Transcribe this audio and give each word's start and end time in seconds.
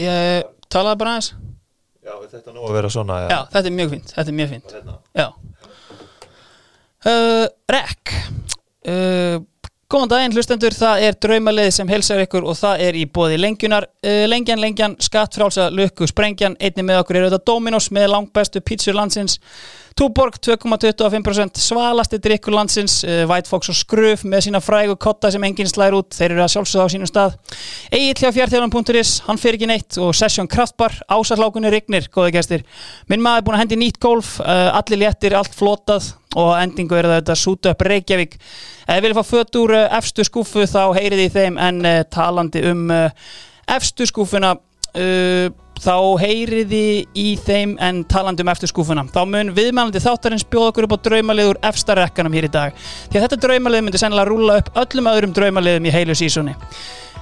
ég 0.00 0.46
talaði 0.72 1.00
bara 1.02 1.16
aðeins. 1.16 1.32
Já, 2.06 2.14
þetta 2.30 2.54
nú 2.54 2.62
að 2.68 2.76
vera 2.76 2.90
svona 2.92 3.18
Já, 3.26 3.38
þetta 3.50 3.66
er 3.66 3.74
mjög 3.74 3.92
fínt, 3.96 4.14
þetta 4.14 4.30
er 4.30 4.38
mjög 4.38 4.54
fínt. 4.54 4.74
Hérna. 4.76 4.96
Já. 5.16 5.28
Uh, 7.06 7.44
Rek. 7.70 8.16
Uh, 8.86 9.36
Góðan 9.86 10.10
daginn 10.10 10.32
hlustendur, 10.34 10.74
það 10.74 11.04
er 11.06 11.16
draumalið 11.22 11.68
sem 11.76 11.90
helsar 11.90 12.18
ykkur 12.24 12.46
og 12.50 12.56
það 12.58 12.80
er 12.88 12.96
í 12.98 13.04
bóði 13.06 13.36
lengjunar. 13.38 13.86
Uh, 14.02 14.24
Lengjan, 14.26 14.58
lengjan, 14.58 14.96
skattfrálsa, 15.02 15.68
lukku, 15.70 16.08
sprengjan. 16.10 16.56
Einnig 16.58 16.88
með 16.88 17.02
okkur 17.04 17.20
er 17.20 17.26
auðvitað 17.28 17.44
Dominos 17.52 17.90
með 17.94 18.08
langbæstu 18.10 18.62
pítsur 18.66 18.98
landsins 18.98 19.38
Túborg 19.96 20.34
2,25% 20.44 21.56
svalasti 21.56 22.18
drikkur 22.20 22.52
landsins 22.52 22.98
uh, 23.06 23.22
White 23.30 23.48
Fox 23.48 23.70
og 23.72 23.78
Skruf 23.78 24.26
með 24.28 24.42
sína 24.44 24.60
frægu 24.60 24.92
kotta 25.00 25.30
sem 25.32 25.46
enginn 25.48 25.70
slæðir 25.70 25.96
út, 26.02 26.10
þeir 26.12 26.34
eru 26.34 26.42
að 26.44 26.50
sjálfsögða 26.52 26.84
á 26.84 26.92
sínum 26.92 27.08
stað. 27.08 27.38
Egil 27.96 28.18
hjá 28.20 28.34
fjartjóðan.is, 28.36 29.14
hann 29.24 29.40
fyrir 29.40 29.56
ekki 29.56 29.70
neitt 29.70 29.96
og 30.04 30.12
Session 30.18 30.50
Kraftbar, 30.52 30.98
ásarlákunni 31.08 31.72
Rignir, 31.72 32.10
góði 32.12 32.36
gestir. 32.36 32.66
Minn 33.08 33.24
maður 33.24 33.40
er 33.40 33.48
búin 33.48 33.56
að 33.56 33.64
hendi 33.64 33.80
nýtt 33.80 34.00
golf, 34.04 34.36
uh, 34.44 34.68
allir 34.76 35.00
léttir, 35.06 35.38
allt 35.40 35.56
flotað 35.56 36.12
og 36.36 36.52
endingu 36.60 37.00
er 37.00 37.08
þetta 37.14 37.40
Súta 37.40 37.72
upp 37.72 37.88
Reykjavík. 37.88 38.36
Þið 38.84 39.04
viljið 39.06 39.22
fá 39.22 39.30
fött 39.32 39.62
úr 39.64 39.78
uh, 39.80 39.86
efstu 39.96 40.28
skúfu 40.28 40.68
þá 40.68 40.82
heyrið 41.00 41.24
í 41.24 41.30
þeim 41.40 41.56
en 41.56 41.84
talandi 42.12 42.68
um 42.68 42.90
efstu 43.66 44.04
skúfuna 44.12 44.58
uh, 44.60 45.48
þá 45.82 45.96
heyriði 46.22 47.06
í 47.16 47.26
þeim 47.46 47.76
en 47.82 48.02
talandi 48.08 48.44
um 48.44 48.50
eftir 48.52 48.70
skúfuna 48.70 49.06
þá 49.12 49.22
mun 49.28 49.54
viðmælandi 49.56 50.02
þáttarins 50.02 50.46
bjóða 50.50 50.72
okkur 50.72 50.88
upp 50.88 50.96
á 50.96 51.04
draumaliður 51.08 51.60
efsta 51.70 51.96
rekkanum 51.98 52.36
hér 52.36 52.48
í 52.48 52.52
dag. 52.52 52.76
Því 53.10 53.18
að 53.18 53.26
þetta 53.26 53.42
draumalið 53.46 53.86
myndi 53.86 54.00
sennilega 54.02 54.30
rúla 54.30 54.60
upp 54.62 54.70
öllum 54.84 55.10
öðrum 55.12 55.34
draumaliðum 55.36 55.90
í 55.90 55.96
heilu 55.96 56.16
sísoni 56.16 56.56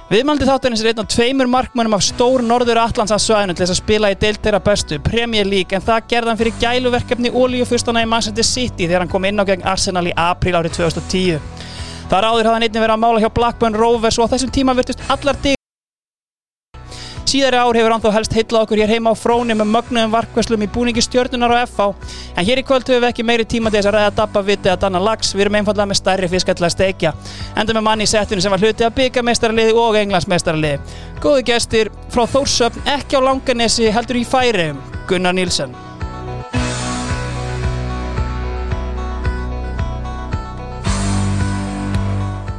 Viðmælandi 0.05 0.45
þáttarins 0.45 0.81
er 0.83 0.91
einn 0.91 0.99
af 1.01 1.07
tveimur 1.09 1.47
markmannum 1.49 1.95
af 1.97 2.03
stór 2.05 2.43
norður 2.45 2.77
Atlantsafsvæðinu 2.83 3.55
til 3.55 3.63
þess 3.63 3.73
að 3.73 3.79
spila 3.79 4.11
í 4.13 4.17
deildera 4.21 4.59
bestu 4.61 4.99
Premier 5.01 5.49
League 5.49 5.73
en 5.73 5.81
það 5.81 6.05
gerði 6.11 6.29
hann 6.29 6.39
fyrir 6.43 6.59
gæluverkefni 6.61 7.33
Ólíufustana 7.33 8.05
í 8.05 8.11
Manchester 8.11 8.45
City 8.45 8.85
þegar 8.85 9.01
hann 9.01 9.13
kom 9.15 9.25
inn 9.25 9.41
á 9.41 9.49
gegn 9.49 9.65
Arsenal 9.65 10.05
í 10.05 10.13
april 10.13 10.59
árið 10.61 10.77
2010 10.77 11.41
Þar 12.13 12.29
áður 12.29 12.51
hafði 12.51 12.53
hann 12.53 12.69
einnig 12.69 12.81
verið 12.85 12.99
að 12.99 13.03
mála 13.07 13.25
hjá 13.25 13.31
Blackburn 13.41 13.81
Rovers 13.81 14.21
og 14.21 14.29
á 14.29 14.37
þessum 14.37 14.53
tíma 14.53 14.77
virtust 14.77 15.01
allar 15.09 15.41
Síðari 17.25 17.57
ár 17.57 17.75
hefur 17.75 17.91
hann 17.91 18.03
þó 18.03 18.11
helst 18.13 18.35
heitlað 18.37 18.67
okkur 18.67 18.79
hér 18.83 18.91
heima 18.93 19.11
á 19.11 19.15
fróni 19.17 19.55
með 19.57 19.71
mögnuðum 19.73 20.11
varkvæslum 20.13 20.61
í 20.61 20.67
búningi 20.69 21.01
stjörnunar 21.01 21.55
á 21.57 21.65
FH 21.65 21.87
en 22.37 22.45
hér 22.45 22.61
í 22.61 22.63
kvöld 22.63 22.85
höfum 22.85 23.01
við 23.01 23.09
ekki 23.09 23.25
meiri 23.25 23.47
tíma 23.49 23.71
til 23.73 23.79
þess 23.79 23.89
að 23.89 23.97
ræða 23.97 24.11
dabba 24.19 24.43
viti 24.45 24.69
að 24.69 24.83
danna 24.83 25.01
lags 25.01 25.33
við 25.33 25.47
erum 25.47 25.57
einfallega 25.59 25.89
með 25.89 25.99
stærri 25.99 26.29
fiskall 26.29 26.55
að 26.61 26.75
steikja. 26.75 27.15
Enda 27.57 27.73
með 27.73 27.85
manni 27.87 28.05
í 28.05 28.11
settinu 28.11 28.45
sem 28.45 28.53
var 28.53 28.61
hluti 28.61 28.85
að 28.85 28.93
byggamestaraliði 28.99 29.73
og 29.73 29.97
englandsmestaraliði 30.03 30.79
Góði 31.23 31.47
gestir 31.49 31.91
frá 32.13 32.23
Þórsöfn 32.29 32.85
ekki 32.93 33.17
á 33.17 33.25
Langanesi 33.25 33.89
heldur 33.89 34.21
í 34.21 34.23
færiðum 34.29 34.79
Gunnar 35.09 35.33
Nílsson 35.33 35.73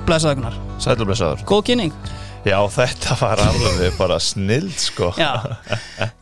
Blessaði 0.07 0.41
Gunnar. 0.41 0.63
Sælublesaður 0.83 1.47
Góð 1.47 1.67
kynning 1.71 1.95
Já, 2.47 2.59
þetta 2.71 3.17
var 3.19 3.41
alveg 3.43 3.97
bara 3.99 4.19
snild 4.23 4.77
sko. 4.79 5.11
Já, 5.19 5.33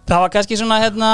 það 0.09 0.23
var 0.25 0.31
kannski 0.33 0.57
svona 0.57 0.81
hérna 0.81 1.11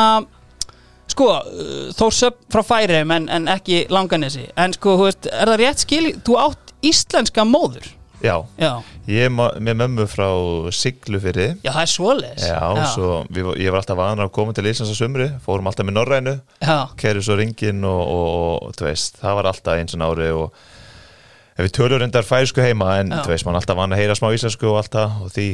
sko, 1.11 1.31
uh, 1.35 1.89
Þórsöp 1.99 2.45
frá 2.53 2.63
Færiðum 2.67 3.15
en, 3.17 3.31
en 3.33 3.49
ekki 3.51 3.85
Langanesi. 3.91 4.47
En 4.55 4.75
sko, 4.77 4.95
veist, 5.03 5.27
er 5.27 5.51
það 5.51 5.63
rétt 5.65 5.83
skil 5.83 6.05
þú 6.27 6.39
átt 6.47 6.77
íslenska 6.87 7.47
móður? 7.49 7.91
Já, 8.21 8.35
Já, 8.61 8.83
ég 9.09 9.31
er 9.31 9.31
með 9.33 9.79
mömmu 9.81 10.05
frá 10.05 10.27
Siglufyrði 10.77 11.47
já 11.65 11.71
það 11.73 11.83
er 11.83 11.91
svoleiðis. 11.91 12.49
Já, 12.51 12.89
svo 12.93 13.23
við, 13.33 13.47
ég 13.65 13.73
var 13.73 13.81
alltaf 13.81 13.97
vanar 13.97 14.29
að 14.29 14.35
koma 14.37 14.53
til 14.53 14.67
Íslands 14.69 14.93
á 14.93 14.97
sumri 14.99 15.31
Fórum 15.41 15.71
alltaf 15.71 15.89
með 15.89 15.97
Norrænu. 15.97 16.35
Já, 16.61 16.77
Kerið 17.01 17.25
svo 17.25 17.39
ringin 17.41 17.81
og, 17.89 18.03
og, 18.05 18.69
og 18.69 18.85
veist, 18.85 19.17
það 19.23 19.39
var 19.41 19.49
alltaf 19.55 19.81
eins 19.81 19.97
og 19.97 20.05
ári 20.05 20.29
og 20.37 20.67
við 21.67 21.75
tölur 21.77 22.03
reyndar 22.03 22.27
færisku 22.27 22.63
heima 22.65 22.95
en 23.01 23.13
þú 23.13 23.33
veist, 23.33 23.47
mann 23.47 23.59
alltaf 23.59 23.79
vann 23.79 23.95
að 23.95 24.03
heyra 24.03 24.17
smá 24.19 24.31
íslensku 24.35 24.71
og 24.71 24.81
allt 24.81 24.95
það 24.95 25.19
og 25.25 25.35
því, 25.35 25.49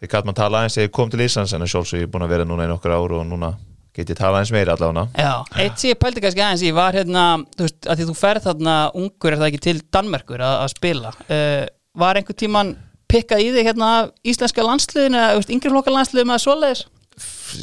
því 0.00 0.10
gæt 0.14 0.28
mann 0.28 0.38
tala 0.38 0.64
þegar 0.66 0.88
ég 0.88 0.96
kom 0.96 1.12
til 1.12 1.22
Íslands 1.24 1.54
en 1.54 1.66
sjálfsög 1.68 2.02
ég 2.02 2.08
er 2.08 2.12
búin 2.12 2.26
að 2.26 2.34
vera 2.34 2.48
núna 2.48 2.66
í 2.66 2.72
nokkur 2.72 2.94
ár 2.94 3.16
og 3.18 3.26
núna 3.28 3.54
get 3.94 4.10
ég 4.10 4.18
tala 4.18 4.40
aðeins 4.40 4.52
meira 4.54 4.74
allavega. 4.74 5.06
Já 5.14 5.60
Eitt 5.62 5.78
sem 5.78 5.92
ég 5.92 6.00
pældi 6.00 6.22
kannski 6.24 6.42
aðeins 6.42 6.64
í 6.66 6.72
var 6.74 6.96
hérna 6.98 7.26
þú 7.54 7.68
veist, 7.68 7.78
að 7.86 8.00
því 8.00 8.08
þú 8.08 8.16
ferð 8.18 8.48
þarna 8.48 8.74
ungur 8.98 9.30
er 9.30 9.40
það 9.42 9.50
ekki 9.52 9.62
til 9.68 9.76
Danmerkur 9.94 10.42
að, 10.42 10.56
að 10.64 10.72
spila? 10.74 11.14
Uh, 11.28 11.62
var 12.02 12.18
einhver 12.18 12.38
tíman 12.38 12.74
pikkað 13.10 13.44
í 13.44 13.52
þig 13.54 13.68
hérna 13.70 13.92
íslenska 14.26 14.66
landsliðinu 14.66 15.20
eða 15.20 15.54
yngri 15.54 15.70
flokka 15.70 15.94
landsliðinu 15.94 16.32
með 16.32 16.42
svoleiðis 16.42 16.84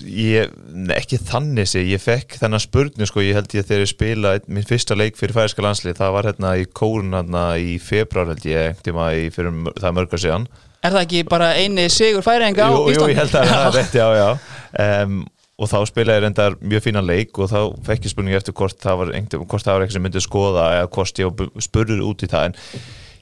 ég, 0.05 0.51
ekki 0.95 1.19
þannig 1.27 1.69
sé, 1.69 1.83
ég 1.87 2.01
fekk 2.01 2.37
þennan 2.41 2.61
spurning 2.63 3.09
sko, 3.09 3.23
ég 3.25 3.37
held 3.37 3.53
ég 3.55 3.67
þegar 3.67 3.83
ég 3.85 3.91
spila 3.91 4.33
minn 4.47 4.67
fyrsta 4.67 4.97
leik 4.97 5.19
fyrir 5.19 5.35
færiska 5.37 5.65
landslið, 5.65 5.97
það 5.99 6.15
var 6.17 6.29
hérna 6.29 6.53
í 6.61 6.65
kórun 6.77 7.15
hérna 7.17 7.45
í 7.59 7.75
februar 7.81 8.31
held 8.31 8.47
ég, 8.49 8.81
tíma 8.85 9.11
í 9.17 9.29
fyrir 9.33 9.71
það 9.79 9.97
mörgar 9.99 10.23
síðan 10.23 10.49
Er 10.81 10.95
það 10.95 11.03
ekki 11.03 11.19
bara 11.29 11.51
eini 11.61 11.85
sigur 11.93 12.25
færinga 12.25 12.65
á 12.65 12.71
jú, 12.73 12.87
jú, 12.87 12.95
Íslandi? 12.95 13.13
ég 13.13 13.19
held 13.21 13.35
að 13.37 13.51
það 13.51 13.67
er 13.67 13.75
rétt, 13.79 13.99
já, 13.99 14.07
já 14.17 14.29
um, 15.05 15.21
og 15.61 15.69
þá 15.69 15.77
spilaði 15.85 16.17
ég 16.17 16.23
reyndar 16.25 16.57
mjög 16.65 16.85
fínan 16.87 17.05
leik 17.05 17.37
og 17.37 17.51
þá 17.51 17.59
fekk 17.85 18.07
ég 18.07 18.13
spurningi 18.15 18.39
eftir 18.39 18.55
hvort 18.57 18.81
það 18.81 19.01
var, 19.03 19.11
eitthvað 19.13 19.93
sem 19.93 20.05
myndi 20.05 20.23
skoða 20.25 20.67
eða 20.79 20.91
hvort 20.95 21.21
ég 21.21 21.43
spurður 21.67 22.05
út 22.07 22.25
í 22.25 22.29
það 22.31 22.47
en 22.49 22.55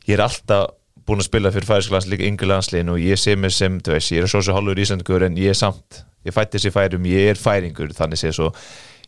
ég 0.07 0.15
er 0.15 0.23
alltaf 0.23 0.75
búin 1.09 1.23
að 1.23 1.29
spila 1.29 1.53
fyrir 1.53 1.69
færiska 1.69 1.95
landslið, 1.95 2.13
líka 2.15 2.29
yngri 2.29 2.51
landsliðin 2.51 2.93
og 2.93 3.01
ég 3.01 3.19
sé 3.19 3.35
mig 3.39 3.55
sem, 3.55 3.79
þú 3.81 3.95
veist, 3.95 4.13
ég 4.13 4.23
er 4.25 4.31
svo 4.31 4.43
svo 4.45 4.55
hálfur 4.57 4.83
íslendur 4.83 5.25
en 5.25 5.41
ég 5.41 5.55
er 5.55 5.57
samt, 5.57 6.03
ég 6.27 6.35
fætti 6.35 6.59
þessi 6.59 6.75
færum 6.75 7.09
ég 7.09 7.33
er 7.33 7.41
færingur, 7.41 7.91
þannig 7.97 8.21
sé 8.21 8.31
svo. 8.35 8.53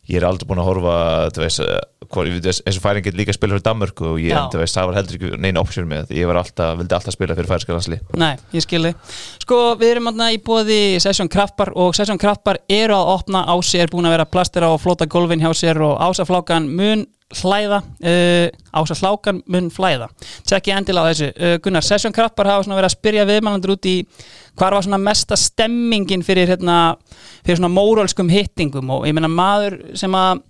Ég 0.10 0.18
er 0.18 0.26
aldrei 0.26 0.48
búin 0.50 0.58
að 0.58 0.66
horfa 0.66 0.94
þú 1.36 1.44
veist, 1.44 1.60
og 1.62 2.80
færing 2.82 3.06
get 3.06 3.16
líka 3.16 3.30
að 3.30 3.38
spila 3.38 3.54
fyrir 3.54 3.66
Danmörku 3.68 4.08
og 4.10 4.18
ég, 4.20 4.34
þú 4.50 4.60
veist, 4.64 4.76
það 4.76 4.88
var 4.90 4.98
heldur 4.98 5.18
ekki 5.20 5.40
neina 5.44 5.62
option 5.62 5.86
með, 5.88 6.10
ég 6.18 6.26
var 6.28 6.40
alltaf, 6.42 6.74
vildi 6.80 6.98
alltaf 6.98 7.14
spila 7.14 7.38
fyrir 7.38 7.52
færiska 7.52 7.76
landslið 7.76 8.18
Nei, 8.18 8.34
ég 8.58 8.66
skilði. 8.66 8.96
Sko, 9.46 9.60
við 9.78 9.94
erum 9.94 10.10
í 10.26 10.42
bóði 10.42 10.82
Session 11.06 11.30
Kraftbar 11.32 11.72
og 11.78 11.94
Session 11.96 12.20
Kraftbar 12.20 12.64
eru 12.66 12.98
að 12.98 13.14
opna 13.14 13.46
á 13.46 13.56
sér, 13.62 13.94
búin 13.94 14.10
að 14.10 14.18
vera 14.18 14.28
plastir 14.28 14.66
á 14.66 14.74
flóta 14.82 15.06
gólfin 15.06 15.46
hjá 15.46 15.54
sér 15.54 15.84
og 15.86 16.02
ásaflákan 16.02 16.66
mun 16.74 17.06
hlæða, 17.40 17.82
uh, 17.82 18.48
ásaflákan 18.76 19.42
mun 19.48 19.72
flæða. 19.72 20.10
Tjekki 20.48 20.74
endilega 20.76 21.08
á 21.08 21.12
þessu. 21.12 21.32
Uh, 21.32 21.56
Gunnar, 21.64 21.86
Session 21.86 22.14
Kraftbar 22.16 22.50
hafa 22.52 22.68
verið 22.80 22.90
að 22.90 22.96
spyrja 22.98 23.28
viðmælandur 23.30 23.76
út 23.76 23.90
í 23.90 23.96
hvar 24.60 24.76
var 24.76 24.86
mesta 25.02 25.38
stemmingin 25.40 26.26
fyrir, 26.28 26.50
hérna, 26.52 26.78
fyrir 27.46 27.62
svona 27.62 27.72
mórálskum 27.74 28.32
hittingum 28.32 28.92
og 28.98 29.08
ég 29.08 29.16
meina 29.16 29.32
maður 29.32 29.80
sem 29.98 30.16
að 30.18 30.44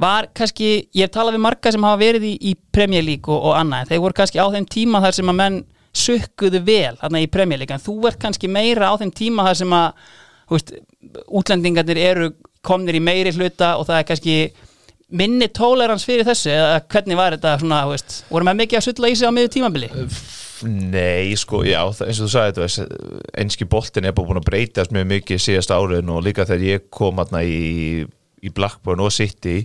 var 0.00 0.28
kannski, 0.36 0.88
ég 0.92 1.06
hef 1.06 1.14
talað 1.14 1.36
við 1.36 1.44
marga 1.46 1.72
sem 1.72 1.86
hafa 1.86 2.00
verið 2.00 2.28
í, 2.28 2.34
í 2.52 2.52
League 3.00 3.32
og, 3.32 3.48
og 3.48 3.56
annað, 3.56 3.90
þeir 3.90 4.02
voru 4.04 4.16
kannski 4.18 4.40
á 4.40 4.46
þeim 4.52 4.68
tíma 4.68 5.00
þar 5.04 5.16
sem 5.16 5.32
að 5.32 5.38
menn 5.40 5.58
sukkuðu 5.96 6.60
vel 6.66 6.96
þarna 7.00 7.22
í 7.24 7.30
League, 7.56 7.72
en 7.72 7.80
þú 7.80 7.96
ert 8.10 8.20
kannski 8.20 8.48
meira 8.48 8.92
á 8.92 8.94
þeim 9.00 9.12
tíma 9.16 9.46
þar 9.48 9.56
sem 9.62 9.72
að 9.72 9.86
veist, 10.52 10.74
útlendingarnir 11.26 12.02
eru 12.02 12.30
komnir 12.66 12.98
í 12.98 13.00
meiri 13.00 13.32
hluta 13.32 13.76
og 13.78 13.86
það 13.88 14.00
er 14.00 14.08
kannski 14.10 14.36
minni 15.14 15.46
tolerans 15.54 16.04
fyrir 16.06 16.26
þessu 16.26 16.50
eða 16.50 16.80
hvernig 16.90 17.18
var 17.18 17.36
þetta 17.36 17.54
svona, 17.60 17.84
veist, 17.90 18.18
voru 18.30 18.48
með 18.48 18.60
mikið 18.62 18.80
að 18.80 18.86
sulla 18.88 19.10
í 19.12 19.16
sig 19.18 19.30
á 19.30 19.36
miður 19.36 19.52
tímabili? 19.54 19.90
Nei, 20.66 21.36
sko, 21.36 21.60
já, 21.68 21.82
eins 21.84 22.18
og 22.18 22.26
þú 22.26 22.32
sagði 22.32 22.86
einski 23.36 23.68
boltin 23.68 24.08
er 24.08 24.14
búin 24.16 24.40
að 24.40 24.48
breytast 24.48 24.94
mjög 24.94 25.10
mikið 25.12 25.42
síðast 25.44 25.74
árin 25.74 26.10
og 26.10 26.24
líka 26.24 26.46
þegar 26.48 26.64
ég 26.64 26.86
kom 26.90 27.20
hérna 27.20 27.42
í, 27.44 28.06
í 28.42 28.52
Blackburn 28.56 29.04
og 29.04 29.12
City 29.14 29.60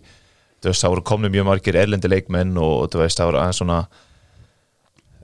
þú 0.61 0.69
veist, 0.69 0.83
það 0.83 0.93
voru 0.93 1.05
komni 1.07 1.31
mjög 1.33 1.47
margir 1.47 1.79
erlendi 1.79 2.11
leikmenn 2.11 2.53
og 2.59 2.91
þú 2.91 3.01
veist, 3.01 3.17
það 3.17 3.31
voru 3.31 3.41
aðeins 3.41 3.61
svona 3.63 3.79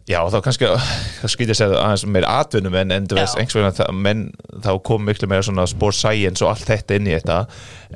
já, 0.08 0.20
þá 0.32 0.38
kannski 0.46 0.68
það 0.72 1.32
skýtir 1.34 1.54
að 1.54 1.58
segja 1.60 1.80
aðeins 1.84 2.04
meira 2.16 2.36
atvinnum 2.42 2.76
en, 2.80 2.94
en 2.96 3.08
þú 3.10 3.18
Já. 3.18 3.22
veist, 3.26 3.40
einhvers 3.42 3.58
vegna 3.60 3.72
það- 3.76 3.98
menn 4.06 4.22
þá 4.64 4.70
kom 4.88 5.04
miklu 5.08 5.28
meira 5.28 5.44
svona 5.44 5.66
sport 5.68 5.98
science 5.98 6.44
og 6.46 6.54
allt 6.54 6.70
þetta 6.70 6.96
inn 7.00 7.10
í 7.10 7.16
þetta. 7.18 7.40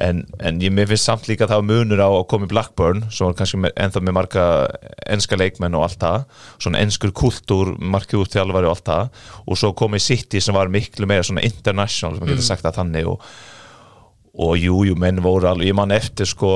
En, 0.01 0.19
en 0.39 0.59
ég 0.63 0.75
finnst 0.87 1.07
samt 1.07 1.27
líka 1.27 1.45
að 1.47 1.53
það 1.53 1.61
var 1.61 1.69
munur 1.69 2.03
á 2.03 2.09
að 2.11 2.27
koma 2.31 2.47
í 2.47 2.51
Blackburn 2.51 3.01
svo 3.11 3.29
var 3.29 3.37
kannski 3.39 3.59
með, 3.63 3.73
ennþá 3.85 4.03
með 4.07 4.15
marga 4.19 4.45
enska 5.15 5.39
leikmenn 5.39 5.75
og 5.79 5.87
allt 5.87 5.99
það. 6.03 6.27
Svona 6.63 6.83
enskur 6.83 7.11
kultúr, 7.21 7.73
markið 7.79 8.23
út 8.25 8.35
þjálfari 8.35 8.69
og 8.69 8.75
allt 8.75 8.87
það. 8.91 9.23
Og 9.47 9.59
svo 9.63 9.71
kom 9.75 9.95
í 9.95 10.03
City 10.03 10.43
sem 10.43 10.55
var 10.55 10.71
miklu 10.71 11.07
meira 11.11 11.23
svona 11.27 11.43
international 11.47 12.15
sem 12.17 12.23
maður 12.25 12.35
getur 12.37 12.47
sagt 12.51 12.67
það 12.67 12.79
þannig. 12.81 13.09
Og 13.11 13.23
og 14.31 14.53
jú, 14.55 14.77
jú, 14.87 14.95
menn 14.95 15.19
voru 15.23 15.49
alveg, 15.49 15.67
ég 15.67 15.75
man 15.75 15.91
eftir 15.91 16.29
sko, 16.29 16.51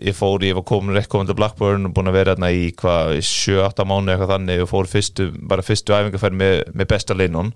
ég 0.00 0.16
fór, 0.16 0.44
ég 0.46 0.56
var 0.56 0.64
komin 0.64 0.96
til 1.28 1.36
Blackburn 1.36 1.90
og 1.90 1.92
búin 1.96 2.08
að 2.08 2.16
vera 2.16 2.34
hérna 2.34 2.48
í 2.54 2.70
hvað 2.72 3.18
7-8 3.20 3.84
mánu 3.84 4.14
eitthvað 4.14 4.32
þannig 4.32 4.64
og 4.64 4.70
fór 4.70 4.88
fyrstu, 4.88 5.28
bara 5.50 5.66
fyrstu 5.66 5.92
æfingarferð 5.92 6.40
með, 6.40 6.56
með 6.72 6.90
besta 6.94 7.16
linnun 7.18 7.52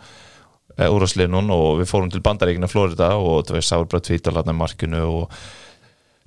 úrvarslinnun 0.81 1.51
og 1.53 1.83
við 1.83 1.91
fórum 1.91 2.13
til 2.13 2.23
Bandaríkina 2.25 2.69
Florida 2.71 3.13
og 3.21 3.49
það 3.49 3.61
var 3.61 3.91
bara 3.93 4.05
tvítal 4.07 4.37
hérna 4.39 4.55
í 4.55 4.61
markinu 4.61 5.03
og 5.09 5.43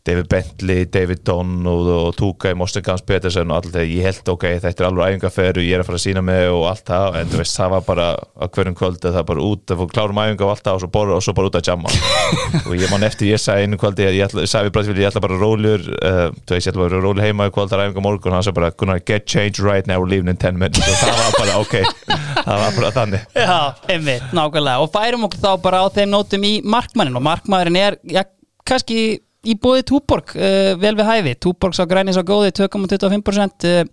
David 0.06 0.28
Bentley, 0.30 0.86
David 0.86 1.24
Donn 1.26 1.66
og, 1.66 1.88
og 1.90 2.12
Tuka 2.14 2.52
í 2.54 2.58
Mostin 2.58 2.84
Gams 2.86 3.02
Peterson 3.02 3.50
og 3.50 3.58
allt 3.58 3.72
þetta, 3.72 3.86
ég 3.90 4.06
held 4.06 4.30
ok, 4.36 4.44
þetta 4.62 4.84
er 4.84 4.88
alveg 4.92 5.16
æfingarferð 5.16 5.62
og 5.62 5.66
ég 5.66 5.74
er 5.74 5.82
að 5.82 5.88
fara 5.88 5.98
að 5.98 6.04
sína 6.04 6.22
mig 6.26 6.50
og 6.52 6.66
allt 6.70 6.84
það 6.92 7.18
en 7.22 7.32
þú 7.32 7.40
veist, 7.40 7.56
það 7.58 7.72
var 7.74 7.86
bara 7.88 8.06
á 8.14 8.46
hverjum 8.46 8.78
kvöldi 8.78 9.02
það 9.08 9.18
var 9.18 9.28
bara 9.32 9.46
út, 9.48 9.64
það 9.66 9.82
fór 9.82 9.90
klárum 9.96 10.22
æfingar 10.22 10.46
og 10.46 10.54
allt 10.54 10.66
það 10.68 10.78
og 10.78 10.84
svo 10.84 10.90
bara, 10.94 11.16
og 11.16 11.26
svo 11.26 11.36
bara 11.40 11.50
út 11.50 11.58
að 11.58 11.72
jamma. 11.72 11.96
Og 12.66 12.78
ég 12.78 12.90
man 12.90 13.04
eftir, 13.06 13.32
ég 13.34 13.42
sagði 13.42 13.66
einu 13.66 13.78
kvöldi 13.82 14.06
ég, 14.06 14.16
ég 14.22 14.50
sagði 14.50 14.70
við 14.70 14.76
Bræðsvíli, 14.76 15.04
ég 15.04 15.10
ætla 15.10 15.22
bara 15.26 15.40
rólur 15.42 15.82
uh, 15.98 16.30
þú 16.46 16.56
veist, 16.56 16.68
ég 16.68 16.72
ætla 16.72 16.84
bara 16.86 17.02
rólur 17.02 17.26
heima 17.26 17.50
í 17.50 17.54
kvöld 17.54 17.74
það 17.74 17.82
er 17.82 17.90
æfingar 17.90 18.06
morgun 18.06 18.32
og 18.32 18.38
hann 18.38 18.46
sagði 18.46 18.60
bara, 18.60 18.72
gonna 18.80 19.00
get 19.02 19.28
changed 19.30 19.60
right 19.62 19.90
now 19.90 20.06
leaving 20.06 20.30
in 20.32 20.38
10 20.38 20.62
minutes. 20.62 20.86
Og 20.86 21.02
það 21.02 21.20
var 21.20 21.38
bara 21.42 21.58
ok, 21.62 21.76
það 22.46 22.64
var 22.64 22.80
bara 22.80 22.94
þannig. 22.96 23.28
Já, 23.36 23.58
einmitt, 23.92 24.32
nákvæmlega. 24.38 24.86
Og 24.86 24.94
færum 24.96 25.28
okkur 25.28 25.44
þá 25.46 25.52
bara 25.66 25.84
á 25.84 25.88
þeim 25.98 26.14
nótum 26.14 26.48
í 26.48 26.56
markmannin 26.66 27.20
og 27.20 27.26
markmannin 27.28 27.82
er, 27.82 28.00
já, 28.10 28.24
kannski 28.66 29.00
í 29.46 29.56
bóði 29.62 29.84
Túborg, 29.88 30.36
uh, 30.38 30.72
vel 30.82 30.94
við 30.98 31.10
hæfi. 31.10 31.36
Túborg 31.46 31.78
sá 31.78 31.84
grænis 31.90 32.20
á 32.20 32.24
góði, 32.26 32.54
2,25% 32.58 33.68
uh, 33.70 33.84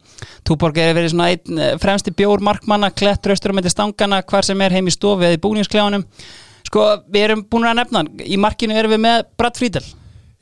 Túborg 0.48 0.80
er 0.82 0.94
verið 0.96 1.12
svona 1.14 1.32
einn 1.32 1.60
uh, 1.60 1.74
fremsti 1.82 2.14
bjór 2.16 2.44
markmanna, 2.44 2.92
klett 2.94 3.26
röstur 3.28 3.54
um 3.54 3.60
þetta 3.60 3.74
stangana, 3.74 4.22
hvar 4.26 4.46
sem 4.46 4.64
er 4.64 4.78
heim 4.78 4.88
í 4.88 4.94
stofi 4.94 5.28
eða 5.28 5.38
í 5.38 5.42
búningskljáðunum 5.42 6.06
sko, 6.72 6.86
við 7.12 7.26
erum 7.26 7.44
búin 7.50 7.68
að 7.68 7.82
nefna, 7.82 8.06
í 8.24 8.38
markinu 8.40 8.76
erum 8.78 8.94
við 8.94 9.04
með 9.04 9.26
Brad 9.38 9.58
Friedel. 9.60 9.84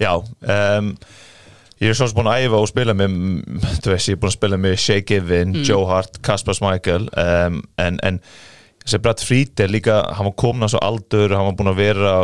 Já, 0.01 0.13
um, 0.17 0.93
ég 1.81 1.91
er 1.91 1.99
svo 1.99 2.09
sem 2.09 2.17
búin 2.17 2.31
að 2.31 2.47
æfa 2.47 2.61
og 2.61 2.71
spila 2.71 2.95
með, 2.97 3.17
þú 3.83 3.93
veist, 3.93 4.11
ég 4.13 4.17
er 4.17 4.23
búin 4.23 4.31
að 4.31 4.37
spila 4.39 4.61
með 4.61 4.79
Shea 4.85 5.05
Given, 5.07 5.59
Joe 5.67 5.89
Hart, 5.91 6.21
Kasper 6.25 6.57
Schmeichel 6.57 7.09
um, 7.11 7.61
en, 7.83 7.99
en 8.07 8.21
þessi 8.85 9.01
Brad 9.05 9.23
Friedel 9.23 9.73
líka, 9.75 9.99
hann 10.17 10.29
var 10.31 10.35
komin 10.41 10.65
að 10.67 10.73
svo 10.75 10.81
aldur, 10.87 11.35
hann 11.37 11.47
var 11.51 11.57
búin 11.59 11.71
að 11.73 11.81
vera 11.81 12.15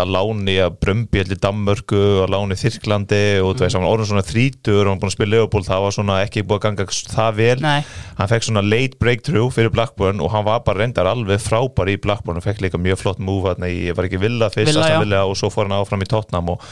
að 0.00 0.12
láni 0.14 0.56
að 0.64 0.78
Brömbi 0.82 1.22
allir 1.22 1.40
Danmörku 1.42 2.00
að 2.24 2.32
láni 2.32 2.58
Þyrklandi 2.60 3.20
og 3.44 3.52
þú 3.52 3.66
veist, 3.66 3.76
hann 3.76 3.84
var 3.84 3.92
orðin 3.92 4.10
svona 4.12 4.24
þrítur 4.26 4.80
og 4.80 4.88
hann 4.88 4.96
var 4.96 5.02
búin 5.04 5.12
að 5.12 5.16
spila 5.18 5.32
Leopold, 5.34 5.68
það 5.68 5.84
var 5.84 5.96
svona 5.98 6.18
ekki 6.24 6.46
búin 6.46 6.58
að 6.58 6.64
ganga 6.66 6.88
það 7.12 7.38
vel, 7.42 7.58
Nei. 7.66 7.78
hann 8.18 8.32
fekk 8.32 8.48
svona 8.48 8.64
late 8.64 9.00
breakthrough 9.02 9.54
fyrir 9.54 9.72
Blackburn 9.76 10.24
og 10.24 10.32
hann 10.34 10.48
var 10.48 10.64
bara 10.66 10.82
reyndar 10.82 11.12
alveg 11.12 11.42
frábær 11.44 11.92
í 11.92 12.00
Blackburn 12.00 12.40
og 12.40 12.46
fekk 12.48 12.64
líka 12.64 12.80
mjög 12.80 13.04
flott 13.04 13.22
move, 13.22 13.52
hann 13.52 13.68
var 13.96 14.08
ekki 14.08 14.22
villa 14.22 14.50
fyrst, 14.52 14.80
Villa, 14.96 15.24
og 15.28 15.36
svo 15.38 15.52
fór 15.52 15.68
hann 15.68 15.78
áfram 15.78 16.04
í 16.04 16.10
Tottenham 16.10 16.54
og 16.56 16.64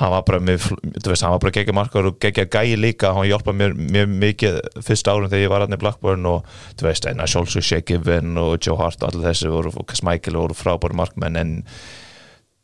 hann 0.00 0.12
var 0.14 0.24
bara 0.26 0.40
með, 0.42 0.66
þú 0.96 1.12
veist, 1.12 1.24
hann 1.24 1.34
var 1.34 1.42
bara 1.44 1.54
geggja 1.58 1.76
markar 1.76 2.08
og 2.08 2.18
geggja 2.22 2.46
gæi 2.48 2.76
líka, 2.80 3.12
hann 3.16 3.28
hjálpaði 3.28 3.60
mér 3.60 3.78
mjög 3.78 4.12
mikið 4.24 4.60
fyrst 4.86 5.08
árum 5.10 5.28
þegar 5.28 5.44
ég 5.44 5.52
var 5.52 5.64
hann 5.66 5.76
í 5.76 5.80
Blackburn 5.80 6.28
og 6.30 6.60
þú 6.80 6.88
veist, 6.88 7.08
enna 7.10 7.28
Sjólsson, 7.28 7.64
Shekiven 7.64 8.38
og 8.40 8.56
Joe 8.64 8.78
Hart 8.80 9.04
allir 9.04 9.28
þessi 9.28 9.52
voru, 9.52 9.74
og 9.76 9.96
Smækil 9.96 10.38
voru 10.40 10.56
frábæri 10.56 10.96
markmenn 10.96 11.36
en 11.40 11.52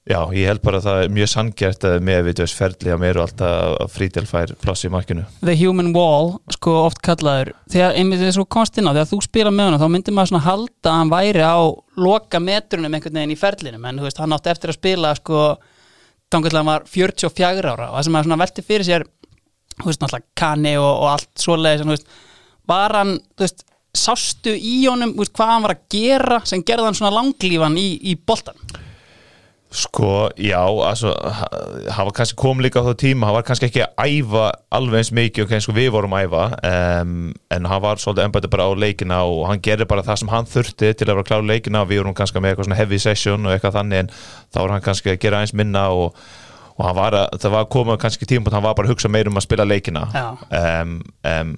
já, 0.06 0.20
ég 0.32 0.48
held 0.48 0.64
bara 0.64 0.80
að 0.80 0.88
það 0.88 1.02
er 1.02 1.14
mjög 1.18 1.30
sangjart 1.34 1.86
að 1.90 2.08
með 2.08 2.24
við, 2.30 2.40
veist, 2.46 2.58
ferli 2.62 2.96
að 2.96 3.00
mér 3.04 3.20
og 3.20 3.26
alltaf 3.26 3.76
að 3.84 3.94
frítel 3.98 4.26
fær 4.30 4.56
pláss 4.62 4.88
í 4.88 4.92
markinu. 4.96 5.28
The 5.44 5.60
Human 5.60 5.92
Wall, 5.96 6.36
sko 6.56 6.80
oft 6.86 7.04
kallaður. 7.04 7.52
Þegar 7.68 8.00
einmitt 8.00 8.24
þess 8.24 8.40
að 8.40 8.52
komst 8.56 8.80
inn 8.80 8.88
á 8.88 8.96
þegar 8.96 9.12
þú 9.12 9.22
spila 9.28 9.52
með 9.52 9.72
hann 9.74 9.80
þá 9.82 9.88
myndir 9.92 10.16
maður 10.16 10.32
svona 10.32 10.46
halda 10.48 10.92
að 10.92 11.00
hann 11.02 11.16
væri 11.18 11.44
á 11.44 11.60
loka 12.00 12.40
metrunum 12.40 12.96
einhvern 12.96 13.18
veginn 13.20 13.34
í 13.34 13.40
ferlinum 13.44 13.88
en 13.90 14.04
þannig 16.32 16.52
að 16.52 16.58
hann 16.60 16.70
var 16.70 16.88
44 16.90 17.72
ára. 17.72 17.90
Og 17.90 17.98
það 17.98 18.08
sem 18.08 18.18
svona 18.18 18.40
velti 18.42 18.66
fyrir 18.66 18.86
sér 18.86 19.06
veist, 19.84 20.18
kanni 20.38 20.76
og, 20.80 20.90
og 20.90 21.08
allt 21.12 21.32
svoleiðis, 21.40 22.06
var 22.66 22.96
hann 22.96 23.16
þú 23.36 23.44
veist, 23.44 23.66
sástu 23.96 24.52
í 24.56 24.78
honum 24.86 25.14
veist, 25.16 25.34
hvað 25.36 25.52
hann 25.52 25.66
var 25.66 25.76
að 25.76 25.86
gera 25.92 26.40
sem 26.48 26.64
gerði 26.66 26.90
hann 26.90 26.98
svona 26.98 27.14
langlífan 27.16 27.78
í, 27.80 27.88
í 28.10 28.16
boltan 28.16 28.58
Sko, 29.70 30.28
já, 30.38 30.62
altså, 30.62 31.10
hann 31.90 32.06
var 32.06 32.12
kannski 32.14 32.36
kom 32.38 32.60
líka 32.62 32.78
á 32.78 32.86
þá 32.86 32.94
tíma, 33.02 33.26
hann 33.26 33.34
var 33.34 33.42
kannski 33.48 33.66
ekki 33.66 33.82
að 33.82 33.98
æfa 34.06 34.44
alveg 34.70 35.00
eins 35.00 35.10
mikið 35.10 35.42
og 35.42 35.50
kannski 35.50 35.74
við 35.74 35.88
vorum 35.96 36.14
að 36.14 36.28
æfa 36.28 36.44
um, 36.70 37.16
en 37.50 37.66
hann 37.66 37.82
var 37.82 37.98
svolítið 37.98 38.28
ennbætið 38.28 38.52
bara 38.54 38.68
á 38.70 38.72
leikina 38.78 39.18
og 39.26 39.42
hann 39.50 39.62
gerði 39.66 39.88
bara 39.90 40.04
það 40.06 40.20
sem 40.22 40.30
hann 40.30 40.48
þurfti 40.52 40.92
til 40.94 41.08
að 41.08 41.16
vera 41.16 41.26
klára 41.26 41.48
leikina 41.50 41.82
við 41.82 42.04
vorum 42.04 42.14
kannski 42.16 42.40
með 42.40 42.54
eitthvað 42.54 42.68
svona 42.68 42.78
heavy 42.78 43.00
session 43.02 43.48
og 43.48 43.56
eitthvað 43.56 43.78
þannig 43.80 44.04
en 44.04 44.12
þá 44.14 44.60
var 44.60 44.74
hann 44.76 44.86
kannski 44.86 45.12
að 45.12 45.20
gera 45.26 45.42
eins 45.42 45.54
minna 45.58 45.88
og, 45.90 46.22
og 46.78 46.96
var 47.00 47.18
að, 47.24 47.40
það 47.42 47.56
var 47.58 47.68
komið 47.74 48.00
kannski 48.06 48.30
tíma 48.30 48.54
hann 48.54 48.68
var 48.68 48.78
bara 48.78 48.86
að 48.86 48.94
hugsa 48.94 49.10
meir 49.10 49.32
um 49.32 49.42
að 49.42 49.48
spila 49.48 49.66
leikina 49.66 50.06
Já. 50.14 50.26
um, 50.62 51.00
um, 51.26 51.56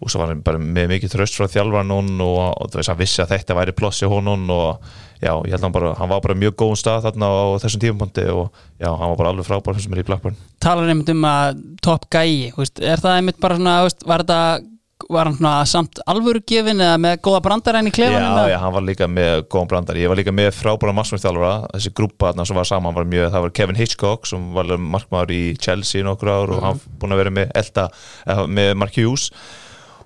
og 0.00 0.10
svo 0.10 0.20
var 0.20 0.32
hann 0.32 0.42
bara 0.44 0.60
með 0.60 0.90
mikið 0.94 1.14
tröst 1.14 1.38
frá 1.38 1.48
þjálfan 1.50 1.92
og, 1.94 2.10
og 2.24 2.70
þú 2.72 2.80
veist, 2.80 2.90
hann 2.92 3.00
vissi 3.00 3.22
að 3.24 3.34
þetta 3.36 3.58
væri 3.58 3.76
ploss 3.76 4.02
í 4.04 4.10
honum 4.10 4.44
og 4.52 4.84
já, 5.22 5.32
ég 5.32 5.54
held 5.54 5.60
að 5.60 5.66
hann 5.68 5.76
bara, 5.76 5.94
hann 6.00 6.12
var 6.12 6.24
bara 6.24 6.38
mjög 6.38 6.58
góðum 6.60 6.80
stað 6.80 7.08
þarna 7.08 7.30
á 7.30 7.44
þessum 7.64 7.84
tímapunkti 7.84 8.26
og 8.34 8.44
já, 8.82 8.90
hann 8.90 9.14
var 9.14 9.18
bara 9.22 9.32
alveg 9.34 9.48
frábær 9.48 9.80
sem 9.80 9.96
er 9.96 10.02
í 10.02 10.06
Blackburn. 10.10 10.38
Talar 10.64 10.92
einmitt 10.92 11.14
um 11.14 11.26
að 11.28 11.64
topp 11.84 12.06
gæi 12.12 12.52
er 12.52 13.02
það 13.02 13.18
einmitt 13.18 13.42
bara 13.42 13.58
svona 13.60 13.80
var 14.04 14.24
þetta 14.26 14.40
var 15.10 15.28
hann 15.28 15.36
svona 15.36 15.64
samt 15.68 15.98
alvöru 16.08 16.40
gefin 16.46 16.80
eða 16.80 16.98
með 17.02 17.16
góða 17.26 17.40
brandaræn 17.44 17.88
í 17.90 17.92
klefanum 17.94 18.38
Já, 18.38 18.52
já, 18.52 18.58
hann 18.62 18.74
var 18.76 18.84
líka 18.86 19.08
með 19.10 19.42
góðan 19.52 19.70
brandar 19.72 19.98
Ég 20.00 20.10
var 20.10 20.18
líka 20.20 20.32
með 20.34 20.52
frábæra 20.56 20.94
markmannstjálfara 20.96 21.72
Þessi 21.74 21.92
grúpa 21.98 22.30
þarna 22.30 22.46
sem 22.48 22.60
var 22.60 22.68
saman 22.70 22.96
var 22.96 23.08
mjög 23.10 23.32
Það 23.34 23.44
var 23.44 23.54
Kevin 23.58 23.80
Hitchcock 23.80 24.30
sem 24.30 24.46
var 24.54 24.70
markmaður 24.78 25.34
í 25.34 25.42
Chelsea 25.60 26.06
nokkur 26.06 26.30
ár 26.30 26.54
og 26.54 26.64
hann 26.64 26.80
búin 27.00 27.16
að 27.16 27.24
vera 27.24 27.34
með 27.40 27.52
Elta, 27.58 27.88
eh, 28.24 28.44
með 28.46 28.72
Mark 28.80 28.96
Hughes 29.00 29.28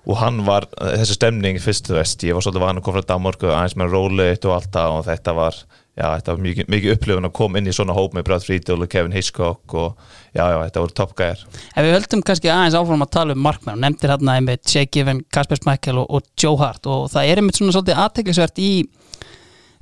og 0.09 0.17
hann 0.17 0.41
var, 0.47 0.65
þessi 0.73 1.17
stemning 1.19 1.59
fyrst 1.61 1.89
þú 1.89 1.99
veist, 1.99 2.23
ég 2.25 2.37
var 2.37 2.45
svolítið 2.45 2.65
vann 2.65 2.81
að 2.81 2.85
koma 2.87 2.99
frá 2.99 3.11
Danmark 3.13 3.45
aðeins 3.45 3.77
með 3.77 3.93
róleitt 3.93 4.47
og 4.47 4.55
allt 4.55 4.71
það 4.73 4.95
og 4.95 5.05
þetta 5.05 5.35
var 5.37 5.59
já, 5.99 6.05
þetta 6.15 6.33
var 6.33 6.41
mikið, 6.45 6.69
mikið 6.73 6.95
upplifun 6.95 7.29
að 7.29 7.35
koma 7.39 7.59
inn 7.59 7.69
í 7.69 7.75
svona 7.75 7.95
hóp 7.97 8.15
með 8.15 8.25
Brad 8.29 8.45
Friedel 8.45 8.79
og 8.85 8.91
Kevin 8.91 9.15
Hitchcock 9.15 9.75
og 9.77 9.99
já, 10.33 10.43
já, 10.43 10.57
þetta 10.63 10.83
voru 10.83 10.95
toppgæðar 10.99 11.43
Ef 11.51 11.85
við 11.85 11.95
höldum 11.97 12.23
kannski 12.25 12.51
aðeins 12.53 12.77
áfram 12.79 13.05
að 13.05 13.11
tala 13.17 13.35
um 13.35 13.43
markmenn 13.45 13.83
nefndir 13.83 14.13
hérna 14.13 14.37
einmitt 14.39 14.65
Shea 14.69 14.89
Given, 14.89 15.21
Kasper 15.33 15.59
Schmeichel 15.61 16.01
og, 16.01 16.07
og 16.09 16.29
Joe 16.39 16.57
Hart 16.61 16.89
og 16.89 17.09
það 17.13 17.29
er 17.33 17.41
einmitt 17.41 17.59
svona 17.59 17.75
svolítið 17.75 18.01
aðteklisvert 18.05 18.63
í 18.63 18.71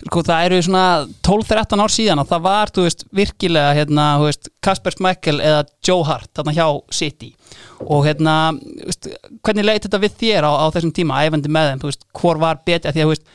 það 0.06 0.46
eru 0.46 0.60
svona 0.62 0.84
12-13 1.26 1.82
ár 1.82 1.94
síðan 1.94 2.22
og 2.22 2.30
það 2.30 2.44
var, 2.46 2.72
þú 2.74 2.86
veist, 2.86 3.04
virkilega 3.18 3.74
hérna, 3.80 4.06
þú 4.22 4.28
veist, 4.30 4.52
Kasper 4.62 4.94
Schmeichel 4.94 5.40
eða 5.42 5.66
Joe 5.88 6.06
Hart, 6.06 6.30
þarna 6.38 6.54
hjá 6.54 6.68
City. 6.94 7.32
Og 7.88 8.06
hérna, 8.06 8.36
veist, 8.86 9.10
hvernig 9.42 9.66
leit 9.66 9.88
þetta 9.88 10.04
við 10.04 10.20
þér 10.22 10.46
á, 10.46 10.52
á 10.54 10.66
þessum 10.76 10.94
tíma, 10.94 11.24
æfandi 11.26 11.50
með 11.50 11.72
þeim, 11.72 11.82
þú 11.82 11.92
veist, 11.92 12.08
hvor 12.22 12.42
var 12.42 12.62
betið, 12.62 12.92
því 12.94 13.02
að, 13.02 13.08
þú 13.08 13.14
veist 13.16 13.30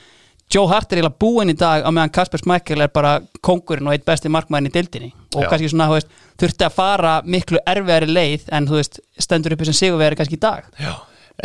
Joe 0.53 0.69
Hart 0.69 0.91
er 0.93 1.01
eiginlega 1.01 1.21
búinn 1.23 1.51
í 1.51 1.57
dag 1.57 1.81
á 1.81 1.89
meðan 1.89 2.13
Kasper 2.13 2.43
Schmeichel 2.43 2.85
er 2.85 2.91
bara 2.93 3.15
kongurinn 3.45 3.89
og 3.89 3.95
eitt 3.95 4.05
besti 4.05 4.29
markmæðin 4.29 4.69
í 4.69 4.73
dildinni 4.75 5.13
og 5.33 5.47
Já. 5.47 5.49
kannski 5.49 5.71
svona, 5.73 5.87
þú 5.89 5.97
veist, 5.97 6.11
þurfti 6.43 6.67
að 6.67 6.75
fara 6.77 7.13
miklu 7.25 7.63
erfiðari 7.73 8.11
leið 8.11 8.51
en, 8.53 8.69
þú 8.69 8.77
veist, 8.77 9.01
stendur 9.17 9.57
uppi 9.57 9.69
sem 9.71 9.79
sigurveri 9.79 10.19
kannski 10.19 10.37
í 10.37 10.43
dag. 10.43 10.69
Já, 10.77 10.93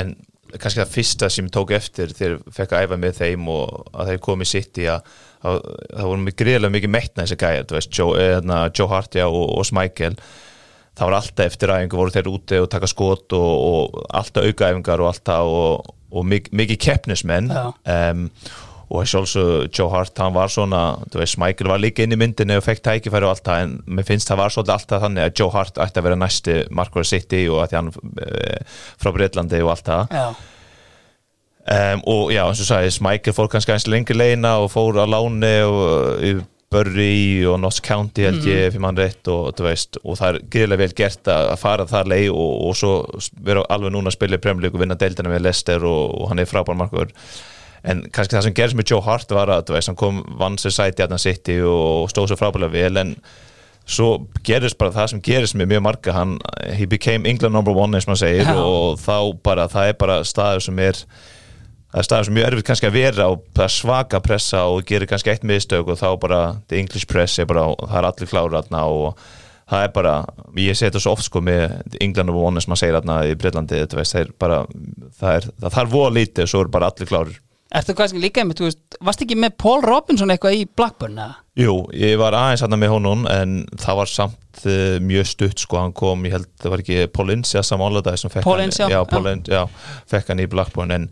en 0.04 0.12
kannski 0.56 0.82
það 0.82 0.94
fyrsta 0.96 1.30
sem 1.34 1.48
ég 1.48 1.54
tók 1.56 1.74
eftir 1.76 2.14
þegar 2.16 2.36
ég 2.38 2.58
fekk 2.58 2.76
að 2.76 2.86
æfa 2.88 3.00
með 3.04 3.22
þeim 3.22 3.48
og 3.54 3.90
að 3.94 4.12
þeir 4.12 4.22
komið 4.28 4.52
sitt 4.52 4.82
í 4.82 4.90
að 4.92 5.14
það 5.44 6.08
voru 6.08 6.24
mig 6.24 6.38
greiðlega 6.40 6.74
mikið 6.74 6.94
mettna 6.96 7.24
þessi 7.26 7.40
gæjar, 7.44 7.66
þú 7.70 7.78
veist, 7.78 7.92
Joe, 7.94 8.14
eðna, 8.22 8.60
Joe 8.74 8.90
Hart 8.92 9.18
já, 9.20 9.28
og, 9.28 9.44
og 9.54 9.68
Smækel 9.68 10.16
það 10.98 11.10
var 11.10 11.18
alltaf 11.20 11.52
eftir 11.52 11.74
æfingu, 11.74 12.00
voru 12.00 12.14
þeir 12.16 12.32
úti 12.32 12.62
og 12.62 12.70
taka 12.74 12.90
skot 12.90 13.36
og, 13.38 13.52
og 13.68 14.00
alltaf 14.18 14.48
aukaæfingar 14.48 15.04
og 15.04 15.12
alltaf 15.12 15.52
og, 15.52 15.92
og 16.10 16.26
mik 16.26 16.50
mikið 16.56 16.82
keppnismenn. 16.88 17.52
Um, 17.54 18.28
og 18.88 19.08
sjálfsög 19.08 19.68
Joe 19.76 19.92
Hart, 19.92 20.16
hann 20.22 20.36
var 20.36 20.52
svona 20.52 20.82
þú 21.12 21.20
veist, 21.20 21.38
Michael 21.42 21.72
var 21.74 21.82
líka 21.84 22.06
inn 22.06 22.16
í 22.16 22.20
myndinni 22.20 22.56
og 22.56 22.64
fekk 22.64 22.84
tækifæri 22.86 23.28
og 23.28 23.34
allt 23.36 23.48
það, 23.48 23.64
en 23.66 23.98
mér 23.98 24.08
finnst 24.08 24.32
það 24.32 24.42
var 24.42 24.54
svolítið 24.56 24.76
alltaf 24.78 25.04
þannig 25.04 25.26
að 25.26 25.42
Joe 25.42 25.56
Hart 25.56 25.82
ætti 25.84 26.00
að 26.00 26.08
vera 26.08 26.20
næsti 26.22 26.60
Markvar 26.80 27.08
City 27.08 27.42
og 27.52 27.64
að 27.66 27.80
hann 27.80 27.90
e, 28.24 28.60
frá 29.02 29.12
Breitlandi 29.16 29.64
og 29.66 29.74
allt 29.74 29.90
það. 29.92 30.16
Já, 30.16 30.28
um, 31.78 32.06
og 32.14 32.32
já, 32.32 32.44
eins 32.46 32.62
og 32.64 32.70
sagði, 32.70 32.94
Michael 33.10 33.36
fór 33.36 33.52
kannski 33.52 33.76
eins 33.76 33.90
lengri 33.92 34.16
leina 34.16 34.56
og 34.64 34.72
fór 34.72 35.02
að 35.04 35.12
láni 35.18 35.56
og 35.68 36.24
í 36.24 36.38
Burry 36.72 37.46
og 37.48 37.62
Notts 37.64 37.80
County 37.80 38.26
held 38.28 38.44
ég 38.44 38.74
fyrir 38.74 38.84
mann 38.84 38.98
rétt 39.00 39.28
og 39.32 39.54
þú 39.56 39.68
veist 39.70 40.00
og 40.02 40.18
það 40.20 40.30
er 40.30 40.48
greiðlega 40.52 40.82
vel 40.82 40.96
gert 40.98 41.30
að 41.32 41.54
fara 41.62 41.86
þar 41.88 42.10
leið 42.12 42.32
og, 42.34 42.56
og 42.68 42.74
svo 42.76 42.96
vera 43.44 43.64
alveg 43.72 43.96
núna 43.96 44.12
að 44.12 44.18
spila 44.18 44.40
í 44.40 44.56
League 44.60 44.76
og 44.76 44.82
vinna 44.84 44.98
deildina 45.00 45.32
með 45.32 45.46
Leicester 45.46 45.86
og, 45.88 46.12
og 46.20 46.28
hann 46.32 46.44
er 46.44 46.50
frábær 46.50 46.76
markur 46.76 47.14
en 47.84 48.06
kannski 48.12 48.38
það 48.38 48.48
sem 48.48 48.56
gerist 48.58 48.78
með 48.78 48.94
Joe 48.94 49.04
Hart 49.06 49.34
var 49.36 49.52
að 49.54 49.74
veist, 49.76 49.92
hann 49.92 50.00
kom 50.00 50.24
vann 50.40 50.58
sér 50.62 50.74
sæti 50.76 51.04
að 51.06 51.16
hann 51.16 51.24
sitt 51.24 51.52
og 51.62 52.10
stóð 52.12 52.32
svo 52.32 52.40
frábærlega 52.40 52.74
vel 52.74 53.04
en 53.04 53.16
svo 53.88 54.10
gerist 54.46 54.78
bara 54.80 54.92
það 54.96 55.10
sem 55.14 55.24
gerist 55.24 55.56
með 55.56 55.72
mjög 55.74 55.84
marga 55.86 56.16
hann, 56.16 56.36
he 56.76 56.88
became 56.90 57.28
England 57.30 57.56
number 57.56 57.76
one 57.76 57.96
eins 57.96 58.08
og 58.08 58.14
maður 58.14 58.24
segir 58.26 58.50
Já. 58.50 58.60
og 58.60 59.00
þá 59.00 59.18
bara, 59.46 59.68
það 59.72 59.92
er 59.94 59.98
bara 60.02 60.20
staður 60.28 60.66
sem 60.68 60.84
er 60.84 61.00
það 61.88 62.02
er 62.02 62.08
staður 62.10 62.28
sem 62.28 62.34
er 62.34 62.40
mjög 62.40 62.50
erfitt 62.52 62.70
kannski 62.72 62.90
að 62.90 62.98
vera 62.98 63.30
og 63.32 63.64
svaka 63.72 64.22
pressa 64.24 64.66
og 64.68 64.84
gerir 64.88 65.08
kannski 65.10 65.32
eitt 65.32 65.48
miðstök 65.48 65.94
og 65.94 66.00
þá 66.02 66.10
bara, 66.20 66.42
the 66.68 66.82
English 66.82 67.08
press 67.08 67.40
er 67.40 67.48
bara, 67.48 67.70
það 67.80 68.00
er 68.02 68.10
allir 68.12 68.32
klára 68.34 68.62
þarna 68.62 68.84
og 68.92 69.28
það 69.68 69.88
er 69.88 69.96
bara, 69.96 70.14
ég 70.60 70.80
þetta 70.80 71.00
svo 71.04 71.16
oft 71.16 71.28
sko 71.28 71.42
með 71.44 71.80
England 72.02 72.28
number 72.28 72.44
one 72.44 72.60
eins 72.60 72.68
og 72.68 72.74
maður 72.74 72.84
segir 72.84 73.00
þarna 73.00 73.18
í 73.28 73.36
Breitlandi, 73.40 73.82
þetta 73.86 74.00
veist, 74.00 74.16
það 74.16 74.26
er 74.26 74.36
bara 74.44 74.62
það 75.20 75.34
er, 75.34 75.52
það 75.64 75.76
þarf 75.80 75.96
voða 75.96 76.16
lítið, 76.20 76.52
svo 76.52 76.64
er 76.64 76.76
bara 76.76 76.92
allir 76.92 77.12
klárir 77.12 77.44
Ertu 77.76 77.92
kannski 78.00 78.22
líka 78.24 78.40
einmitt, 78.40 78.62
þú 78.62 78.70
veist, 78.70 78.98
varst 79.04 79.22
ekki 79.26 79.36
með 79.36 79.58
Paul 79.60 79.82
Robinson 79.84 80.32
eitthvað 80.32 80.56
í 80.56 80.66
Blackburn 80.80 81.18
eða? 81.20 81.34
Jú, 81.60 81.74
ég 82.00 82.14
var 82.22 82.36
aðeins 82.38 82.62
hann 82.64 82.78
með 82.80 82.94
honum 82.94 83.26
en 83.28 83.56
það 83.82 83.98
var 84.00 84.12
samt 84.12 84.62
uh, 84.64 84.98
mjög 85.04 85.28
stutt 85.34 85.64
sko, 85.66 85.80
hann 85.82 85.92
kom, 85.98 86.24
ég 86.30 86.38
held, 86.38 86.48
það 86.64 86.72
var 86.76 86.84
ekki 86.86 87.00
Paul 87.12 87.34
Ince 87.36 87.60
að 87.60 87.66
samálaðið 87.68 88.20
sem 88.24 88.32
fekk 88.32 88.46
Paul 88.48 88.60
hann, 88.62 88.70
Ince, 88.70 88.84
já, 88.88 89.02
já, 89.02 89.02
já. 89.04 89.42
Já, 89.52 90.04
fekk 90.14 90.32
hann 90.32 90.44
í 90.46 90.48
Blackburn 90.54 90.96
en 90.96 91.10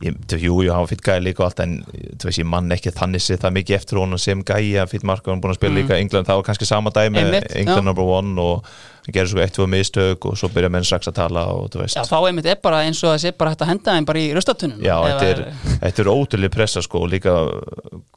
ég, 0.00 0.16
þú- 0.30 0.40
jú, 0.40 0.54
jú, 0.64 0.70
hann 0.72 0.86
var 0.86 0.90
fyrir 0.94 1.04
gæði 1.10 1.24
líka 1.26 1.44
og 1.44 1.50
allt 1.50 1.60
en 1.66 1.74
þú 2.16 2.30
veist, 2.30 2.40
ég 2.40 2.48
mann 2.48 2.72
ekki 2.78 2.94
þannig 2.96 3.20
sér 3.26 3.42
það 3.44 3.56
mikið 3.58 3.76
eftir 3.82 4.00
honum 4.00 4.22
sem 4.24 4.40
gæði 4.48 4.72
að 4.80 4.94
fyrir 4.94 5.10
marka 5.12 5.34
hann 5.34 5.42
búin 5.44 5.52
að 5.52 5.60
spila 5.60 5.76
líka 5.82 5.98
í 6.00 6.06
England, 6.06 6.30
það 6.30 6.40
var 6.40 6.48
kannski 6.48 6.70
sama 6.70 6.94
Mm. 6.96 7.20
Einmitt, 7.26 7.52
England 7.60 7.84
number 7.90 8.08
one 8.08 8.40
og 8.40 8.64
hann 9.00 9.16
gerir 9.16 9.30
svo 9.32 9.42
eitt, 9.42 9.54
tvö 9.56 9.66
mistök 9.70 10.26
og 10.30 10.36
svo 10.38 10.50
byrja 10.52 10.70
menn 10.72 10.86
strax 10.86 11.10
að 11.10 11.18
tala 11.20 11.46
og 11.54 11.70
þú 11.72 11.82
veist 11.82 11.98
Já, 11.98 12.04
þá 12.08 12.16
einmitt 12.20 12.48
er 12.50 12.60
bara 12.62 12.82
eins 12.86 13.00
og 13.04 13.14
það 13.14 13.22
sé 13.24 13.32
bara 13.40 13.54
hægt 13.54 13.64
að 13.64 13.72
henda 13.72 13.96
þeim 13.96 14.08
bara 14.10 14.22
í 14.22 14.28
rustatunum 14.36 14.84
Já, 14.84 14.96
þetta 15.06 15.30
er, 15.30 15.42
þetta 15.86 16.04
er 16.04 16.12
ótrúlega 16.12 16.54
pressa 16.56 16.84
sko 16.84 17.04
og 17.04 17.10
líka 17.14 17.36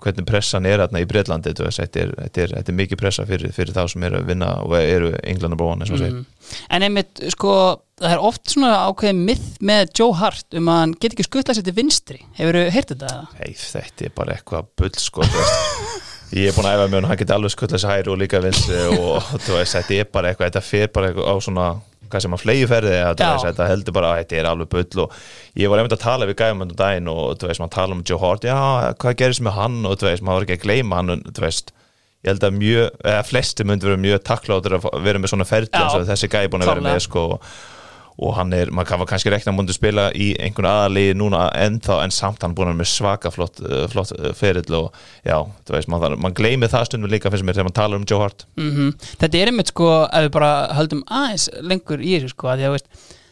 hvernig 0.03 0.27
pressan 0.27 0.67
er 0.69 0.83
hérna 0.83 1.03
í 1.03 1.07
Breitlandi 1.09 1.53
þetta 1.55 2.03
er, 2.03 2.13
þetta 2.19 2.45
er, 2.45 2.55
þetta 2.59 2.73
er 2.73 2.79
mikið 2.81 3.01
pressa 3.03 3.27
fyrir, 3.29 3.55
fyrir 3.55 3.75
þá 3.75 3.83
sem 3.93 4.07
eru 4.09 4.21
að 4.21 4.29
vinna 4.33 4.51
og 4.65 4.77
eru 4.81 5.13
England 5.23 5.59
og 5.61 5.87
segir 5.87 6.13
Mm. 6.13 6.25
En 6.75 6.83
einmitt, 6.83 7.21
sko, 7.31 7.53
það 8.01 8.15
er 8.15 8.23
oft 8.27 8.51
svona 8.51 8.73
ákveðið 8.89 9.21
myth 9.29 9.61
með 9.63 9.93
Joe 9.97 10.17
Hart 10.19 10.57
um 10.59 10.67
að 10.71 10.79
hann 10.81 10.95
get 10.99 11.15
ekki 11.15 11.25
skuttlað 11.27 11.59
sér 11.59 11.67
til 11.69 11.75
vinstri 11.77 12.19
Hefur 12.37 12.59
þú 12.59 12.63
heyrt 12.75 12.91
þetta? 12.91 13.13
Hei, 13.39 13.53
þetta 13.55 14.09
er 14.09 14.15
bara 14.17 14.35
eitthvað 14.35 14.67
bull 14.81 14.97
sko. 14.99 15.23
Ég 16.33 16.49
er 16.49 16.55
búin 16.55 16.65
að 16.65 16.79
æfa 16.79 16.85
með 16.89 16.97
hann, 16.97 17.07
hann 17.11 17.19
geti 17.21 17.33
alveg 17.35 17.53
skutt 17.53 17.73
þessi 17.75 17.89
hæri 17.89 18.09
og 18.09 18.19
líka 18.21 18.39
vinstri 18.41 18.79
og 18.97 19.33
þú 19.43 19.57
veist, 19.57 19.75
þetta 19.77 19.99
er 19.99 20.07
bara 20.13 20.31
eitthvað, 20.31 20.49
þetta 20.49 20.63
fer 20.65 20.93
bara 20.93 21.11
eitthvað 21.11 21.29
á 21.29 21.35
svona 21.45 21.67
hvað 22.13 22.25
sem 22.25 22.35
að 22.35 22.43
flegi 22.43 22.65
ferði 22.69 22.97
þetta 23.17 23.67
heldur 23.69 23.95
bara 23.95 24.11
að 24.13 24.19
þetta 24.21 24.39
er 24.39 24.49
alveg 24.49 24.71
bull 24.73 25.03
og 25.05 25.15
ég 25.59 25.71
var 25.71 25.81
einmitt 25.81 25.95
að 25.97 26.03
tala 26.03 26.27
við 26.29 26.37
gæfum 26.41 26.65
um 26.65 26.73
daginn 26.77 27.09
og 27.13 27.21
þú 27.41 27.49
veist, 27.49 27.61
maður 27.63 27.75
tala 27.77 27.97
um 27.97 28.03
Joe 28.09 28.19
Hart 28.21 28.47
já, 28.47 28.57
hvað 29.01 29.15
gerist 29.21 29.45
með 29.45 29.57
hann? 29.57 29.79
og 29.89 29.95
þú 29.97 30.09
veist, 30.09 30.25
maður 30.25 30.39
var 30.41 30.47
ekki 30.47 30.59
að 30.59 30.65
gleyma 30.67 30.99
hann 30.99 31.13
og 31.15 31.23
þú 31.29 31.45
veist, 31.45 31.73
ég 32.23 32.31
held 32.31 32.47
að 32.47 32.59
mjög 32.59 32.99
eða 33.13 33.23
flesti 33.29 33.67
myndi 33.67 33.89
vera 33.89 34.03
mjög 34.05 34.25
takkláttur 34.29 34.77
að 34.77 34.89
vera 35.05 35.23
með 35.23 35.33
svona 35.33 35.49
ferli 35.49 35.71
Já, 35.73 35.79
eins 35.81 35.97
og 35.97 36.09
þessi 36.11 36.29
gæi 36.31 36.45
að 38.13 38.21
og 38.21 38.35
hann 38.37 38.53
er, 38.53 38.69
maður 38.73 38.91
kann 38.91 39.05
kannski 39.09 39.31
rekna 39.33 39.51
að 39.53 39.57
múndi 39.57 39.75
spila 39.75 40.05
í 40.13 40.29
einhvern 40.41 40.69
aðalegi 40.69 41.15
núna 41.17 41.47
ennþá 41.57 41.99
en 42.03 42.13
samt 42.13 42.43
hann 42.45 42.53
búin 42.53 42.69
að 42.69 42.73
vera 42.73 42.81
með 42.83 42.91
svaka 42.91 43.31
flott, 43.33 43.61
uh, 43.63 43.85
flott 43.89 44.13
uh, 44.17 44.29
ferill 44.37 44.77
og 44.77 44.99
já, 45.25 45.39
þú 45.65 45.75
veist, 45.77 45.89
maður, 45.91 46.17
maður 46.21 46.37
gleymið 46.41 46.73
það 46.75 46.85
stundum 46.89 47.13
líka 47.13 47.31
finnst 47.33 47.47
mér 47.47 47.57
þegar 47.57 47.69
maður 47.69 47.79
talar 47.79 48.01
um 48.01 48.07
Joe 48.09 48.21
Hart. 48.21 48.45
Mm 48.59 48.93
Þetta 49.23 49.39
er 49.39 49.51
einmitt 49.51 49.73
sko 49.73 49.89
ef 50.05 50.27
við 50.27 50.31
bara 50.35 50.53
höldum 50.77 51.03
aðeins 51.09 51.49
lengur 51.61 52.01
í 52.01 52.15
þessu 52.17 52.33
sko 52.35 52.51
að 52.53 52.65
að 52.67 52.77
veist, 52.77 52.87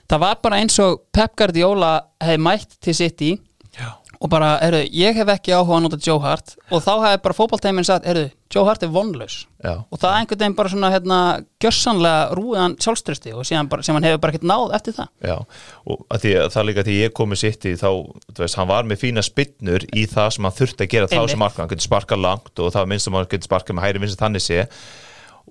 það 0.09 0.23
var 0.25 0.41
bara 0.41 0.61
eins 0.63 0.79
og 0.81 1.01
Pep 1.13 1.38
Guardiola 1.38 1.93
hefði 2.21 2.43
mætt 2.50 2.77
til 2.81 2.97
sitt 2.97 3.21
í 3.21 3.31
og 4.21 4.29
bara, 4.29 4.51
heyrðu, 4.61 4.83
ég 4.93 5.17
hef 5.17 5.29
ekki 5.33 5.53
áhuga 5.55 5.79
að 5.79 5.85
nota 5.87 5.97
Joe 6.05 6.21
Hart 6.21 6.53
og 6.69 6.83
þá 6.85 6.91
hefði 7.07 7.21
bara 7.23 7.35
fótballteimin 7.37 7.87
sagt, 7.87 8.05
heyrðu, 8.05 8.27
Joe 8.53 8.67
Hart 8.67 8.83
er 8.85 8.91
vonlaus. 8.93 9.37
Og 9.63 9.97
það 9.97 10.17
einhvern 10.19 10.41
veginn 10.43 10.55
bara 10.59 10.71
svona 10.73 10.91
hérna 10.93 11.17
gjössanlega 11.63 12.35
rúiðan 12.37 12.75
sjálfströsti 12.83 13.33
og 13.33 13.47
síðan 13.47 13.69
bara, 13.71 13.85
sem 13.85 13.97
hann 13.97 14.05
hefur 14.05 14.21
bara 14.21 14.35
ekkert 14.35 14.47
náð 14.51 14.75
eftir 14.77 14.97
það. 14.99 15.11
Já 15.25 15.35
og 15.39 16.03
að 16.11 16.25
því, 16.25 16.33
að 16.43 16.49
það 16.55 16.67
líka 16.69 16.85
því 16.87 16.97
ég 16.99 17.15
komið 17.17 17.41
sitt 17.41 17.65
í 17.65 17.75
þá, 17.81 17.89
þú 18.29 18.43
veist, 18.45 18.59
hann 18.61 18.71
var 18.71 18.89
með 18.91 19.01
fína 19.05 19.25
spinnur 19.25 19.87
í 19.89 20.05
það 20.11 20.33
sem 20.35 20.49
hann 20.49 20.57
þurfti 20.59 20.85
að 20.85 20.93
gera 20.93 21.09
þá 21.09 21.17
Einmitt. 21.17 21.33
sem 21.33 21.41
marka, 21.45 21.63
hann 21.63 21.71
getur 21.73 21.87
sparkað 21.87 22.25
langt 22.27 22.61
og 22.61 22.73
það 22.75 22.91
minnst 22.91 23.09
að 23.09 23.17
hann 23.17 23.31
getur 23.31 23.49
sparkað 23.49 23.79
með 23.79 23.87
hæri 23.87 24.03
minnst 24.03 24.21
þannig 24.21 24.45
sé. 24.45 24.67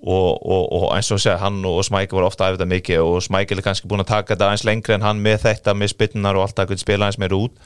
Og, 0.01 0.31
og, 0.41 0.63
og 0.73 0.85
eins 0.95 1.11
og 1.13 1.19
segja, 1.21 1.35
hann 1.43 1.59
og 1.67 1.83
Smækil 1.85 2.15
voru 2.17 2.25
ofta 2.25 2.47
að 2.47 2.55
þetta 2.55 2.69
mikið 2.71 3.03
og 3.05 3.19
Smækil 3.21 3.59
er 3.59 3.65
kannski 3.67 3.89
búin 3.91 4.01
að 4.01 4.07
taka 4.09 4.33
þetta 4.33 4.47
aðeins 4.47 4.63
lengri 4.65 4.95
en 4.95 5.03
hann 5.05 5.19
með 5.21 5.43
þetta, 5.43 5.75
með 5.77 5.91
spinnar 5.91 6.39
og 6.39 6.47
allt 6.47 6.57
það 6.57 6.71
getur 6.71 6.81
spila 6.87 7.05
aðeins 7.05 7.19
meira 7.21 7.37
út 7.37 7.59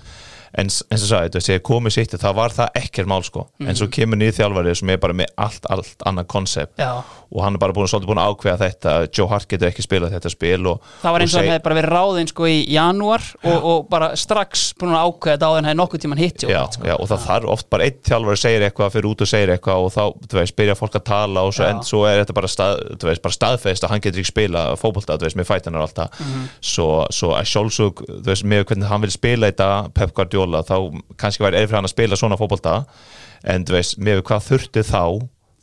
en 0.57 0.69
eins 0.69 1.03
og 1.03 1.09
sagði, 1.09 1.33
veist, 1.35 1.50
þegar 1.50 1.63
komið 1.67 1.95
sitt 1.97 2.15
það 2.21 2.35
var 2.38 2.53
það 2.55 2.77
ekkert 2.81 3.09
mál 3.12 3.24
sko, 3.27 3.47
en 3.59 3.75
svo 3.75 3.88
kemur 3.91 4.17
nýð 4.21 4.38
þjálfari 4.39 4.75
sem 4.79 4.89
er 4.95 5.01
bara 5.03 5.13
með 5.17 5.33
allt, 5.45 5.65
allt 5.69 6.05
annað 6.07 6.27
konsept. 6.31 6.77
Og 7.32 7.41
hann 7.44 7.55
er 7.58 7.60
bara 7.60 7.74
búin, 7.74 7.88
svolítið 7.89 8.10
búin 8.12 8.20
að 8.22 8.32
ákveða 8.36 8.58
þetta. 8.62 8.91
Joe 9.17 9.27
Hart 9.32 9.48
getur 9.50 9.67
ekki 9.72 9.84
spilað 9.86 10.13
þetta 10.15 10.29
spil 10.32 10.67
og, 10.72 10.82
það 11.01 11.12
var 11.15 11.24
eins 11.25 11.34
og 11.34 11.36
seg- 11.36 11.41
hann 11.46 11.53
hefði 11.55 11.63
bara 11.65 11.77
verið 11.79 11.94
ráðinn 11.96 12.29
sko 12.32 12.48
í 12.48 12.58
janúar 12.72 13.25
og, 13.44 13.65
og 13.72 13.88
bara 13.89 14.10
strax 14.15 14.65
búin 14.79 14.94
að 14.96 15.08
ákveða 15.10 15.34
þetta 15.36 15.50
á 15.50 15.55
hann 15.55 15.70
hefði 15.70 15.79
nokkuð 15.82 16.03
tíman 16.05 16.22
hitt 16.22 16.46
já, 16.46 16.62
sko. 16.72 16.86
já, 16.88 16.96
og 17.00 17.08
það 17.10 17.25
þarf 17.25 17.51
oft 17.55 17.70
bara 17.74 17.84
einn 17.89 18.00
þjálfari 18.05 18.41
segir 18.46 18.65
eitthvað 18.70 18.94
fyrir 18.96 19.10
út 19.12 19.22
og 19.25 19.32
segir 19.32 19.53
eitthvað 19.55 19.86
og 19.88 19.91
þá, 19.96 20.03
þú 20.32 20.39
veist, 20.39 20.55
byrja 20.55 20.77
fólk 20.79 20.96
að 21.01 21.05
tala 21.10 21.44
og 21.50 21.53
svo, 21.58 21.65
en, 21.70 21.82
svo 21.84 22.03
er 22.10 22.22
þetta 22.24 22.38
bara, 22.38 22.51
stað, 22.55 22.84
veist, 23.03 23.22
bara 23.25 23.38
staðfest 23.39 23.84
að 23.88 23.94
hann 23.96 24.05
getur 24.05 24.22
ekki 24.24 24.32
spila 24.32 24.65
fótbolta, 24.79 25.17
þú 25.20 25.27
veist, 25.29 25.39
með 25.41 25.50
fætunar 25.50 25.82
og 25.84 25.89
allt 25.89 26.00
það. 26.03 26.20
Mhm. 26.25 26.48
svo, 26.62 26.88
svo 27.12 27.34
að 27.36 27.50
sjálfsög, 27.51 28.05
þú 28.22 28.25
veist, 28.32 28.46
með 28.46 28.65
hvernig 28.70 28.88
hann 28.91 29.01
vil 29.01 29.12
spila 29.12 29.51
þetta 29.51 29.70
Pep 29.94 30.13
Guardiola, 30.15 30.63
þá 30.63 30.77
kannski 31.17 31.44
væri 31.44 31.62
erfið 31.63 31.75
hann 31.79 31.89
að 31.89 31.96
spila 31.96 32.15
svona 32.20 32.38
fótbolta. 32.39 32.86
En 33.46 33.65
þú 33.65 33.75
veist, 33.77 33.98
með 34.01 34.22
hvað 34.25 34.46
þurfti 34.50 34.82
þá 34.88 35.01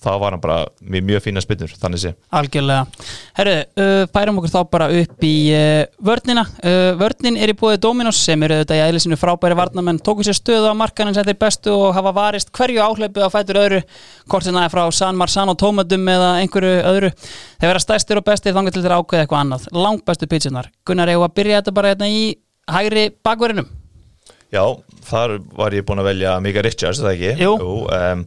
þá 0.02 0.10
var 0.20 0.34
hann 0.34 0.42
bara 0.42 0.58
með 0.80 1.06
mjög 1.08 1.24
fína 1.26 1.42
spinnur 1.44 1.72
þannig 1.78 2.02
sé 2.02 2.12
Algjörlega. 2.34 3.06
Herru, 3.38 3.54
uh, 3.78 4.02
færum 4.12 4.40
okkur 4.40 4.52
þá 4.52 4.60
bara 4.72 4.88
upp 5.00 5.26
í 5.26 5.34
uh, 5.54 5.84
vörnina. 6.04 6.44
Uh, 6.62 6.92
vörnin 7.00 7.38
er 7.40 7.52
í 7.52 7.56
búið 7.58 7.80
Dominos 7.84 8.20
sem 8.22 8.42
eru 8.46 8.58
auðvitað 8.58 8.80
í 8.80 8.84
eðlisinu 8.86 9.18
frábæri 9.20 9.58
varnamenn, 9.58 10.00
tóku 10.04 10.26
sér 10.26 10.38
stöðu 10.38 10.72
á 10.72 10.74
markanum 10.78 11.16
sem 11.16 11.26
þeir 11.28 11.40
bestu 11.40 11.74
og 11.74 11.96
hafa 11.96 12.14
varist 12.16 12.52
hverju 12.56 12.82
áhlaupu 12.82 13.24
á 13.24 13.28
fætur 13.32 13.60
öðru, 13.62 13.82
hvort 14.30 14.46
sem 14.46 14.56
það 14.56 14.68
er 14.68 14.74
frá 14.74 14.84
San 14.96 15.18
Marzano 15.20 15.56
tómatum 15.58 16.08
eða 16.12 16.32
einhverju 16.42 16.78
öðru. 16.92 17.12
Þeir 17.58 17.72
vera 17.72 17.84
stærstir 17.84 18.20
og 18.20 18.26
bestir 18.26 18.56
þangar 18.56 18.74
til 18.74 18.84
þeir 18.84 18.96
ákveða 18.98 19.26
eitthvað 19.26 19.44
annað. 19.44 19.68
Langt 19.76 20.06
bestu 20.08 20.30
pitchunar. 20.30 20.72
Gunnar, 20.88 21.12
eigum 21.12 21.26
við 21.26 21.30
að 21.30 21.38
byrja 21.40 21.60
þetta 21.60 21.76
bara 21.78 21.94
hérna 21.94 22.10
í 22.10 22.24
hægri 22.70 23.08
bakverðinum? 23.24 23.70
Já, 24.52 24.64
þar 25.08 25.38
var 25.56 25.72
ég 25.72 25.84
búin 25.88 26.02
að 26.02 26.10
velja 26.10 26.38
Mika 26.44 26.62
Richards, 26.64 27.00
það 27.00 27.14
ekki? 27.14 27.30
Jú. 27.40 27.52
um, 27.88 28.24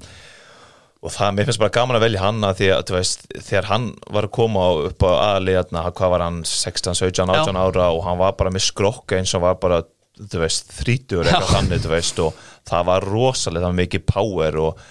og 1.04 1.14
það, 1.14 1.34
mér 1.38 1.48
finnst 1.48 1.62
bara 1.62 1.74
gaman 1.76 1.98
að 2.00 2.06
velja 2.08 2.22
hann 2.24 2.46
að 2.48 2.60
því 2.60 2.70
að, 2.74 2.84
þú 2.90 2.96
veist, 2.96 3.26
þegar 3.36 3.68
hann 3.70 3.90
var 4.16 4.28
að 4.28 4.36
koma 4.38 4.68
upp 4.88 5.06
á 5.06 5.12
aðliðna, 5.36 5.84
hvað 5.98 6.14
var 6.16 6.24
hann 6.26 6.40
16, 6.50 6.96
17, 7.02 7.34
18 7.36 7.60
ára 7.62 7.90
og 7.94 8.06
hann 8.08 8.22
var 8.22 8.38
bara 8.40 8.54
með 8.54 8.66
skrokka 8.70 9.20
eins 9.20 9.36
og 9.38 9.44
var 9.46 9.60
bara 9.62 9.84
þú 10.16 10.42
veist, 10.42 10.72
þrítur 10.72 11.28
eitthvað 11.28 11.50
Já. 11.50 11.56
þannig, 11.58 11.84
þú 11.84 11.92
veist 11.92 12.22
og 12.24 12.40
það 12.66 12.88
var 12.90 13.10
rosalega, 13.10 13.66
það 13.66 13.74
var 13.74 13.82
mikið 13.82 14.06
power 14.10 14.62
og 14.64 14.86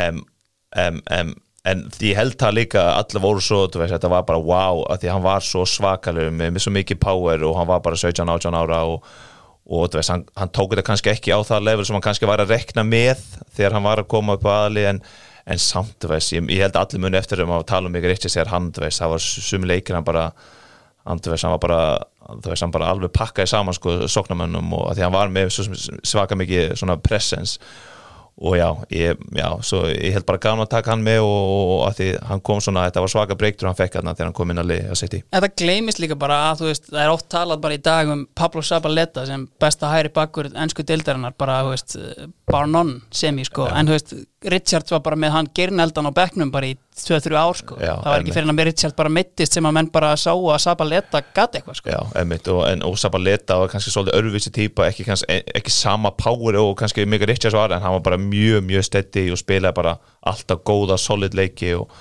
um, 0.00 0.20
um, 0.84 1.00
um, 1.20 1.32
en 1.70 1.82
ég 2.00 2.16
held 2.16 2.36
það 2.40 2.56
líka 2.56 2.84
allir 2.96 3.22
voru 3.22 3.42
svo, 3.44 3.64
þú 3.70 3.82
veist, 3.82 3.94
þetta 3.94 4.12
var 4.12 4.28
bara 4.28 4.42
wow 4.42 4.84
að 4.90 5.02
því 5.02 5.12
hann 5.14 5.26
var 5.26 5.44
svo 5.46 5.66
svakalegur 5.68 6.34
með, 6.34 6.54
með 6.56 6.66
svo 6.66 6.74
mikið 6.76 7.00
power 7.02 7.44
og 7.46 7.58
hann 7.60 7.70
var 7.70 7.82
bara 7.84 8.00
17, 8.00 8.24
18 8.26 8.58
ára 8.60 8.84
og, 8.90 9.04
og 9.70 9.94
veist, 9.94 10.10
hann, 10.10 10.24
hann 10.34 10.50
tók 10.50 10.74
þetta 10.74 10.86
kannski 10.86 11.12
ekki 11.12 11.34
á 11.34 11.38
það 11.46 11.66
level 11.68 11.86
sem 11.86 11.96
hann 11.96 12.04
kannski 12.04 12.28
var 12.28 12.42
að 12.42 12.54
rekna 12.56 12.84
með 12.86 13.22
þegar 13.54 13.76
hann 13.76 13.86
var 13.86 14.02
að 14.02 14.08
koma 14.10 14.34
upp 14.38 14.48
aðli 14.50 14.86
en, 14.90 15.02
en 15.46 15.62
samt, 15.62 16.08
veist, 16.10 16.34
ég, 16.34 16.46
ég 16.50 16.64
held 16.66 16.78
allir 16.80 17.04
muni 17.04 17.20
eftir 17.20 17.44
um 17.44 17.54
að 17.54 17.68
tala 17.70 17.90
um 17.90 17.94
mig 17.94 18.06
rétti 18.06 18.30
sér 18.32 18.50
hann, 18.50 18.72
veist, 18.76 19.02
það 19.02 19.14
var 19.14 19.26
sumi 19.26 19.70
leikir 19.70 19.98
hann 19.98 20.06
bara 20.06 20.30
hann, 21.06 21.22
hann 21.22 21.54
var 21.54 21.62
bara 21.62 21.82
hann 22.30 22.74
bara 22.74 22.90
alveg 22.92 23.12
pakkaði 23.14 23.50
saman 23.50 23.74
sko 23.74 23.96
sóknarmönnum 24.10 24.74
og 24.76 24.92
því 24.94 25.06
hann 25.06 25.14
var 25.14 25.32
með 25.34 25.54
svaka 26.06 26.38
mikið 26.38 26.76
presence 27.02 27.58
og 28.40 28.56
já, 28.56 28.68
ég, 28.96 29.20
já, 29.36 29.48
svo 29.66 29.82
ég 29.90 30.14
held 30.16 30.24
bara 30.28 30.40
gaman 30.40 30.64
að 30.64 30.72
taka 30.72 30.94
hann 30.94 31.02
með 31.04 31.20
og, 31.26 31.50
og 31.60 31.82
að 31.90 31.98
því 31.98 32.08
hann 32.30 32.42
kom 32.48 32.62
svona, 32.64 32.86
þetta 32.88 33.04
var 33.04 33.12
svaka 33.12 33.36
breyktur 33.40 33.68
hann 33.68 33.76
fekk 33.76 33.98
hann 33.98 34.10
þegar 34.14 34.30
hann 34.30 34.36
kom 34.38 34.52
inn 34.54 34.62
að 34.62 34.72
að 34.78 34.96
setja 35.02 35.20
í 35.20 35.24
Þetta 35.36 35.50
gleymist 35.60 36.00
líka 36.00 36.16
bara 36.20 36.38
að 36.48 36.62
þú 36.62 36.70
veist, 36.70 36.88
það 36.88 37.02
er 37.04 37.12
oft 37.12 37.28
talað 37.32 37.62
bara 37.66 37.76
í 37.76 37.82
dag 37.90 38.12
um 38.14 38.24
Pablo 38.40 38.64
Zabaleta 38.64 39.26
sem 39.28 39.44
besta 39.60 39.92
hæri 39.92 40.12
bakkur 40.16 40.48
ennsku 40.54 40.86
deildarinnar, 40.88 41.36
bara, 41.36 41.60
þú 41.66 41.74
veist, 41.74 41.98
bar 42.50 42.70
none 42.70 43.00
semi, 43.12 43.44
sko, 43.44 43.68
en 43.68 43.90
þú 43.90 43.98
veist, 43.98 44.16
Richards 44.48 44.88
var 44.94 45.02
bara 45.04 45.16
með 45.20 45.34
hann 45.34 45.48
gerneldan 45.52 46.08
á 46.08 46.12
bekknum 46.16 46.48
bara 46.52 46.70
í 46.70 46.76
2-3 46.96 47.36
ár, 47.36 47.58
sko, 47.58 47.76
Já, 47.76 47.92
það 48.00 48.06
var 48.08 48.22
ekki 48.22 48.32
fyrir 48.32 48.46
hann 48.48 48.56
með 48.56 48.68
Richards 48.70 48.96
bara 48.96 49.12
mittist 49.12 49.56
sem 49.56 49.66
að 49.68 49.74
menn 49.76 49.90
bara 49.92 50.14
sá 50.16 50.30
að 50.32 50.56
Zabaleta 50.64 51.20
gati 51.36 51.60
eitthvað, 51.60 51.76
sko. 51.76 51.92
Já, 51.92 51.98
einmitt, 52.16 52.48
og, 52.48 52.62
en, 52.70 52.84
og 52.88 52.96
Sabaleta 53.00 53.58
var 53.60 53.72
kannski 53.72 53.92
svolítið 53.92 54.16
örvísi 54.16 54.52
típa, 54.56 54.86
ekki, 54.88 55.04
kannski, 55.08 55.40
ekki 55.60 55.74
sama 55.74 56.14
power 56.16 56.56
og 56.62 56.72
kannski 56.80 57.04
Mika 57.04 57.28
Richards 57.28 57.58
var 57.58 57.76
en 57.76 57.84
hann 57.84 57.98
var 57.98 58.06
bara 58.08 58.20
mjög, 58.20 58.64
mjög 58.70 58.88
steady 58.88 59.26
og 59.28 59.42
spilaði 59.42 59.76
bara 59.76 59.98
alltaf 60.32 60.64
góða, 60.64 60.96
solid 61.00 61.36
leiki 61.36 61.74
og, 61.76 61.92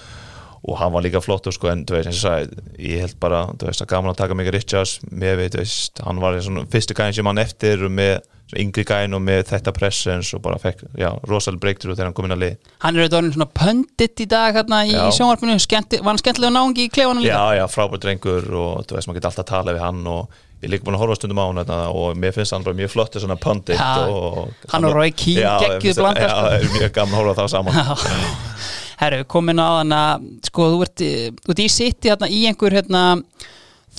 og 0.63 0.75
hann 0.81 0.91
var 0.91 1.05
líka 1.05 1.21
flottur 1.23 1.55
sko, 1.55 1.69
en 1.71 1.85
veist, 1.87 2.11
sagði, 2.19 2.59
ég 2.83 3.05
held 3.05 3.19
bara 3.21 3.45
veist, 3.61 3.83
að 3.85 3.91
gaman 3.93 4.11
að 4.11 4.19
taka 4.23 4.35
Mika 4.35 4.51
Richards 4.55 4.97
með, 5.11 5.45
veist, 5.55 6.01
hann 6.05 6.19
var 6.23 6.39
fyrstu 6.73 6.97
gæðin 6.97 7.15
sem 7.19 7.29
hann 7.31 7.41
eftir 7.45 7.85
með 7.89 8.19
yngri 8.57 8.81
gæðin 8.87 9.13
og 9.13 9.21
með 9.21 9.43
þetta 9.51 9.71
presence 9.75 10.33
og 10.33 10.41
bara 10.41 10.57
fekk, 10.61 10.81
rosalega 11.29 11.61
breakthrough 11.61 11.93
þegar 11.95 12.09
hann 12.09 12.15
kom 12.17 12.25
inn 12.25 12.33
að 12.33 12.43
lið 12.43 12.71
Hann 12.81 12.97
er 12.97 13.03
auðvitað 13.05 13.19
orðinn 13.19 13.35
svona 13.35 13.49
pöndit 13.59 14.23
í 14.23 14.27
dag 14.31 14.57
hérna 14.57 14.79
í 14.89 14.93
Já. 14.95 15.03
sjónvarpinu, 15.19 15.57
Skemmti, 15.61 15.99
var 16.01 16.11
hann 16.15 16.21
skemmtilega 16.23 16.55
náungi 16.55 16.87
í 16.87 16.91
klefanum 16.93 17.21
líka? 17.23 17.37
Já, 17.37 17.59
já, 17.61 17.65
frábært 17.69 18.05
drengur 18.07 18.49
og 18.49 18.87
þú 18.89 18.97
veist, 18.97 19.09
maður 19.11 19.19
geti 19.19 19.29
alltaf 19.29 19.45
að 19.45 19.51
tala 19.53 19.77
við 19.77 19.85
hann 19.85 20.01
og 20.09 20.41
ég 20.63 20.73
líka 20.73 20.87
búin 20.87 20.97
að 20.97 21.03
horfa 21.05 21.19
stundum 21.19 21.39
á 21.39 21.45
hann 21.45 21.61
þarna, 21.61 21.79
og 22.01 22.17
mér 22.19 22.33
finnst 22.35 22.55
hann 22.57 22.65
bara 22.65 22.79
mjög 22.81 22.93
flott 22.95 23.19
svona 23.21 23.37
pundit 23.39 23.77
Já, 23.77 24.09
og, 24.09 24.49
hann 24.73 24.89
og 24.89 24.97
geggjuð 24.97 25.45
ég 25.45 25.79
finnst- 25.85 26.01
blanda, 26.01 26.25
Já, 26.25 26.63
sko. 26.65 26.73
mjög 26.79 26.93
gaman 26.97 27.13
að 27.13 27.21
horfa 27.21 27.37
á 27.37 27.39
það 27.43 27.51
saman 27.53 28.88
Herru, 28.99 29.23
komin 29.31 29.61
á 29.63 29.79
þann 29.79 29.95
að 29.95 30.27
sko, 30.49 30.67
þú 30.73 30.83
ert, 30.83 31.05
eh, 31.05 31.29
þú 31.45 31.55
ert 31.55 31.63
í 31.63 31.69
sitt 31.71 32.09
hérna, 32.09 32.27
í 32.27 32.43
einhver 32.49 32.75
hérna, 32.75 33.03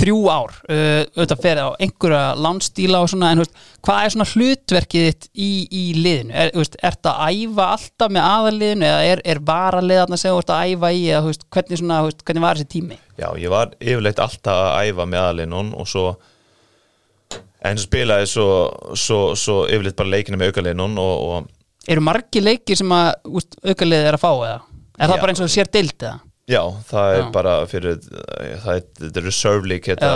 þrjú 0.00 0.18
ár 0.30 0.54
uh, 0.70 1.02
auðvitað 1.16 1.42
ferið 1.42 1.66
á 1.66 1.70
einhverja 1.82 2.22
landstíla 2.40 3.00
og 3.02 3.10
svona 3.10 3.32
en 3.34 3.42
veist, 3.42 3.60
hvað 3.84 4.02
er 4.04 4.14
svona 4.14 4.28
hlutverkið 4.30 5.06
þitt 5.08 5.28
í, 5.34 5.50
í 5.66 5.82
liðinu? 5.98 6.34
Er, 6.34 6.52
veist, 6.56 6.76
ert 6.86 7.10
að 7.10 7.22
æfa 7.34 7.68
alltaf 7.74 8.14
með 8.14 8.28
aðaliðinu 8.28 8.88
eða 8.88 9.04
er, 9.10 9.22
er 9.34 9.42
varaliðarna 9.50 10.20
sem 10.20 10.34
þú 10.34 10.42
ert 10.42 10.54
að 10.54 10.72
æfa 10.72 10.92
í 10.94 11.04
eða 11.08 11.22
veist, 11.26 11.46
hvernig, 11.56 11.82
svona, 11.82 12.00
hvernig 12.22 12.46
var 12.46 12.60
þessi 12.60 12.72
tími? 12.76 13.00
Já, 13.20 13.28
ég 13.42 13.52
var 13.52 13.74
yfirleitt 13.80 14.22
alltaf 14.24 14.64
að 14.66 14.90
æfa 14.90 15.08
með 15.10 15.24
aðalinnun 15.24 15.72
og 15.76 15.90
svo 15.90 16.06
en 17.60 17.76
svo 17.76 17.86
spilaði 17.90 18.28
svo, 18.30 18.50
svo, 18.96 19.22
svo 19.36 19.62
yfirleitt 19.68 19.98
bara 19.98 20.14
leikina 20.14 20.40
með 20.40 20.54
aukalinnun 20.54 21.00
og, 21.02 21.16
og 21.30 21.56
Eru 21.90 22.02
margi 22.04 22.42
leikir 22.44 22.76
sem 22.76 22.90
að 22.92 23.14
úst, 23.40 23.56
aukalið 23.64 24.06
er 24.06 24.16
að 24.16 24.22
fá 24.22 24.30
eða? 24.30 24.58
Er 25.00 25.08
það 25.08 25.16
Já. 25.16 25.20
bara 25.24 25.32
eins 25.34 25.40
og 25.44 25.52
sér 25.52 25.70
deild 25.72 25.96
eða? 25.96 26.16
Já, 26.50 26.60
það 26.90 27.12
er 27.14 27.20
Já. 27.22 27.28
bara 27.32 27.54
fyrir 27.70 28.00
það 28.02 28.74
er, 28.74 28.90
þetta 28.98 29.20
er 29.20 29.26
reserve 29.28 29.68
league 29.70 29.86
heita, 29.92 30.10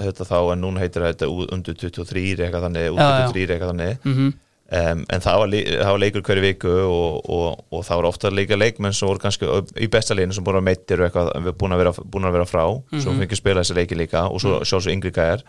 heita 0.00 0.24
þá 0.26 0.38
en 0.54 0.62
núna 0.64 0.80
heitir 0.82 1.04
þetta 1.04 1.28
undir 1.52 1.76
23 1.76 2.24
eitthvað 2.46 2.66
þannig, 2.66 2.90
undir 2.94 3.06
Já, 3.06 3.20
já. 3.20 3.30
23 3.30 3.56
eitthvað 3.56 3.72
þannig 3.74 3.96
Mm 4.08 4.34
um, 4.66 5.02
en 5.12 5.22
það 5.22 5.36
var, 5.42 5.50
lí- 5.52 5.66
það 5.70 5.92
var 5.94 6.00
leikur 6.02 6.24
hverju 6.26 6.42
viku 6.42 6.72
og, 6.86 7.28
og, 7.30 7.60
og 7.70 7.84
það 7.86 8.00
var 8.00 8.08
ofta 8.08 8.32
leika 8.34 8.58
leikmenn 8.58 8.96
sem 8.96 9.06
voru 9.08 9.22
kannski 9.22 9.46
upp- 9.46 9.70
í 9.78 9.86
besta 9.92 10.16
leginu 10.16 10.34
sem 10.34 10.46
búin 10.46 10.58
að 10.58 10.66
meittir 10.70 11.02
og 11.02 11.06
eitthvað 11.06 11.30
við 11.44 11.54
búin 11.60 11.76
að 11.76 11.82
vera, 11.84 11.92
búin 12.02 12.26
að 12.26 12.34
vera 12.38 12.48
frá 12.50 12.64
svo 12.98 13.14
fengið 13.20 13.38
spila 13.38 13.62
þessi 13.62 13.76
leiki 13.78 13.98
líka 14.00 14.24
og 14.26 14.42
svo 14.42 14.56
mm. 14.58 14.66
sjálfsög 14.70 14.96
yngri 14.96 15.12
gæjar 15.14 15.44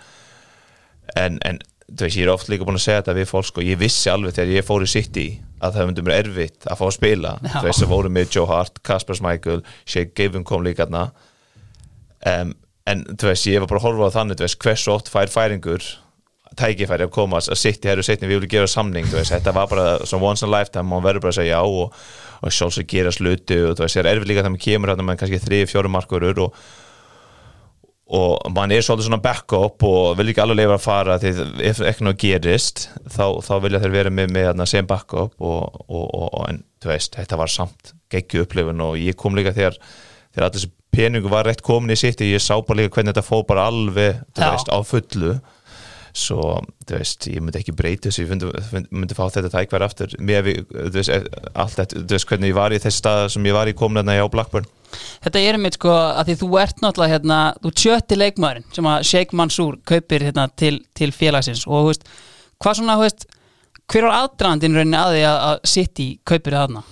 en, 1.17 1.39
en 1.49 1.59
þú 1.87 2.03
veist, 2.03 2.17
ég 2.19 2.25
er 2.25 2.33
oft 2.33 2.49
líka 2.51 2.67
búin 2.67 2.77
að 2.77 2.83
segja 2.83 3.01
þetta 3.01 3.15
við 3.17 3.29
fólk 3.29 3.47
sko, 3.47 3.63
ég 3.63 3.79
vissi 3.79 4.09
alveg 4.11 4.35
þegar 4.35 4.55
ég 4.57 4.65
fór 4.67 4.83
í 4.83 4.89
City 4.91 5.27
að 5.63 5.77
það 5.77 5.87
myndi 5.89 6.03
mér 6.05 6.17
erfitt 6.21 6.67
að 6.67 6.79
fá 6.81 6.85
að 6.87 6.95
spila. 6.97 7.35
Já. 7.41 7.53
þú 7.53 7.65
veist, 7.67 7.83
það 7.83 7.93
voru 7.93 8.09
með 8.13 8.33
Joe 8.35 8.49
Hart, 8.49 8.81
Kasper 8.85 9.17
Schmeichel 9.17 9.61
Shea 9.87 10.09
Given 10.11 10.43
kom 10.47 10.65
líka 10.65 10.85
þarna. 10.85 11.05
Um, 12.27 12.51
en 12.87 13.05
þú 13.13 13.31
veist, 13.31 13.47
ég 13.47 13.63
var 13.63 13.71
bara 13.71 13.81
að 13.81 13.87
horfa 13.87 14.11
á 14.11 14.15
þannig, 14.19 14.39
þú 14.39 14.47
veist, 14.47 14.59
hversu 14.65 14.93
oft 14.93 15.11
fær 15.13 15.31
færingur 15.31 15.87
tækifæri 16.57 17.05
að 17.05 17.13
koma 17.13 17.39
að 17.39 17.59
City 17.59 17.89
herru 17.91 18.03
setni, 18.05 18.27
við 18.27 18.41
viljum 18.41 18.53
gera 18.55 18.71
samning, 18.71 19.07
þú 19.07 19.19
veist, 19.19 19.33
þetta 19.35 19.53
var 19.55 19.67
bara 19.71 19.85
svona 20.03 20.29
once 20.31 20.43
in 20.43 20.49
a 20.49 20.53
lifetime, 20.55 20.87
maður 20.89 21.07
verður 21.07 21.23
bara 21.25 21.33
að 21.35 21.39
segja 21.39 21.59
já 21.59 21.61
og, 21.83 21.87
og 22.41 22.55
sjálfsög 22.57 22.87
gera 22.93 23.13
slutu 23.13 23.57
og 23.67 23.77
þú 23.77 23.85
veist, 23.85 23.97
það 23.97 24.03
er 24.03 24.09
erfitt 24.13 24.31
líka 24.31 24.43
og 28.07 28.51
mann 28.55 28.71
er 28.71 28.83
svolítið 28.85 29.09
svona 29.09 29.19
backup 29.23 29.83
og 29.83 30.15
vil 30.19 30.31
ekki 30.31 30.39
alveg 30.43 30.61
leifa 30.61 30.77
að 30.77 30.85
fara 30.85 31.17
því 31.19 31.31
ef 31.67 31.81
ekki 31.89 32.05
náðu 32.07 32.19
gerist 32.23 32.85
þá, 33.03 33.25
þá 33.43 33.53
vilja 33.65 33.81
þeir 33.83 33.95
vera 33.97 34.13
með, 34.13 34.31
með 34.31 34.47
hérna, 34.47 34.67
sem 34.69 34.87
backup 34.87 35.35
og, 35.43 35.81
og, 35.87 36.05
og, 36.07 36.37
en 36.47 36.61
þú 36.83 36.93
veist, 36.93 37.17
þetta 37.19 37.39
var 37.41 37.51
samt 37.51 37.91
geggju 38.13 38.45
upplifun 38.45 38.85
og 38.85 38.95
ég 39.01 39.17
kom 39.19 39.35
líka 39.35 39.51
þegar 39.55 39.75
þegar 39.81 40.47
allir 40.47 40.61
þessi 40.61 40.71
peningu 40.97 41.31
var 41.31 41.49
rétt 41.49 41.65
komin 41.65 41.91
í 41.91 41.99
sitt 41.99 42.23
ég 42.23 42.41
sá 42.43 42.55
bara 42.61 42.79
líka 42.79 42.95
hvernig 42.95 43.11
þetta 43.11 43.27
fór 43.27 43.43
bara 43.49 43.67
alveg 43.67 44.21
veist, 44.39 44.71
á 44.71 44.79
fullu 44.87 45.35
svo, 46.17 46.57
þú 46.87 46.97
veist, 46.97 47.27
ég 47.29 47.43
myndi 47.43 47.59
ekki 47.59 47.75
breyta 47.77 48.09
þessu 48.09 48.23
ég 48.23 48.31
myndi, 48.31 48.49
myndi 48.89 49.17
fá 49.17 49.27
þetta 49.29 49.51
tækværi 49.53 49.85
aftur. 49.85 50.15
Með 50.17 50.41
við, 50.47 50.59
þú 50.73 50.95
veist, 50.95 51.13
e- 51.13 51.51
allt 51.53 51.77
þetta 51.77 52.01
þú 52.01 52.17
veist, 52.17 52.29
hvernig 52.31 52.51
ég 52.51 52.57
var 52.57 52.75
í 52.75 52.81
þessi 52.83 53.01
stað 53.01 53.23
sem 53.35 53.47
ég 53.49 53.57
var 53.57 53.69
í 53.69 53.75
komin 53.77 54.01
hérna 54.01 54.25
á 54.25 54.33
Blackburn. 54.33 54.67
Þetta 55.25 55.43
er 55.43 55.57
einmitt 55.57 55.77
sko 55.77 55.93
að 55.93 56.29
því 56.29 56.37
þú 56.41 56.51
ert 56.63 56.83
náttúrulega 56.83 57.13
hérna, 57.17 57.39
þú 57.61 57.71
ert 57.71 57.83
sjötti 57.83 58.19
leikmaðurinn 58.19 58.69
sem 58.77 58.91
að 58.91 59.07
Sheikh 59.11 59.35
Mansour 59.37 59.79
kaupir 59.87 60.25
hérna 60.29 60.47
til, 60.55 60.75
til 60.97 61.11
félagsins. 61.15 61.65
Og 61.67 61.83
þú 61.83 61.91
veist, 61.91 62.07
hvað 62.63 62.79
svona, 62.79 62.97
þú 62.97 63.07
veist, 63.07 63.27
hver 63.87 64.07
var 64.07 64.21
aðdraðandinn 64.23 64.79
rauninni 64.79 65.01
að 65.01 65.13
því 65.15 65.25
að, 65.27 65.41
að 65.49 65.59
City 65.75 66.07
kaupir 66.27 66.57
þarna? 66.57 66.83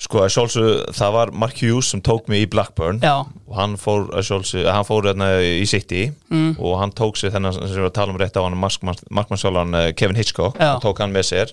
Sko, 0.00 0.22
að 0.24 0.30
sjálfsög, 0.32 0.68
það 0.96 1.10
var 1.12 1.30
Mark 1.36 1.58
Hughes 1.60 1.90
sem 1.92 2.00
tók 2.00 2.28
mig 2.32 2.46
í 2.46 2.48
Blackburn. 2.48 3.02
Já, 3.04 3.18
og 3.20 3.56
hann 3.58 3.74
fór, 3.80 4.06
að 4.16 4.30
sjálfsög, 4.30 4.68
hann 4.72 4.86
fór 4.88 5.10
hérna 5.10 5.26
í 5.44 5.66
City. 5.68 6.06
Mm. 6.32 6.54
og 6.56 6.78
hann 6.80 6.94
tók 6.96 7.18
sér 7.20 7.34
þennan 7.34 7.52
sem 7.52 7.66
við 7.66 7.74
varum 7.82 7.90
að 7.90 7.98
tala 7.98 8.14
um 8.14 8.20
rétt 8.22 8.38
á 8.40 8.42
hann 8.46 8.56
markmannsjólan 8.60 9.76
Kevin 9.98 10.16
Hitchcock 10.16 10.56
tók 10.80 11.02
hann 11.04 11.12
með 11.12 11.26
sér. 11.32 11.52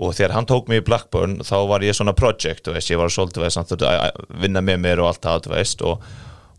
Og 0.00 0.14
þegar 0.16 0.34
hann 0.34 0.48
tók 0.48 0.66
mig 0.72 0.80
í 0.80 0.84
Blackburn 0.86 1.38
þá 1.44 1.56
var 1.68 1.84
ég 1.84 1.94
svona 1.94 2.16
project, 2.16 2.66
veist, 2.72 2.90
ég 2.90 2.98
var 2.98 3.12
svolítið 3.12 3.44
veist, 3.44 3.58
samt 3.60 3.74
að 3.76 3.86
að 3.90 4.20
vinna 4.42 4.62
með 4.64 4.82
mér 4.86 5.02
og 5.04 5.10
allt 5.12 5.22
það, 5.26 5.50
veist 5.54 5.84
og, 5.86 6.00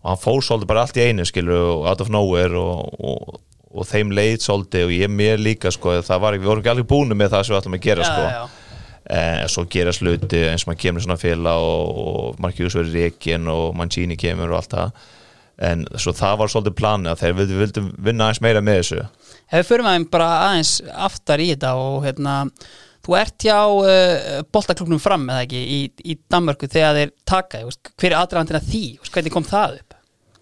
og 0.03 0.11
hann 0.11 0.21
fór 0.21 0.45
svolítið 0.45 0.69
bara 0.71 0.85
allt 0.85 0.99
í 1.01 1.07
einu 1.09 1.25
skilur 1.25 1.63
og 1.73 1.87
out 1.89 2.05
of 2.05 2.13
nowhere 2.13 2.55
og, 2.61 2.93
og, 3.01 3.39
og 3.73 3.89
þeim 3.89 4.13
leið 4.13 4.45
svolítið 4.45 4.87
og 4.87 4.93
ég 4.93 5.11
mér 5.11 5.41
líka 5.41 5.73
sko, 5.73 5.97
það 6.05 6.21
var, 6.21 6.37
við 6.37 6.51
vorum 6.51 6.63
ekki 6.63 6.73
alveg 6.75 6.91
búinu 6.93 7.17
með 7.17 7.33
það 7.33 7.47
sem 7.47 7.55
við 7.55 7.61
ætlum 7.63 7.79
að 7.79 7.87
gera 7.89 8.05
já, 8.05 8.11
sko. 8.11 8.29
já, 8.29 8.60
eh, 9.11 9.47
svo 9.51 9.65
gera 9.71 9.93
sluti 9.95 10.45
eins 10.49 10.65
og 10.65 10.71
maður 10.71 10.83
kemur 10.85 11.05
svona 11.05 11.19
félag 11.21 11.65
og, 11.65 11.97
og 12.01 12.43
Markius 12.43 12.77
verið 12.79 12.97
reikin 12.97 13.49
og 13.51 13.75
Mancini 13.77 14.17
kemur 14.19 14.53
og 14.53 14.61
allt 14.61 14.77
það. 14.77 15.01
En 15.61 15.83
svo 15.93 16.13
það 16.17 16.37
var 16.41 16.51
svolítið 16.51 16.77
planið 16.79 17.11
að 17.11 17.19
þeir 17.21 17.35
vildu, 17.37 17.57
vildu 17.59 17.83
vinna 18.07 18.27
aðeins 18.27 18.41
meira 18.41 18.63
með 18.65 18.79
þessu. 18.79 19.03
Ef 19.51 19.59
við 19.59 19.67
förum 19.69 19.91
aðeins 19.91 20.13
bara 20.13 20.29
aðeins 20.47 20.71
aftar 21.09 21.43
í 21.43 21.51
þetta 21.51 21.75
og 21.77 21.99
hérna, 22.07 22.35
þú 23.05 23.17
ert 23.19 23.45
hjá 23.45 23.59
uh, 23.61 24.41
boltaklubnum 24.53 25.01
fram 25.03 25.27
eða 25.29 25.45
ekki 25.45 25.61
í, 25.61 25.79
í 26.01 26.17
Danmörku 26.31 26.69
þegar 26.71 26.97
þeir 26.97 27.15
taka 27.29 27.61
hver 27.67 28.09
er 28.09 28.19
aðdraðandinn 28.23 28.61
að 28.61 28.69
því, 28.71 28.85
hvernig 29.11 29.35
kom 29.35 29.47
það 29.47 29.81
upp? 29.81 29.90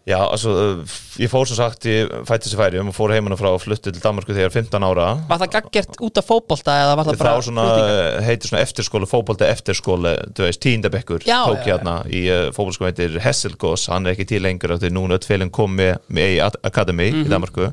Já, 0.07 0.17
altså, 0.25 0.49
uh, 0.79 0.93
ég 1.21 1.29
fór 1.29 1.45
sem 1.45 1.57
sagt 1.59 1.83
ég 1.85 2.07
fætti 2.25 2.47
þessi 2.47 2.57
færi 2.57 2.79
og 2.81 2.87
fór 2.95 3.11
heimann 3.13 3.35
frá 3.37 3.49
og 3.51 3.59
flutti 3.61 3.91
til 3.91 4.01
Danmarku 4.01 4.31
þegar 4.31 4.47
ég 4.47 4.49
var 4.49 4.55
15 4.55 4.85
ára 4.87 5.07
Var 5.29 5.41
það 5.43 5.51
gaggjert 5.57 5.99
út 6.07 6.17
af 6.21 6.25
fótbolta 6.25 6.77
eða 6.81 6.95
var 6.97 7.05
það 7.09 7.19
bara 7.19 7.41
svona, 7.45 7.65
flutningar? 7.67 8.23
heitir 8.25 8.49
svona 8.49 8.63
eftirskóla 8.63 9.09
fótbolta 9.11 9.49
eftirskóla, 9.51 10.13
þú 10.33 10.47
veist, 10.47 10.61
tíndabekkur 10.63 11.27
tók 11.27 11.59
ég 11.59 11.67
hérna 11.69 11.97
í 12.09 12.23
uh, 12.31 12.47
fótbolskóla 12.55 12.89
heitir 12.93 13.19
Hesselgås, 13.21 13.85
hann 13.91 14.07
er 14.07 14.15
ekki 14.15 14.25
til 14.31 14.41
lengur 14.47 14.73
því 14.79 14.89
núna 14.95 15.19
félinn 15.21 15.51
kom 15.53 15.75
með, 15.77 15.99
með 16.09 16.39
Ad- 16.47 16.57
Academy 16.71 17.11
Mhm. 17.11 17.27
í 17.27 17.29
Danmarku 17.35 17.69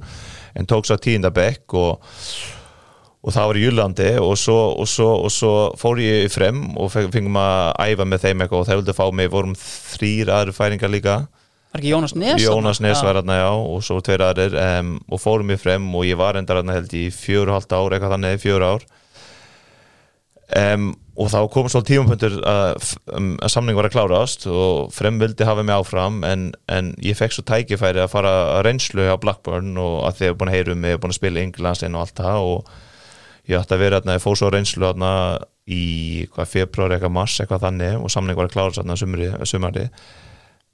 en 0.56 0.66
tók 0.68 0.84
svo 0.90 0.98
tíndabekk 0.98 1.72
og 1.78 2.02
og 3.26 3.32
það 3.34 3.46
var 3.48 3.56
í 3.58 3.62
Júlandi 3.64 4.10
og 4.22 4.36
svo, 4.38 4.58
og, 4.78 4.86
svo, 4.86 5.08
og 5.24 5.32
svo 5.34 5.54
fór 5.80 5.98
ég 5.98 6.28
frem 6.30 6.76
og 6.78 6.92
fe- 6.92 7.08
fengum 7.10 7.34
að 7.40 7.72
æfa 7.88 8.04
með 8.06 8.20
þeim 8.22 8.44
eitthvað 8.44 8.60
og 8.60 8.68
þeir 8.68 8.78
vildu 8.82 8.94
fá 8.94 9.06
mig, 9.12 9.30
vorum 9.32 9.56
þrýr 9.58 10.30
aðri 10.30 10.54
færingar 10.54 10.92
líka 10.92 11.16
Var 11.76 11.82
ekki 11.82 11.92
Jónas 11.92 12.14
Nes? 12.16 12.40
Jónas? 12.40 12.78
Nes 12.80 13.02
var 13.04 13.18
hérna 13.18 13.34
já 13.36 13.50
og 13.52 13.82
svo 13.84 13.98
tveir 14.00 14.22
aðrir 14.24 14.54
um, 14.56 14.94
og 15.12 15.20
fórum 15.20 15.50
ég 15.52 15.60
frem 15.60 15.84
og 15.92 16.06
ég 16.08 16.16
var 16.16 16.38
endar 16.40 16.62
hérna 16.62 16.72
held 16.78 16.94
í 16.96 17.10
fjör 17.12 17.50
og 17.50 17.58
halvt 17.58 17.74
ár 17.76 17.96
eitthvað 17.96 18.14
þannig 18.14 18.40
fjör 18.40 18.64
ár 18.64 18.86
um, 20.56 20.86
og 21.20 21.28
þá 21.34 21.36
kom 21.52 21.68
svo 21.68 21.82
tímapunktur 21.84 22.38
að, 22.48 22.94
að 23.12 23.52
samning 23.52 23.76
var 23.76 23.90
að 23.90 23.92
klárast 23.98 24.48
og 24.48 24.88
frem 24.96 25.20
vildi 25.20 25.44
hafa 25.44 25.66
mig 25.68 25.76
áfram 25.76 26.24
en, 26.24 26.48
en 26.72 26.90
ég 27.04 27.18
fekk 27.20 27.36
svo 27.36 27.44
tækifæri 27.44 28.00
að 28.00 28.12
fara 28.14 28.34
að 28.56 28.64
reynslu 28.70 29.04
á 29.12 29.20
Blackburn 29.20 29.76
og 29.76 29.98
að 30.08 30.20
þið 30.22 30.28
hefur 30.30 30.40
búin 30.40 30.52
að 30.52 30.56
heyra 30.56 30.76
um 30.76 30.84
mig, 30.86 30.98
búin 31.02 31.12
að 31.12 31.20
spila 31.20 31.44
Englandslein 31.44 31.98
og 31.98 32.06
allt 32.06 32.22
það 32.24 32.50
og 32.56 32.76
ég 33.52 33.60
ætti 33.60 33.76
að 33.76 33.84
vera 33.84 34.00
hérna, 34.00 34.16
ég 34.16 34.24
fór 34.24 34.40
svo 34.40 34.48
reynslu 34.52 34.88
hérna 34.88 35.10
í 35.68 35.84
hvað 36.32 36.54
februar 36.54 36.96
eitthvað 36.96 37.18
mars 37.20 37.36
eitthvað 37.42 37.68
þannig 37.68 37.98
og 38.00 38.12
samning 38.16 38.38
var 38.38 38.48
að 38.48 38.56
klárast 38.56 38.80
hérna 38.80 38.96
sumri, 38.96 39.34
sumari 39.44 39.90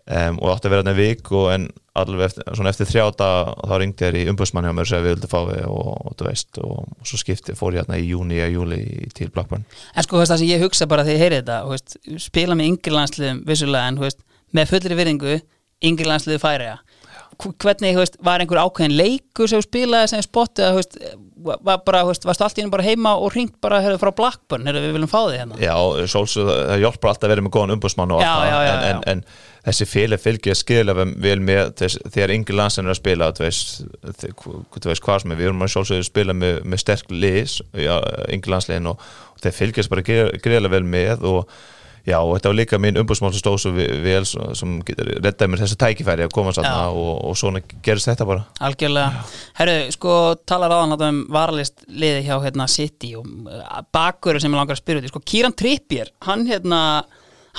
um, 0.07 0.41
og 0.43 0.53
átti 0.55 0.69
að 0.69 0.75
vera 0.77 0.95
í 0.95 0.99
vik 0.99 1.33
og 1.37 1.49
en 1.53 1.69
alveg 1.99 2.25
eftir, 2.31 2.47
svona 2.57 2.73
eftir 2.73 2.89
þrjáta 2.89 3.29
þá 3.69 3.75
ringdi 3.81 4.07
þér 4.07 4.19
í 4.23 4.25
umbúsmann 4.33 4.65
hjá 4.65 4.73
mér 4.73 4.87
og 4.87 4.91
segði 4.91 5.07
við 5.07 5.15
vildi 5.17 5.31
fá 5.33 5.39
við 5.51 5.65
og, 5.69 5.91
og 5.93 6.15
þú 6.19 6.29
veist 6.29 6.61
og, 6.65 6.79
og 6.89 7.11
svo 7.11 7.21
skipti 7.21 7.57
fór 7.59 7.77
ég 7.77 7.85
hérna 7.85 8.01
í 8.01 8.07
júni 8.09 8.39
eða 8.41 8.55
júli 8.55 8.81
til 9.17 9.29
Blackburn. 9.35 9.67
En 9.93 10.07
sko, 10.07 10.23
það 10.23 10.41
sem 10.41 10.53
ég 10.53 10.65
hugsa 10.65 10.89
bara 10.89 11.05
þegar 11.05 11.19
ég 11.19 11.25
heyri 11.27 11.41
þetta 11.43 11.59
veist, 11.69 11.99
spila 12.25 12.57
með 12.57 12.71
yngri 12.73 12.97
landsliðum 12.97 13.43
vissulega 13.51 13.93
en 13.93 14.01
veist, 14.01 14.25
með 14.57 14.73
fullri 14.73 14.99
virðingu 15.03 15.37
yngri 15.83 16.09
landsliðu 16.09 16.41
færiða 16.41 16.81
hvernig, 17.43 17.97
veist, 17.97 18.17
var 18.25 18.43
einhver 18.43 18.61
ákveðin 18.63 18.95
leikur 18.97 19.51
sem 19.51 19.63
spilaði 19.65 20.13
sem 20.13 20.25
spotti 20.25 20.65
að, 20.65 20.81
var 21.43 21.81
bara, 21.87 22.05
varstu 22.07 22.29
allt 22.31 22.59
í 22.59 22.65
einu 22.65 22.73
bara 22.73 22.87
heima 22.87 23.15
og 23.19 23.33
ringt 23.35 23.57
bara 23.65 23.81
heyrðu, 23.83 24.01
frá 24.03 24.13
Blackburn, 24.17 24.67
heyrðu, 24.69 24.85
við 24.85 24.97
viljum 24.99 25.11
fá 25.11 25.19
þig 25.25 25.39
hérna? 25.41 25.59
Já, 25.63 25.75
sjálfsög, 26.13 26.51
það 26.53 26.85
hjálpar 26.85 27.13
alltaf 27.13 27.27
að 27.27 27.35
vera 27.35 27.47
með 27.47 27.55
góðan 27.57 27.75
umbúsmann 27.77 28.15
og 28.15 28.23
Já, 28.23 28.31
allt 28.31 28.47
já, 28.47 28.53
það 28.53 28.67
já, 28.69 28.75
en, 28.75 28.85
en, 28.93 29.03
en 29.15 29.25
þessi 29.63 29.87
félag 29.87 30.23
fylgja 30.23 30.57
skilja 30.59 30.95
vel 30.97 31.37
með 31.45 31.75
þess, 31.79 32.01
þegar 32.11 32.35
yngri 32.35 32.57
landsin 32.59 32.89
er 32.89 32.95
að 32.95 32.99
spila 32.99 33.29
þú 33.37 33.45
veist, 33.47 35.05
hvað 35.05 35.23
sem 35.23 35.35
er 35.35 35.39
við 35.43 35.51
erum 35.51 35.63
að 35.67 35.75
sjálfsögðu 35.77 36.03
að 36.03 36.09
spila 36.11 36.35
með, 36.39 36.57
með 36.65 36.83
sterk 36.83 37.13
lis 37.15 37.61
yngri 37.77 38.55
landslegin 38.57 38.91
og, 38.91 39.07
og 39.37 39.45
þeir 39.45 39.59
fylgjast 39.61 39.93
bara 39.93 40.07
greiðlega 40.09 40.75
vel 40.75 40.85
með 40.97 41.29
og 41.31 41.55
Já, 42.03 42.17
og 42.19 42.33
þetta 42.35 42.51
var 42.51 42.57
líka 42.59 42.79
mín 42.83 42.97
umbúsmál 42.99 43.31
sem 43.31 43.39
stóð 43.39 43.61
svo 43.63 43.71
ve- 43.77 43.85
vel 44.03 44.25
sem 44.27 44.73
reddaði 45.23 45.47
mér 45.53 45.61
þessu 45.63 45.77
tækifæri 45.79 46.25
að 46.27 46.33
koma 46.35 46.51
saman 46.57 46.97
og, 46.99 47.13
og 47.31 47.37
svona 47.39 47.61
gerist 47.87 48.09
þetta 48.11 48.27
bara. 48.27 48.43
Algjörlega, 48.67 49.21
herru, 49.61 49.77
sko 49.95 50.17
talar 50.43 50.75
áðan 50.75 50.97
þarna 50.97 51.11
um 51.15 51.21
varalist 51.37 51.85
liði 51.87 52.25
hjá 52.27 52.35
hérna 52.43 52.67
City 52.67 53.13
og 53.21 53.29
uh, 53.47 53.79
bakur 53.95 54.41
sem 54.43 54.51
ég 54.51 54.59
langar 54.59 54.75
að 54.75 54.83
spyrja 54.83 55.05
út 55.05 55.13
sko 55.13 55.23
Kieran 55.31 55.55
Trippier 55.55 56.11
hann 56.27 56.43
hérna, 56.51 56.81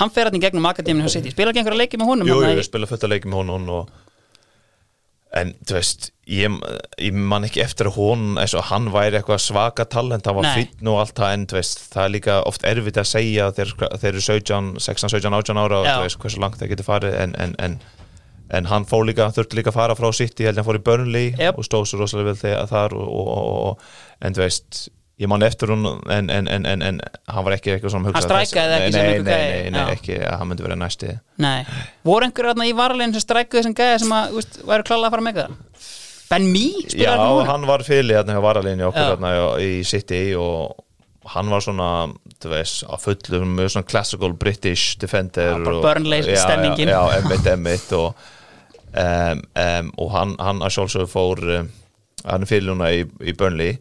hann 0.00 0.10
fer 0.14 0.28
hérna 0.28 0.40
í 0.40 0.44
gegnum 0.44 0.66
akademinu 0.70 1.06
hjá 1.06 1.18
City, 1.18 1.34
spilar 1.34 1.52
ekki 1.52 1.62
einhverja 1.62 1.82
leiki 1.84 2.00
með 2.00 2.10
honum 2.12 2.30
Jú, 2.30 2.40
jú, 2.42 2.56
ég 2.58 2.66
spila 2.66 2.90
fullt 2.90 3.06
að 3.06 3.14
leiki 3.14 3.30
með 3.30 3.40
honum 3.42 3.70
og 3.78 3.92
en 5.34 5.50
þú 5.66 5.74
veist 5.74 6.08
ég, 6.30 6.58
ég 7.02 7.16
man 7.32 7.46
ekki 7.46 7.62
eftir 7.64 7.90
að 7.90 7.96
og 8.44 8.68
hann 8.70 8.86
væri 8.94 9.18
eitthvað 9.18 9.42
svaka 9.42 9.86
talent 9.90 10.28
hann 10.30 10.38
var 10.38 10.52
fýtn 10.54 10.90
og 10.92 11.00
allt 11.02 11.16
það 11.18 11.34
en 11.34 11.46
veist 11.56 11.82
það 11.90 12.04
er 12.04 12.14
líka 12.14 12.38
oft 12.46 12.66
erfitt 12.70 13.00
að 13.02 13.10
segja 13.10 13.50
þeir, 13.56 13.74
þeir 13.98 14.10
eru 14.12 14.22
17, 14.28 14.70
16, 14.78 15.10
17, 15.16 15.36
18 15.40 15.62
ára 15.64 15.80
og 15.82 15.90
þú 15.90 16.06
veist 16.06 16.22
hversu 16.22 16.42
langt 16.44 16.60
það 16.60 16.74
getur 16.74 16.88
farið 16.90 17.18
en, 17.18 17.36
en, 17.42 17.58
en 17.58 17.78
en 18.54 18.68
hann 18.68 18.84
fór 18.86 19.06
líka, 19.08 19.30
þurfti 19.34 19.58
líka 19.58 19.72
að 19.72 19.78
fara 19.78 19.96
frá 19.98 20.10
sitt 20.14 20.40
ég 20.42 20.50
held 20.50 20.58
að 20.58 20.62
hann 20.62 20.68
fór 20.68 20.78
í 20.78 20.84
Burnley 20.84 21.30
Yep. 21.38 21.58
og 21.58 21.66
stóð 21.66 21.86
svo 21.90 22.02
rosalega 22.02 22.28
vel 22.30 22.40
þegar 22.42 22.68
þar 22.70 22.96
og, 22.98 23.08
og, 23.08 23.30
og, 23.34 23.54
og, 23.70 23.94
en 24.20 24.36
þú 24.36 24.44
veist 24.44 24.82
ég 25.22 25.30
man 25.30 25.44
eftir 25.46 25.70
hún 25.70 25.84
en, 26.10 26.30
en, 26.30 26.48
en, 26.50 26.64
en, 26.66 26.82
en 26.82 27.00
hann 27.30 27.44
var 27.46 27.54
ekki 27.56 27.74
eitthvað 27.74 27.92
svona 27.94 28.14
Hann 28.14 28.24
strækaði 28.24 28.78
ekki 28.80 28.94
sem 28.96 29.04
nei, 29.04 29.12
einhver 29.12 29.28
nei, 29.30 29.58
nei, 29.70 29.74
nei, 29.76 29.92
ekki 29.94 30.16
að 30.18 30.38
hann 30.40 30.50
myndi 30.50 30.66
vera 30.66 30.78
næsti 30.80 31.12
Nei, 31.44 31.60
voru 32.06 32.26
einhverju 32.26 32.50
þarna 32.54 32.66
í 32.66 32.74
varlegin 32.78 33.14
sem 33.14 33.22
strækuðu 33.22 33.60
þessum 33.60 33.76
gæja 33.78 34.00
sem 34.02 34.16
að, 34.16 34.34
úst, 34.40 34.58
væru 34.66 34.88
klálega 34.88 35.10
að 35.10 35.14
fara 35.14 35.26
með 35.28 35.38
það? 35.40 35.54
Ben 36.32 36.48
Mee? 36.50 36.82
Já, 36.98 37.12
hann 37.20 37.46
hann 37.52 37.68
var 37.68 37.84
fyrir 37.86 38.16
hérna 38.18 38.34
hjá 38.34 38.42
varalinni 38.42 38.86
okkur 38.88 39.04
Já. 39.04 39.12
hérna 39.12 39.32
í 39.62 39.70
City 39.86 40.22
og 40.40 40.80
hann 41.34 41.48
var 41.52 41.62
svona, 41.64 41.88
þú 42.42 42.50
veist, 42.52 42.82
á 42.84 42.94
fullu 43.00 43.40
með 43.48 43.70
svona 43.72 43.88
classical 43.88 44.34
British 44.36 44.98
defender 45.00 45.56
og- 45.62 45.82
Burnley 45.84 46.24
stemmingin. 46.36 46.90
Já, 46.92 47.00
emmitt, 47.20 47.46
emmitt 47.48 47.92
og, 47.96 48.14
um, 48.92 49.40
um, 49.56 49.92
og 49.98 50.10
hann, 50.12 50.34
hann 50.38 50.60
að 50.64 50.74
sjálfsögðu 50.76 51.08
fór 51.12 51.44
um, 51.60 51.70
hann 52.24 52.46
fyrir 52.48 52.68
núna 52.72 52.90
í, 52.92 53.04
í 53.24 53.32
Burnley 53.36 53.78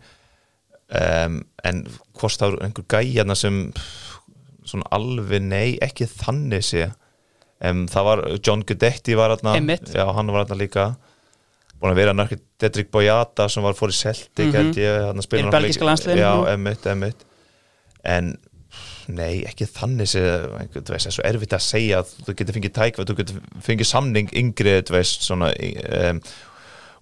um, 0.93 1.39
en 1.65 1.83
hvort 2.19 2.37
það 2.39 2.51
eru 2.53 2.59
einhver 2.67 2.85
gæjana 2.93 3.35
sem 3.39 3.61
svona 4.63 4.87
alveg 4.95 5.41
nei, 5.43 5.77
ekki 5.83 6.05
þannig 6.07 6.63
sé 6.63 6.85
um, 7.63 7.85
það 7.91 8.05
var, 8.09 8.21
John 8.45 8.63
Guidetti 8.67 9.15
var 9.19 9.33
hérna, 9.35 9.57
Einmitt. 9.59 9.89
já, 9.95 10.05
hann 10.15 10.31
var 10.31 10.45
hérna 10.45 10.59
líka 10.61 10.85
búin 11.81 11.91
að 11.91 11.99
vera 11.99 12.13
nörkið 12.15 12.41
Dedrick 12.63 12.91
Boyata 12.93 13.49
sem 13.51 13.63
var 13.65 13.75
fór 13.75 13.91
í 13.91 13.97
Celtic 13.97 14.45
Mhm. 14.47 14.53
held 14.55 14.77
ég, 14.79 15.01
hann 15.09 15.21
spila 15.25 15.49
Er 15.51 15.61
leiki. 15.65 15.83
landsliðinu 15.83 16.21
já, 16.23 16.33
nú. 16.37 16.47
emmitt, 16.53 16.85
emmitt 16.87 17.25
en 18.05 18.37
nei, 19.11 19.43
ekki 19.43 19.65
þannig 19.67 20.07
sé, 20.07 20.21
það 20.71 20.93
er 20.95 21.11
svo 21.11 21.23
erfitt 21.27 21.53
að 21.57 21.65
segja 21.65 21.99
að 21.99 22.13
þú 22.23 22.35
getur 22.39 22.55
fengið 22.55 22.73
tækvað, 22.77 23.09
þú 23.09 23.15
getur 23.19 23.41
fengið 23.65 23.89
samning 23.89 24.29
yngri, 24.31 24.77
þú 24.87 24.95
veist, 24.95 25.25
svona 25.27 25.49
um, 26.09 26.21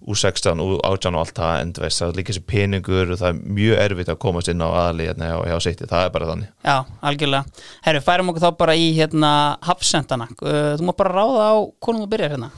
U16, 0.08 0.58
U18 0.62 1.14
og 1.14 1.20
allt 1.22 1.36
það 1.36 1.60
en 1.60 1.72
veist, 1.78 2.00
það 2.00 2.08
er 2.08 2.18
líka 2.18 2.32
þessi 2.32 2.44
peningur 2.50 3.12
og 3.14 3.20
það 3.20 3.28
er 3.28 3.52
mjög 3.58 3.82
erfitt 3.84 4.10
að 4.10 4.18
komast 4.24 4.50
inn 4.50 4.64
á 4.64 4.68
aðali 4.68 5.06
hérna 5.10 5.28
hjá, 5.30 5.36
hjá 5.52 5.60
City, 5.68 5.86
það 5.90 6.06
er 6.06 6.12
bara 6.16 6.30
þannig 6.32 6.48
Já, 6.66 6.76
algjörlega. 7.10 7.62
Herru, 7.86 8.02
færum 8.08 8.32
okkur 8.32 8.44
þá 8.46 8.58
bara 8.64 8.74
í 8.78 8.88
hérna 8.96 9.30
hafsendana. 9.68 10.26
Þú 10.40 10.88
má 10.88 10.92
bara 10.98 11.14
ráða 11.20 11.46
á 11.46 11.56
konum 11.84 12.02
þú 12.04 12.10
byrjar 12.16 12.34
hérna. 12.34 12.50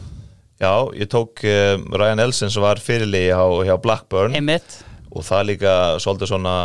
Já, 0.62 0.72
ég 0.96 1.10
tók 1.12 1.44
um, 1.50 1.84
Ryan 1.98 2.24
Elson 2.24 2.52
sem 2.54 2.62
var 2.64 2.80
fyrirligi 2.80 3.28
hjá, 3.34 3.44
hjá 3.68 3.76
Blackburn 3.82 4.36
Einmitt. 4.38 4.80
og 5.12 5.26
það 5.26 5.48
líka 5.50 5.72
svolítið 6.00 6.30
svona 6.30 6.56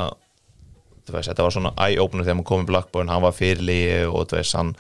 veist, 1.10 1.30
þetta 1.32 1.46
var 1.46 1.56
svona 1.56 1.72
eye-opener 1.88 2.26
þegar 2.28 2.39
maður 2.39 2.50
kom 2.52 2.63
í 2.63 2.70
Blackburn, 2.70 3.12
hann 3.12 3.24
var 3.26 3.36
fyrirligi 3.36 4.04
og 4.10 4.28
þú 4.30 4.38
veist, 4.39 4.56
hann 4.60 4.74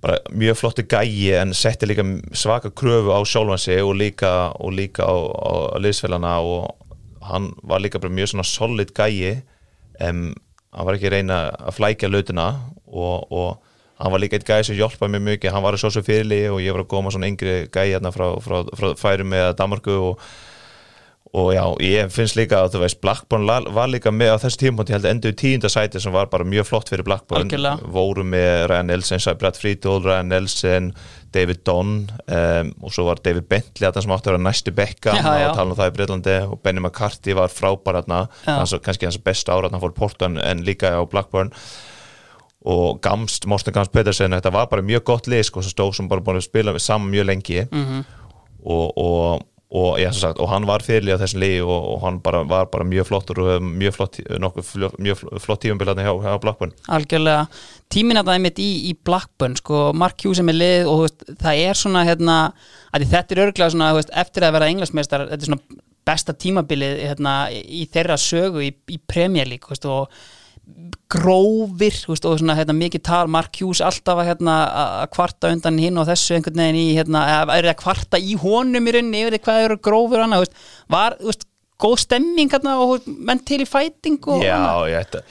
bara 0.00 0.18
mjög 0.32 0.56
flotti 0.56 0.84
gæi 0.88 1.32
en 1.36 1.54
setti 1.54 1.88
líka 1.88 2.04
svaka 2.32 2.70
kröfu 2.70 3.12
á 3.12 3.20
sjálfan 3.24 3.58
sig 3.58 3.82
og 3.84 3.94
líka, 3.94 4.52
og 4.56 4.72
líka 4.72 5.04
á, 5.04 5.12
á, 5.12 5.52
liðsfélana 5.76 6.38
og 6.40 6.76
hann 7.20 7.52
var 7.62 7.80
líka 7.80 7.98
mjög 7.98 8.32
svona 8.32 8.44
solid 8.44 8.94
gæi 8.96 9.42
um, 10.00 10.32
hann 10.72 10.86
var 10.86 10.96
ekki 10.96 11.10
reyna 11.12 11.50
að 11.50 11.76
flækja 11.76 12.08
lautina 12.08 12.46
og, 12.86 13.32
og 13.32 13.58
hann 14.00 14.12
var 14.12 14.22
líka 14.22 14.38
eitt 14.38 14.48
gæi 14.48 14.64
sem 14.64 14.78
hjálpaði 14.78 15.12
mér 15.12 15.26
mikið, 15.26 15.52
hann 15.52 15.64
var 15.64 15.76
að 15.76 15.84
svo 15.84 15.90
svo 15.92 16.02
fyrirligi 16.06 16.48
og 16.48 16.62
ég 16.64 16.72
var 16.72 16.86
að 16.86 16.92
koma 16.94 17.12
svona 17.12 17.28
yngri 17.28 17.66
gæi 17.68 17.90
hérna 17.92 18.12
frá, 18.14 18.30
frá, 18.40 18.62
frá 18.72 18.94
færum 18.96 19.28
með 19.34 19.52
Danmarku 19.58 19.96
og 20.12 20.24
og 21.32 21.52
já, 21.54 21.62
ég 21.86 22.08
finnst 22.10 22.34
líka 22.34 22.58
að 22.64 22.72
þú 22.74 22.80
veist 22.82 23.00
Blackburn 23.00 23.44
la- 23.46 23.60
var 23.70 23.86
líka 23.88 24.10
með 24.10 24.32
á 24.34 24.42
þessu 24.42 24.58
tímpónti 24.64 24.90
held 24.96 25.04
að 25.06 25.10
endur 25.14 25.30
í 25.30 25.36
tíunda 25.38 25.68
sæti 25.70 26.00
sem 26.02 26.12
var 26.12 26.26
bara 26.26 26.42
mjög 26.44 26.66
flott 26.66 26.88
fyrir 26.90 27.04
Blackburn. 27.06 27.44
Algjörlega. 27.44 27.78
voru 27.92 28.24
með 28.26 28.66
Ryan 28.72 28.86
Nelson, 28.90 29.36
Brad 29.38 29.56
Friedel, 29.56 30.00
Ryan 30.02 30.28
Nelson 30.28 30.88
David 31.30 31.60
Donn 31.64 32.10
um, 32.26 32.72
og 32.82 32.90
svo 32.90 33.04
var 33.06 33.20
David 33.22 33.46
Bentley 33.46 33.86
að 33.86 34.00
sem 34.02 34.10
átti 34.10 34.26
að 34.26 34.34
vera 34.34 34.42
næstu 34.42 34.72
bekka 34.74 35.12
og 35.14 35.54
tala 35.54 35.70
um 35.70 35.76
það 35.78 35.92
í 35.92 35.94
Breitlandi. 36.00 36.34
Og 36.50 36.62
Benny 36.64 36.80
McCarthy 36.82 37.36
var 37.38 37.48
frábær 37.54 38.00
hans, 38.46 38.74
kannski 38.82 39.06
hans 39.06 39.18
besta 39.22 39.54
ára 39.54 39.70
hann 39.70 39.80
fór 39.80 39.94
Portland 39.94 40.38
en 40.42 40.64
líka 40.66 40.90
á 40.90 41.02
Blackburn. 41.06 41.52
Og 42.66 42.98
Gamst, 43.00 43.46
Morten 43.46 43.72
Gamst 43.72 43.92
Pedersen 43.94 44.34
þetta 44.34 44.50
var 44.52 44.66
bara 44.68 44.82
mjög 44.84 45.04
gott 45.08 45.30
lið 45.30 45.46
sko, 45.48 45.62
sem 45.62 45.72
stóð 45.72 45.94
sem 45.96 46.08
bara 46.10 46.20
búin 46.20 46.36
að 46.42 46.48
spila 46.50 46.74
saman 46.82 47.08
mjög 47.14 47.26
lengi. 47.30 47.62
Mhm. 47.70 48.02
og, 48.66 48.98
og, 48.98 49.42
og, 49.70 50.00
sem 50.10 50.24
sagt, 50.24 50.40
og 50.42 50.48
hann 50.50 50.64
var 50.66 50.82
fyrirlið 50.82 51.14
á 51.14 51.22
þessum 51.22 51.42
liði 51.44 51.60
og, 51.62 51.84
og 51.92 52.00
hann 52.02 52.16
bara, 52.24 52.40
var 52.48 52.66
bara 52.72 52.86
mjög 52.90 53.06
flottur 53.06 53.38
og 53.42 53.50
hefur 53.52 53.68
mjög 53.82 53.94
flott, 53.94 54.16
nokkuð, 54.42 54.70
flott- 54.72 54.96
tífumbilaðni 55.62 56.06
hjá, 56.06 56.10
hjá 56.24 56.40
Blackburn 56.42 56.72
Algjörlega. 56.90 57.44
Tímin 57.94 58.18
að 58.18 58.30
það 58.32 58.38
er 58.38 58.42
mitt 58.48 58.58
í, 58.62 58.70
í 58.90 58.96
Blackburn, 59.06 59.54
sko, 59.60 59.84
Mark 59.94 60.24
Hughes 60.24 60.42
er 60.42 60.48
með 60.48 60.58
lið 60.58 60.90
og 60.90 61.04
veist, 61.04 61.22
það 61.44 61.62
er 61.68 61.78
svona, 61.78 62.02
hérna, 62.08 62.40
þetta 63.14 63.36
er 63.36 63.42
örglega 63.46 63.70
svona, 63.76 63.92
veist, 63.98 64.10
eftir 64.24 64.48
að 64.48 64.56
vera 64.58 64.72
englandsmeistar, 64.74 65.28
þetta 65.30 65.46
er 65.46 65.52
svona 65.52 65.80
besta 66.10 66.34
tímabilið, 66.34 66.98
hérna, 67.06 67.36
í 67.54 67.84
þeirra 67.94 68.18
sögu 68.18 68.66
í, 68.66 68.74
í 68.90 68.98
veist, 69.70 69.86
og 69.86 70.10
grófir 71.10 71.96
veist, 72.06 72.26
og 72.28 72.38
svona 72.38 72.54
hérna, 72.58 72.76
mikið 72.78 73.02
tal, 73.08 73.24
Mark 73.32 73.58
Hughes 73.58 73.82
alltaf 73.82 74.22
að 74.22 74.30
hérna, 74.30 74.56
kvarta 75.10 75.50
undan 75.50 75.78
hinn 75.82 75.98
og 75.98 76.06
þessu 76.08 76.36
einhvern 76.36 76.62
veginn 76.62 76.80
í, 76.80 76.88
hérna, 76.98 77.24
er 77.56 77.70
að 77.72 77.80
kvarta 77.82 78.20
í 78.20 78.36
honum 78.38 78.86
í 78.86 78.94
rauninni 78.94 79.24
yfir 79.24 79.36
því 79.36 79.44
hvað 79.46 79.62
eru 79.66 79.78
grófur 79.82 80.24
annað, 80.24 80.44
þú 80.44 80.46
veist, 80.46 80.68
var, 80.94 81.16
veist, 81.24 81.48
góð 81.80 82.02
stemming 82.04 82.52
og 82.74 83.08
menn 83.08 83.40
til 83.46 83.62
í 83.64 83.68
fæting 83.68 84.20
Já, 84.44 84.54
annað. 84.58 84.84
ég, 84.92 85.08
þetta, 85.08 85.22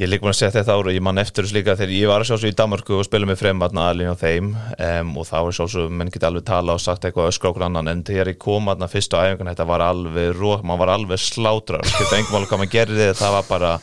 ég 0.00 0.06
er 0.06 0.10
líka 0.10 0.24
búin 0.24 0.32
að 0.32 0.38
segja 0.38 0.54
þetta 0.54 0.76
ára 0.78 0.94
ég 0.94 1.04
man 1.04 1.20
eftir 1.20 1.44
þess 1.44 1.56
líka 1.56 1.76
þegar 1.76 1.94
ég 1.96 2.10
var 2.10 2.24
að 2.24 2.30
sjá 2.30 2.36
svo 2.40 2.50
í 2.50 2.56
Danmarku 2.56 2.96
og 2.96 3.06
spila 3.06 3.28
með 3.28 3.42
fremmatna 3.42 3.86
aðlinn 3.90 4.14
á 4.14 4.16
þeim 4.16 4.50
um, 4.56 5.14
og 5.20 5.28
þá 5.28 5.36
var 5.36 5.56
svo 5.58 5.68
svo, 5.68 5.86
menn 5.92 6.12
geti 6.12 6.28
alveg 6.28 6.46
tala 6.48 6.76
og 6.76 6.82
sagt 6.82 7.04
eitthvað 7.04 7.30
öskra 7.34 7.52
okkur 7.52 7.66
annan 7.68 7.92
en 7.92 8.04
þegar 8.08 8.32
ég 8.32 8.40
kom 8.40 8.72
aðna 8.72 8.88
fyrst 8.90 9.12
á 9.12 9.20
æfingun 9.26 9.52
þetta 9.52 9.68
var 9.68 9.84
alveg 9.90 10.32
ró, 10.38 10.56
mann 10.64 10.80
var 10.80 10.94
alveg 10.96 11.20
slátrar 11.20 11.84
skipta 11.84 12.16
engum 12.16 12.40
alveg 12.40 12.52
hvað 12.52 12.62
maður 12.64 12.76
gerði 12.78 13.10
það 13.20 13.36
var 13.36 13.50
bara 13.50 13.74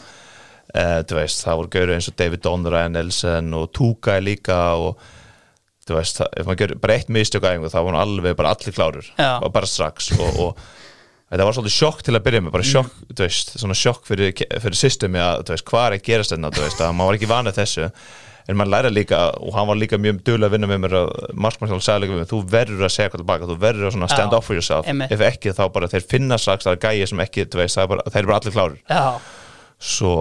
uh, 0.74 1.00
veist, 1.20 1.46
það 1.46 1.62
voru 1.62 1.74
gaurið 1.78 1.96
eins 1.98 2.10
og 2.12 2.18
David 2.20 2.44
Donner, 2.46 2.76
Ryan 2.76 2.98
Nelson 2.98 3.54
og 3.58 3.70
Tuka 3.76 4.18
líka 4.24 4.60
og 4.80 5.00
þú 5.88 5.96
veist, 6.00 6.20
það, 6.20 6.34
ef 6.36 6.50
maður 6.50 6.62
gerði 6.64 6.82
bara 6.84 6.98
eitt 6.98 7.14
mistök 7.16 7.48
á 7.48 7.52
æfingu 7.54 7.72
þá 7.72 7.80
var 7.80 7.94
hann 7.94 8.02
alveg 8.04 8.38
bara 8.40 8.52
allir 8.56 8.76
klárur 8.76 9.08
Já. 9.16 9.32
og 9.40 9.54
bara 9.56 9.70
strax 9.70 10.12
og, 10.18 10.40
og 10.44 10.62
þetta 11.32 11.48
var 11.48 11.58
svolítið 11.58 11.76
sjokk 11.76 12.06
til 12.08 12.16
að 12.16 12.24
byrja 12.28 12.44
með 12.44 12.56
bara 12.56 12.68
sjokk, 12.68 12.96
þú 13.12 13.26
veist, 13.26 13.58
svona 13.60 13.78
sjokk 13.78 14.08
fyrir, 14.08 14.32
fyrir 14.36 14.80
systemi 14.80 15.22
að, 15.24 15.44
þú 15.48 15.56
veist, 15.56 15.68
hvað 15.72 15.88
er 15.90 15.98
að 15.98 16.08
gerast 16.08 16.34
þarna 16.34 16.54
þú 16.56 16.66
veist, 16.66 16.82
að 16.84 16.96
maður 16.96 17.12
var 17.12 17.20
ekki 17.20 17.32
vanið 17.34 17.62
þessu. 17.62 17.92
En 18.48 18.56
maður 18.56 18.72
læra 18.72 18.90
líka, 18.94 19.18
og 19.44 19.56
hann 19.58 19.66
var 19.68 19.76
líka 19.76 19.98
mjög 20.00 20.22
duðlega 20.24 20.48
að 20.48 20.54
vinna 20.54 20.68
með 20.72 20.78
mér 20.86 20.94
að 21.02 21.10
markmannsjálf 21.36 21.84
sagði 21.84 22.06
líka 22.06 22.14
við 22.14 22.22
mig, 22.22 22.30
þú 22.30 22.38
verður 22.54 22.86
að 22.88 22.94
segja 22.94 23.12
hvað 23.12 23.22
tilbaka, 23.24 23.50
þú 23.50 23.58
verður 23.60 23.90
að 23.90 24.14
stand 24.14 24.32
Já, 24.32 24.38
up 24.38 24.46
for 24.48 24.56
yourself, 24.56 24.88
ef 24.88 25.24
ekki 25.28 25.52
þá 25.58 25.66
bara 25.76 25.90
þeir 25.92 26.06
finna 26.14 26.38
strax 26.40 26.64
það 26.64 26.78
er 26.78 26.86
gæi 26.86 27.10
sem 27.12 27.24
ekki, 27.26 27.44
þú 27.52 27.60
veist, 27.60 27.76
það 27.76 27.84
er 27.84 27.92
bara, 27.92 28.06
þeir 28.08 28.22
eru 28.22 28.32
bara 28.32 28.40
allir 28.40 28.56
klárir. 28.56 28.80
Já, 28.88 29.04
svo, 29.78 30.14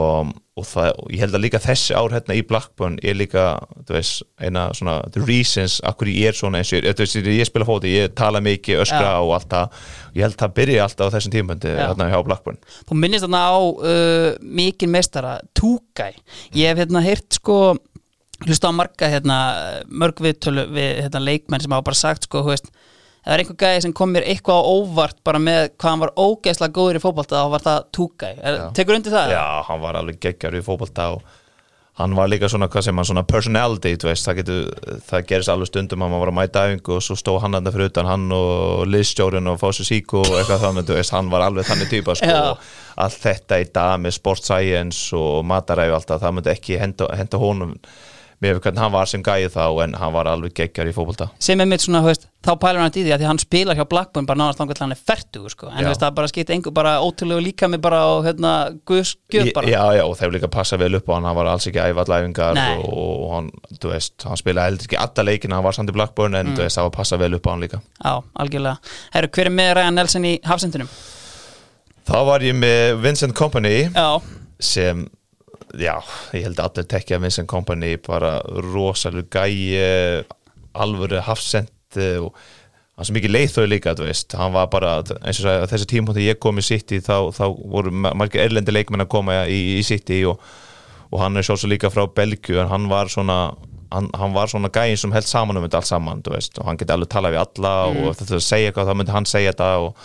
og, 0.56 0.64
það, 0.68 0.90
og 1.00 1.12
ég 1.14 1.22
held 1.24 1.36
að 1.38 1.42
líka 1.46 1.60
þessi 1.64 1.94
ár 1.96 2.12
hérna 2.12 2.36
í 2.36 2.42
Blackburn 2.44 2.98
er 3.00 3.16
líka, 3.16 3.44
veist, 3.88 4.26
eina 4.36 4.66
svona 4.76 4.98
the 5.14 5.22
reasons 5.24 5.78
akkur 5.88 6.10
ég 6.12 6.28
er 6.30 6.36
svona 6.36 6.60
eins 6.60 6.74
og 6.76 6.84
ég, 6.84 6.98
veist, 6.98 7.16
ég 7.16 7.48
spila 7.48 7.68
fóti, 7.68 7.94
ég 7.96 8.12
tala 8.18 8.42
mikið, 8.44 8.82
öskra 8.84 9.14
Já. 9.14 9.22
og 9.24 9.32
allt 9.38 9.48
það, 9.54 9.80
ég 10.12 10.26
held 10.26 10.36
að 10.36 10.44
það 10.44 10.56
byrja 10.60 10.84
alltaf 10.84 11.08
á 11.08 11.14
þessum 11.16 11.34
tímpundi 11.38 11.72
Já. 11.72 11.80
hérna 11.86 12.10
hjá 12.12 12.18
Blackburn 12.28 12.60
þú 12.76 13.00
minnist 13.00 13.24
þarna 13.24 13.42
á 13.48 13.56
uh, 13.56 14.30
mikinn 14.60 14.92
meistara, 14.92 15.38
Túkæ 15.56 16.10
ég 16.52 16.68
hef 16.68 16.82
hérna 16.84 17.04
heyrt 17.06 17.40
sko 17.40 17.60
hlusta 18.44 18.68
á 18.68 18.72
marga 18.76 19.08
hérna 19.08 19.38
mörg 19.88 20.20
viðtölu 20.20 20.66
við 20.76 21.00
hérna, 21.06 21.22
leikmenn 21.24 21.64
sem 21.64 21.72
hafa 21.72 21.86
bara 21.88 21.98
sagt 21.98 22.28
sko, 22.28 22.44
þú 22.44 22.52
veist, 22.52 22.68
það 23.26 23.34
er 23.34 23.42
einhver 23.42 23.58
gæði 23.62 23.80
sem 23.84 23.96
kom 23.96 24.12
mér 24.14 24.28
eitthvað 24.30 24.60
á 24.62 24.70
óvart 24.70 25.18
bara 25.26 25.40
með 25.42 25.64
hvað 25.74 25.90
hann 25.90 26.04
var 26.04 26.12
ógeðslega 26.14 26.76
góður 26.76 27.00
í 27.00 27.02
fótbolta 27.02 27.40
þá 27.42 27.50
var 27.56 27.64
það 27.64 27.88
Túkæ, 27.96 28.28
tekur 28.78 29.00
undir 29.00 29.16
það? 29.16 29.34
Já, 29.34 29.46
hann 29.66 29.82
var 29.82 29.98
alveg 29.98 30.22
geggjar 30.22 30.56
í 30.56 30.62
fótbolta 30.62 31.08
og 31.16 31.26
hann 31.96 32.12
var 32.12 32.28
líka 32.28 32.48
svona, 32.52 32.68
hvað 32.68 32.84
sem 32.84 32.98
hann, 33.00 33.08
svona 33.08 33.24
personality, 33.24 33.94
þú 33.96 34.10
veist, 34.10 34.26
það 34.28 34.38
getur 34.42 34.96
það 35.08 35.22
gerist 35.30 35.52
alveg 35.52 35.70
stundum 35.70 36.02
að 36.04 36.10
maður 36.12 36.22
var 36.22 36.32
að 36.32 36.36
mæta 36.38 36.64
æfingu 36.68 36.92
og 36.98 37.04
svo 37.06 37.16
stóð 37.16 37.38
hann 37.42 37.56
þarna 37.56 37.72
fyrir 37.72 37.90
utan 37.90 38.10
hann 38.10 38.26
og 38.36 38.82
liðstjórin 38.92 39.48
og 39.48 39.56
Fossi 39.62 39.86
Síko 39.88 40.20
og 40.20 40.34
eitthvað 40.36 40.66
þannig, 40.66 40.86
þú 40.90 40.98
veist, 40.98 41.14
hann 41.16 41.30
var 41.32 41.46
alveg 41.46 41.70
þannig 41.70 41.88
típa, 41.94 42.18
sko, 42.20 42.42
og 42.50 43.00
allt 43.06 43.22
þetta 43.24 43.62
í 43.62 43.70
dag 43.80 43.94
með 44.04 44.18
sport 44.18 44.44
science 44.44 45.16
og 45.16 45.40
mataræfi 45.48 45.94
og 45.94 45.96
allt 46.02 46.12
það, 46.12 46.26
það 46.26 46.36
myndi 46.36 46.52
ekki 46.52 46.78
henda, 46.84 47.08
henda 47.16 47.40
honum 47.40 47.72
með 48.44 48.58
hvernig 48.60 48.78
hann 48.82 48.92
var 48.92 49.08
sem 49.08 49.22
gæði 49.24 49.48
þá 49.54 49.62
en 49.84 49.94
hann 49.96 50.12
var 50.12 50.28
alveg 50.28 50.52
geggjar 50.58 50.90
í 50.90 50.92
fótbolta 50.92 51.30
sem 51.40 51.60
er 51.62 51.68
mitt 51.70 51.80
svona, 51.80 52.02
veist, 52.04 52.26
þá 52.44 52.50
pælur 52.60 52.82
hann 52.82 52.92
í 52.92 53.02
því 53.06 53.12
að 53.14 53.22
því 53.22 53.28
hann 53.30 53.40
spilar 53.40 53.78
hjá 53.78 53.86
Blackburn 53.88 54.26
bara 54.28 54.38
nánast 54.42 54.60
þangar 54.60 54.76
til 54.76 54.84
hann 54.84 54.92
er 54.92 55.00
fertugur 55.08 55.54
sko, 55.54 55.70
en 55.72 55.88
veist, 55.88 56.02
það 56.04 56.14
bara 56.18 56.28
skipti 56.30 56.52
einhver 56.56 56.74
bara 56.76 56.92
ótrúlegu 57.00 57.40
líka 57.46 57.68
mig 57.72 57.80
bara 57.80 58.02
og 58.12 58.26
hérna, 58.28 58.52
guðs 58.86 59.14
gjöf 59.32 59.48
bara 59.56 59.72
Já, 59.72 59.80
já, 59.96 60.04
og 60.04 60.14
þeir 60.20 60.34
líka 60.36 60.50
passa 60.52 60.76
vel 60.80 60.92
upp 61.00 61.08
á 61.08 61.12
hann, 61.16 61.24
hann 61.30 61.38
var 61.40 61.50
alls 61.54 61.66
ekki 61.70 61.80
æfallæfingar 61.80 62.54
Nei. 62.60 62.76
og, 62.84 63.10
og 63.24 63.34
hann, 63.38 63.50
þú 63.80 63.94
veist, 63.94 64.14
hann 64.28 64.36
spilaði 64.42 64.70
heldur 64.74 64.90
ekki 64.90 65.00
alla 65.06 65.26
leikina, 65.30 65.56
hann 65.58 65.64
var 65.70 65.78
samt 65.80 65.90
í 65.94 65.96
Blackburn 65.96 66.34
en 66.42 66.52
Mm. 66.56 66.60
það 66.68 66.82
var 66.90 66.94
passa 67.00 67.16
vel 67.18 67.34
upp 67.40 67.46
á 67.48 67.50
hann 67.56 67.64
líka 67.64 67.80
Já, 68.04 68.14
algjörlega. 68.38 68.76
Herru, 69.16 69.28
hver 69.32 69.48
er 69.48 69.54
með 69.56 69.74
Ryan 69.80 69.94
Nelson 69.98 70.24
í 70.28 70.36
hafsendunum? 70.44 70.88
Þá 72.06 72.18
var 72.28 72.44
ég 72.46 72.54
með 72.54 73.00
Vincent 73.02 73.34
Company 73.34 73.88
Já, 73.90 74.20
sem, 74.62 75.06
já, 75.74 75.94
ég 76.36 76.46
held 76.46 76.60
að 76.60 76.68
allir 76.70 76.86
tekja 76.92 77.18
Vincent 77.22 77.48
Company 77.50 77.96
bara 78.06 78.36
rosalega 78.46 79.46
gæi 79.46 80.24
alvöru 80.76 81.20
hafsend 81.24 81.72
eh, 81.96 82.18
og 82.22 82.36
hann 82.96 83.08
sem 83.08 83.16
mikið 83.18 83.32
leið 83.34 83.50
þau 83.52 83.64
líka, 83.68 83.92
þú 83.96 84.06
veist. 84.08 84.34
Hann 84.40 84.54
var 84.54 84.68
bara, 84.72 84.94
eins 85.20 85.40
og 85.40 85.44
sagði, 85.46 85.62
að 85.64 85.72
þessi 85.74 85.88
tímpóndi 85.90 86.26
ég 86.26 86.38
kom 86.40 86.60
í 86.60 86.64
City 86.64 87.00
þá, 87.04 87.28
þá 87.36 87.44
voru 87.52 87.92
ma- 87.92 88.14
margir 88.16 88.44
erlendi 88.46 88.72
leikmenn 88.72 89.04
að 89.04 89.10
koma 89.12 89.42
í, 89.52 89.58
í 89.76 89.82
City 89.84 90.22
og, 90.28 90.40
og 91.10 91.20
hann 91.20 91.36
er 91.36 91.44
sjálfsög 91.46 91.74
líka 91.74 91.90
frá 91.92 92.06
Belgju 92.08 92.60
en 92.62 92.70
hann 92.72 92.88
var 92.92 93.12
svona 93.12 93.40
hann, 93.92 94.08
hann 94.16 94.32
var 94.34 94.48
svona 94.50 94.70
gæðin 94.72 94.98
sem 95.02 95.12
held 95.14 95.28
saman 95.28 95.60
um 95.60 95.66
þetta 95.66 95.82
allt 95.82 95.90
saman 95.90 96.24
veist, 96.32 96.56
og 96.58 96.66
hann 96.68 96.80
geti 96.80 96.94
alveg 96.96 97.12
talað 97.12 97.36
við 97.36 97.42
alla 97.44 97.74
og 97.92 98.16
þetta 98.18 98.38
að 98.40 98.46
segja 98.48 98.70
eitthvað, 98.72 98.88
þá 98.90 98.98
myndi 99.00 99.14
hann 99.14 99.28
segja 99.30 99.52
þetta 99.52 99.68
og, 99.84 100.00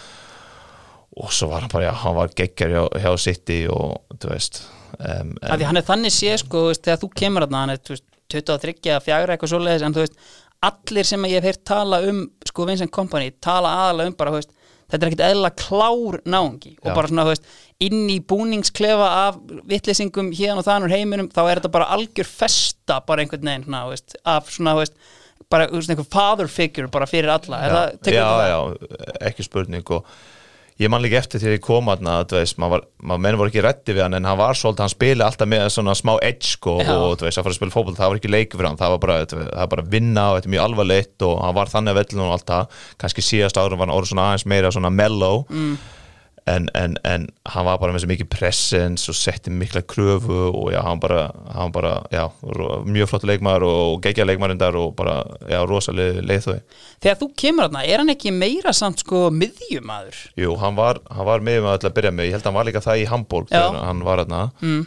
og 1.24 1.34
svo 1.36 1.50
var 1.54 1.63
hann 1.65 1.71
bara, 1.74 1.88
já, 1.89 1.93
hann 2.04 2.17
var 2.19 2.36
geggjar 2.43 2.76
hjá, 2.76 2.84
hjá 3.06 3.12
City 3.24 3.62
og 3.71 4.19
þú 4.21 4.32
veist 4.36 4.62
um, 5.00 5.34
því 5.42 5.68
hann 5.70 5.82
er 5.82 5.88
þannig 5.88 6.16
sé 6.16 6.38
sko, 6.42 6.68
veist, 6.70 6.84
þegar 6.86 7.02
þú 7.04 7.12
kemur 7.24 7.46
þarna 7.46 7.66
hann 7.66 7.76
er 7.76 7.82
þú 7.82 7.96
veist, 7.96 8.08
23 8.32 8.96
að 8.96 9.06
fjagra 9.06 9.36
eitthvað 9.36 9.54
svoleiðis 9.54 9.86
en 9.86 9.96
þú 9.96 10.06
veist, 10.06 10.18
allir 10.62 11.08
sem 11.10 11.28
ég 11.28 11.40
hef 11.40 11.50
heyrt 11.50 11.64
tala 11.68 12.02
um 12.08 12.26
sko 12.48 12.66
Vincent 12.70 12.94
Kompany, 12.94 13.32
tala 13.44 13.72
aðalega 13.86 14.12
um 14.12 14.18
bara, 14.20 14.34
þú 14.34 14.42
veist, 14.42 14.52
þetta 14.92 15.06
er 15.06 15.10
ekkit 15.10 15.24
eðla 15.26 15.52
klár 15.58 16.20
náungi. 16.28 16.74
Og 16.82 16.92
Já. 16.92 16.94
bara 16.94 17.12
svona, 17.12 17.26
þú 17.26 17.34
veist 17.34 17.48
inn 17.88 18.04
í 18.12 18.20
búningsklefa 18.32 19.08
af 19.24 19.40
vitleysingum 19.72 20.30
hérna 20.36 20.62
og 20.62 20.68
þann 20.68 20.86
úr 20.88 20.94
heiminum, 20.94 21.32
þá 21.32 21.42
er 21.46 21.62
þetta 21.62 21.74
bara 21.74 21.90
algjör 21.96 22.30
festa 22.30 23.00
bara 23.08 23.24
einhvern 23.24 23.48
veginn 23.48 23.66
svona, 23.68 23.86
veist, 23.90 24.18
af 24.22 24.52
svona, 24.54 24.76
þú 24.76 24.84
veist 24.84 25.00
bara 25.52 25.68
þú 25.72 25.80
veist, 25.80 25.94
einhver 25.96 26.12
father 26.12 26.52
figure 26.52 26.92
bara 26.92 27.10
fyrir 27.10 27.32
alla. 27.34 27.64
Já, 27.64 27.80
þetta 27.98 28.52
já, 28.52 28.60
ekki 29.32 29.48
spurning 29.48 29.96
og 29.96 30.06
ég 30.80 30.92
man 30.92 31.04
líka 31.04 31.20
eftir 31.20 31.44
að 31.44 31.56
ég 31.58 31.64
kom 31.64 31.90
aðna 31.92 32.22
maður, 32.62 32.86
menn 33.02 33.38
voru 33.40 33.52
ekki 33.52 33.64
rætti 33.66 33.96
við 33.96 34.06
hann 34.06 34.18
en 34.18 34.28
hann 34.30 34.40
var 34.40 34.58
svolítið, 34.58 34.86
hann 34.86 34.94
spila 34.94 35.28
alltaf 35.28 35.50
með 35.52 35.66
svona 35.76 35.96
smá 35.98 36.14
edge 36.24 36.54
sko, 36.54 36.78
Já. 36.82 36.92
og 36.96 37.16
þú 37.20 37.28
veist, 37.28 37.40
að 37.40 37.48
fara 37.48 37.56
að 37.56 37.60
spila 37.60 37.76
fótboll 37.76 37.98
það 38.00 38.14
var 38.14 38.22
ekki 38.22 38.34
leik 38.34 38.56
fyrir 38.56 38.70
hann, 38.70 38.82
það 38.82 38.96
var 38.96 39.02
bara, 39.06 39.18
það 39.32 39.48
var 39.54 39.72
bara 39.76 39.88
vinna 39.96 40.28
og 40.30 40.38
þetta 40.40 40.52
er 40.52 40.56
mjög 40.56 40.68
alvarleitt 40.68 41.28
og 41.28 41.34
hann 41.46 41.58
var 41.60 41.74
þannig 41.74 41.94
að 41.94 42.02
vellinu 42.02 42.28
og 42.28 42.36
allt 42.38 42.52
það, 42.54 42.84
kannski 43.04 43.26
síðast 43.26 43.62
árum 43.62 43.82
var 43.82 43.90
hann 43.90 43.98
orðið 43.98 44.14
svona 44.14 44.30
aðeins 44.30 44.48
meira 44.54 44.74
svona 44.76 44.94
mellow 44.94 45.44
mm. 45.50 45.76
En, 46.50 46.70
en, 46.74 46.96
en 47.04 47.28
hann 47.54 47.66
var 47.68 47.78
bara 47.82 47.94
með 47.94 48.04
svo 48.04 48.10
mikið 48.12 48.30
presence 48.34 49.10
og 49.12 49.18
setti 49.18 49.54
mikla 49.54 49.84
kröfu 49.86 50.40
og 50.50 50.72
já, 50.74 50.80
hann 50.86 51.02
bara, 51.02 51.28
hann 51.54 51.74
bara 51.74 51.94
já, 52.14 52.24
mjög 52.88 53.12
flott 53.12 53.28
leikmaður 53.30 53.68
og 53.68 54.00
geggja 54.06 54.26
leikmaðurindar 54.26 54.78
og 54.80 54.96
bara, 54.98 55.20
já, 55.52 55.60
rosalega 55.70 56.24
leið 56.26 56.48
þau 56.48 56.56
þegar 57.04 57.20
þú 57.22 57.30
kemur 57.44 57.68
þarna, 57.68 57.84
er 57.86 58.04
hann 58.04 58.14
ekki 58.16 58.34
meira 58.34 58.74
samt 58.74 59.06
sko 59.06 59.28
miðjumadur 59.36 60.24
Jú, 60.40 60.56
hann 60.62 60.80
var, 60.80 61.02
hann 61.14 61.30
var 61.30 61.46
með 61.46 61.62
með 61.68 61.86
að 61.92 61.94
byrja 62.00 62.16
með, 62.16 62.32
ég 62.32 62.38
held 62.38 62.46
að 62.46 62.52
hann 62.52 62.60
var 62.60 62.72
líka 62.72 62.86
það 62.88 63.04
í 63.04 63.08
Hamburg 63.12 63.52
Já. 63.52 63.60
þegar 63.60 63.86
hann 63.86 64.04
var 64.08 64.24
þarna 64.24 64.44
mm. 64.62 64.82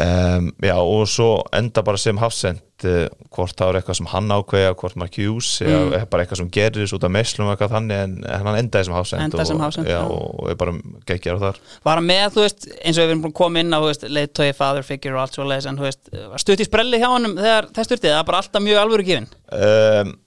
Um, 0.00 0.50
Já, 0.64 0.74
og 0.80 1.06
svo 1.10 1.28
enda 1.56 1.82
bara 1.86 2.00
sem 2.00 2.18
hafsend 2.20 2.60
uh, 2.88 3.06
hvort 3.34 3.54
það 3.58 3.68
var 3.70 3.78
eitthvað 3.80 3.98
sem 4.00 4.08
hann 4.12 4.32
ákveða 4.34 4.76
hvort 4.80 4.96
Hughes, 5.16 5.50
Mm. 5.60 5.92
eða 5.94 6.06
bara 6.10 6.24
eitthvað 6.24 6.40
sem 6.40 6.50
gerðis 6.54 6.94
út 6.96 7.04
af 7.04 7.12
meslum 7.14 7.48
og 7.48 7.54
eitthvað 7.54 7.74
þannig 7.76 8.00
en, 8.04 8.14
en 8.24 8.46
hann 8.48 8.58
endaði 8.62 8.88
sem 8.88 8.96
hafsend 8.96 9.36
hafsend, 9.36 9.60
og, 9.60 9.76
já, 9.84 9.92
já. 9.92 10.00
og 10.06 10.50
er 10.52 10.58
bara 10.60 10.74
geggjar 11.10 11.36
á 11.36 11.44
þar 11.44 11.60
var 11.84 12.00
hann 12.00 12.08
með, 12.08 12.24
þú 12.36 12.46
veist, 12.46 12.70
eins 12.80 12.96
og 12.98 13.04
við 13.04 13.14
erum 13.14 13.36
koma 13.42 13.62
inn 13.64 13.76
á, 13.76 13.80
leiðtói, 14.16 14.48
father 14.56 14.86
figure 14.86 15.18
og 15.18 15.24
allt 15.26 15.38
svo 15.38 15.46
leiðis, 15.48 15.68
en 15.70 15.78
þú 15.80 15.88
veist, 15.88 16.10
var 16.32 16.42
stutt 16.42 16.64
í 16.64 16.68
sprelli 16.68 17.02
hjá 17.02 17.10
hann 17.12 17.30
þegar 17.36 17.70
það 17.76 17.88
styrtið, 17.90 18.10
það 18.14 18.22
er 18.22 18.28
bara 18.32 18.42
alltaf 18.44 18.66
mjög 18.66 18.82
alvöru 18.84 19.08
gefin 19.10 19.30
um, 19.52 20.18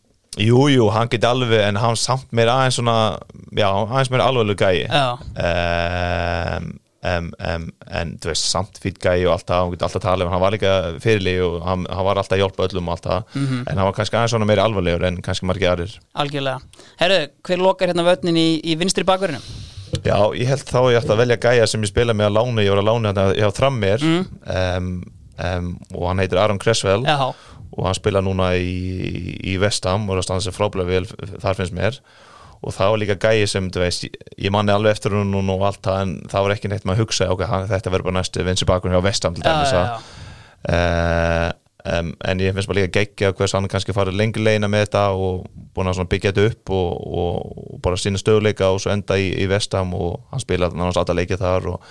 Jú, 0.42 0.64
jú, 0.72 0.88
hann 0.90 1.10
geti 1.12 1.28
alveg 1.30 1.62
en 1.62 1.78
hann 1.78 1.98
samt 2.00 2.32
meir 2.34 2.50
aðeins 2.50 2.80
svona 2.80 2.96
já, 3.54 3.68
aðeins 3.70 4.10
meir 4.10 4.24
alveg 4.26 4.58
gæi 4.58 4.88
Já, 4.88 5.12
um, 5.22 6.72
um, 7.04 7.32
um, 7.40 7.66
en 7.92 8.14
þú 8.24 8.30
veist, 8.32 8.46
samt 8.52 8.80
fýtt 8.84 9.00
gæi 9.04 9.26
og 9.28 9.34
alltaf, 9.38 9.60
hann 9.64 9.72
geti 9.74 9.84
alltaf 9.88 10.04
talið 10.06 10.30
hann 10.32 10.42
var 10.44 10.52
líka 10.56 10.74
fyrirli 11.04 11.34
og 11.44 11.58
hann, 11.68 11.86
hann 11.90 12.06
var 12.08 12.22
alltaf 12.22 12.38
að 12.38 12.44
hjálpa 12.46 12.68
öllum 12.70 12.88
og 12.88 12.96
alltaf, 12.98 13.24
Mhm. 13.36 13.64
en 13.68 13.78
hann 13.78 13.86
var 13.90 13.94
kannski 13.98 14.16
aðeins 14.18 14.32
svona 14.36 14.46
meiri 14.50 14.64
alvarlegur 14.64 15.04
en 15.08 15.22
kannski 15.22 15.46
margir 15.50 15.72
aðrir. 15.74 15.98
Algjörlega. 16.16 16.62
Herru, 17.00 17.20
hver 17.44 17.58
lokar 17.64 17.88
hérna 17.92 18.04
vötnin 18.08 18.38
í, 18.40 18.62
í 18.64 18.78
vinstri 18.80 19.04
bakverðinu? 19.04 19.42
Já, 20.04 20.18
ég 20.34 20.48
held 20.48 20.64
þá 20.66 20.80
ég 20.92 20.98
ætti 21.04 21.12
að 21.14 21.18
velja 21.22 21.38
gæja 21.38 21.68
sem 21.70 21.82
ég 21.82 21.88
spila 21.92 22.14
með 22.18 22.32
að 22.32 22.38
lána, 22.40 22.64
ég 22.66 22.70
var 22.74 22.82
að 22.82 22.90
lána 22.90 23.12
hérna 23.14 23.36
hjá 23.38 23.52
Trammir 23.54 24.02
Mm. 24.02 24.26
um, 24.48 25.04
um, 25.44 25.80
og 25.94 26.08
hann 26.08 26.18
heitir 26.20 26.40
Aron 26.40 26.60
Cresswell. 26.60 27.04
Já, 27.06 27.34
og 27.78 27.86
hann 27.86 27.94
spila 27.96 28.22
núna 28.22 28.52
í, 28.58 29.38
í 29.44 29.58
Vestam 29.62 30.08
og 30.10 30.16
er 30.16 30.22
að 30.22 30.28
standa 30.28 30.44
sér 30.46 30.54
frábælega 30.58 30.86
vel 30.88 31.06
þar 31.42 31.56
finnst 31.58 31.74
mér 31.74 32.00
og 32.64 32.76
það 32.76 32.92
var 32.94 33.02
líka 33.02 33.18
gæi 33.20 33.48
sem, 33.52 33.68
þú 33.74 33.82
veist, 33.84 34.06
ég, 34.08 34.50
manni 34.54 34.72
alveg 34.74 34.96
eftir 34.96 35.16
hún 35.18 35.34
og 35.42 35.66
allt 35.68 35.82
það 35.86 36.02
en 36.06 36.14
það 36.32 36.46
var 36.48 36.56
ekki 36.56 36.72
neitt 36.72 36.86
maður 36.88 37.02
að 37.02 37.04
hugsa 37.06 37.28
ok, 37.34 37.44
þetta 37.74 37.92
verður 37.94 38.08
bara 38.10 38.20
næstu 38.22 38.46
vinsi 38.48 38.70
bakgrunn 38.70 38.96
hjá 38.96 39.04
Vestam 39.04 39.36
til 39.36 39.44
dæmis 39.46 39.76
að 39.76 39.92
uh, 40.70 41.52
um, 42.00 42.14
en 42.24 42.44
ég 42.44 42.56
finnst 42.56 42.72
bara 42.72 42.80
líka 42.82 43.02
geggja 43.02 43.34
hvers 43.36 43.56
hann 43.58 43.68
kannski 43.72 43.96
farið 43.96 44.18
lengur 44.20 44.46
leina 44.46 44.70
með 44.72 44.86
þetta 44.88 45.04
og 45.20 45.46
búin 45.76 45.92
að 45.92 46.04
byggja 46.14 46.32
þetta 46.34 46.50
upp 46.54 46.74
og, 46.78 46.90
og, 47.22 47.54
og 47.76 47.84
bara 47.84 48.00
sína 48.00 48.22
stöðuleika 48.22 48.72
og 48.72 48.82
svo 48.84 48.94
enda 48.96 49.20
í, 49.20 49.30
í 49.44 49.48
Vestam 49.52 49.94
og 49.98 50.22
hann 50.32 50.44
spilaði 50.44 50.78
náttúrulega 50.80 51.04
alltaf 51.04 51.20
leikið 51.20 51.44
þar 51.44 51.72
og 51.76 51.88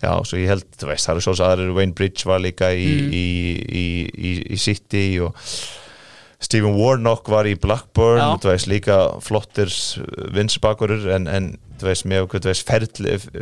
já, 0.00 0.12
svo 0.24 0.40
ég 0.40 0.48
held, 0.48 0.66
þú 0.80 0.88
veist, 0.88 1.06
það 1.06 1.14
eru 1.18 1.24
svo 1.26 1.34
aðrir 1.46 1.74
Wayne 1.76 1.96
Bridge 1.96 2.28
var 2.28 2.40
líka 2.40 2.72
í, 2.72 2.88
Mm. 3.00 3.12
í, 3.12 3.26
í, 3.80 3.84
í, 4.16 4.30
í 4.56 4.60
City 4.60 5.04
og 5.24 5.36
Stephen 6.40 6.78
Warnock 6.78 7.28
var 7.28 7.44
í 7.44 7.52
Blackburn 7.60 8.20
Já. 8.20 8.28
þú 8.40 8.48
veist, 8.48 8.68
líka 8.70 8.96
flottir 9.20 9.72
vinsbakurur 10.32 11.04
en, 11.12 11.28
en 11.28 11.50
þú 11.80 11.90
veist, 11.90 12.06
með 12.08 12.30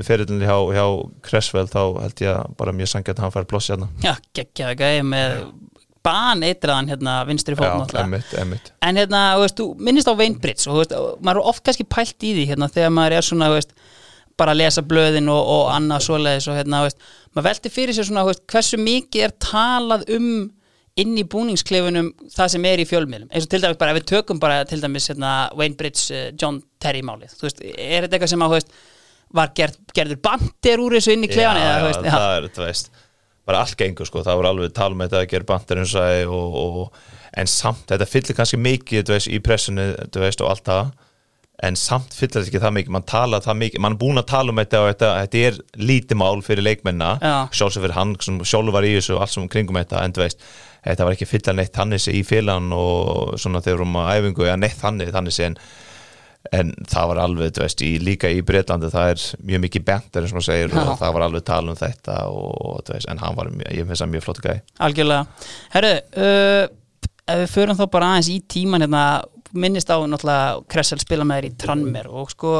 ferillin 0.02 0.42
hjá, 0.42 0.56
hjá 0.74 0.84
Cresswell 1.26 1.70
þá 1.70 1.80
held 2.02 2.22
ég 2.24 2.32
að 2.34 2.56
bara 2.58 2.74
mjög 2.74 2.92
sangjart 2.94 3.20
að 3.20 3.26
hann 3.28 3.36
fær 3.36 3.48
plossi 3.50 3.74
hérna. 3.74 3.90
Já, 4.02 4.16
geggjaði 4.34 4.80
gæði 4.82 5.04
með 5.12 5.38
ban 6.08 6.42
eitraðan 6.46 6.90
hérna 6.90 7.14
vinstri 7.28 7.56
emmitt 7.58 8.72
En 8.82 8.98
hérna, 8.98 9.22
þú 9.36 9.44
veist, 9.44 9.60
þú 9.60 9.68
minnist 9.88 10.10
á 10.10 10.14
Bridge 10.18 10.66
og 10.66 10.74
þú 10.74 10.82
veist, 10.82 10.98
maður 11.22 11.40
er 11.42 11.52
oft 11.52 11.64
kannski 11.66 11.86
pælt 11.86 12.26
í 12.26 12.34
því 12.34 12.50
hérna 12.52 12.70
þegar 12.72 12.94
maður 12.98 13.18
er 13.18 13.26
svona, 13.30 13.50
þú 13.50 13.58
veist, 13.60 13.74
bara 14.38 14.54
að 14.54 14.60
lesa 14.62 14.84
blöðin 14.86 15.30
og, 15.32 15.40
og 15.54 15.64
annað 15.74 16.04
svoleiðis 16.06 16.46
og 16.50 16.58
hérna, 16.58 16.84
maður 17.34 17.48
velti 17.48 17.72
fyrir 17.74 17.96
sér 17.96 18.06
svona, 18.06 18.26
hversu 18.50 18.78
mikið 18.80 19.26
er 19.26 19.34
talað 19.42 20.06
um 20.14 20.30
inn 21.02 21.16
í 21.18 21.24
búningsklefunum 21.30 22.12
það 22.34 22.52
sem 22.54 22.68
er 22.70 22.82
í 22.82 22.86
fjölmiðlum, 22.88 23.32
eins 23.32 23.48
og 23.48 23.52
til 23.52 23.62
dæmis 23.64 23.80
bara 23.80 23.94
ef 23.94 24.00
við 24.00 24.06
tökum 24.12 24.40
bara 24.42 24.62
til 24.68 24.80
dæmis 24.82 25.10
hérna, 25.10 25.34
Wayne 25.58 25.78
Bridge 25.78 26.06
uh, 26.12 26.30
John 26.34 26.62
Terry 26.82 27.02
málið, 27.06 27.34
þú 27.38 27.48
veist, 27.48 27.64
er 27.64 28.06
þetta 28.06 28.18
eitthvað 28.18 28.32
sem 28.34 28.46
að, 28.46 28.56
veist, 28.56 28.78
var 29.38 29.52
gerð, 29.56 29.82
gerður 29.94 30.22
bandir 30.24 30.82
úr 30.82 30.96
þessu 30.98 31.14
inn 31.14 31.26
í 31.26 31.30
klefan 31.30 31.60
eða, 31.60 31.76
þú 31.78 31.90
veist, 31.90 32.08
það 32.08 32.32
er, 32.38 32.50
þú 32.56 32.66
veist 32.66 32.90
bara 33.48 33.64
allt 33.64 33.78
gengur 33.80 34.08
sko, 34.08 34.22
það 34.26 34.40
voru 34.42 34.50
alveg 34.50 34.72
tala 34.76 34.92
um 34.92 35.02
þetta 35.06 35.22
að 35.22 35.28
gera 35.30 35.48
bandir 35.48 35.80
eins 35.80 35.94
og, 35.96 36.56
og, 36.62 37.04
en 37.40 37.48
samt, 37.48 37.86
þetta 37.88 38.08
fyllir 38.08 38.36
kannski 38.36 38.60
mikið 38.60 39.12
veist, 39.14 39.30
í 39.32 39.38
pressunni, 39.44 39.92
þú 40.12 40.24
veist, 40.24 40.42
og 40.44 40.52
allt 40.52 40.66
það. 40.68 40.90
En 41.66 41.74
samt 41.74 42.12
fyllir 42.14 42.36
þetta 42.36 42.52
ekki 42.52 42.60
það 42.62 42.74
mikið. 42.76 42.92
Mann 42.94 43.06
tala 43.08 43.40
það 43.42 43.56
mikið, 43.62 43.82
mann 43.82 43.96
er 43.96 44.00
búin 44.02 44.20
að 44.20 44.28
tala 44.30 44.52
um 44.52 44.60
þetta 44.60 44.82
og 44.82 44.90
þetta, 44.92 45.08
þetta 45.24 45.40
er 45.48 45.56
lítið 45.90 46.20
mál 46.20 46.44
fyrir 46.46 46.66
leikmenna 46.66 47.08
Já. 47.18 47.34
sjálfsög 47.58 47.86
fyrir 47.86 47.96
hann, 47.96 48.12
sem 48.22 48.36
sjálfur 48.44 48.76
var 48.76 48.86
í 48.86 48.92
þessu 48.98 49.16
og 49.16 49.24
allt 49.24 49.34
sem 49.34 49.48
kringum 49.50 49.80
þetta, 49.80 50.04
en 50.04 50.14
þú 50.14 50.22
veist 50.26 50.44
þetta 50.84 51.04
var 51.08 51.16
ekki 51.16 51.28
fylla 51.28 51.54
neitt 51.58 51.74
þannig 51.76 52.00
sé 52.04 52.14
í 52.18 52.22
félagann 52.26 52.72
og 52.76 53.36
svona 53.40 53.62
þegar 53.64 53.84
um 53.86 53.96
að 54.00 54.10
æfingu 54.18 54.46
eða 54.48 54.56
neitt 54.62 54.80
þannig 55.14 55.36
sé 55.36 55.50
en 55.50 55.58
en 56.54 56.70
það 56.88 57.08
var 57.10 57.18
alveg, 57.20 57.50
þú 57.56 57.60
veist, 57.64 57.82
í, 57.84 57.88
líka 58.00 58.28
í 58.32 58.38
Breitlandi 58.46 58.88
það 58.92 59.08
er 59.12 59.22
mjög 59.50 59.62
mikið 59.64 59.82
bentar 59.88 60.22
eins 60.24 60.30
og 60.32 60.38
maður 60.38 60.46
segir 60.46 60.70
Já. 60.72 60.78
og 60.84 61.00
það 61.00 61.14
var 61.16 61.24
alveg 61.26 61.44
tala 61.44 61.72
um 61.74 61.76
þetta 61.80 62.14
og, 62.30 62.78
veist, 62.88 63.08
en 63.10 63.20
hann 63.20 63.34
var, 63.36 63.50
mjög- 63.52 63.74
ég 63.74 63.88
finnst 63.88 64.04
það 64.04 64.12
mjög 64.14 64.24
flott 64.24 64.40
gæi 64.46 64.54
Algjörlega. 64.86 65.48
Herru, 65.74 65.90
uh, 66.22 66.62
ef 67.34 67.42
við 67.42 67.52
förum 67.56 67.80
þá 67.80 67.84
bara 67.98 68.12
aðeins 68.14 68.30
í 68.32 68.38
tíman 68.54 68.86
hérna, 68.86 69.02
minnist 69.52 69.90
á 69.92 69.98
náttúrulega 69.98 70.62
Kressel 70.72 71.00
spila 71.02 71.26
með 71.28 71.42
þér 71.42 71.50
í 71.50 71.52
Tranmer 71.66 72.08
og 72.08 72.32
sko, 72.32 72.54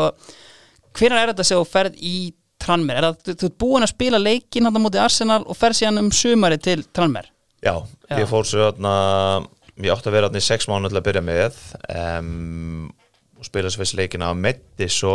hvernig 0.99 1.23
er 1.23 1.33
þetta 1.33 1.49
að 1.63 1.65
ferð 1.73 1.99
í 2.03 2.15
Tranmer? 2.59 2.99
Er 2.99 3.07
það, 3.09 3.19
þú, 3.25 3.37
þú 3.39 3.49
ert 3.53 3.59
búin 3.63 3.87
að 3.87 3.95
spila 3.95 4.21
leikin 4.21 4.67
hann 4.69 4.77
á 4.77 4.81
móti 4.83 5.01
Arsenal 5.01 5.45
og 5.47 5.57
ferð 5.57 5.79
síðan 5.81 6.03
um 6.03 6.11
sumari 6.13 6.59
til 6.61 6.83
Tranmer? 6.93 7.31
Já, 7.65 7.75
Já. 8.09 8.19
ég 8.21 8.29
fór 8.31 8.47
svo 8.47 8.69
þarna 8.69 8.95
ég 9.79 9.93
átti 9.95 10.11
að 10.11 10.17
vera 10.17 10.29
þarna 10.29 10.43
í 10.43 10.47
sex 10.47 10.69
mánu 10.71 10.91
til 10.91 10.99
að 11.01 11.07
byrja 11.09 11.25
með 11.27 11.61
um, 11.95 12.91
og 13.39 13.47
spila 13.47 13.71
svo 13.71 13.83
fyrst 13.83 13.97
leikina 13.99 14.33
að 14.33 14.43
metti 14.45 14.89
svo 14.91 15.15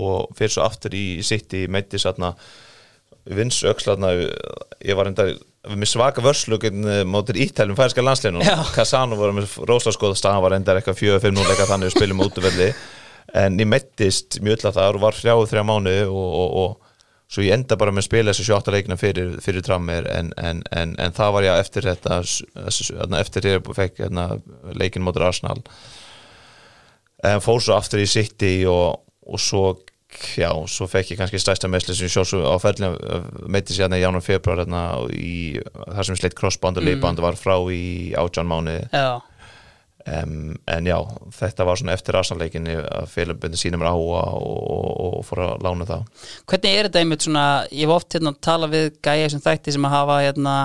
og 0.00 0.34
fyrir 0.38 0.54
svo 0.54 0.64
aftur 0.64 0.94
í 0.96 1.04
City 1.26 1.66
metti 1.72 2.00
svo 2.00 2.12
þarna 2.12 2.34
vins 3.36 3.60
öxlarna 3.68 4.12
ég 4.16 4.96
var 4.96 5.10
enda 5.10 5.28
með 5.68 5.90
svaka 5.90 6.22
vörslugin 6.24 6.86
mótir 7.08 7.36
ítælum 7.42 7.76
færska 7.76 8.04
landsleginu 8.04 8.44
Já. 8.46 8.56
Casano 8.72 9.18
voru 9.18 9.36
með 9.36 9.58
róslaskoða 9.68 10.16
staðan 10.16 10.44
var 10.44 10.56
enda 10.56 10.76
eitthvað 10.78 11.02
4-5-0 11.02 11.44
eitthvað 11.44 11.72
þannig 11.74 11.90
og 11.90 11.96
spilum 11.96 12.22
útvelli 12.24 12.70
en 13.40 13.60
ég 13.60 13.68
mettist 13.68 14.40
mjög 14.42 14.56
öll 14.56 14.70
að 14.70 14.78
það 14.78 14.96
og 14.96 15.04
var 15.04 15.18
frjáð 15.18 15.44
þrjá 15.50 15.66
mánu 15.68 15.96
og, 16.08 16.30
og, 16.40 16.56
og 16.62 16.89
svo 17.30 17.44
ég 17.46 17.54
enda 17.54 17.76
bara 17.78 17.92
með 17.94 18.02
að 18.04 18.08
spila 18.08 18.32
þessu 18.34 18.46
28 18.50 18.72
leikina 18.74 18.96
fyrir, 18.98 19.36
fyrir 19.44 19.62
trammir 19.66 20.08
en, 20.10 20.32
en, 20.40 20.62
en, 20.74 20.96
en 20.98 21.12
það 21.14 21.34
var 21.36 21.46
ég 21.46 21.60
eftir 21.62 21.86
þetta 21.86 22.16
þessu- 22.24 22.96
þarna 22.98 23.20
eftir 23.22 23.46
ég 23.52 23.70
fekk 23.76 24.02
hérna, 24.02 24.24
leikin 24.74 25.04
mótur 25.06 25.28
Arsenal. 25.28 25.60
En 27.22 27.40
fór 27.44 27.60
svo 27.62 27.76
aftur 27.76 28.00
í 28.02 28.08
City 28.08 28.54
og, 28.70 29.02
og 29.28 29.40
svo 29.42 29.64
já, 30.34 30.48
svo 30.66 30.88
fekk 30.90 31.12
ég 31.12 31.20
kannski 31.20 31.38
stærsta 31.38 31.68
meðsli 31.70 31.94
sem 31.94 32.08
ég 32.08 32.14
sjálf 32.16 32.30
svo 32.32 32.40
á 32.42 32.56
ferðinu 32.58 32.96
meiti 33.52 33.76
sér 33.76 33.84
hérna 33.86 34.00
í 34.00 34.02
jánum 34.02 34.24
februar 34.26 34.64
hérna, 34.64 34.80
þar 35.94 36.08
sem 36.08 36.18
sleitt 36.18 36.34
crossband 36.38 36.80
og 36.80 36.86
leifband 36.88 37.20
var 37.22 37.38
frá 37.38 37.54
í 37.70 38.10
átján 38.18 38.48
mánu 38.50 38.74
Já, 38.90 39.20
um, 40.06 40.54
en 40.74 40.88
já, 40.88 40.96
þetta 41.36 41.66
var 41.68 41.80
svona 41.80 41.96
eftir 41.96 42.18
aðsannleikinni 42.18 42.76
að 42.80 43.10
félagbundi 43.12 43.60
sínum 43.60 43.84
áhuga 43.84 44.22
og, 44.38 44.62
og, 44.76 44.88
og 45.20 45.26
fór 45.28 45.44
að 45.46 45.66
lána 45.66 45.88
það. 45.88 46.24
Hvernig 46.50 46.78
er 46.78 46.88
þetta 46.88 47.02
einmitt 47.02 47.26
svona, 47.26 47.44
ég 47.68 47.84
hef 47.86 47.94
oft 47.96 48.16
hérna 48.16 48.34
tala 48.40 48.70
við 48.72 48.90
gæja 49.04 49.30
sem 49.32 49.44
þætti 49.44 49.76
sem 49.76 49.88
að 49.88 49.96
hafa 49.96 50.18
hérna, 50.24 50.56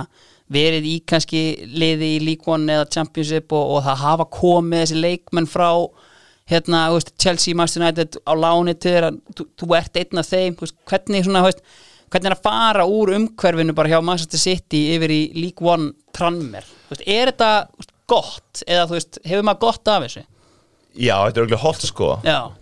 verið 0.52 0.90
í 0.90 0.98
kannski 1.10 1.44
liði 1.74 2.12
í 2.20 2.36
One 2.46 2.74
eða 2.74 2.90
Championship 2.94 3.54
og, 3.56 3.78
og 3.78 3.88
það 3.88 4.04
hafa 4.04 4.28
komið 4.36 4.84
þessi 4.84 5.00
leikmenn 5.02 5.50
frá 5.50 5.72
hérna, 6.50 6.86
veist, 6.94 7.16
Chelsea, 7.22 7.58
Master 7.58 7.82
United 7.82 8.20
á 8.22 8.34
láni 8.38 8.76
til 8.78 8.94
þeirra, 8.94 9.12
þú, 9.34 9.48
þú 9.58 9.72
ert 9.80 9.98
einn 9.98 10.22
af 10.22 10.30
þeim, 10.30 10.58
veist, 10.60 10.78
hvernig 10.86 11.26
svona, 11.26 11.42
veist, 11.48 11.64
hvernig 12.14 12.30
er 12.30 12.38
að 12.38 12.46
fara 12.46 12.86
úr 12.86 13.16
umhverfinu 13.16 13.74
bara 13.78 13.96
hjá 13.96 13.98
Manchester 14.06 14.42
City 14.42 14.84
yfir 14.94 15.14
í 15.16 15.22
League 15.34 15.66
One 15.66 15.96
tranmer, 16.14 16.68
er 17.02 17.34
þetta 17.34 17.50
gott 18.12 18.64
eða 18.68 18.88
þú 18.90 18.98
veist, 18.98 19.22
hefur 19.26 19.46
maður 19.48 19.64
gott 19.68 19.94
af 19.94 20.08
þessu? 20.08 20.26
Já, 20.96 21.16
þetta 21.26 21.40
er 21.40 21.46
auðvitað 21.46 21.64
holdt 21.66 21.88
sko. 21.90 22.10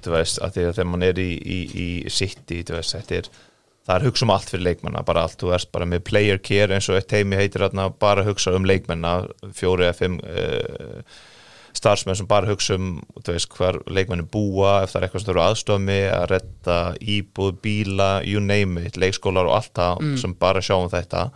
Þú 0.02 0.14
veist, 0.16 0.40
að 0.42 0.56
því 0.56 0.64
að 0.68 0.78
þegar 0.78 0.88
mann 0.90 1.08
er 1.10 1.20
í, 1.22 1.32
í, 1.38 1.60
í 1.84 1.88
City, 2.10 2.64
þú 2.66 2.80
veist, 2.80 2.96
þetta 2.98 3.20
er 3.20 3.28
það 3.84 3.98
er 3.98 4.08
hugsa 4.08 4.26
um 4.26 4.32
allt 4.34 4.50
fyrir 4.52 4.66
leikmenna, 4.70 5.04
bara 5.06 5.26
allt 5.28 5.38
þú 5.42 5.52
ert 5.58 5.72
bara 5.76 5.88
með 5.90 6.06
player 6.08 6.40
care 6.40 6.72
eins 6.76 6.88
og 6.90 6.98
eitt 7.00 7.14
heimi 7.14 7.40
heitir 7.40 7.66
þarna, 7.66 7.90
bara 8.00 8.24
hugsa 8.24 8.54
um 8.56 8.68
leikmenna 8.68 9.16
fjóri 9.56 9.90
eða 9.90 9.98
fimm 9.98 10.20
uh, 10.24 11.02
starfsmenn 11.76 12.16
sem 12.16 12.30
bara 12.30 12.48
hugsa 12.48 12.78
um 12.80 12.94
þú 13.20 13.36
veist, 13.36 13.52
hvar 13.58 13.82
leikmenni 13.92 14.26
búa 14.32 14.84
ef 14.84 14.94
það 14.94 15.00
er 15.02 15.08
eitthvað 15.08 15.24
sem 15.24 15.28
þú 15.28 15.34
eru 15.36 15.44
aðstofi 15.48 16.00
að 16.14 16.28
redda 16.32 16.78
íbúð, 17.18 17.58
bíla, 17.66 18.10
you 18.30 18.44
name 18.44 18.86
it 18.88 19.00
leikskólar 19.00 19.50
og 19.50 19.58
allt 19.60 19.76
það 19.82 20.08
sem 20.22 20.38
bara 20.40 20.64
sjá 20.64 20.78
um 20.78 20.92
þetta 20.94 21.28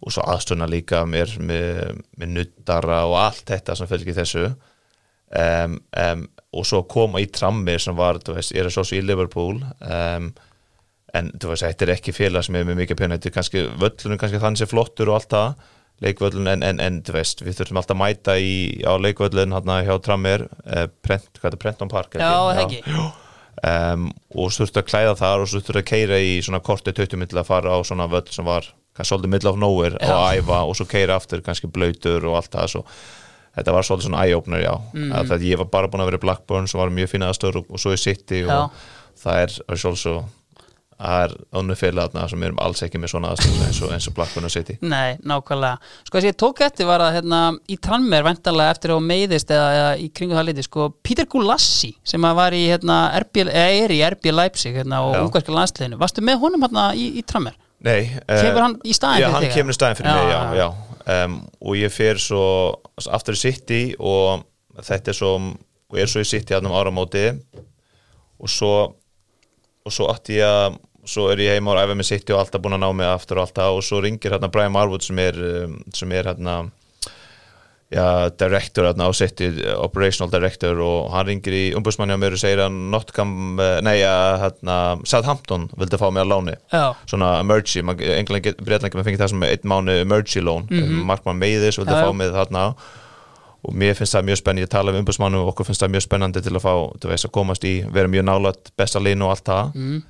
og 0.00 0.14
svo 0.14 0.24
aðstöna 0.32 0.68
líka 0.70 1.04
mér 1.08 1.32
með, 1.44 2.02
með 2.16 2.36
nuttara 2.36 3.02
og 3.08 3.18
allt 3.20 3.44
þetta 3.52 3.76
sem 3.76 3.90
fylgir 3.90 4.16
þessu. 4.16 4.50
Um, 5.30 5.76
um, 5.94 6.22
og 6.58 6.64
svo 6.66 6.82
koma 6.90 7.20
í 7.22 7.28
trammi 7.30 7.76
sem 7.78 7.94
var, 7.94 8.18
þú 8.24 8.34
veist, 8.34 8.54
ég 8.56 8.66
er 8.66 8.74
svo 8.74 8.82
í 8.96 9.02
Liverpool 9.04 9.60
um, 9.62 10.32
en 11.14 11.28
þú 11.38 11.52
veist, 11.52 11.66
þetta 11.66 11.86
er 11.86 11.92
ekki 11.94 12.14
félag 12.14 12.46
sem 12.46 12.56
er 12.58 12.66
með 12.66 12.80
mikið 12.82 12.98
penna 12.98 13.18
þetta 13.18 13.30
er 13.30 13.36
kannski, 13.36 13.62
völlunum 13.78 14.18
kannski 14.18 14.40
þannig 14.42 14.62
sé 14.62 14.68
flottur 14.70 15.12
og 15.12 15.20
allt 15.20 15.30
það 15.36 15.68
leikvöllun 16.00 16.48
en, 16.48 16.62
en, 16.64 16.80
en 16.80 16.98
þú 17.04 17.16
veist, 17.18 17.42
við 17.44 17.58
þurfum 17.58 17.80
alltaf 17.80 17.96
að 17.96 18.00
mæta 18.00 18.36
í, 18.40 18.52
á 18.82 18.92
leikvöllun 18.96 19.54
hérna 19.54 19.80
hjá 19.84 19.92
Trammir 20.04 20.46
eh, 20.64 20.86
prent, 21.04 21.28
hvað 21.36 21.50
er 21.50 21.56
það, 21.56 21.62
Prenton 21.64 21.92
Park 21.92 22.16
Já, 22.16 22.30
það 22.30 22.62
ekki. 22.64 22.82
og 23.60 24.54
svo 24.54 24.64
þurftu 24.64 24.80
að 24.80 24.88
klæða 24.88 25.16
þar 25.20 25.44
og 25.44 25.50
svo 25.50 25.60
þurftu 25.60 25.82
að 25.82 25.88
keira 25.92 26.20
í 26.24 26.36
svona 26.46 26.62
korti 26.64 26.94
20 26.96 27.20
mill 27.20 27.34
að 27.36 27.50
fara 27.50 27.74
á 27.76 27.78
svona 27.84 28.08
völl 28.10 28.26
sem 28.32 28.48
var 28.48 28.70
kannski 29.00 29.14
svolítið 29.14 29.34
middle 29.34 29.54
of 29.54 29.58
nowhere 29.60 29.96
Já. 29.96 30.12
og 30.12 30.28
æfa 30.36 30.60
og 30.68 30.76
svo 30.78 30.86
keira 30.90 31.16
aftur 31.16 31.42
kannski 31.44 31.72
blöytur 31.72 32.28
og 32.28 32.38
allt 32.40 32.54
það 32.54 32.72
svo 32.76 32.84
þetta 33.56 33.74
var 33.74 33.86
svolítið 33.86 34.08
svona 34.08 34.24
eye-opener 34.26 34.64
já 34.64 34.74
mm. 34.76 35.14
að 35.16 35.32
það 35.32 35.46
ég 35.50 35.62
var 35.62 35.70
bara 35.72 35.90
búin 35.90 36.04
að 36.04 36.12
vera 36.12 36.20
í 36.20 36.26
Blackburn 36.26 36.68
sem 36.70 36.80
var 36.80 36.92
mjög 36.94 37.14
fín 37.14 37.26
aðstöður 37.26 37.62
og, 37.62 37.72
og 37.72 37.82
svo 37.82 37.94
í 37.96 38.00
City 38.00 38.44
Já. 38.44 38.52
og 38.56 39.16
það 39.20 39.42
er, 39.46 39.56
svolítið 39.80 40.20
það 41.00 41.22
er 41.24 41.34
önnu 41.56 41.74
félag 41.80 42.10
þarna 42.10 42.26
sem 42.28 42.42
erum 42.44 42.58
alls 42.60 42.82
ekki 42.84 43.00
með 43.00 43.12
svona 43.14 43.30
aðstöður 43.32 43.66
eins 43.66 43.80
eins 43.96 44.08
og 44.10 44.16
Blackburn 44.18 44.46
og 44.46 44.52
City 44.52 44.76
Nei, 44.84 45.16
nákvæmlega. 45.24 45.78
Sko 46.04 46.18
þess 46.18 46.26
að 46.26 46.28
ég 46.28 46.38
tók 46.42 46.60
eftir 46.66 46.88
var 46.90 47.04
að 47.04 47.16
hérna, 47.16 47.40
í 47.72 47.78
Tranmer 47.80 48.26
vendarlega 48.26 48.74
eftir 48.76 48.94
að 48.94 49.06
meiðist 49.08 49.54
eða, 49.56 49.70
eða 49.78 49.94
í 49.96 50.10
kringu 50.12 50.36
það 50.36 50.46
liti, 50.50 50.66
sko 50.68 50.90
Peter 51.06 51.28
Gulassi 51.30 51.94
sem 52.04 52.28
var 52.36 52.56
í 52.56 52.66
hérna, 52.68 53.00
RB, 53.24 53.46
er 53.48 53.96
í 53.96 54.02
RB 54.10 54.30
Leipzig 54.34 54.76
hérna, 54.76 55.00
og 55.08 55.16
Já. 55.16 55.22
ungarska 55.24 55.56
landsliðinu. 55.56 56.00
Varstu 56.04 56.24
með 56.26 56.44
honum 56.44 56.68
hérna 56.68 56.90
í, 56.92 57.08
í 57.16 57.24
Tranmer? 57.24 57.56
Nei, 57.80 58.10
Kemur 58.28 58.62
hann 58.66 58.76
í 58.84 58.92
staðinn 58.92 59.22
já, 59.22 59.26
fyrir 59.26 59.34
hann 59.38 59.46
þig, 59.46 59.54
kemur 59.56 59.72
í 59.72 59.78
staðin 59.78 59.98
fyrir 60.00 60.10
Já, 60.10 60.16
mig, 60.20 60.30
já, 60.30 60.40
já. 60.40 60.60
já. 60.60 61.24
Um, 61.24 61.36
og 61.64 61.78
ég 61.80 61.92
fer 61.94 62.20
svo 62.20 62.42
aftur 63.08 63.38
í 63.38 63.40
City 63.40 63.80
og 63.98 64.42
þetta 64.84 65.10
er 65.14 65.16
svo 65.16 65.30
og 65.40 65.96
ég 65.98 66.04
er 66.04 66.12
svo 66.12 66.22
í 66.22 66.28
City 66.28 66.54
hann 66.54 66.68
um 66.68 66.76
áramóti 66.76 67.24
og 68.40 68.52
svo 68.52 68.74
og 69.80 69.94
svo 69.96 70.10
átti 70.12 70.36
ég 70.36 70.44
að 70.44 70.76
svo 71.08 71.30
er 71.32 71.40
ég 71.40 71.56
heima 71.56 71.72
og 71.72 71.80
æfa 71.80 71.96
með 71.96 72.10
City 72.12 72.34
og 72.36 72.42
alltaf 72.42 72.60
búin 72.62 72.76
að 72.76 72.84
ná 72.84 72.90
mig 72.94 73.08
aftur 73.08 73.40
og 73.40 73.48
alltaf 73.48 73.78
og 73.78 73.82
svo 73.86 74.02
ringir 74.04 74.36
hérna 74.36 74.50
Brian 74.52 74.74
Marwood 74.76 75.02
sem 75.02 75.18
er 75.24 75.40
sem 75.96 76.12
er 76.12 76.28
hérna 76.28 76.58
já, 77.90 78.30
director 78.38 78.86
hérna 78.86 79.08
á 79.08 79.12
City 79.14 79.50
operational 79.76 80.30
director 80.30 80.78
og 80.78 81.10
hann 81.10 81.26
ringir 81.26 81.56
í 81.56 81.64
umbúsmanni 81.74 82.14
á 82.14 82.20
mér 82.22 82.36
og 82.36 82.42
segir 82.42 82.62
að 82.62 82.76
Nottingham, 82.92 83.58
eh, 83.60 83.80
nei, 83.82 83.98
að 84.06 84.38
hérna 84.44 84.76
Southampton 85.04 85.68
vildi 85.76 85.98
fá 85.98 86.06
mig 86.10 86.22
að 86.22 86.30
láni 86.30 86.54
Já. 86.70 86.94
svona 87.06 87.40
emergency, 87.40 87.82
breytlega 87.82 88.94
með 88.94 89.08
fengið 89.08 89.24
það 89.24 89.32
sem 89.34 89.42
einn 89.50 89.70
mánu 89.74 90.00
emergency 90.00 90.40
loan 90.40 90.66
mm 90.70 90.82
-hmm. 90.82 91.04
markmann 91.04 91.38
meiðis 91.42 91.78
vildi 91.78 91.92
Já, 91.92 92.06
fá 92.06 92.12
mig 92.14 92.30
þarna 92.30 92.74
og 93.62 93.74
mér 93.74 93.94
finnst 93.94 94.14
það 94.14 94.24
mjög 94.24 94.38
spennandi, 94.40 94.62
ég 94.62 94.72
tala 94.72 94.92
við 94.92 95.02
umbúsmannu 95.02 95.42
og 95.42 95.48
okkur 95.52 95.66
finnst 95.66 95.82
það 95.82 95.92
mjög 95.94 96.02
spennandi 96.06 96.40
til 96.42 96.54
að 96.56 96.64
fá 96.64 96.74
þú 97.00 97.08
veist, 97.10 97.26
að 97.26 97.30
komast 97.30 97.64
í, 97.64 97.74
vera 97.92 98.08
mjög 98.08 98.24
nálat 98.24 98.70
besta 98.76 98.98
línu 98.98 99.24
og 99.24 99.30
allt 99.30 99.44
það 99.44 99.74
Mm. 99.74 100.02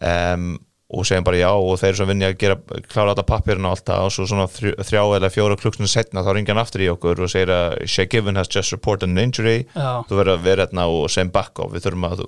um, 0.00 0.58
og 0.86 1.02
segjum 1.02 1.24
bara 1.26 1.38
já 1.40 1.48
og 1.50 1.80
þeir 1.80 1.88
eru 1.88 1.98
svo 1.98 2.04
vinni 2.06 2.26
að 2.28 2.36
gera, 2.38 2.56
klára 2.86 3.10
þetta 3.10 3.24
pappirinn 3.26 3.66
og 3.66 3.72
allt 3.74 3.88
það 3.88 4.04
og 4.06 4.12
svo 4.14 4.26
svona 4.30 4.44
þrjá 4.86 5.00
eða 5.16 5.30
fjóra 5.34 5.56
klukknum 5.58 5.90
setna 5.90 6.22
þá 6.22 6.28
ringja 6.36 6.54
hann 6.54 6.62
aftur 6.62 6.84
í 6.84 6.90
okkur 6.92 7.24
og 7.26 7.32
segir 7.32 7.50
að 7.50 7.74
Shea 7.90 8.06
Given 8.12 8.38
has 8.38 8.50
just 8.52 8.70
reported 8.74 9.10
an 9.10 9.18
injury 9.18 9.64
Já. 9.74 10.04
þú 10.06 10.20
verður 10.20 10.32
að 10.36 10.44
vera 10.46 10.66
hérna 10.68 10.86
og 10.86 11.08
segjum 11.10 11.32
back 11.34 11.58
off 11.58 11.74
við 11.74 11.88
þurfum 11.88 12.06
að, 12.06 12.22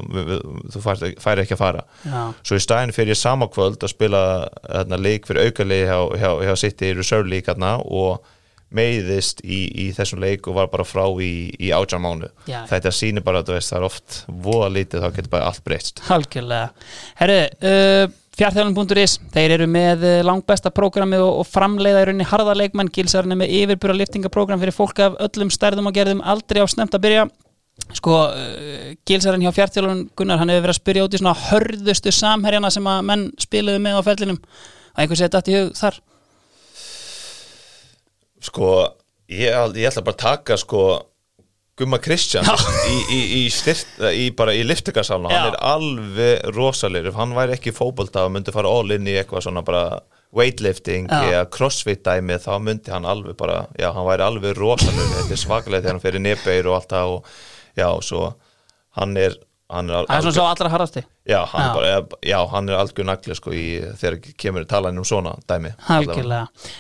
þú, 0.75 0.83
færi, 0.89 1.45
ekki 1.45 1.55
að 1.55 1.63
fara 1.63 1.85
Já. 2.03 2.25
svo 2.51 2.59
í 2.59 2.67
staðin 2.67 2.95
fyrir 2.97 3.15
ég 3.15 3.23
sama 3.23 3.47
kvöld 3.53 3.79
að 3.79 3.95
spila 3.95 4.25
hérna, 4.67 4.99
leik 5.07 5.31
fyrir 5.31 5.53
aukalegi 5.53 5.87
hjá, 5.93 6.01
hjá, 6.19 6.31
hjá 6.49 6.55
City 6.67 6.93
Reserve 6.99 7.31
League 7.31 7.47
hérna, 7.47 7.77
og 7.87 8.27
meiðist 8.75 9.39
í, 9.47 9.63
í 9.71 9.89
þessum 9.97 10.21
leik 10.21 10.51
og 10.51 10.59
var 10.59 10.67
bara 10.73 10.85
frá 10.85 11.07
í, 11.23 11.49
í 11.57 11.71
átján 11.73 12.03
mánu 12.05 12.29
Já. 12.51 12.65
þetta 12.69 12.91
sýnir 12.93 13.25
bara 13.25 13.41
að 13.41 13.55
það 13.55 13.77
er 13.79 13.87
oft 13.87 14.23
voða 14.29 14.73
lítið 14.75 15.05
þá 15.07 15.13
getur 15.15 15.33
bara 15.39 15.53
allt 15.53 15.63
breyst 15.65 16.03
Algjörlega. 16.13 16.73
Herru, 17.23 17.39
uh, 17.63 18.17
fjartþjálfum.is, 18.39 19.17
þeir 19.35 19.55
eru 19.57 19.67
með 19.71 20.05
uh, 20.07 20.15
langbesta 20.27 20.71
prógramið 20.75 21.25
og, 21.27 21.43
framleiða 21.49 22.05
í 22.05 22.07
rauninni 22.09 22.29
harðarleikmann, 22.29 22.91
gilsarinn 22.95 23.35
er 23.35 23.41
með 23.41 23.55
yfirbúra 23.59 23.97
liftingaprógram 23.99 24.63
fyrir 24.63 24.77
fólk 24.77 25.03
af 25.03 25.19
öllum 25.27 25.51
stærðum 25.51 25.91
og 25.91 25.97
gerðum. 25.97 26.23
Aldrei 26.23 26.63
á 26.63 26.67
snemt 26.71 26.95
að 26.95 27.05
byrja. 27.09 27.27
Sko, 27.99 28.21
uh, 28.31 28.93
gilsarinn 29.09 29.43
hjá 29.47 29.55
fjartþjálfun 29.57 30.05
Gunnar, 30.19 30.39
hann 30.43 30.53
hefur 30.53 30.69
verið 30.69 30.77
að 30.77 30.81
spyrja 30.81 31.09
út 31.09 31.17
í 31.19 31.23
svona 31.23 31.35
hörðustu 31.49 32.15
samherjana 32.15 32.71
sem 32.75 32.91
að 32.91 33.05
menn 33.11 33.27
spiluðu 33.43 33.83
með 33.83 33.99
á 33.99 34.03
fellinum. 34.07 34.41
Og 34.95 35.03
einhver 35.03 35.21
setja 35.21 35.41
þetta 35.41 35.55
í 35.55 35.59
hug 35.59 35.75
þar? 35.79 36.01
Sko, 38.49 38.73
ég, 39.35 39.51
ég 39.51 39.91
ætla 39.91 40.07
bara 40.07 40.15
að 40.15 40.25
taka 40.25 40.59
sko 40.61 40.85
Gumma 41.79 42.01
Kristján 42.03 42.47
í, 42.91 42.97
í, 43.15 43.19
í, 43.39 43.43
styrt, 43.55 43.91
í, 44.11 44.29
bara 44.37 44.55
í 44.57 44.65
liftingarsalna, 44.67 45.31
hann 45.31 45.51
er 45.53 45.59
alveg 45.63 46.49
rosalir, 46.57 47.07
ef 47.11 47.19
hann 47.19 47.35
væri 47.37 47.55
ekki 47.55 47.71
í 47.73 47.77
fótbolta 47.77 48.27
og 48.27 48.33
myndi 48.35 48.55
fara 48.55 48.71
all 48.73 48.91
in 48.97 49.07
í 49.07 49.15
eitthvað 49.21 49.47
svona 49.47 49.63
bara 49.67 49.85
weightlifting 50.37 51.07
Já. 51.09 51.23
eða 51.31 51.45
crossfit 51.55 52.03
dæmi 52.05 52.37
þá 52.43 52.51
myndi 52.61 52.93
hann 52.93 53.07
alveg 53.09 53.39
bara, 53.39 53.63
já 53.81 53.89
hann 53.97 54.09
væri 54.09 54.27
alveg 54.27 54.59
rosalir, 54.59 55.07
þetta 55.15 55.37
er 55.39 55.43
svakalega 55.45 55.85
þegar 55.87 55.97
hann 55.97 56.05
fyrir 56.05 56.25
nebeir 56.25 56.69
og 56.69 56.77
allt 56.81 56.93
það 56.93 57.15
og 57.15 57.31
já, 57.79 57.89
svo 58.05 58.25
hann 58.99 59.17
er 59.17 59.39
hann 59.69 59.91
er, 59.93 60.07
svona 60.09 60.33
svo 60.33 60.45
allra 60.49 60.71
harðasti 60.73 61.03
já, 61.29 61.45
hann 61.53 61.61
Já. 61.61 61.69
er 61.69 61.75
bara, 61.75 62.19
já, 62.25 62.39
hann 62.49 62.69
er 62.69 62.79
algjör 62.81 63.05
nagli 63.05 63.35
sko 63.37 63.53
í, 63.53 63.65
þegar 64.01 64.17
kemur 64.41 64.65
talan 64.69 64.97
um 64.97 65.05
svona 65.05 65.35
dæmi. 65.49 65.75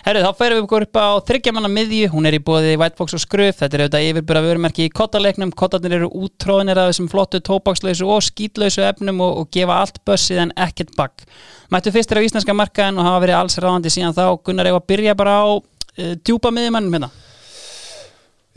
Herru, 0.07 0.23
þá 0.25 0.31
ferum 0.39 0.59
við 0.59 0.65
ykkur 0.65 0.87
upp 0.87 0.97
á 0.97 1.09
þryggjamanna 1.29 1.71
miðju, 1.73 2.09
hún 2.15 2.29
er 2.31 2.39
í 2.39 2.41
bóði 2.41 2.73
White 2.81 2.97
Box 2.97 3.19
og 3.19 3.23
Skruf, 3.23 3.59
þetta 3.61 3.77
er 3.77 3.85
auðvitað 3.85 4.09
yfirbyrða 4.09 4.45
vörumerki 4.47 4.89
í 4.89 4.95
kottaleiknum, 4.95 5.53
kottarnir 5.53 5.99
eru 5.99 6.09
útróðinir 6.17 6.81
af 6.81 6.89
þessum 6.93 7.11
flottu 7.13 7.43
tóbakslausu 7.45 8.09
og 8.09 8.25
skítlausu 8.25 8.87
efnum 8.89 9.21
og, 9.27 9.43
og 9.43 9.53
gefa 9.53 9.83
allt 9.83 10.01
bössið 10.09 10.47
en 10.47 10.57
ekkert 10.57 10.97
bakk. 10.97 11.29
Mættu 11.69 11.93
fyrstir 11.93 12.23
á 12.23 12.25
íslenska 12.25 12.57
markaðin 12.57 13.03
og 13.03 13.11
hafa 13.11 13.25
verið 13.27 13.43
alls 13.43 13.61
ráðandi 13.61 13.93
síðan 13.93 14.17
þá, 14.17 14.25
Gunnar 14.41 14.73
Eva 14.73 14.81
byrja 14.81 15.17
bara 15.19 15.41
á 15.45 15.47
uh, 15.61 16.15
djúpa 16.25 16.55
miðjumannum 16.57 16.97
hérna. 16.97 17.13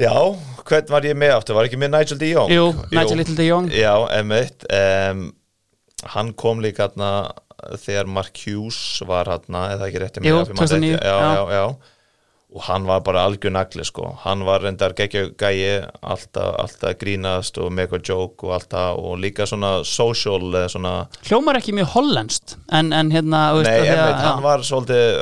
Já, 0.02 0.16
hvern 0.66 0.90
var 0.96 1.06
ég 1.06 1.18
með 1.20 1.36
aftur? 1.38 1.58
Var 1.60 1.70
ekki 1.70 1.80
með 1.82 1.94
Nigel 1.96 2.20
de 2.22 2.32
Jong? 2.34 2.52
Jú, 2.56 2.66
Nigel 2.92 3.22
Little 3.22 3.38
de 3.38 3.46
Jong. 3.48 3.70
Já, 3.76 3.94
emitt 4.18 4.66
um, 4.74 5.28
Hann 6.16 6.34
kom 6.34 6.62
líka 6.64 6.88
hérna 6.88 7.12
þegar 7.78 8.08
Mark 8.10 8.40
Hughes 8.42 8.80
var 9.06 9.30
hérna 9.30 9.68
eða 9.76 9.90
ekki 9.92 10.00
rétti 10.02 10.24
Jú, 10.26 10.40
ég 10.42 10.54
man 10.56 10.62
2009, 10.66 10.96
rétt. 10.98 11.06
já, 11.06 11.18
já. 11.38 11.44
já, 11.60 11.66
og 12.52 12.64
hann 12.68 12.84
var 12.90 13.00
bara 13.06 13.22
algjör 13.30 13.54
nagli 13.54 13.84
sko. 13.88 14.10
hann 14.26 14.42
var 14.44 14.60
reyndar 14.66 14.92
geggja 14.98 15.28
gæi 15.40 15.86
alltaf, 16.02 16.56
alltaf 16.60 16.98
grínast 17.00 17.56
og 17.62 17.70
mega 17.72 18.00
joke 18.04 18.44
og 18.50 18.56
alltaf 18.58 18.98
og 19.00 19.22
líka 19.22 19.46
svona 19.48 19.86
social 19.88 20.50
svona 20.74 20.96
Hljómar 21.30 21.62
ekki 21.62 21.72
mjög 21.78 21.94
hollenskt, 21.94 22.58
en, 22.74 22.92
en 22.92 23.14
hérna, 23.14 23.44
Nei, 23.62 23.78
því 23.86 23.94
að- 23.94 24.20
hann 24.26 24.44
var 24.44 24.66
svolítið 24.68 25.22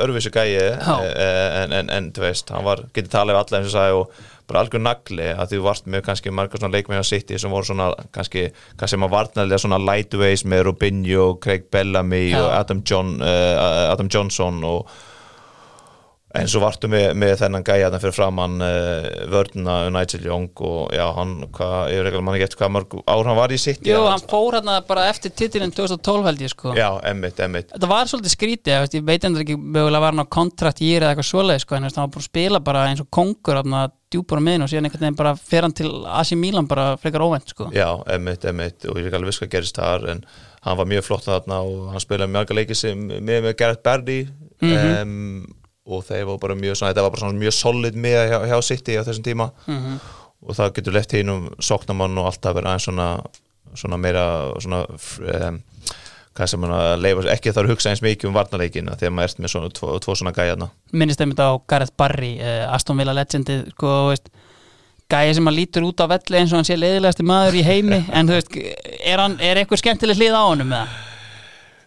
Já. 0.80 0.96
eh, 1.12 1.62
en, 1.62 1.72
en, 1.82 1.90
en 2.00 2.10
þú 2.16 2.24
veist, 2.24 2.50
hann 2.50 2.64
var 2.66 2.82
getið 2.94 3.12
talað 3.14 3.36
við 3.36 3.42
alla 3.44 3.60
eins 3.60 3.70
og 3.70 3.76
sagði 3.78 4.00
og 4.00 4.26
bara 4.50 4.64
algjör 4.64 4.82
nagli 4.84 5.28
að 5.32 5.54
þú 5.54 5.60
varst 5.64 5.86
með 5.90 6.04
kannski 6.08 6.32
margar 6.34 6.60
svona 6.60 6.76
leikmenn 6.76 7.02
á 7.02 7.06
City 7.06 7.38
sem 7.40 7.52
voru 7.52 7.70
svona 7.70 7.90
kannski, 8.14 8.48
kannski 8.80 8.98
maður 9.00 9.16
varnarlega 9.16 9.62
svona 9.62 9.80
lightways 9.82 10.44
með 10.48 10.66
Robinho, 10.70 11.28
Craig 11.42 11.68
Bellamy 11.72 12.26
Já. 12.30 12.40
og 12.42 12.50
Adam, 12.58 12.82
John, 12.86 13.16
uh, 13.22 13.86
Adam 13.92 14.10
Johnson 14.12 14.60
og 14.66 14.90
En 16.38 16.46
svo 16.46 16.60
vartu 16.62 16.86
með, 16.86 17.08
með 17.18 17.32
þennan 17.40 17.64
gæja 17.66 17.88
þarna 17.88 17.98
fyrir 18.04 18.14
framann 18.14 18.62
uh, 18.62 19.06
vörnuna 19.32 19.76
Nigel 19.90 20.28
Young 20.28 20.62
og 20.62 20.92
já, 20.94 21.02
hann, 21.16 21.32
hvað, 21.56 21.78
ég 21.90 22.02
er 22.02 22.08
ekki 22.10 22.20
mann 22.22 22.36
ekki 22.38 22.46
eftir 22.46 22.60
hvað 22.60 22.72
mörg 22.76 22.94
ár 23.02 23.30
hann 23.30 23.38
var 23.40 23.50
í 23.50 23.58
sitt 23.58 23.82
Jú, 23.88 23.98
hann 24.06 24.22
fór 24.30 24.58
hérna 24.60 24.76
bara 24.86 25.08
eftir 25.10 25.34
titilinn 25.34 25.74
2012 25.74 26.28
held 26.30 26.44
ég 26.46 26.52
sko 26.54 26.74
Já, 26.78 26.88
emmitt, 27.10 27.40
emmitt 27.42 27.74
Þetta 27.74 27.90
var 27.90 28.10
svolítið 28.12 28.36
skrítið, 28.36 28.74
ég, 28.76 28.84
veist, 28.84 28.98
ég 29.00 29.08
veit 29.10 29.26
endur 29.26 29.42
ekki 29.42 29.58
mögulega 29.58 30.04
var 30.04 30.14
hann 30.14 30.22
á 30.22 30.34
kontrakt 30.38 30.84
í 30.86 30.92
eða 30.94 31.10
eitthvað 31.10 31.30
svoleið 31.32 31.64
sko, 31.64 31.78
en 31.80 31.88
hann 31.88 31.98
var 31.98 32.12
bara 32.14 32.22
að 32.22 32.28
spila 32.30 32.62
bara 32.70 32.84
eins 32.92 33.02
og 33.02 33.10
kongur 33.10 33.62
djúpar 34.10 34.38
á 34.38 34.42
miðin 34.42 34.64
og 34.64 34.70
síðan 34.70 34.88
einhvern 34.88 35.04
veginn 35.06 35.18
bara 35.20 35.34
fer 35.38 35.62
hann 35.66 35.74
til 35.76 35.90
Asi 36.10 36.34
Milan 36.38 36.66
bara 36.70 36.96
frekar 36.98 37.22
óvend 37.22 37.46
sko. 37.50 37.68
Já, 37.74 37.86
emmitt, 38.10 38.42
emmitt 38.50 38.86
og 38.90 38.98
ég 38.98 39.06
er 39.06 39.10
ekki 39.10 39.18
alveg 39.20 39.30
viss 39.30 39.42
hvað 39.44 39.52
gerist 39.54 39.78
þar 39.78 40.06
en 40.14 40.24
hann 40.66 40.78
var 40.80 40.88
mjög 40.90 41.06
flott 41.06 41.28
þarna 41.28 41.60
og 41.62 41.92
hann 41.94 42.02
spilaði 42.02 42.34
mjög 42.34 42.54
leikið 42.58 42.80
sem 42.80 43.04
með, 43.12 43.38
með 43.46 43.56
Gareth 43.60 43.82
Barry 43.86 44.20
Mhm. 44.60 44.90
um, 45.00 45.59
og 45.86 46.04
þeir 46.04 46.26
var 46.28 46.38
bara 46.42 46.54
mjög 46.58 46.76
svona, 46.76 46.92
þetta 46.92 47.02
var 47.06 47.10
bara 47.14 47.22
svona 47.24 47.40
mjög 47.40 47.54
solid 47.56 47.94
með 47.96 48.18
hjá, 48.30 48.38
hjá 48.50 48.58
City 48.62 48.98
á 49.00 49.02
þessum 49.06 49.24
tíma 49.26 49.50
Mhm. 49.66 50.00
og 50.46 50.56
það 50.56 50.72
getur 50.76 50.92
lett 50.96 51.12
hinn 51.12 51.28
um 51.32 51.48
sóknamann 51.60 52.18
og 52.18 52.26
allt 52.30 52.42
að 52.46 52.54
vera 52.60 52.74
aðeins 52.74 52.86
svona, 52.88 53.08
svona 53.74 53.96
meira 54.00 54.24
svona 54.60 54.82
um, 54.88 55.58
hvað 56.36 56.46
sem 56.52 56.62
hann 56.62 56.72
að 56.76 57.00
leifa 57.02 57.24
ekki 57.34 57.50
þarf 57.52 57.66
að 57.66 57.72
hugsa 57.74 57.90
eins 57.90 58.02
mikið 58.04 58.28
um 58.30 58.36
varnarleikina 58.38 58.94
þegar 58.96 59.12
maður 59.16 59.28
ert 59.32 59.40
með 59.44 59.52
svona 59.54 59.70
tvo, 59.74 59.98
tvo 60.00 60.14
svona 60.14 60.32
gæjarna 60.36 60.68
minnist 60.92 61.20
einmitt 61.20 61.42
á 61.42 61.50
Gareth 61.68 61.92
Barry 61.98 62.36
uh, 62.40 62.72
Aston 62.74 62.96
Villa 63.00 63.12
legendið 63.16 63.66
sko, 63.74 63.90
veist, 64.12 64.30
gæði 65.10 65.34
sem 65.40 65.48
að 65.50 65.56
lítur 65.58 65.86
út 65.88 66.00
á 66.00 66.06
velli 66.12 66.38
eins 66.38 66.52
og 66.54 66.60
hann 66.60 66.68
sé 66.68 66.76
leiðilegasti 66.78 67.26
maður 67.26 67.58
í 67.60 67.64
heimi 67.66 68.04
en 68.16 68.28
þú 68.30 68.36
veist, 68.38 68.56
er, 69.04 69.18
hann, 69.18 69.38
er 69.42 69.56
eitthvað 69.64 69.82
skemmtileg 69.82 70.16
hlið 70.20 70.36
á 70.38 70.42
honum 70.46 70.70
með 70.70 70.84
það? 70.86 71.06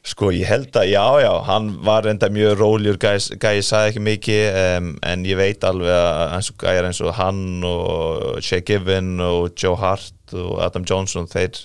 Sko 0.04 0.34
ég 0.36 0.44
held 0.50 0.76
að, 0.76 0.90
já, 0.92 1.04
já, 1.24 1.30
hann 1.48 1.70
var 1.88 2.04
enda 2.12 2.28
mjög 2.28 2.58
róljur, 2.60 2.98
gæði 3.00 3.38
gæ, 3.40 3.52
sagði 3.64 3.92
ekki 3.94 4.02
mikið, 4.04 4.42
um, 4.78 4.88
en 5.08 5.22
ég 5.30 5.38
veit 5.40 5.64
alveg 5.64 5.94
að 5.96 6.34
eins 6.36 6.50
og 6.52 6.58
gæjar 6.66 6.88
eins 6.90 6.98
og 7.06 7.14
hann 7.16 7.38
og 7.64 8.42
Shea 8.44 8.60
Given 8.68 9.14
og 9.24 9.54
Joe 9.56 9.78
Hart 9.80 10.34
og 10.36 10.58
Adam 10.66 10.84
Johnson, 10.90 11.30
þeir, 11.32 11.62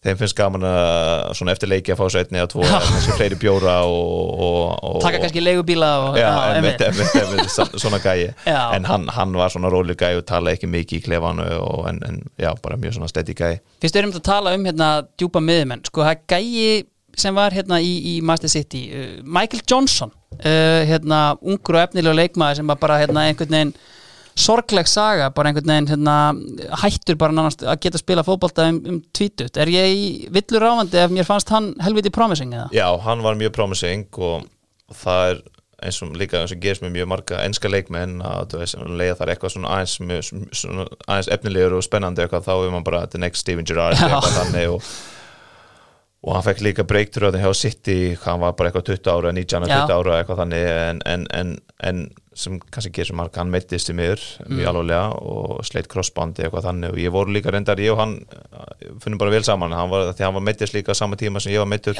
þeim 0.00 0.16
finnst 0.22 0.38
gaman 0.38 0.64
að 0.64 1.34
svona 1.36 1.52
eftir 1.52 1.68
leiki 1.68 1.92
að 1.92 1.98
fá 2.00 2.06
svo 2.14 2.22
einni 2.22 2.40
eða 2.40 2.48
tvo, 2.54 2.64
kannski 2.64 3.16
fleiri 3.18 3.36
bjóra 3.42 3.74
og, 3.84 4.30
og, 4.46 4.62
og 4.94 4.96
taka 5.04 5.20
kannski 5.20 5.42
leigubíla 5.44 5.90
og 6.06 6.16
Já, 6.16 6.30
einmitt, 6.54 6.80
einmitt, 6.86 7.12
einmitt, 7.20 7.50
svo- 7.52 7.68
svona 7.82 7.98
gæi. 8.00 8.30
Já. 8.48 8.62
en 8.78 8.88
hann, 8.88 9.04
hann 9.18 9.36
var 9.36 9.52
svona 9.52 9.68
róljur 9.74 9.98
gæi 10.00 10.14
og 10.16 10.24
talaði 10.32 10.56
ekki 10.62 10.70
mikið 10.78 11.02
í 11.02 11.04
klefanu 11.10 11.44
og, 11.60 11.84
en, 11.92 12.00
en 12.08 12.22
já, 12.40 12.54
bara 12.64 12.80
mjög 12.80 12.96
svona 12.96 13.12
steady 13.12 13.36
gæi. 13.36 13.58
Fyrst 13.84 14.00
erum 14.00 14.16
við 14.16 14.22
að 14.22 14.26
tala 14.30 14.56
um 14.56 14.64
hérna 14.70 14.90
djúpa 15.20 15.44
miðumenn 15.44 15.84
sko 15.92 16.08
það 16.08 16.24
gæi 16.32 16.88
sem 17.18 17.34
var 17.34 17.54
hérna 17.56 17.80
í, 17.82 17.92
í 18.16 18.20
Master 18.22 18.48
City 18.52 18.82
uh, 18.92 19.08
Michael 19.24 19.62
Johnson 19.70 20.12
uh, 20.12 20.82
hérna 20.88 21.36
ungur 21.40 21.78
og 21.78 21.86
efnilega 21.88 22.14
leikmaður 22.20 22.60
sem 22.60 22.70
var 22.70 22.78
bara 22.82 23.00
hérna 23.02 23.26
einhvern 23.30 23.50
veginn 23.56 23.74
sorgleg 24.40 24.86
saga, 24.88 25.26
bara 25.34 25.50
einhvern 25.50 25.68
veginn 25.68 25.88
hérna, 25.90 26.14
hættur 26.80 27.18
bara 27.20 27.34
nánast 27.34 27.64
að 27.66 27.80
geta 27.84 27.98
spila 28.00 28.22
fótbolta 28.24 28.68
um, 28.70 28.78
um 28.88 29.00
tvítut, 29.16 29.58
er 29.60 29.68
ég 29.74 29.90
í 29.92 30.04
villur 30.32 30.62
ráfandi 30.64 31.00
ef 31.02 31.12
mér 31.12 31.26
fannst 31.28 31.50
hann 31.52 31.72
helviti 31.82 32.12
promising 32.14 32.54
eða? 32.54 32.68
Já, 32.72 32.86
hann 33.04 33.24
var 33.26 33.36
mjög 33.40 33.52
promising 33.58 34.06
og, 34.22 34.46
það 35.02 35.32
er 35.34 35.42
eins 35.80 35.98
og 36.04 36.16
líka 36.20 36.40
eins 36.42 36.52
og 36.54 36.60
gerist 36.62 36.82
með 36.84 36.94
mjög 36.98 37.06
marga 37.08 37.42
enska 37.44 37.68
leikmenn 37.72 38.18
að 38.24 38.56
leiða 39.00 39.14
þar 39.20 39.30
eitthvað 39.34 39.54
svona 39.54 39.70
aðeins, 39.76 39.94
mjög- 40.04 40.56
svona 40.62 40.84
aðeins 41.06 41.30
efnilegur 41.36 41.76
og 41.78 41.84
spennandi 41.86 42.24
eitthvað 42.24 42.44
þá 42.48 42.52
er 42.56 42.74
maður 42.74 42.88
bara 42.90 43.06
the 43.12 43.20
next 43.22 43.44
Steven 43.44 43.64
Gerrard 43.68 43.96
eitthvað 43.96 44.34
þannig 44.38 44.74
og, 44.74 44.90
og 46.20 46.34
hann 46.36 46.44
fekk 46.44 46.64
líka 46.66 46.84
breakthrough 46.84 47.36
hjá 47.40 47.52
City, 47.56 48.14
hann 48.26 48.42
var 48.42 48.52
bara 48.58 48.68
eitthvað 48.68 48.90
20 48.92 49.12
ára 49.14 49.32
19 49.32 49.70
Já. 49.70 49.78
20 49.86 49.94
ára 49.96 50.18
eitthvað 50.18 50.42
þannig 50.42 50.66
en, 50.68 51.00
en, 51.08 51.24
en, 51.38 51.54
en 51.88 52.02
sem 52.36 52.58
kannski 52.72 52.92
gerir 52.94 53.10
sem 53.10 53.22
hann 53.24 53.52
meittist 53.52 53.90
í 53.90 53.96
miður 53.96 54.22
mjög 54.48 54.68
alvarlega 54.70 55.16
og 55.32 55.64
sleitt 55.66 55.88
crossbandi 55.92 56.44
eitthvað 56.44 56.68
þannig. 56.68 56.94
Og 56.94 57.00
ég 57.02 57.14
voru 57.14 57.34
líka 57.34 57.52
reyndar 57.52 57.80
ég 57.82 57.94
og 57.94 58.00
hann 58.00 58.14
uh, 58.20 58.68
finnum 59.02 59.20
bara 59.20 59.34
vel 59.34 59.44
saman. 59.46 59.74
Hann 59.76 59.90
var, 59.92 60.12
því 60.16 60.26
hann 60.28 60.36
var 60.36 60.46
meittist 60.46 60.76
líka 60.76 60.94
á 60.94 61.00
sama 61.00 61.18
tíma 61.20 61.42
sem 61.42 61.54
ég 61.56 61.64
var 61.64 61.68
meittur 61.72 61.96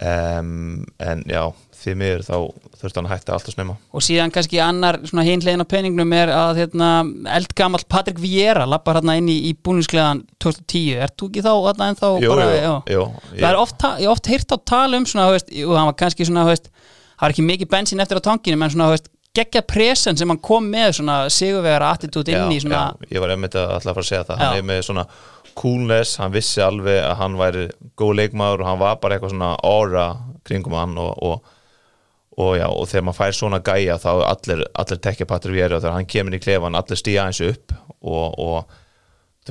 um, 0.00 0.84
en 0.98 1.24
já, 1.30 1.44
því 1.86 1.94
miður 2.02 2.24
þá 2.26 2.34
þurfti 2.80 2.98
hann 3.00 3.08
að 3.08 3.12
hætta 3.14 3.34
allt 3.36 3.48
að 3.50 3.54
snemma. 3.56 3.76
Og 3.96 4.04
síðan 4.04 4.32
kannski 4.34 4.60
annar 4.62 4.98
svona 5.08 5.24
hinlegin 5.26 5.64
á 5.64 5.66
peningnum 5.70 6.12
er 6.18 6.32
að 6.34 6.60
hérna, 6.60 6.90
eldgamall 7.38 7.82
Patrik 7.88 8.20
Vieira 8.22 8.66
lappar 8.68 8.98
hérna 9.00 9.16
inn 9.20 9.30
í, 9.32 9.38
í 9.48 9.54
búningskleðan 9.56 10.24
2010, 10.42 11.00
ert 11.06 11.16
þú 11.16 11.30
ekki 11.30 11.44
þá 11.46 11.52
hérna 11.54 11.90
ennþá 11.94 12.12
jú, 12.26 12.30
bara, 12.34 12.48
jú, 12.60 12.76
jú, 12.96 13.04
það 13.38 13.50
er 13.52 13.60
oft, 13.62 13.78
ta- 13.82 13.96
ég 14.02 14.06
hef 14.10 14.16
oft 14.18 14.30
heyrt 14.34 14.52
á 14.52 14.58
tala 14.72 15.00
um 15.00 15.06
svona, 15.08 15.28
veist, 15.34 15.52
jú, 15.54 15.70
hann 15.76 15.88
var 15.92 15.98
kannski 16.02 16.26
svona, 16.28 16.44
veist 16.50 16.68
það 16.72 17.22
var 17.28 17.34
ekki 17.36 17.46
mikið 17.48 17.70
bensín 17.72 18.02
eftir 18.04 18.20
á 18.20 18.26
tankinu 18.28 18.58
menn 18.60 18.74
svona, 18.74 18.90
veist, 18.92 19.08
geggja 19.36 19.60
presen 19.68 20.16
sem 20.16 20.30
hann 20.32 20.38
kom 20.40 20.64
með 20.72 20.94
svona 20.96 21.16
sigurvegara 21.32 21.90
attitút 21.92 22.28
inn 22.32 22.52
í 22.54 22.60
svona 22.62 22.86
já, 22.96 23.08
ég 23.16 23.20
var 23.20 23.34
einmitt 23.34 23.56
að 23.60 23.74
alltaf 23.74 23.98
fara 23.98 24.04
að 24.06 24.08
segja 24.08 24.24
það. 24.30 24.38
Já. 24.40 24.46
hann 24.48 24.60
er 24.62 24.68
með 24.70 24.78
svona 24.86 25.04
coolness, 25.56 26.14
hann 26.20 26.32
vissi 26.34 26.62
alveg 26.64 26.98
að 27.04 27.14
hann 27.20 27.36
væri 27.40 27.66
góð 28.00 28.14
leikmaður 28.20 28.64
og 28.64 28.70
hann 28.70 28.80
var 28.80 28.96
bara 29.02 29.16
eitthvað 29.16 29.32
svona 29.34 29.50
aura 29.64 30.06
kringum 30.46 30.76
hann 30.76 30.96
og, 31.00 31.12
og, 31.24 31.52
og 32.36 32.56
já, 32.58 32.66
og 32.68 32.88
þegar 32.90 33.06
maður 33.06 33.18
fær 33.20 33.36
svona 33.38 33.60
gæja 33.64 33.96
þá 34.00 34.10
allir, 34.28 34.64
allir 34.76 35.00
tekja 35.06 35.28
Patrik 35.28 35.56
Vieri 35.56 35.76
og 35.76 35.80
þegar 35.84 35.96
hann 35.96 36.10
kemur 36.10 36.36
í 36.36 36.42
klefan, 36.42 36.76
allir 36.76 37.00
stíja 37.00 37.24
eins 37.24 37.40
upp 37.44 37.72
og, 38.00 38.36
og 38.36 38.76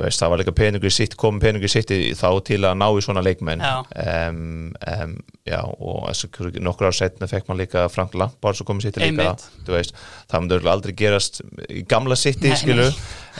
veist, 0.03 0.19
það 0.19 0.31
var 0.31 0.41
líka 0.41 0.53
peningur 0.55 0.91
sitt, 0.91 1.15
komum 1.19 1.39
peningur 1.39 1.71
sitt 1.71 1.91
þá 2.19 2.27
til 2.47 2.59
að 2.67 2.77
ná 2.81 2.85
í 2.91 3.03
svona 3.03 3.23
leikmenn. 3.23 3.63
Um, 3.95 4.73
um, 4.91 5.13
já, 5.47 5.59
og 5.63 6.07
þessu, 6.09 6.49
nokkur 6.63 6.89
ár 6.89 6.97
setna 6.97 7.29
fekk 7.31 7.47
man 7.47 7.59
líka 7.61 7.85
Frank 7.91 8.15
Lampard 8.17 8.57
sem 8.59 8.67
komið 8.67 8.89
sitt 8.89 8.99
líka, 8.99 9.35
veist. 9.69 9.95
Það 10.31 10.49
örugglega 10.57 10.73
aldrei 10.75 10.95
gerast 10.99 11.39
í 11.69 11.85
gamla 11.87 12.17
nei. 12.17 12.91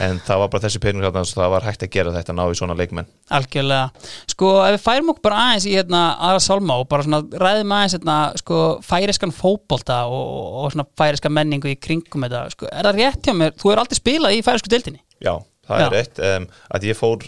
en 0.05 0.19
það 0.23 0.41
var 0.41 0.51
bara 0.53 0.63
þessi 0.65 0.81
peningur 0.83 1.09
þarna, 1.09 1.25
svo 1.27 1.41
það 1.41 1.53
var 1.55 1.67
hægt 1.67 1.85
að 1.85 1.91
gera 1.95 2.13
þetta, 2.15 2.35
ná 2.35 2.43
í 2.47 2.59
svona 2.59 2.77
leikmenn. 2.79 3.09
Algjörlega, 3.35 4.05
sko 4.31 4.51
ef 4.65 4.75
við 4.75 4.83
færum 4.85 5.11
okkur 5.13 5.25
bara 5.27 5.41
aðeins 5.47 5.67
í 5.67 5.75
hérna 5.75 6.03
aðra 6.29 6.43
sálma 6.43 6.77
og 6.81 6.87
bara 6.91 7.07
svona 7.07 7.21
ræðum 7.41 7.75
aðeins 7.75 7.97
hérna 7.97 8.17
sko 8.39 8.61
færiskan 8.85 9.33
fótbolta 9.35 10.03
og, 10.11 10.61
og 10.61 10.75
svona 10.75 10.87
færiska 10.99 11.31
menningu 11.31 11.71
í 11.71 11.79
kringum 11.79 12.27
þetta, 12.27 12.45
sko, 12.53 12.69
er 12.71 12.89
það 12.89 13.01
rétt 13.01 13.27
hjá 13.29 13.35
mér? 13.39 13.55
Þú 13.59 13.73
er 13.73 13.83
aldrei 13.83 13.99
spilað 14.01 14.37
í 14.37 14.43
færisku 14.45 14.71
deildinni? 14.71 15.01
Já, 15.23 15.37
það 15.69 15.81
Já. 15.81 15.85
er 15.87 15.95
rétt 15.97 16.21
um, 16.29 16.47
að 16.75 16.87
ég 16.89 16.99
fór 16.99 17.25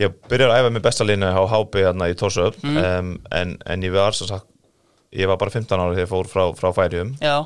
ég 0.00 0.14
byrjar 0.30 0.50
að 0.54 0.60
æfa 0.62 0.72
með 0.76 0.84
besta 0.88 1.04
línu 1.04 1.28
á 1.28 1.42
HB 1.52 1.80
hérna 1.84 2.08
í 2.10 2.14
Tórsöf 2.16 2.56
Mhm. 2.64 2.76
um, 2.84 3.10
en, 3.30 3.56
en 3.66 3.82
ég 3.84 3.92
var 3.92 4.12
sagt 4.16 4.46
ég 5.12 5.26
var 5.28 5.36
bara 5.40 5.50
15 5.50 5.74
ára 5.80 5.92
þegar 5.94 6.06
ég 6.06 6.12
fór 6.12 6.28
frá, 6.30 6.44
frá 6.56 6.70
færium 6.76 7.16
já, 7.20 7.44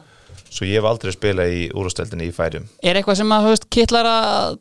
svo 0.50 0.66
ég 0.68 0.76
hef 0.78 0.84
aldrei 0.90 1.12
spilað 1.16 1.54
í 1.56 1.62
úrústeldinni 1.72 2.28
í 2.28 2.34
færium 2.36 2.66
er 2.82 2.98
eitthvað 3.00 3.16
sem 3.22 3.32
að, 3.32 3.48
veist, 3.54 3.66
kittlar 3.72 4.06
að 4.10 4.58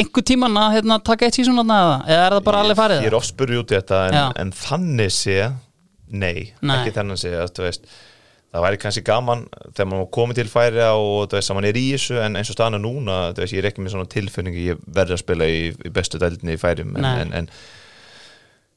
einhver 0.00 0.24
tíman 0.24 0.56
að 0.56 0.70
hérna, 0.78 0.96
taka 1.04 1.26
eitt 1.28 1.36
sísón 1.36 1.60
eða, 1.60 1.98
er 2.08 2.32
það 2.32 2.44
bara 2.46 2.62
alveg 2.64 2.78
farið 2.78 3.02
Ég 3.04 3.10
er 3.12 3.16
oft 3.18 3.28
spurði 3.28 3.58
út 3.60 3.74
í 3.74 3.76
þetta 3.76 3.98
en, 4.08 4.16
en 4.40 4.52
þannig 4.56 5.12
sé 5.12 5.36
nei, 6.14 6.54
Nei. 6.64 6.74
ekki 6.80 6.94
þannig 6.96 7.20
sé 7.20 7.34
að, 7.36 7.50
þú 7.58 7.66
veist, 7.66 7.86
það 8.54 8.64
væri 8.68 8.80
kannski 8.84 9.04
gaman 9.06 9.46
þegar 9.74 9.88
maður 9.90 10.10
komið 10.14 10.40
til 10.40 10.50
færi 10.50 10.82
og 10.86 11.28
þú 11.30 11.38
veist 11.38 11.50
að 11.50 11.56
mann 11.58 11.70
er 11.70 11.78
í 11.78 11.86
þessu 11.92 12.18
en 12.22 12.38
eins 12.38 12.50
og 12.52 12.58
staðan 12.58 12.78
er 12.78 12.84
núna 12.84 13.16
veist, 13.34 13.54
ég 13.54 13.62
er 13.64 13.70
ekki 13.70 13.82
með 13.82 13.96
svona 13.96 14.10
tilfinningi 14.12 14.68
ég 14.68 14.84
verði 14.86 15.16
að 15.16 15.24
spila 15.24 15.48
í, 15.50 15.64
í 15.74 15.94
bestu 15.94 16.20
deildinni 16.22 16.54
í 16.54 16.60
færium 16.60 16.94
en, 17.00 17.08
en, 17.10 17.34
en 17.40 17.50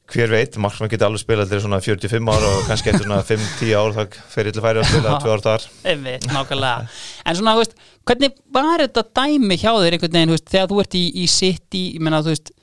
hver 0.08 0.32
veit, 0.32 0.56
markmann 0.64 0.90
geti 0.92 1.04
alveg 1.04 1.22
spilað 1.22 1.52
til 1.52 1.60
svona 1.66 1.82
45 1.84 2.30
ára 2.32 2.52
og 2.56 2.68
kannski 2.70 2.94
eftir 2.94 3.04
svona 3.04 3.20
5-10 3.28 3.74
ár 3.76 3.96
þá 3.96 4.20
fer 4.32 4.48
ég 4.50 4.56
til 4.56 4.64
færi 4.64 4.80
að 4.80 4.88
spila 4.88 5.18
2 5.20 5.34
ár 5.34 5.44
þar. 5.44 5.66
Einmitt, 5.92 6.28
nákvæmlega. 6.32 6.86
En 7.28 7.38
svona, 7.40 7.56
veist, 7.60 7.76
hvernig 8.08 8.38
var 8.56 8.86
þetta 8.86 9.04
dæmi 9.20 9.58
hjá 9.60 9.74
þér 9.74 9.98
einhvern 9.98 10.16
veginn, 10.16 10.32
veist, 10.38 10.48
þegar 10.54 10.72
þú 10.72 10.80
ert 10.86 10.96
í, 10.96 11.04
í 11.12 11.28
City, 11.32 11.84
ég 11.98 12.06
meina, 12.08 12.22
þú 12.24 12.32
veist, 12.32 12.54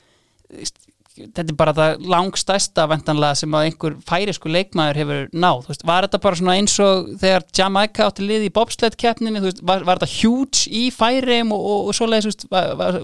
þetta 1.14 1.44
er 1.44 1.58
bara 1.58 1.74
það 1.76 2.06
langstæsta 2.10 2.86
vendanlega 2.90 3.38
sem 3.38 3.54
að 3.54 3.68
einhver 3.68 3.96
færisku 4.08 4.50
leikmaður 4.50 4.98
hefur 4.98 5.20
náð, 5.30 5.68
veist, 5.68 5.84
var 5.86 6.08
þetta 6.08 6.20
bara 6.24 6.40
svona 6.40 6.56
eins 6.58 6.74
og 6.82 7.12
þegar 7.22 7.46
Jamaica 7.54 8.08
átti 8.08 8.26
liði 8.26 8.50
í 8.50 8.54
bobsled 8.54 8.98
keppninni, 8.98 9.42
þú 9.42 9.50
veist, 9.50 9.62
var, 9.70 9.86
var 9.86 10.02
þetta 10.02 10.18
huge 10.18 10.64
í 10.74 10.88
færiðum 10.94 11.54
og, 11.54 11.68
og, 11.70 11.86
og 11.90 11.98
svoleiðis, 12.00 12.48
var, 12.50 12.74
var, 12.80 12.98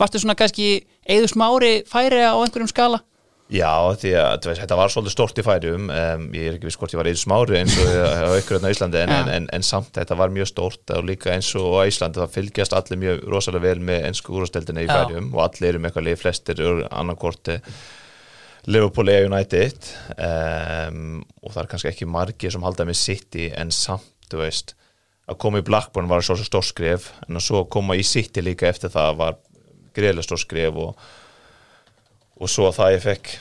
varstu 0.00 0.22
svona 0.22 0.38
kannski 0.40 0.70
eður 1.04 1.34
smári 1.34 1.74
færi 1.90 2.24
á 2.24 2.32
einhverjum 2.32 2.72
skala? 2.72 3.02
Já, 3.50 3.70
því 3.98 4.10
að 4.14 4.44
veist, 4.46 4.60
þetta 4.62 4.76
var 4.78 4.92
svolítið 4.92 5.14
stort 5.16 5.38
í 5.40 5.42
færium 5.42 5.88
um, 5.90 6.26
ég 6.36 6.44
er 6.46 6.56
ekki 6.56 6.68
viss 6.68 6.78
hvort 6.78 6.92
ég 6.94 7.00
var 7.00 7.08
eins 7.10 7.22
smári 7.24 7.56
eins 7.58 7.74
og 7.82 8.36
ykkur 8.38 8.56
hérna 8.56 8.70
á 8.70 8.74
Íslandi 8.76 9.00
en, 9.00 9.14
en, 9.16 9.30
en, 9.34 9.48
en 9.56 9.64
samt 9.66 9.90
þetta 9.96 10.18
var 10.20 10.30
mjög 10.30 10.52
stort 10.52 10.92
og 10.94 11.08
líka 11.08 11.32
eins 11.34 11.48
og 11.58 11.80
á 11.82 11.90
Íslandi 11.90 12.22
það 12.22 12.36
fylgjast 12.36 12.76
allir 12.78 13.00
mjög 13.02 13.24
rosalega 13.32 13.64
vel 13.64 13.82
með 13.88 14.06
ennsku 14.06 14.36
úrsteldinni 14.38 14.84
í 14.86 14.86
Já. 14.86 14.92
færium 15.00 15.32
og 15.34 15.42
allir 15.48 15.72
eru 15.72 15.82
með 15.82 15.90
eitthvað 15.90 16.06
lið 16.06 16.20
flestir 16.22 16.62
eru 16.62 16.86
annarkorti 17.02 17.56
Liverpool 18.70 19.10
eða 19.10 19.26
United 19.32 19.90
um, 20.14 21.20
og 21.42 21.50
það 21.50 21.62
er 21.64 21.70
kannski 21.72 21.90
ekki 21.90 22.10
margir 22.10 22.54
sem 22.54 22.66
halda 22.68 22.86
með 22.86 23.00
City 23.02 23.48
en 23.50 23.74
samt, 23.74 24.12
þú 24.30 24.44
veist 24.44 24.76
að 25.30 25.40
koma 25.42 25.58
í 25.58 25.66
Blackburn 25.66 26.10
var 26.10 26.22
svo 26.22 26.38
stór 26.38 26.66
skref 26.66 27.10
en 27.26 27.38
að 27.38 27.48
svo 27.48 27.64
koma 27.72 27.98
í 27.98 28.06
City 28.06 28.46
líka 28.46 28.70
eftir 28.70 28.94
það 28.94 29.18
var 29.24 29.42
greiðlega 29.96 30.28
stór 30.28 30.42
skref 30.44 30.78
og 30.86 31.10
og 32.40 32.50
svo 32.50 32.70
það 32.74 32.94
ég 32.96 33.02
fekk 33.04 33.32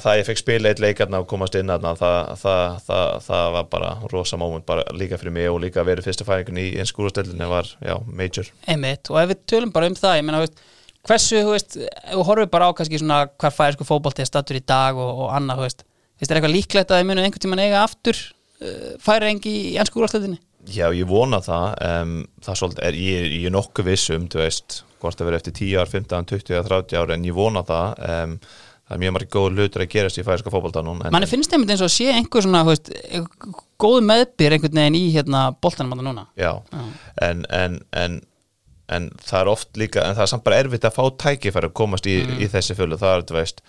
það 0.00 0.18
ég 0.18 0.28
fekk 0.28 0.40
spila 0.40 0.70
eitt 0.70 0.80
leikarna 0.80 1.20
og 1.20 1.28
komast 1.28 1.56
inn 1.58 1.70
aðna 1.72 1.92
það, 1.98 2.18
það, 2.40 2.76
það, 2.86 3.08
það 3.26 3.48
var 3.56 3.66
bara 3.72 3.90
rosa 4.12 4.38
moment 4.40 4.64
bara 4.68 4.84
líka 4.96 5.18
fyrir 5.20 5.34
mig 5.36 5.48
og 5.50 5.60
líka 5.64 5.84
verið 5.84 6.08
fyrsta 6.08 6.26
færingun 6.28 6.60
í 6.62 6.68
einn 6.80 6.88
skúrastöldinni 6.88 7.48
var, 7.50 7.68
já, 7.84 7.96
major 8.08 8.48
Einmitt, 8.64 9.10
og 9.12 9.20
ef 9.20 9.32
við 9.34 9.42
tölum 9.52 9.74
bara 9.74 9.90
um 9.90 9.98
það 9.98 10.18
ég 10.18 10.26
meina, 10.28 10.40
þú 10.40 10.46
veist, 10.46 10.62
hversu, 11.08 11.42
þú 11.42 11.56
veist 11.56 11.76
við 11.82 12.24
horfum 12.30 12.52
bara 12.54 12.70
á 12.72 12.76
kannski 12.78 13.02
svona 13.02 13.18
hver 13.28 13.56
færisku 13.56 13.88
fótbolti 13.88 14.24
er 14.24 14.30
stattur 14.30 14.60
í 14.60 14.64
dag 14.64 14.96
og, 14.96 15.26
og 15.26 15.34
annað, 15.36 15.60
þú 15.60 15.68
veist 15.68 15.84
finnst 16.22 16.30
þér 16.30 16.40
eitthvað 16.40 16.56
líklegt 16.56 16.94
að 16.94 17.02
þið 17.02 17.10
munu 17.10 17.26
einhvern 17.26 17.44
tímann 17.44 17.64
eiga 17.66 17.84
aftur 17.84 18.22
uh, 18.22 18.92
færing 19.02 19.44
í 19.50 19.56
ennsku 19.76 20.00
úrvalstöldinni? 20.00 20.40
Já, 20.70 20.86
ég 20.94 21.08
vona 21.10 21.40
það 21.42 21.68
um, 21.88 22.16
það 22.44 22.58
svolítið, 22.60 22.82
er, 22.86 22.98
ég, 23.02 23.30
ég 23.40 23.46
er 23.48 23.54
nokkuð 23.54 23.88
vissum 23.88 24.28
þú 24.30 24.42
veist, 24.42 24.82
hvort 25.02 25.18
það 25.18 25.30
verið 25.30 25.40
eftir 25.40 25.56
10 25.58 25.80
ár, 25.82 25.90
15, 25.90 26.28
20 26.30 26.54
eða 26.54 26.66
30 26.68 27.00
ár, 27.00 27.14
en 27.16 27.26
ég 27.26 27.34
vona 27.36 27.64
það 27.66 28.04
um, 28.06 28.36
það 28.82 28.96
er 28.96 29.02
mjög 29.02 29.14
margir 29.16 29.32
góð 29.34 29.58
hlutur 29.58 29.84
að 29.84 29.92
gerast 29.96 30.20
í 30.20 30.26
færiska 30.26 30.52
fótboltanum 30.54 31.00
en, 31.02 31.14
Manni 31.14 31.30
finnst 31.30 31.54
einmitt 31.54 31.72
eins 31.74 31.82
og 31.82 31.90
sé 31.90 32.10
einhver 32.14 32.44
svona, 32.44 32.62
þú 32.66 32.74
veist 32.74 32.92
góð 33.82 33.98
meðbyr 34.06 34.58
einhvern 34.58 34.82
veginn 34.82 34.98
í 35.00 35.06
hérna 35.14 35.48
boltanum 35.58 35.96
þarna 35.96 36.06
núna. 36.10 36.26
Já, 36.38 36.52
en, 37.26 37.46
en, 37.50 37.80
en 37.96 38.20
en 38.92 39.08
það 39.22 39.38
er 39.40 39.50
oft 39.52 39.78
líka, 39.80 40.02
en 40.04 40.16
það 40.16 40.24
er 40.24 40.30
samt 40.32 40.44
bara 40.46 40.58
erfitt 40.62 40.86
að 40.86 40.96
fá 40.96 41.04
tækifæri 41.24 41.70
að 41.70 41.76
komast 41.78 42.08
í, 42.10 42.18
í 42.42 42.48
þessi 42.50 42.76
fjölu, 42.76 42.98
það 43.00 43.14
er, 43.16 43.24
þú 43.28 43.36
veist 43.38 43.62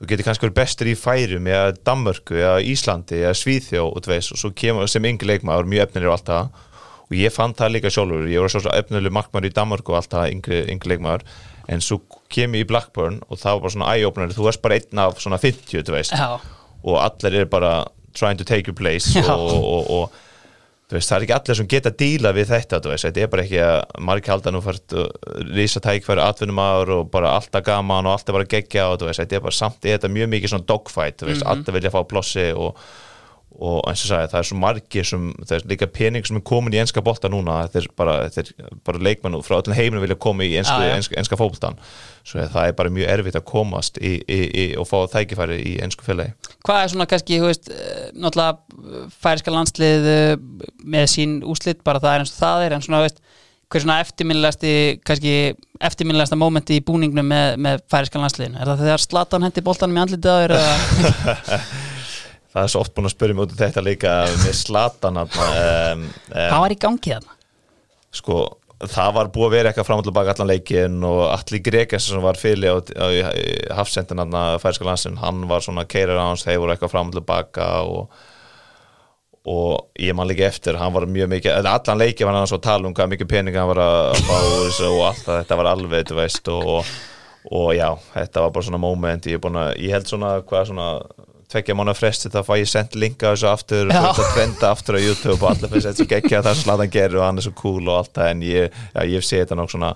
þú 0.00 0.08
getur 0.08 0.26
kannski 0.26 0.46
verið 0.46 0.56
bestur 0.56 0.88
í 0.88 0.96
færum 0.96 1.48
eða 1.50 1.74
Danmörku, 1.84 2.38
eða 2.40 2.64
Íslandi, 2.64 3.20
eða 3.20 3.36
Svíþjó 3.36 3.84
og 3.90 4.08
veist, 4.08 4.32
og 4.32 4.40
svo 4.40 4.50
kemur 4.56 4.88
sem 4.88 5.04
yngi 5.04 5.28
leikmaður 5.28 5.68
mjög 5.68 5.86
efnir 5.86 6.08
og 6.08 6.16
allt 6.16 6.30
það. 6.30 6.66
Og 7.10 7.16
ég 7.18 7.34
fann 7.34 7.52
það 7.58 7.74
líka 7.74 7.90
sjálfur, 7.92 8.28
ég 8.30 8.40
var 8.40 8.52
svo 8.54 8.72
efnileg 8.72 9.12
markmaður 9.12 9.50
í 9.50 9.54
Danmörku 9.58 9.92
og 9.92 9.98
allt 10.00 10.14
það, 10.14 10.32
yngri, 10.36 10.62
yngri 10.72 10.94
leikmaður. 10.94 11.26
En 11.70 11.84
svo 11.84 12.00
kem 12.32 12.56
ég 12.56 12.64
í 12.64 12.70
Blackburn 12.70 13.20
og 13.28 13.42
það 13.42 13.56
var 13.58 13.62
bara 13.66 13.74
svona 13.76 13.92
eye-opener, 13.92 14.34
þú 14.34 14.48
erst 14.48 14.62
bara 14.64 14.78
einn 14.80 15.02
af 15.04 15.20
svona 15.22 15.38
50, 15.42 15.84
þú 15.84 15.96
veist, 15.98 16.16
Já, 16.16 16.40
og 16.80 16.96
allir 17.02 17.42
er 17.42 17.50
bara 17.50 17.74
trying 18.16 18.38
to 18.40 18.44
take 18.44 18.66
your 18.70 18.76
place 18.76 19.12
og, 19.20 19.52
og, 19.52 19.90
og 19.90 20.18
veist, 20.96 21.10
það 21.10 21.16
er 21.16 21.26
ekki 21.26 21.36
allir 21.36 21.58
sem 21.60 21.68
geta 21.70 21.92
díla 22.02 22.32
við 22.36 22.48
þetta, 22.54 22.80
þetta 22.82 23.22
er 23.22 23.30
bara 23.32 23.44
ekki 23.46 23.60
að 23.64 23.76
margir 24.08 24.34
halda 24.34 24.54
nú 24.54 24.62
fært 24.64 24.96
rísa 25.50 25.82
tækfæri 25.84 26.24
atvinnumæður 26.24 26.94
og 26.96 27.12
bara 27.12 27.36
alltaf 27.38 27.64
gaman 27.66 28.08
og 28.08 28.16
alltaf 28.16 28.36
bara 28.38 28.48
gegja 28.50 28.88
og 28.90 29.04
þetta 29.06 29.38
er 29.38 29.44
bara 29.44 29.58
samt 29.60 29.86
er 29.86 29.98
þetta 29.98 30.12
mjög 30.16 30.32
mikið 30.34 30.54
svona 30.54 30.68
dogfight, 30.72 31.20
þú 31.20 31.30
veist, 31.30 31.46
alltaf 31.46 31.76
vilja 31.78 31.94
fá 31.94 32.00
plossi 32.10 32.48
og, 32.54 32.74
og 33.60 33.80
eins 33.90 34.04
og 34.04 34.12
sagði, 34.12 34.30
það 34.32 34.40
er 34.40 34.46
svo 34.48 34.58
margir 34.60 35.06
sem, 35.08 35.24
það 35.42 35.54
er 35.56 35.64
líka 35.72 35.88
pening 35.90 36.26
sem 36.26 36.38
er 36.38 36.44
komin 36.46 36.76
í 36.76 36.78
enska 36.80 37.02
bolta 37.04 37.28
núna, 37.32 37.58
þetta 37.66 37.80
er 37.82 37.88
bara, 37.98 38.14
bara 38.86 39.02
leikmenn 39.02 39.36
frá 39.44 39.58
öllum 39.58 39.76
heiminu 39.76 40.02
vilja 40.04 40.16
koma 40.22 40.46
í 40.46 40.52
Já, 40.54 40.62
já. 40.62 40.94
enska, 40.96 41.18
enska 41.20 41.38
fótboltan 41.40 41.76
svo 42.24 42.46
það 42.52 42.70
er 42.70 42.76
bara 42.78 42.92
mjög 42.94 43.12
erfitt 43.16 43.38
að 43.40 43.46
komast 43.50 43.98
í, 43.98 44.14
í, 44.22 44.38
í, 44.48 44.64
og 44.78 44.86
fá 44.88 45.02
tækifæri 45.12 45.58
í 45.66 45.74
ensku 45.84 46.06
félagi. 46.06 46.34
Hvað 46.66 46.84
er 46.84 46.92
svona 46.94 47.08
kannski, 47.10 47.40
þú 47.40 47.50
veist 47.50 47.70
eh, 47.74 48.08
náttúrulega 48.14 49.10
færiska 49.24 49.54
landslið 49.54 50.08
eh, 50.14 50.32
með 50.94 51.10
sín 51.14 51.38
úslit, 51.42 51.82
bara 51.86 52.02
það 52.02 52.14
er 52.14 52.24
eins 52.24 52.34
og 52.36 52.42
það 52.44 52.66
er 52.66 52.76
en 52.76 52.86
svona, 52.86 53.02
veist, 53.06 53.22
hver 53.70 53.84
svona 53.84 54.00
eftirminnilegasti 54.02 54.74
kannski 55.06 55.34
eftirminnilegasta 55.80 56.38
mómenti 56.38 56.80
í 56.80 56.84
búningnum 56.84 57.28
með, 57.30 57.54
með 57.62 57.84
færiska 57.92 58.20
landsliðin 58.20 58.58
er 58.58 58.72
það 58.72 58.84
þegar 58.84 59.04
Slatan 59.04 59.46
hendi 59.46 59.64
boltanum 59.64 60.00
í 60.00 60.18
þér 60.18 60.56
eða 60.58 61.60
það 62.50 62.62
er 62.62 62.72
svo 62.72 62.84
oft 62.84 62.94
búin 62.96 63.10
að 63.10 63.14
spyrja 63.14 63.36
mig 63.36 63.46
út 63.46 63.52
um 63.54 63.60
þetta 63.60 63.84
líka 63.86 64.14
með 64.44 64.56
slatan 64.58 65.20
um, 65.22 65.28
um, 65.28 66.08
hvað 66.30 66.64
var 66.64 66.74
í 66.74 66.80
gangi 66.86 67.14
þarna? 67.14 67.36
sko, 68.20 68.40
það 68.90 69.12
var 69.18 69.30
búið 69.34 69.46
að 69.46 69.54
vera 69.56 69.70
eitthvað 69.70 69.88
fram 69.90 70.02
og 70.02 70.08
tilbaka 70.08 70.34
allan 70.34 70.50
leikin 70.50 70.98
og 71.06 71.22
Alli 71.28 71.62
Greges 71.62 72.08
sem 72.10 72.24
var 72.24 72.40
fyrirli 72.40 72.72
á, 72.72 72.76
á, 72.76 73.06
á 73.06 73.30
hafsendin 73.78 74.34
færska 74.62 74.88
landsin, 74.88 75.20
hann 75.20 75.46
var 75.50 75.62
svona 75.64 75.86
keirir 75.86 76.18
á 76.18 76.26
hans, 76.26 76.46
þeir 76.46 76.62
voru 76.62 76.74
eitthvað 76.74 76.94
fram 76.94 77.12
og 77.12 77.18
tilbaka 77.20 77.70
og 77.86 78.28
og 79.50 79.88
ég 79.96 80.12
man 80.12 80.28
líka 80.28 80.44
eftir, 80.44 80.76
hann 80.76 80.92
var 80.92 81.06
mjög 81.08 81.30
mikið 81.32 81.64
allan 81.64 81.98
leiki 81.98 82.26
var 82.28 82.36
hann 82.36 82.44
að 82.44 82.60
tala 82.60 82.88
um 82.88 82.94
hvað 82.94 83.14
mikið 83.14 83.28
pening 83.30 83.56
hann 83.56 83.70
var 83.70 83.80
að 83.80 84.18
fá 84.26 84.36
og 84.90 85.00
allt 85.06 85.24
þetta 85.30 85.56
var 85.56 85.70
alveg, 85.70 86.04
þú 86.10 86.18
veist 86.18 86.50
og, 86.52 86.90
og, 87.48 87.70
já, 87.72 87.88
þetta 88.12 88.44
var 88.44 88.52
bara 88.52 88.66
svona 88.68 88.82
moment 88.82 89.30
ég, 89.30 89.40
að, 89.40 89.70
ég 89.80 89.96
held 89.96 90.10
svona, 90.10 90.34
hvað 90.44 90.66
svona 90.68 90.90
tvekja 91.50 91.76
mánu 91.78 91.94
fresti 91.98 92.30
þá 92.32 92.40
fæ 92.46 92.52
ég 92.60 92.70
sendt 92.70 92.96
linka 92.98 93.32
þessu 93.34 93.50
aftur 93.50 93.90
og 93.90 93.94
þetta 93.94 94.26
trenda 94.34 94.72
aftur 94.72 94.98
á 94.98 95.00
YouTube 95.02 95.38
og 95.40 95.48
allir 95.52 95.72
finnst 95.72 95.88
þetta 95.90 96.02
svo 96.02 96.10
geggja 96.14 96.42
það 96.46 96.58
sem 96.58 96.66
Zlatan 96.66 96.92
gerir 96.96 97.20
og 97.20 97.26
hann 97.26 97.40
er 97.40 97.46
svo 97.46 97.54
cool 97.58 97.88
og 97.88 97.96
allt 98.00 98.12
það 98.18 98.34
en 98.34 98.44
ég, 98.46 98.82
já, 98.94 99.00
ég 99.10 99.26
sé 99.26 99.40
þetta 99.42 99.58
nokk 99.58 99.74
svona 99.74 99.94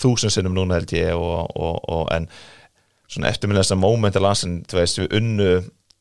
þúsund 0.00 0.34
sinnum 0.34 0.56
núna 0.56 0.78
held 0.80 0.94
ég 0.96 1.12
og, 1.14 1.52
og, 1.54 1.76
og 1.90 2.08
en 2.14 2.30
svona 3.10 3.30
eftirminnilega 3.30 3.66
þess 3.66 3.76
að 3.76 3.84
moment 3.84 4.18
að 4.18 4.26
landsin, 4.26 4.58
þú 4.70 4.80
veist, 4.80 5.02
við 5.02 5.14
unnu 5.20 5.52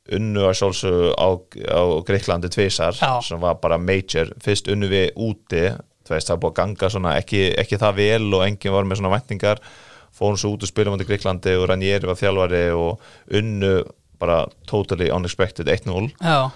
unnu 0.09 0.41
að 0.49 0.55
sjálfsögðu 0.57 1.09
á, 1.21 1.29
á 1.69 1.81
Greiklandi 2.07 2.49
tvisar 2.49 2.97
Já. 2.97 3.19
sem 3.21 3.41
var 3.41 3.59
bara 3.61 3.77
major, 3.77 4.31
fyrst 4.41 4.69
unnu 4.73 4.89
við 4.89 5.11
úti 5.21 5.67
þú 6.09 6.15
veist, 6.15 6.31
það 6.31 6.41
búið 6.41 6.51
að 6.51 6.57
ganga 6.63 6.89
svona 6.89 7.13
ekki, 7.19 7.43
ekki 7.61 7.79
það 7.79 7.99
vel 7.99 8.33
og 8.33 8.43
enginn 8.47 8.73
var 8.73 8.87
með 8.89 8.99
svona 8.99 9.13
væntingar. 9.13 9.61
Fórum 10.19 10.39
svo 10.41 10.55
út 10.55 10.65
og 10.65 10.71
spilum 10.71 10.97
á 10.97 11.05
Greiklandi 11.05 11.53
og 11.59 11.67
Ranieri 11.69 12.09
var 12.09 12.17
þjálfari 12.17 12.63
og 12.73 13.03
unnu 13.37 13.73
bara 14.19 14.43
totally 14.69 15.09
unexpected 15.13 15.67
1-0 15.71 16.11
Já, 16.19 16.49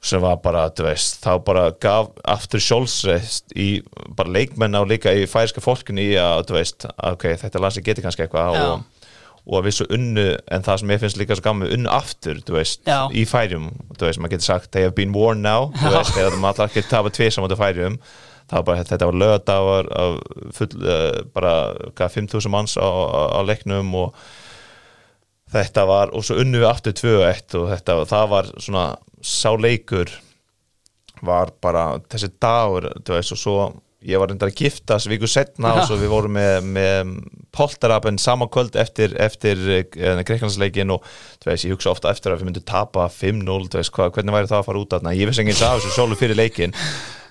sem 0.00 0.22
var 0.22 0.38
bara, 0.40 0.62
þú 0.72 0.86
veist, 0.86 1.18
þá 1.20 1.34
bara 1.44 1.66
gaf 1.76 2.08
aftur 2.24 2.62
sjálfsreist 2.64 3.52
í 3.52 3.82
bara 4.16 4.32
leikmenn 4.32 4.72
á 4.72 4.80
líka 4.88 5.12
í 5.12 5.26
færiska 5.28 5.60
fólkinu 5.60 6.00
í 6.00 6.14
að, 6.16 6.46
þú 6.48 6.56
veist, 6.56 6.86
ok, 7.10 7.26
þetta 7.42 7.60
lansi 7.60 7.82
geti 7.84 8.04
kannski 8.06 8.24
eitthvað 8.24 8.56
og, 8.62 8.86
og 9.44 9.58
að 9.58 9.68
við 9.68 9.76
svo 9.76 9.88
unnu, 9.98 10.24
en 10.56 10.64
það 10.64 10.80
sem 10.80 10.94
ég 10.94 11.02
finnst 11.04 11.20
líka 11.20 11.36
svo 11.36 11.44
gaman, 11.50 11.72
unnu 11.76 11.92
aftur, 11.92 12.40
þú 12.48 12.56
veist, 12.56 12.80
Já. 12.88 13.02
í 13.12 13.26
færum 13.28 13.68
þú 13.92 14.08
veist, 14.08 14.22
maður 14.24 14.38
getur 14.38 14.48
sagt, 14.48 14.72
they 14.72 14.88
have 14.88 14.96
been 14.96 15.12
worn 15.12 15.44
now 15.44 15.68
þú 15.76 15.92
veist, 15.98 16.16
þegar 16.16 16.40
maður 16.40 16.64
allar 16.64 16.72
ekki 16.72 16.88
tapa 16.88 17.12
tvið 17.20 17.32
saman 17.36 17.52
á 17.52 17.58
færum, 17.60 18.00
það 18.48 18.56
var 18.56 18.68
bara, 18.70 18.88
þetta 18.88 19.10
var 19.10 19.22
lögadagar 19.26 19.92
af 20.00 20.20
full, 20.56 20.70
uh, 20.80 21.18
bara, 21.36 21.56
hvað, 21.92 22.16
5.000 22.16 22.56
manns 22.56 22.80
á, 22.80 22.88
á, 22.88 23.36
á 23.36 23.40
leiknum 23.44 23.92
og 24.00 24.16
þetta 25.50 25.86
var, 25.88 26.14
og 26.14 26.24
svo 26.26 26.38
unnu 26.42 26.62
við 26.62 26.70
aftur 26.70 26.96
2-1 27.00 27.58
og 27.60 27.70
þetta, 27.74 28.00
það 28.10 28.26
var 28.34 28.50
svona 28.56 28.88
sá 29.20 29.50
leikur 29.58 30.12
var 31.26 31.52
bara 31.60 31.84
þessi 32.08 32.30
dagur 32.40 32.88
þú 33.04 33.16
veist, 33.16 33.34
og 33.34 33.40
svo 33.40 33.56
ég 34.00 34.16
var 34.16 34.30
reyndar 34.30 34.48
að 34.48 34.62
giftast 34.62 35.10
viku 35.10 35.28
setna 35.28 35.74
og 35.76 35.82
svo 35.84 35.98
við 36.00 36.08
vorum 36.08 36.32
með, 36.32 36.68
með 36.72 37.10
poltarapen 37.52 38.16
sama 38.20 38.46
kvöld 38.48 38.78
eftir, 38.80 39.12
eftir 39.20 39.60
uh, 39.60 40.22
greiklandsleikin 40.24 40.94
og 40.94 41.04
þú 41.42 41.50
veist, 41.50 41.66
ég 41.66 41.76
hugsa 41.76 41.92
ofta 41.92 42.12
eftir 42.14 42.32
að 42.32 42.40
við 42.40 42.48
myndum 42.48 42.68
tapa 42.70 43.10
5-0, 43.12 43.68
þú 43.68 43.80
veist, 43.82 43.92
hvað, 43.96 44.14
hvernig 44.16 44.36
væri 44.38 44.52
það 44.52 44.62
að 44.62 44.68
fara 44.70 44.84
út 44.84 44.96
að 44.96 45.10
ég 45.18 45.28
veist 45.28 45.44
enginn 45.44 45.58
sá 45.58 45.66
þessu 45.74 45.92
sjálfur 45.98 46.22
fyrir 46.22 46.40
leikin 46.40 46.76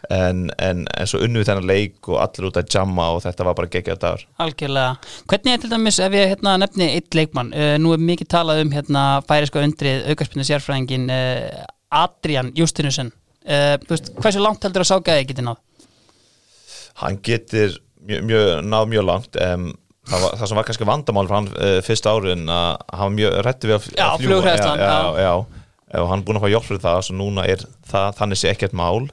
en, 0.10 0.50
en, 0.58 0.84
en 0.90 1.10
svo 1.10 1.22
unnu 1.26 1.42
við 1.42 1.50
þennan 1.52 1.68
leik 1.70 2.10
og 2.10 2.18
allir 2.24 2.48
út 2.50 2.58
að 2.58 2.70
jamma 2.74 3.10
og 3.14 3.22
þetta 3.24 3.46
var 3.46 3.58
bara 3.60 3.70
geggjað 3.76 4.00
dagur. 4.02 4.24
Algjörlega. 4.42 5.12
Hvernig 5.30 5.54
er 5.54 5.64
til 5.64 5.72
dæmis, 5.74 6.00
ef 6.02 6.16
ég 6.18 6.32
hérna, 6.34 6.56
nefni 6.62 6.88
eitt 6.96 7.18
leikmann 7.18 7.52
uh, 7.54 7.76
nú 7.82 7.94
er 7.94 8.02
mikið 8.10 8.32
talað 8.34 8.64
um 8.64 8.74
hérna 8.74 9.04
færiska 9.30 9.62
undrið 9.62 10.10
aukarspinnu 10.10 10.48
sérfræðingin 10.48 11.06
uh, 11.14 11.68
Adrian 12.02 12.50
Justinusen 12.58 13.12
uh, 13.46 13.76
veist, 13.90 14.10
hversu 14.18 14.42
langt 14.42 14.66
heldur 14.66 14.86
að 14.86 14.92
sákaði 14.96 15.30
geti 15.30 15.46
náð? 15.46 15.62
hann 17.00 17.22
getur 17.24 17.78
mjög, 18.04 18.26
mjög, 18.28 18.50
náð 18.68 18.90
mjög 18.92 19.08
langt 19.08 19.38
um, 19.40 19.70
það, 20.10 20.26
var, 20.26 20.34
það 20.42 20.50
sem 20.50 20.60
var 20.60 20.68
kannski 20.68 20.90
vandamál 20.90 21.30
fyrir 21.30 21.38
hann 21.38 21.86
fyrsta 21.86 22.12
árin 22.18 22.50
að 22.52 22.84
hann 23.00 23.16
mjög 23.16 23.40
rættu 23.46 23.70
við 23.70 23.78
að, 23.78 23.88
Já, 23.94 24.06
að 24.10 24.26
flughræðslan, 24.26 24.82
já, 24.82 24.90
já. 24.90 25.22
já, 25.24 25.64
já, 25.94 26.02
og 26.02 26.12
hann 26.12 26.20
er 26.20 26.28
búin 26.28 26.42
að 26.42 26.44
fá 26.44 26.52
hjálp 26.56 26.68
fyrir 26.68 26.84
það 26.84 27.02
svo 27.08 27.16
núna 27.22 27.46
er 27.48 27.64
það, 27.88 28.10
þannig 28.20 28.42
sé 28.42 28.52
ekkert 28.52 28.76
mál 28.78 29.08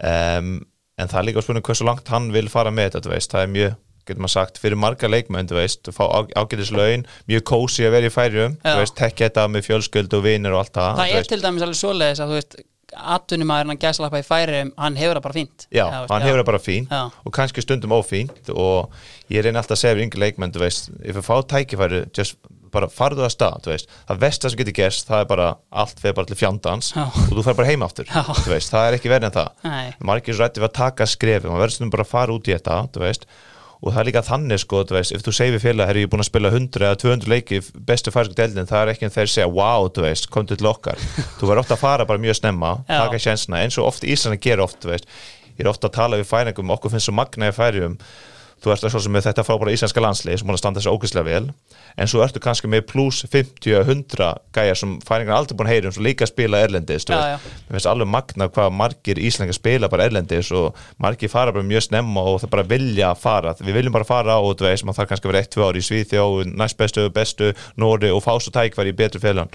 um, 0.00 0.56
en 1.00 1.10
það 1.12 1.20
er 1.20 1.28
líka 1.30 1.44
spurning 1.44 1.66
hversu 1.66 1.86
langt 1.88 2.10
hann 2.12 2.32
vil 2.34 2.48
fara 2.52 2.72
með 2.74 2.90
þetta, 2.90 3.06
þú 3.06 3.14
veist, 3.14 3.32
það 3.34 3.46
er 3.46 3.54
mjög 3.54 3.78
getur 4.10 4.24
maður 4.24 4.34
sagt, 4.34 4.58
fyrir 4.60 4.80
marga 4.80 5.10
leikmenn, 5.10 5.48
þú 5.50 5.58
veist. 5.60 5.90
Fá 5.94 6.02
ágætislaun, 6.34 7.06
mjög 7.30 7.44
kósi 7.50 7.86
að 7.86 7.94
vera 7.96 8.10
í 8.10 8.14
Já. 8.14 8.50
þú 8.64 8.80
veist, 8.80 8.96
tekja 8.98 9.28
þetta 9.28 9.46
með 9.52 9.68
fjölskyld 9.68 10.16
og 10.18 10.24
vinir 10.26 10.56
og 10.56 10.64
allt 10.64 10.74
það, 10.74 10.90
Það 11.00 11.12
þú 11.12 11.20
er 11.20 11.30
til 11.30 11.40
dæmis 11.44 11.66
alveg 11.66 11.80
svoleiðis 11.80 12.22
að 12.24 12.32
þú 12.32 12.38
veist 12.40 12.60
atvinnumæðurinn 12.90 13.76
að 13.76 13.82
gæsa 13.84 14.02
lappa 14.02 14.18
í 14.18 14.26
færi 14.26 14.62
hann 14.74 14.96
hefur 14.98 15.18
það 15.18 15.26
bara 15.28 15.36
fínt. 15.36 15.66
Já, 15.70 15.84
þú 15.84 16.00
veist, 16.00 16.14
hann 16.14 16.24
hefur 16.26 16.40
það 16.40 16.48
bara 16.48 16.62
fínt 16.64 16.90
Já. 16.90 17.02
og 17.24 17.34
kannski 17.36 17.62
stundum 17.62 17.94
ófínt 17.94 18.50
og 18.50 18.96
ég 19.30 19.44
reyni 19.46 19.60
alltaf 19.60 19.76
að 19.76 19.82
segja 19.84 19.98
við 19.98 20.06
yngri 20.08 20.24
leikmenn, 20.24 20.54
þú 20.56 20.64
veist, 20.64 20.90
ef 20.98 21.20
við 21.20 21.28
fá 21.28 21.36
tækifæri 21.54 22.02
just 22.16 22.40
bara 22.72 22.88
farðu 22.92 23.24
það 23.24 23.32
stað, 23.34 23.60
þú 23.64 23.72
veist. 23.74 23.92
Það 24.08 24.20
versta 24.24 24.50
sem 24.50 24.60
getur 24.60 24.76
gerst, 24.80 25.06
það 25.10 25.22
er 25.24 25.28
bara 25.30 25.46
allt 25.82 26.02
fyrir 26.02 26.16
bara 26.18 26.30
til 26.30 26.38
fjandans 26.40 26.90
Já. 26.96 27.04
og 27.06 27.30
þú 27.36 27.44
fer 27.46 27.58
bara 27.60 27.70
heim 27.70 27.84
aftur 27.86 28.10
þú 28.10 28.50
veist, 28.54 28.72
það 28.72 28.88
er 28.88 28.98
ekki 28.98 29.12
verið 29.12 29.30
en 29.30 29.36
það. 29.38 29.54
Nei. 29.66 29.94
margir 30.10 30.36
svo 30.36 30.44
rætti 30.46 30.62
við 30.62 30.68
að 30.70 30.76
taka 30.80 31.06
skrefi, 31.10 31.48
maður 31.50 31.64
verður 31.66 31.76
stundum 31.76 31.94
bara 31.96 32.06
að 32.06 32.12
fara 32.14 32.36
út 32.36 32.50
í 32.50 32.54
þetta, 32.56 32.82
þú 32.94 33.04
veist. 33.06 33.26
Og 33.80 33.94
það 33.94 34.00
er 34.02 34.08
líka 34.10 34.20
þannig 34.26 34.60
sko, 34.60 34.82
þú 34.84 34.96
veist, 34.98 35.12
ef 35.16 35.22
þú 35.24 35.32
segir 35.32 35.62
félag 35.62 35.86
herri, 35.88 36.02
ég 36.02 36.08
er 36.10 36.12
búin 36.12 36.20
að 36.20 36.26
spila 36.28 36.50
100 36.52 36.82
eða 36.84 36.98
200 37.00 37.30
leiki 37.32 37.60
bestu 37.88 38.12
færsku 38.12 38.36
deildin, 38.36 38.68
það 38.68 38.82
er 38.82 38.90
ekki 38.92 39.06
en 39.08 39.14
þeir 39.14 39.30
segja 39.32 39.46
wow, 39.48 39.86
þú 39.88 40.04
veist, 40.04 40.28
kom 40.28 40.44
til 40.50 40.58
okkar. 40.68 41.00
Þú 41.40 41.48
verður 41.48 41.62
ofta 41.62 41.78
að 41.78 41.80
fara 41.86 42.04
bara 42.04 42.20
mjög 42.20 42.36
snemma, 42.42 42.74
Já. 42.84 42.98
taka 43.06 43.22
sjensna 43.24 43.62
eins 43.64 43.78
og 43.80 43.88
oft 43.88 44.04
Íslandi 44.04 44.36
gerir 44.44 44.60
oft, 44.66 44.82
þú 44.84 44.92
veist. 44.92 45.08
Ég 45.56 45.64
er 45.64 45.72
ofta 45.72 45.88
að 45.88 45.96
tala 45.96 46.20
við 46.20 46.28
færingum, 46.28 46.74
okkur 46.76 46.92
finnst 46.92 47.08
svo 47.08 47.16
magna 47.16 47.48
í 47.48 47.56
færium 47.56 47.96
þú 48.60 48.72
ert 48.74 48.86
svo 48.92 49.00
sem 49.00 49.14
með 49.14 49.26
þetta 49.28 49.44
frábæra 49.46 49.72
íslenska 49.74 50.02
landslið 50.04 50.40
sem 50.40 50.48
búin 50.48 50.56
að 50.56 50.62
standa 50.62 50.80
þessu 50.80 50.92
ógæslega 50.94 51.26
vel 51.26 51.52
en 51.96 52.10
svo 52.10 52.22
ertu 52.24 52.42
kannski 52.42 52.70
með 52.70 52.84
pluss 52.90 53.24
50-100 53.32 54.30
gæjar 54.56 54.78
sem 54.78 54.96
færingar 55.06 55.38
aldrei 55.38 55.56
búin 55.58 55.70
að 55.70 55.74
heyra 55.74 55.90
um 55.90 55.96
sem 55.96 56.06
líka 56.06 56.28
spila 56.28 56.60
erlendis 56.64 57.06
Já, 57.08 57.16
já. 57.34 57.36
mér 57.68 57.78
finnst 57.78 57.90
alveg 57.90 58.10
magna 58.12 58.48
hvað 58.52 58.72
margir 58.76 59.20
íslenska 59.20 59.56
spila 59.56 59.90
bara 59.92 60.08
erlendis 60.10 60.52
og 60.56 60.78
margir 61.00 61.32
fara 61.32 61.54
bara 61.56 61.66
mjög 61.66 61.86
snemma 61.88 62.24
og 62.30 62.40
það 62.44 62.54
bara 62.54 62.66
vilja 62.70 63.12
fara. 63.18 63.54
Við 63.60 63.76
viljum 63.80 63.96
bara 63.96 64.08
fara 64.08 64.38
og 64.40 64.56
þú 64.60 64.68
veist 64.68 64.86
maður 64.86 65.00
þarf 65.00 65.12
kannski 65.12 65.28
að 65.28 65.32
vera 65.34 65.44
1-2 65.46 65.68
ári 65.68 65.80
í 65.80 65.86
Svíþjó, 65.88 66.26
næst 66.60 66.80
bestu, 66.80 67.06
bestu 67.14 67.52
Nóri 67.80 68.12
og 68.12 68.22
fá 68.24 68.34
svo 68.38 68.52
tækvar 68.54 68.90
í 68.90 68.96
betri 68.96 69.22
félagann 69.22 69.52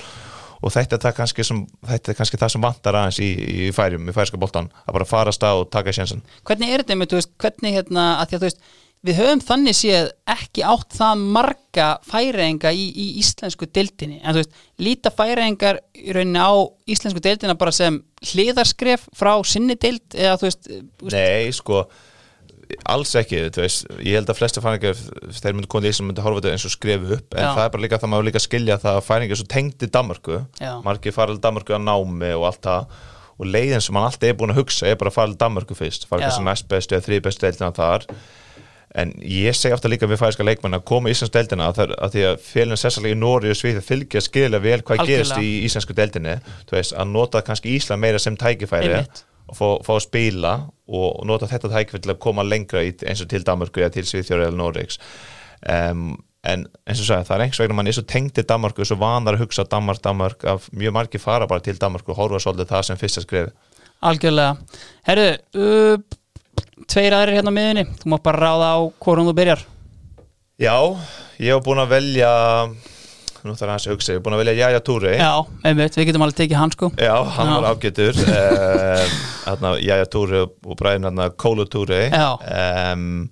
og 0.66 0.74
þetta 0.74 0.98
er, 0.98 1.16
kannski 1.16 1.46
sem, 1.46 1.62
þetta 1.86 2.12
er 2.12 2.18
kannski 2.18 2.40
það 2.42 2.54
sem 2.56 2.64
vantar 2.64 2.98
aðeins 2.98 3.20
í, 3.22 3.30
í 3.68 3.68
færum, 3.76 4.08
í 4.10 4.16
færska 4.16 4.40
boltan 4.42 4.72
að 4.86 4.98
bara 4.98 5.08
fara 5.10 5.34
að 5.34 5.38
stað 5.38 5.62
og 5.62 5.70
taka 5.74 5.94
sjensan 5.96 6.24
hvernig 6.48 6.72
er 6.72 6.84
þetta 6.84 6.98
með, 6.98 7.12
þú 7.12 7.20
veist, 7.20 7.34
hvernig 7.44 7.78
hérna 7.78 8.06
að 8.22 8.32
því 8.32 8.38
að 8.38 8.40
þú 8.40 8.48
veist, 8.48 8.66
við 9.06 9.20
höfum 9.20 9.42
þannig 9.46 9.78
séð 9.78 10.10
ekki 10.34 10.64
átt 10.66 10.96
það 10.98 11.22
marga 11.36 11.90
færiðinga 12.08 12.72
í, 12.74 12.88
í 12.90 13.06
íslensku 13.22 13.68
deildinni. 13.70 14.18
En 14.24 14.34
þú 14.34 14.42
veist, 14.42 14.58
líta 14.82 15.12
færiðingar 15.14 15.82
í 16.00 16.16
rauninni 16.16 16.42
á 16.42 16.54
íslensku 16.90 17.22
deildina 17.24 17.58
bara 17.60 17.74
sem 17.76 18.00
hliðarskref 18.32 19.06
frá 19.16 19.36
sinni 19.46 19.78
deild 19.78 20.18
eða 20.18 20.40
þú 20.42 20.50
veist, 20.50 20.70
veist 21.04 21.18
Nei, 21.18 21.54
sko 21.56 21.86
alls 22.90 23.12
ekki, 23.20 23.44
þú 23.54 23.62
veist, 23.62 23.84
ég 24.02 24.18
held 24.18 24.32
að 24.32 24.40
flesta 24.40 24.64
færingar 24.64 24.98
þeir 24.98 25.54
myndu 25.54 25.70
koma 25.70 25.86
í 25.86 25.94
sem 25.94 26.08
myndu 26.10 26.24
horfa 26.26 26.42
þetta 26.42 26.56
eins 26.56 26.66
og 26.66 26.74
skrifu 26.74 27.12
upp, 27.20 27.36
en 27.36 27.46
Já. 27.46 27.50
það 27.52 27.66
er 27.66 27.74
bara 27.76 27.84
líka 27.84 28.00
það 28.02 28.12
maður 28.14 28.28
líka 28.32 28.42
skilja 28.42 28.80
það 28.82 28.98
að 28.98 29.06
færingar 29.06 29.40
svo 29.42 29.46
tengdi 29.54 29.90
Danmarku 29.94 30.40
Já. 30.58 30.72
margir 30.86 31.14
fara 31.14 31.36
til 31.36 31.44
Danmarku 31.44 31.76
að 31.78 31.86
námi 31.86 32.32
og 32.34 32.48
allt 32.50 32.64
það. 32.66 32.98
Og 33.36 33.50
leiðin 33.52 33.84
sem 33.84 33.98
hann 34.00 34.08
alltaf 34.08 34.30
er 34.30 34.38
búin 34.40 34.54
að 34.54 34.62
hugsa 34.64 34.88
er 34.88 34.98
bara 34.98 35.12
til 35.14 35.38
Danmarku 35.38 35.76
fyrst, 35.78 36.08
fara 36.10 36.24
en 38.96 39.12
ég 39.20 39.56
segi 39.56 39.76
ofta 39.76 39.90
líka 39.92 40.08
við 40.08 40.22
færiska 40.22 40.46
leikmenn 40.46 40.78
að 40.78 40.86
koma 40.88 41.12
í 41.12 41.16
Íslands 41.16 41.34
deildina 41.36 41.68
að, 41.72 41.94
að 42.00 42.14
því 42.16 42.26
að 42.30 42.36
félagin 42.46 42.80
sérstaklega 42.80 43.16
í 43.16 43.20
Nóri 43.20 43.52
og 43.52 43.60
Svíð 43.60 43.80
fylgja 43.84 44.24
skilja 44.24 44.62
vel 44.64 44.78
hvað 44.82 45.04
Algjörlega. 45.04 45.24
gerist 45.36 45.40
í 45.42 45.50
íslensku 45.68 45.96
deildinni 45.98 46.36
veist, 46.72 46.96
að 46.96 47.12
nota 47.12 47.42
kannski 47.46 47.74
Ísland 47.76 48.04
meira 48.04 48.22
sem 48.22 48.38
tækifæri 48.40 48.94
Einmitt. 48.94 49.26
og 49.52 49.60
fá, 49.60 49.66
fá 49.88 49.92
að 49.98 50.06
spila 50.08 50.54
og 50.88 51.26
nota 51.28 51.50
þetta 51.52 51.74
tækifæri 51.76 52.06
til 52.06 52.16
að 52.16 52.22
koma 52.28 52.48
lengra 52.48 52.86
í, 52.88 52.96
eins 53.04 53.26
og 53.26 53.32
til 53.34 53.44
Danmarku 53.48 53.84
eða 53.84 53.98
til 53.98 54.08
Svíðfjóri 54.08 54.48
eða 54.48 54.60
Noregs 54.62 55.02
um, 55.68 56.16
en 56.46 56.68
eins 56.86 57.02
og 57.02 57.08
sagði, 57.10 57.28
það 57.28 57.36
er 57.36 57.46
einhvers 57.48 57.64
vegna 57.64 57.80
mann 57.80 57.88
er 57.90 57.96
svo 57.98 58.08
tengdi 58.08 58.44
Danmarku, 58.48 58.86
svo 58.86 59.00
vanar 59.02 59.36
að 59.36 59.48
hugsa 59.48 59.66
Danmark, 59.68 60.04
Danmark, 60.06 60.44
að 60.46 60.68
mjög 60.78 60.94
margir 60.94 61.24
fara 61.24 61.48
bara 61.50 61.64
til 61.66 61.80
Danmarku 61.82 62.14
og 62.14 62.20
horfa 62.20 62.44
svolítið 62.44 62.70
það 62.70 62.86
sem 62.88 63.00
fyrsta 63.02 63.24
skrefi 63.26 63.52
algjörlega 64.06 64.56
herru, 65.08 65.26
uh, 65.58 65.98
tveir 66.92 67.16
aðrir 67.16 67.40
hérna 67.40 67.54
á 67.54 67.58
miðunni 67.58 67.86
þú 68.02 68.12
má 68.12 68.18
bara 68.26 68.42
ráða 68.44 68.74
á 68.76 68.80
hvorum 69.04 69.30
þú 69.30 69.38
byrjar. 69.38 69.64
Já, 70.62 70.76
ég 71.40 71.52
hef 71.56 71.64
búin 71.66 71.82
að 71.84 71.96
velja 71.96 72.32
nú 73.46 73.54
þarf 73.54 73.70
aðeins 73.70 73.88
að 73.88 73.94
hugsa, 73.94 74.12
ég 74.14 74.20
hef 74.20 74.26
búin 74.26 74.36
að 74.36 74.42
velja 74.42 74.54
Jaja 74.58 74.82
Túri 74.86 75.16
já, 75.20 75.32
einmitt, 75.68 75.98
við 76.00 76.08
getum 76.10 76.24
alveg 76.26 76.38
tekið 76.40 76.60
hann 76.60 76.74
sko. 76.74 76.90
Já, 76.98 77.14
hann 77.36 77.50
Já. 77.52 77.56
var 77.56 77.68
um, 77.72 78.22
hérna, 79.46 79.74
Jaja 79.90 80.08
Túri 80.16 80.40
og 80.46 80.78
bræðin 80.80 81.10
Kólu 81.42 81.68
Túri 81.70 82.06
Já. 82.10 82.30
um, 82.94 83.28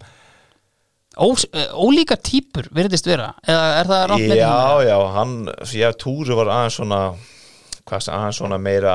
Ós, 1.14 1.44
uh, 1.54 1.68
ólíka 1.78 2.18
típur 2.18 2.66
virðist 2.74 3.06
vera. 3.06 3.32
Eða 3.46 3.66
er 3.80 3.90
það 3.92 4.06
rátt 4.10 4.24
með 4.32 4.40
Já, 4.40 4.54
já, 4.90 4.96
hann 5.18 5.36
Jaja 5.70 5.94
Túri 6.02 6.38
var 6.38 6.50
aðeins 6.54 6.78
svona 6.80 7.02
hvað 7.90 8.08
aðeins 8.16 8.38
svona 8.40 8.58
meira 8.58 8.94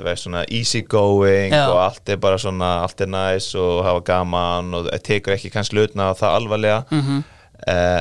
veist 0.00 0.24
svona 0.24 0.44
easy 0.48 0.80
going 0.82 1.52
Já. 1.52 1.66
og 1.68 1.80
allt 1.84 2.08
er 2.08 2.16
bara 2.16 2.38
svona, 2.40 2.70
allt 2.84 3.00
er 3.00 3.10
næs 3.12 3.50
og 3.60 3.84
hafa 3.84 4.00
gaman 4.00 4.74
og 4.74 4.88
tekur 5.04 5.36
ekki 5.36 5.50
kannski 5.52 5.76
hlutna 5.76 6.12
það 6.14 6.38
alvarlega 6.38 6.80
Mhm. 6.90 7.22
Uh, 7.68 8.00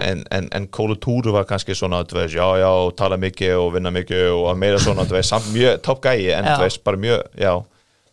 en, 0.00 0.22
en, 0.32 0.46
en 0.56 0.66
Kólu 0.72 0.94
Túru 0.96 1.32
var 1.34 1.44
kannski 1.44 1.74
svona, 1.76 1.98
þú 2.08 2.22
veist, 2.22 2.34
já, 2.34 2.46
já, 2.56 2.70
tala 2.96 3.18
mikið 3.20 3.58
og 3.60 3.74
vinna 3.74 3.90
mikið 3.92 4.30
og 4.32 4.56
meira 4.56 4.78
svona, 4.80 5.04
veist, 5.04 5.28
samt 5.28 5.50
mjög 5.52 5.82
topp 5.84 6.00
gæi, 6.06 6.30
en 6.32 6.48
veist, 6.62 6.80
bara 6.84 6.96
mjög, 6.96 7.20
já, 7.36 7.52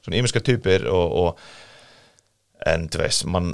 svona 0.04 0.20
ímiska 0.20 0.42
typir 0.44 0.84
og, 0.92 1.14
og 1.16 1.40
en 2.66 2.88
þú 2.90 3.02
veist, 3.04 3.26
mann 3.30 3.52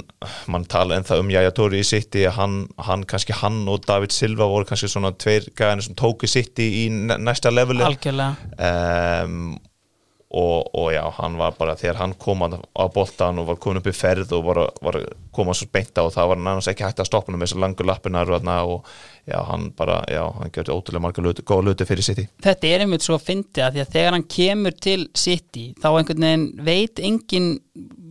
man 0.48 0.64
tala 0.64 0.96
ennþá 0.96 1.18
um 1.20 1.28
Jæja 1.32 1.50
Tóri 1.56 1.82
í 1.82 1.84
City, 1.84 2.24
hann, 2.32 2.62
hann 2.86 3.02
kannski 3.04 3.34
hann 3.42 3.62
og 3.68 3.84
David 3.86 4.14
Silva 4.16 4.46
voru 4.48 4.64
kannski 4.68 4.88
svona 4.88 5.12
tveir 5.12 5.50
gæðinu 5.58 5.84
sem 5.88 5.94
tóku 6.00 6.28
City 6.30 6.70
í 6.84 6.88
næ- 6.92 7.18
næsta 7.20 7.52
leveli. 7.52 7.84
Um, 8.58 9.58
og, 10.32 10.70
og 10.80 10.86
já, 10.94 11.02
hann 11.18 11.34
var 11.36 11.52
bara 11.58 11.74
þegar 11.76 11.98
hann 12.00 12.14
kom 12.16 12.40
að- 12.46 12.54
á 12.72 12.88
boltan 12.88 13.36
og 13.42 13.50
var 13.50 13.56
komin 13.60 13.82
upp 13.82 13.88
í 13.90 13.92
ferð 13.92 14.30
og 14.32 14.44
var, 14.46 14.60
að- 14.62 14.78
var 14.86 14.96
að 14.96 15.10
koma 15.36 15.52
svo 15.52 15.66
beint 15.68 15.92
á 15.92 16.08
og 16.08 16.14
það 16.14 16.28
var 16.30 16.36
nánast 16.40 16.70
ekki 16.72 16.86
hægt 16.86 17.02
að 17.04 17.10
stoppa 17.10 17.28
hann 17.30 17.36
með 17.38 17.50
þessar 17.50 17.60
langur 17.66 17.84
lappinar 17.90 18.32
og, 18.32 18.86
já, 19.28 19.36
hann 19.44 19.66
bara, 19.76 19.98
já, 20.08 20.24
hann 20.38 20.50
gjörði 20.56 20.72
ótrúlega 20.72 21.04
marga 21.04 21.22
luti, 21.26 21.42
góða 21.44 21.64
luti 21.68 21.84
fyrir 21.84 22.02
City. 22.08 22.24
Þetta 22.42 22.66
er 22.72 22.80
einmitt 22.86 23.04
svo 23.04 23.18
að 23.18 23.26
fyndi 23.28 23.60
að 23.60 23.76
að 23.84 23.92
þegar 23.92 24.12
hann 24.16 24.24
kemur 24.38 24.72
til 24.80 25.08
City 25.14 25.74
þá 25.82 25.88
einhvern 26.00 26.24
veginn 26.24 26.48
veit 26.64 26.96
engin 27.04 27.52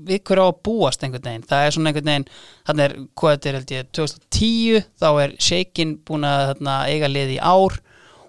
við 0.07 0.23
hverju 0.27 0.43
á 0.43 0.49
að 0.49 0.59
búast 0.67 1.05
einhvern 1.05 1.27
veginn. 1.27 1.45
Það 1.49 1.65
er 1.65 1.75
svona 1.75 1.91
einhvern 1.91 2.11
veginn, 2.11 2.27
þannig 2.67 2.85
er 2.85 2.97
hvað 3.19 3.33
þetta 3.35 3.49
er 3.49 3.57
held 3.59 3.73
ég 3.75 3.89
2010, 3.99 4.83
þá 5.01 5.07
er 5.11 5.37
Shakin 5.47 5.95
búin 6.07 6.27
að 6.27 6.43
þarna, 6.51 6.75
eiga 6.91 7.09
lið 7.11 7.33
í 7.35 7.39
ár. 7.39 7.79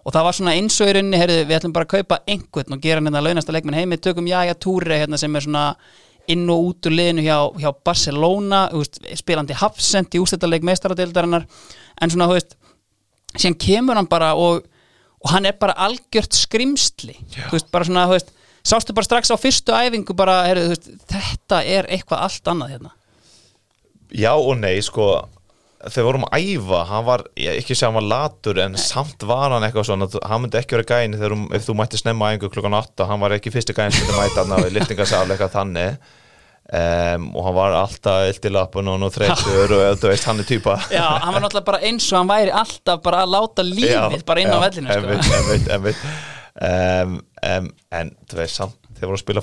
Og 0.02 0.14
það 0.14 0.26
var 0.26 0.36
svona 0.38 0.54
eins 0.58 0.78
og 0.82 0.88
í 0.90 0.94
rauninni 0.96 1.20
heyrðu, 1.20 1.42
við 1.46 1.58
ætlum 1.58 1.74
bara 1.76 1.86
að 1.86 1.92
kaupa 1.92 2.18
einhvern 2.26 2.74
og 2.74 2.80
gera 2.82 2.98
hann 2.98 3.06
hérna 3.06 3.22
launasta 3.22 3.54
leikmenn 3.54 3.78
heimi, 3.78 4.00
tökum 4.02 4.26
Jaja 4.26 4.56
Túri 4.58 4.98
hérna 4.98 5.20
sem 5.20 5.36
er 5.38 5.44
svona 5.44 5.66
inn 6.30 6.42
og 6.50 6.68
út 6.68 6.88
úr 6.88 6.94
liðinu 6.94 7.22
hjá, 7.24 7.36
hjá 7.58 7.70
Barcelona 7.86 8.64
veist, 8.74 9.00
spilandi 9.18 9.54
hafsend 9.58 10.14
í 10.14 10.20
ústættarleik 10.22 10.66
meistaradeildarinnar. 10.66 11.46
En 12.02 12.12
svona, 12.12 12.28
þú 12.30 12.38
veist 12.38 12.56
síðan 13.36 13.58
kemur 13.62 13.98
hann 13.98 14.10
bara 14.10 14.32
og, 14.38 14.62
og 15.22 15.34
hann 15.34 15.48
er 15.48 15.56
bara 15.60 15.78
algjört 15.86 16.36
skrimsli. 16.36 17.16
Þú 17.36 17.56
veist, 17.56 17.70
bara 17.74 17.88
svona, 17.88 18.06
þú 18.10 18.18
veist 18.18 18.34
sástu 18.66 18.94
bara 18.94 19.08
strax 19.08 19.30
á 19.32 19.36
fyrstu 19.40 19.74
æfingu 19.74 20.14
bara, 20.16 20.40
heyrðu, 20.48 20.68
þú 20.70 20.74
veist, 20.74 20.90
þetta 21.12 21.62
er 21.66 21.88
eitthvað 21.90 22.24
allt 22.28 22.50
annað 22.54 22.74
hérna 22.76 22.92
Já 24.12 24.32
og 24.36 24.58
nei, 24.60 24.76
sko 24.84 25.06
þegar 25.82 26.04
vorum 26.06 26.24
að 26.28 26.44
æfa, 26.46 26.80
hann 26.86 27.04
var 27.08 27.22
ekki 27.34 27.74
að 27.74 27.80
hann 27.88 27.96
var 27.96 28.04
latur 28.06 28.58
en 28.62 28.76
samt 28.78 29.24
var 29.26 29.50
hann 29.50 29.64
eitthvað 29.66 29.86
svona, 29.88 30.06
þú- 30.12 30.20
hann 30.30 30.42
myndi 30.44 30.58
ekki 30.60 30.76
vera 30.76 30.86
gæni 30.92 31.18
þegar 31.18 31.34
um, 31.34 31.46
þú 31.64 31.74
mætti 31.80 31.98
snemma 31.98 32.28
æfingu 32.34 32.50
klukkan 32.54 32.76
8 32.78 33.06
hann 33.10 33.22
var 33.24 33.34
ekki 33.34 33.50
fyrsti 33.50 33.74
gæni 33.74 33.96
sem 33.96 34.04
myndi 34.06 34.20
mæta 34.20 34.44
hann 34.44 34.54
á 34.54 34.58
liftingasal 34.76 35.24
eitthvað 35.26 35.56
þannig 35.56 35.96
um, 36.70 37.26
og 37.34 37.48
hann 37.48 37.56
var 37.58 37.74
alltaf 37.80 38.28
illt 38.30 38.46
í 38.46 38.52
lappun 38.54 38.92
og 38.92 39.00
nú 39.02 39.08
þreytur 39.16 39.74
og 39.80 39.98
þú 40.04 40.12
veist, 40.12 40.28
hann 40.30 40.44
er 40.44 40.48
týpa 40.52 40.76
Já, 40.94 41.02
hann 41.24 41.34
var 41.34 41.42
náttúrulega 41.48 41.68
bara 41.72 41.82
eins 41.90 42.06
og 42.12 42.20
hann 42.20 42.30
væri 42.30 42.54
alltaf 42.62 43.02
bara 43.08 43.24
að 43.26 43.34
láta 43.34 43.66
lífið 43.66 44.22
bara 44.30 44.44
inn 44.46 44.54
á 44.54 44.58
vellinu 44.68 44.86
sko. 44.86 45.00
einmitt, 45.02 45.34
einmitt, 45.40 45.66
einmitt. 45.78 46.06
Um, 46.52 47.20
um, 47.48 47.68
en 47.96 48.12
þú 48.28 48.42
veist, 48.42 48.58
samt 48.58 48.76
þegar 48.92 49.08
voru 49.08 49.18
að 49.18 49.22
spila 49.24 49.42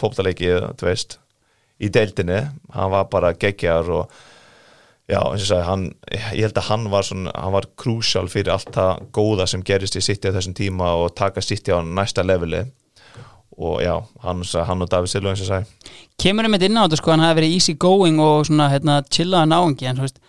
veist, 0.87 1.17
í 1.79 1.89
deildinni. 1.89 2.41
Hann 2.75 2.91
var 2.93 3.07
bara 3.11 3.33
geggjar 3.33 3.89
og 3.91 4.11
já, 5.09 5.19
eins 5.19 5.45
og 5.45 5.47
sagði, 5.49 5.65
hann, 5.67 5.85
ég 6.13 6.45
held 6.45 6.59
að 6.59 6.67
hann 6.69 6.89
var 6.93 7.07
svona, 7.07 7.33
hann 7.35 7.55
var 7.55 7.69
krúsjál 7.79 8.27
fyrir 8.31 8.53
allt 8.53 8.71
það 8.75 9.07
góða 9.15 9.47
sem 9.49 9.63
gerist 9.65 9.97
í 9.97 10.03
City 10.05 10.29
á 10.29 10.35
þessum 10.37 10.57
tíma 10.57 10.91
og 11.01 11.15
taka 11.17 11.41
City 11.41 11.73
á 11.73 11.79
næsta 11.81 12.25
leveli. 12.25 12.65
Og 13.59 13.81
já, 13.83 13.97
hann, 14.23 14.43
hann 14.69 14.85
og 14.85 14.91
David 14.91 15.11
Silva 15.11 15.33
eins 15.33 15.41
og 15.43 15.49
sagði. 15.49 15.95
Kemur 16.21 16.47
einmitt 16.47 16.63
inn 16.63 16.77
á 16.79 16.85
þetta 16.85 16.99
sko, 17.01 17.11
hann 17.11 17.25
hafi 17.25 17.41
verið 17.41 17.55
easy 17.57 17.75
going 17.75 18.21
og 18.23 18.45
svona, 18.47 18.69
hérna, 18.71 19.01
chillaða 19.11 19.49
náungi 19.51 19.89
en 19.89 19.99
þú 19.99 20.05
veist, 20.05 20.21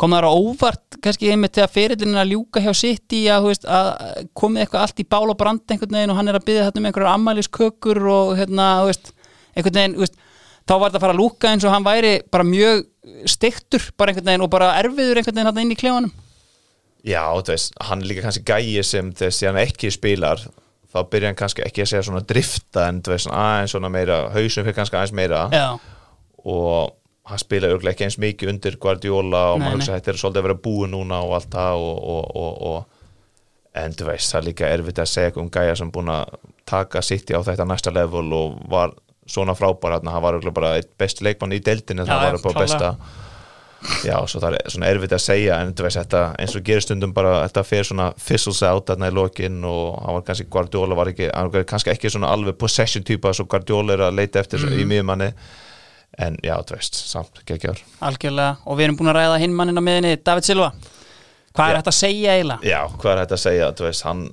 kom 0.00 0.14
það 0.14 0.26
á 0.26 0.32
óvart 0.34 0.96
kannski 1.04 1.30
einmitt 1.30 1.54
þegar 1.54 1.72
ferillin 1.74 2.16
er 2.16 2.22
að 2.24 2.32
ljúka 2.34 2.62
hjá 2.64 2.72
sitt 2.74 3.14
í 3.14 3.24
að, 3.30 3.48
veist, 3.50 3.66
að 3.68 3.90
komið 4.34 4.64
eitthvað 4.64 4.86
allt 4.86 5.02
í 5.02 5.06
bál 5.14 5.28
og 5.28 5.38
brand 5.38 5.62
einhvern 5.70 5.98
veginn 5.98 6.14
og 6.14 6.18
hann 6.18 6.30
er 6.32 6.38
að 6.38 6.46
byggja 6.48 6.66
þetta 6.68 6.80
um 6.80 6.88
einhverjar 6.88 7.18
ammæliskökur 7.18 8.00
og 8.14 8.32
hérna, 8.40 8.68
veist, 8.88 9.12
einhvern 9.54 9.78
veginn, 9.78 9.96
veist, 10.02 10.18
þá 10.64 10.74
var 10.74 10.88
þetta 10.88 10.98
að 10.98 11.06
fara 11.06 11.14
að 11.14 11.22
lúka 11.22 11.52
eins 11.52 11.68
og 11.68 11.74
hann 11.74 11.86
væri 11.86 12.12
bara 12.34 12.48
mjög 12.48 12.84
stektur 13.30 13.86
bara 13.98 14.10
einhvern 14.10 14.32
veginn 14.32 14.46
og 14.48 14.52
bara 14.56 14.74
erfiður 14.80 15.22
einhvern 15.22 15.38
veginn 15.38 15.52
hann 15.52 15.62
inn 15.62 15.76
í 15.76 15.78
klefanum. 15.78 16.12
Já, 17.04 17.22
þú 17.36 17.52
veist, 17.52 17.74
hann 17.84 18.02
er 18.02 18.10
líka 18.10 18.24
kannski 18.24 18.44
gæi 18.48 18.82
sem 18.86 19.10
þess 19.14 19.44
að 19.44 19.50
hann 19.52 19.62
ekki 19.66 19.92
spilar 19.92 20.42
þá 20.94 21.00
byrja 21.10 21.30
hann 21.30 21.38
kannski 21.38 21.64
ekki 21.66 21.82
að 21.84 21.90
segja 21.90 22.04
svona 22.06 22.24
drifta 22.24 22.88
en 22.88 23.00
þú 23.04 23.12
veist, 23.12 23.30
aðeins 23.30 23.74
svona 23.74 23.90
meira 23.92 24.20
hausum 24.34 24.64
fyrir 24.64 24.76
kannski 24.78 24.98
aðeins 24.98 25.14
meira. 25.18 25.46
Já, 25.52 25.66
og 26.44 26.94
hann 27.24 27.40
spila 27.40 27.70
örgulega 27.72 27.94
ekki 27.94 28.04
eins 28.08 28.18
mikið 28.20 28.50
undir 28.52 28.76
Guardiola 28.82 29.44
og 29.54 29.58
Nei, 29.60 29.64
maður 29.68 29.78
hugsa 29.78 29.92
að 29.94 30.00
þetta 30.00 30.12
er 30.12 30.18
svolítið 30.20 30.40
að 30.42 30.48
vera 30.48 30.58
búið 30.66 30.90
núna 30.92 31.20
og 31.24 31.32
allt 31.38 31.50
það 31.54 31.84
og, 31.86 32.02
og, 32.14 32.36
og, 32.36 32.62
og 32.72 33.80
en 33.84 33.96
þú 33.96 34.06
veist, 34.10 34.30
það 34.32 34.40
er 34.42 34.48
líka 34.50 34.68
erfitt 34.74 35.00
að 35.02 35.08
segja 35.10 35.32
um 35.40 35.48
gæja 35.50 35.76
sem 35.80 35.90
búin 35.94 36.12
að 36.12 36.34
taka 36.68 37.02
City 37.02 37.34
á 37.34 37.40
þetta 37.46 37.64
næsta 37.66 37.90
level 37.96 38.28
og 38.36 38.58
var 38.70 38.92
svona 39.26 39.54
frábær 39.56 39.96
hann 40.04 40.22
var 40.22 40.36
örgulega 40.36 40.54
bara 40.60 40.74
besti 41.00 41.24
leikmann 41.24 41.56
í 41.56 41.62
deildinu 41.64 42.04
það 42.04 42.26
var 42.26 42.38
klárlega. 42.44 42.60
besta 42.60 42.96
Já, 44.04 44.16
svo 44.28 44.40
það 44.40 44.54
er 44.56 44.70
svona 44.72 44.88
erfitt 44.88 45.12
að 45.12 45.20
segja 45.20 45.56
en 45.60 45.74
þú 45.76 45.84
veist, 45.84 45.98
þetta 46.00 46.20
eins 46.40 46.54
og 46.56 46.62
gerir 46.64 46.80
stundum 46.84 47.10
bara 47.16 47.34
þetta 47.44 47.64
fer 47.68 47.84
svona 47.84 48.06
fizzles 48.16 48.62
out 48.64 48.86
þarna 48.88 49.10
í 49.10 49.12
lokin 49.16 49.58
og 49.68 49.98
hann 50.00 50.16
var 50.16 50.22
kannski, 50.28 50.46
Guardiola 50.52 50.96
var 50.96 51.10
ekki 51.12 51.26
hann 51.34 51.50
var 51.52 51.66
kannski 51.68 51.92
ekki 51.92 52.12
svona 52.14 52.30
alveg 52.32 52.56
possession 52.60 53.04
típa 53.04 53.32
svo 53.36 53.44
Guardiola 53.44 53.92
er 53.96 54.04
að 54.06 54.16
leita 54.20 54.40
eftir 54.40 54.64
Mhm. 54.64 54.78
í 54.80 54.86
miðjumanni 54.88 55.28
en 56.18 56.36
já, 56.44 56.54
þú 56.62 56.76
veist, 56.76 56.98
samt 57.10 57.40
geggjör 57.48 57.80
algjörlega 58.04 58.56
og 58.64 58.78
við 58.78 58.88
erum 58.88 58.98
búin 59.00 59.10
að 59.12 59.18
ræða 59.20 59.40
hinn 59.42 59.56
mannin 59.56 59.80
á 59.80 59.82
miðinni 59.84 60.16
David 60.22 60.46
Silva 60.46 60.72
hvað 61.54 61.68
er 61.68 61.74
Já. 61.74 61.78
þetta 61.80 61.92
að 61.94 61.98
segja 62.00 62.34
eiginlega? 62.34 62.68
Já, 62.70 62.80
hvað 62.98 63.12
er 63.12 63.22
þetta 63.24 63.38
að 63.38 63.44
segja, 63.44 63.70
þú 63.78 63.86
veist, 63.88 64.06
hann 64.08 64.24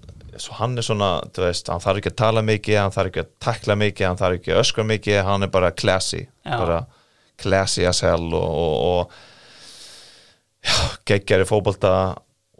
svo 0.41 0.55
hann 0.57 0.77
er 0.79 0.85
svona, 0.85 1.09
þú 1.35 1.43
veist, 1.45 1.69
hann 1.69 1.83
þarf 1.83 2.01
ekki 2.01 2.11
að 2.13 2.19
tala 2.21 2.41
mikið 2.45 2.79
hann 2.79 2.95
þarf 2.95 3.11
ekki 3.11 3.23
að 3.25 3.31
takla 3.45 3.75
mikið, 3.81 4.07
hann 4.07 4.21
þarf 4.21 4.39
ekki 4.39 4.53
að 4.53 4.61
öskra 4.63 4.85
mikið, 4.87 5.19
hann 5.27 5.45
er 5.45 5.51
bara 5.53 5.71
classy 5.75 6.21
Já. 6.23 6.55
bara 6.55 6.79
classy 7.41 7.85
as 7.89 8.01
hell 8.05 8.29
og, 8.37 8.49
og, 8.61 9.11
og 9.11 11.01
geggjari 11.09 11.47
fótbolta 11.49 11.93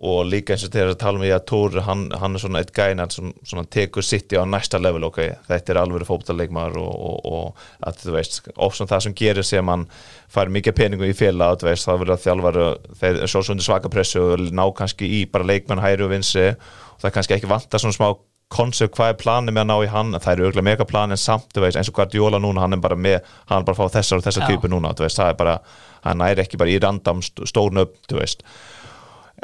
og 0.01 0.23
líka 0.25 0.55
eins 0.55 0.63
og 0.65 0.71
þegar 0.73 0.95
að 0.95 0.99
tala 1.03 1.19
um 1.19 1.25
í 1.27 1.29
að 1.29 1.43
Tór, 1.51 1.75
hann, 1.85 2.07
hann 2.17 2.33
er 2.33 2.41
svona 2.41 2.61
eitt 2.63 2.71
gæna 2.73 3.05
sem 3.13 3.27
svona 3.45 3.67
tekur 3.69 4.05
sitt 4.05 4.33
á 4.33 4.41
næsta 4.49 4.79
level, 4.81 5.03
ok, 5.11 5.19
þetta 5.45 5.73
er 5.73 5.79
alveg 5.81 6.07
fótboltaleikmar 6.07 6.77
og, 6.81 6.89
og, 6.89 7.19
og 7.29 7.85
að 7.85 7.99
þú 8.01 8.15
veist, 8.15 8.39
ofsum 8.57 8.89
það 8.89 9.03
sem 9.05 9.15
gerir 9.21 9.45
sem 9.45 9.69
hann 9.69 9.85
fær 10.31 10.49
mikið 10.49 10.77
peningu 10.79 11.05
í 11.05 11.13
félag, 11.17 11.59
þú 11.61 11.69
veist, 11.69 11.85
það 11.85 12.01
verður 12.01 12.15
að 12.15 12.25
þjálfara 12.25 12.65
þeir 13.03 13.21
er 13.21 13.33
svo 13.35 13.43
svona 13.45 13.67
svaka 13.67 13.93
pressu 13.93 14.23
og 14.25 14.47
ná 14.49 14.63
kannski 14.79 15.11
í 15.19 15.21
bara 15.29 15.49
leikmenn 15.51 15.83
hæri 15.83 16.07
og 16.07 16.13
vinsi 16.15 16.47
og 16.49 16.97
það 16.97 17.09
er 17.11 17.15
kannski 17.19 17.37
ekki 17.37 17.53
vanta 17.53 17.81
svona 17.81 17.99
smá 17.99 18.09
koncept 18.51 18.97
hvað 18.97 19.13
er 19.13 19.21
planið 19.21 19.55
með 19.55 19.61
að 19.61 19.69
ná 19.69 19.75
í 19.85 19.91
hann? 19.93 20.17
Það 20.17 20.31
er 20.33 20.41
auðvitað 20.41 20.67
mega 20.67 20.87
plan 20.89 21.13
en 21.13 21.19
samt, 21.21 21.55
veist, 21.55 21.77
eins 21.79 21.93
og 21.93 21.95
Guardiola 21.95 22.41
núna 22.41 22.65
hann 22.65 22.75
er 22.75 22.81
bara 22.83 22.97
með, 22.99 23.21
hann 23.47 23.61
er 23.61 23.69
bara 23.69 23.77
að 23.77 23.85
fá 23.85 23.99
þessar 23.99 24.19
og 24.19 24.25
þessar 24.25 24.43
Já. 24.43 24.49
typu 24.49 24.71
núna, 24.71 24.91
veist, 24.97 25.21
það 25.21 25.31
er 25.31 25.39
bara 25.39 25.55
hann 26.03 26.23
er 26.25 26.41
ekki 26.43 26.59
bara 26.59 26.73
í 26.73 26.79
randam 26.81 27.21
stórn 27.23 27.85
upp, 27.85 27.95
þú 28.09 28.19
veist 28.19 28.43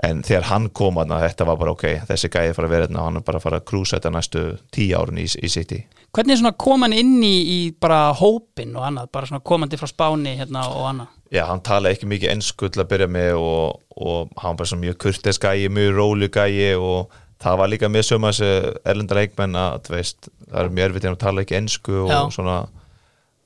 en 0.06 0.24
þegar 0.26 0.50
hann 0.52 0.70
kom 0.78 1.00
að 1.02 1.14
þetta 1.24 1.46
var 1.50 1.58
bara 1.58 1.74
ok, 1.74 1.86
þessi 2.10 2.30
gæði 2.30 2.56
fara 2.58 2.70
að 2.70 2.74
vera 2.76 2.88
hérna, 2.88 3.06
hann 3.08 3.20
er 3.20 3.26
bara 3.26 3.42
fara 3.42 3.62
að 3.62 3.68
krúsa 3.72 3.98
þetta 3.98 4.12
næstu 4.14 4.44
tíu 4.74 4.98
árun 4.98 5.22
í, 5.22 5.26
í 5.26 5.50
City 5.50 5.84
hvernig 6.14 6.36
er 6.36 6.42
svona 6.42 6.58
koman 6.58 6.96
inn 6.96 7.18
í, 7.26 7.36
í 7.54 7.60
bara 7.82 8.12
hópin 8.18 8.76
og 8.78 8.86
annað, 8.88 9.10
bara 9.14 9.30
svona 9.30 9.46
komandi 9.46 9.80
frá 9.80 9.90
Spáni 9.90 10.38
hérna 10.40 10.68
og 10.70 10.90
annað 10.92 11.14
Já, 11.34 11.44
hann 11.50 11.60
talaði 11.60 11.98
ekki 11.98 12.08
mikið 12.08 12.32
ennsku 12.32 12.70
til 12.72 12.80
að 12.80 12.92
byrja 12.94 13.08
með 13.12 13.34
og, 13.42 13.80
og 14.00 14.30
hann 14.40 14.54
var 14.54 14.60
bara 14.62 14.70
svona 14.70 14.86
mjög 14.86 15.00
kurtes 15.04 15.42
gæi, 15.44 15.68
mjög 15.76 15.98
rólu 15.98 16.30
gæi 16.32 16.78
og 16.80 17.18
það 17.44 17.60
var 17.60 17.72
líka 17.74 17.90
með 17.92 18.08
söma 18.08 18.32
þessi 18.32 18.78
erlenda 18.88 19.18
leikmenn 19.18 19.60
að 19.60 19.92
veist, 19.92 20.30
það 20.46 20.62
er 20.62 20.72
mjög 20.78 20.88
erfitt 20.88 21.08
en 21.08 21.18
að 21.18 21.24
tala 21.26 21.44
ekki 21.44 21.58
ennsku 21.60 21.98
og 22.06 22.14
Já. 22.14 22.22
svona 22.38 22.58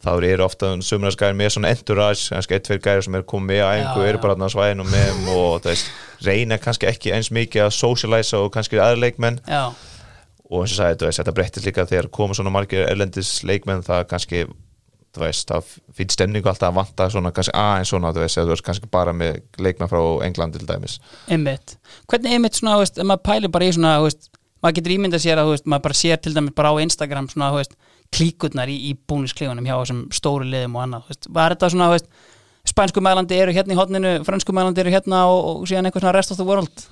þá 0.02 0.12
eru 0.26 0.46
ofta 0.46 0.74
sömurnas 0.82 1.18
gæri 1.20 1.38
með 1.38 1.54
svona 1.56 1.72
entourage, 1.76 2.28
kannski 2.34 2.58
ein, 2.58 2.66
tveir 2.66 2.82
gæri 2.82 3.06
sem 3.06 3.18
er 3.20 3.28
komið 3.28 3.62
æfingu, 3.68 4.02
Já, 4.02 4.10
eru 4.10 4.22
bara 4.24 4.36
á 4.42 4.50
svæðinu 4.54 4.88
með 4.90 5.32
og 5.36 5.68
veist, 5.68 5.92
reyna 6.26 6.58
kannski 6.62 6.90
ekki 6.90 7.14
eins 7.16 7.32
mikið 7.34 7.68
að 7.68 7.74
socialisa 7.78 8.42
og 8.42 8.52
kannski 8.56 8.82
aðra 8.82 9.02
leikmenn. 9.06 9.42
Já, 9.46 9.70
og 10.52 10.66
eins 10.66 10.74
og 10.74 10.82
sagði, 10.82 11.08
veist, 11.08 11.22
þetta 11.22 11.36
breyttist 11.36 11.68
líka 11.68 11.88
þegar 11.88 12.10
koma 12.12 12.36
svona 12.36 12.52
margir 12.54 12.84
erlendis 12.90 13.38
leikmenn 13.48 13.86
það 13.88 14.04
kannski, 14.12 14.42
veist, 15.18 15.48
það 15.48 15.70
fyrir 15.96 16.16
stemningu 16.18 16.52
alltaf 16.52 16.72
að 16.72 16.80
vanta 16.82 17.08
svona 17.14 17.32
kannski 17.36 17.56
aðeins 17.56 17.94
svona, 17.94 18.12
þú 18.16 18.24
veist, 18.26 18.40
þú 18.42 18.52
veist 18.52 18.66
kannski 18.68 18.92
bara 18.92 19.16
með 19.16 19.40
leikmenn 19.64 19.92
frá 19.92 20.02
England 20.28 20.58
til 20.58 20.68
dæmis. 20.68 20.98
Einmitt. 21.32 21.78
Hvernig 22.12 22.36
einmitt 22.36 22.60
svona, 22.60 22.76
þú 22.76 22.84
veist, 22.84 23.02
maður 23.08 23.24
pælir 23.30 23.54
bara 23.56 23.70
í 23.70 23.76
svona 23.78 23.94
þú 24.02 24.10
veist, 24.10 24.30
maður 24.62 24.78
getur 24.80 24.96
ímyndað 24.98 25.24
sér 25.24 25.40
að, 25.40 25.48
þú 25.48 25.56
veist, 25.56 25.72
maður 25.72 25.88
bara 25.88 26.00
sér 26.02 26.22
til 26.22 26.36
dæmis 26.36 26.58
bara 26.60 26.76
á 26.76 26.84
Instagram 26.84 27.32
svona, 27.32 27.52
þú 27.54 27.62
veist, 27.62 27.80
klíkurnar 28.12 28.72
í, 28.72 28.78
í 28.92 28.94
búnisklefunum 29.08 29.68
hjá 29.68 29.76
þessum 29.78 30.04
stóru 30.14 30.48
liðum 30.50 30.78
og 30.78 30.86
annað, 30.86 31.10
veist, 31.12 31.30
var 31.32 31.56
þetta 31.56 31.72
svona, 31.74 31.90
veist 31.94 32.12
spænsku 32.68 33.02
meðlandi 33.04 33.40
eru 33.42 33.56
hérna 33.56 33.76
í 33.76 33.80
hotninu, 33.80 34.12
fransku 34.28 34.54
meðlandi 34.56 34.84
eru 34.84 34.94
hérna 34.94 35.24
og, 35.32 35.40
og 35.62 35.70
síðan 35.70 35.90
eitthvað 35.90 36.06
svona 36.06 36.18
rest 36.18 36.34
of 36.36 36.42
the 36.42 36.48
world? 36.48 36.86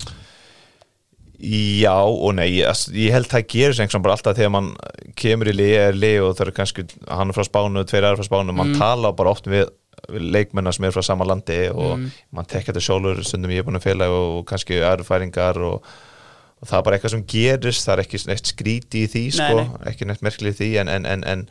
Já 1.39 1.95
og 1.95 2.33
nei, 2.35 2.49
ég, 2.57 2.85
ég 2.99 3.13
held 3.15 3.29
það 3.31 3.45
gerir 3.53 3.77
sem 3.77 4.03
bara 4.03 4.17
alltaf 4.17 4.35
þegar 4.35 4.51
mann 4.57 4.73
kemur 5.19 5.51
í 5.51 5.55
lið, 5.55 5.75
er 5.85 6.23
og 6.25 6.33
það 6.35 6.49
er 6.49 6.55
kannski 6.57 6.87
hann 7.07 7.35
frá 7.35 7.45
Spánu, 7.47 7.85
tveir 7.87 8.09
aðra 8.09 8.19
frá 8.19 8.27
Spánu 8.27 8.55
mann 8.55 8.75
tala 8.79 9.13
bara 9.15 9.31
oft 9.35 9.47
við 9.47 9.69
við 10.09 10.29
leikmennar 10.33 10.75
sem 10.75 10.87
er 10.87 10.93
frá 10.95 11.03
sama 11.05 11.27
landi 11.27 11.57
og 11.73 12.05
mann 12.35 12.47
tekja 12.49 12.71
þetta 12.71 12.83
sjálfur 12.85 13.23
stundum 13.25 13.53
ég 13.53 13.63
er 13.63 13.67
búin 13.67 13.79
að 13.79 13.87
fela 13.89 14.07
og 14.13 14.45
kannski 14.49 14.79
aðurfæringar 14.85 15.59
og, 15.67 15.89
og 16.59 16.69
það 16.69 16.77
er 16.79 16.85
bara 16.87 16.99
eitthvað 16.99 17.15
sem 17.15 17.25
gerist 17.33 17.87
það 17.87 17.95
er 17.95 18.05
ekki 18.05 18.23
neitt 18.29 18.53
skríti 18.53 19.03
í 19.05 19.09
því 19.11 19.25
Nei, 19.25 19.35
sko, 19.39 19.65
nei. 19.65 19.83
ekki 19.91 20.07
neitt 20.09 20.23
merkli 20.25 20.53
í 20.53 20.57
því 20.59 20.71
en, 20.83 20.93
en, 20.95 21.07
en, 21.09 21.27
en 21.33 21.45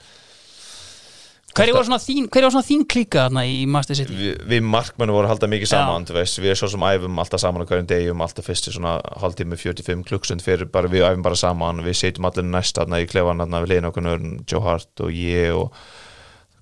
hver 1.58 1.72
var 1.74 1.86
svona 1.88 1.98
þín, 1.98 2.26
hver 2.30 2.44
var 2.44 2.52
svona 2.54 2.66
þín 2.68 2.82
klíka 2.92 3.24
þarna 3.24 3.42
í 3.48 3.62
Master 3.70 3.98
City? 3.98 4.14
við, 4.14 4.34
við 4.50 4.66
markmennu 4.68 5.14
vorum 5.16 5.26
að 5.26 5.32
halda 5.32 5.50
mikið 5.50 5.70
saman 5.72 6.06
þú 6.06 6.18
veist, 6.18 6.38
við 6.38 6.52
erum 6.52 6.60
svo 6.60 6.68
sem 6.74 6.84
æfum 6.86 7.22
alltaf 7.24 7.42
saman 7.42 7.64
á 7.64 7.68
hverjum 7.70 7.88
degi 7.90 8.12
um 8.12 8.22
alltaf 8.26 8.46
fyrst 8.46 8.68
í 8.68 8.74
svona 8.76 8.98
hálftími 9.22 9.58
45 9.58 10.04
klukkstund 10.10 10.44
fyrir 10.44 10.68
bara 10.70 10.90
við 10.92 11.06
æfum 11.08 11.24
bara 11.26 11.40
saman 11.40 11.82
við 11.86 11.98
setjum 12.02 12.28
allir 12.28 12.46
næst 12.46 12.78
aðna 12.78 13.00
í 13.02 13.08
klefan 13.10 13.42
aðna 13.42 13.64
við 13.64 13.72
liðin 13.72 13.90
okkur 13.90 14.10
Joe 14.44 14.62
Hart 14.68 15.02
og 15.02 15.16
ég 15.16 15.56
og 15.56 15.72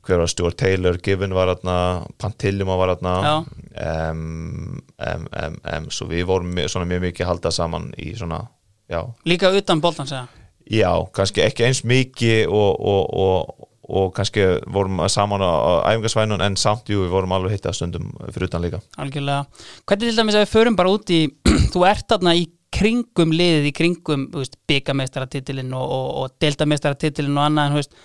hver 0.06 0.22
var 0.22 0.30
Stuart 0.30 0.58
Taylor 0.60 0.98
Given 1.02 1.34
var 1.36 1.52
aðna, 1.54 1.76
Pantillum 2.20 2.70
var 2.70 2.94
aðna 2.94 3.14
um, 3.36 4.80
um, 4.96 5.28
um, 5.36 5.90
svo 5.90 6.08
við 6.10 6.26
vorum 6.30 6.56
svona 6.66 6.88
mjög 6.88 7.08
mikið 7.08 7.26
að 7.26 7.32
halda 7.34 7.54
saman 7.54 7.92
í 7.98 8.12
svona 8.18 8.44
já, 8.90 9.02
líka 9.26 9.52
utan 9.54 9.82
boltan 9.82 10.10
segja 10.10 10.26
já 10.66 10.90
kannski 11.14 11.44
ekki 11.46 11.66
eins 11.66 11.84
mikið 11.86 12.50
og, 12.50 12.80
og, 12.80 13.02
og, 13.22 13.68
og 13.86 14.10
kannski 14.16 14.46
vorum 14.72 15.04
saman 15.12 15.42
á, 15.42 15.86
æfingasvænun 15.92 16.42
en 16.42 16.58
samt 16.58 16.90
jú 16.90 17.04
við 17.04 17.14
vorum 17.14 17.34
alveg 17.36 17.56
hitta 17.56 17.74
stundum 17.74 18.10
fyrir 18.32 18.48
utan 18.50 18.64
líka. 18.64 18.80
Algjörlega, 18.98 19.46
hvernig 19.86 20.10
til 20.10 20.18
dæmis 20.18 20.38
að 20.38 20.46
við 20.46 20.52
förum 20.54 20.78
bara 20.78 20.92
út 20.94 21.12
í 21.14 21.22
þú 21.72 21.86
ert 21.86 22.08
þarna 22.10 22.34
í 22.34 22.48
kringum 22.76 23.32
liðið 23.32 23.70
í 23.70 23.72
kringum, 23.76 24.26
byggamestaratitilinn 24.68 25.72
og, 25.76 25.86
og, 25.86 26.08
og 26.22 26.36
deltamestaratitilinn 26.42 27.38
og 27.38 27.46
annað 27.46 27.68
en 27.68 27.76
þú 27.76 27.80
veist, 27.80 27.96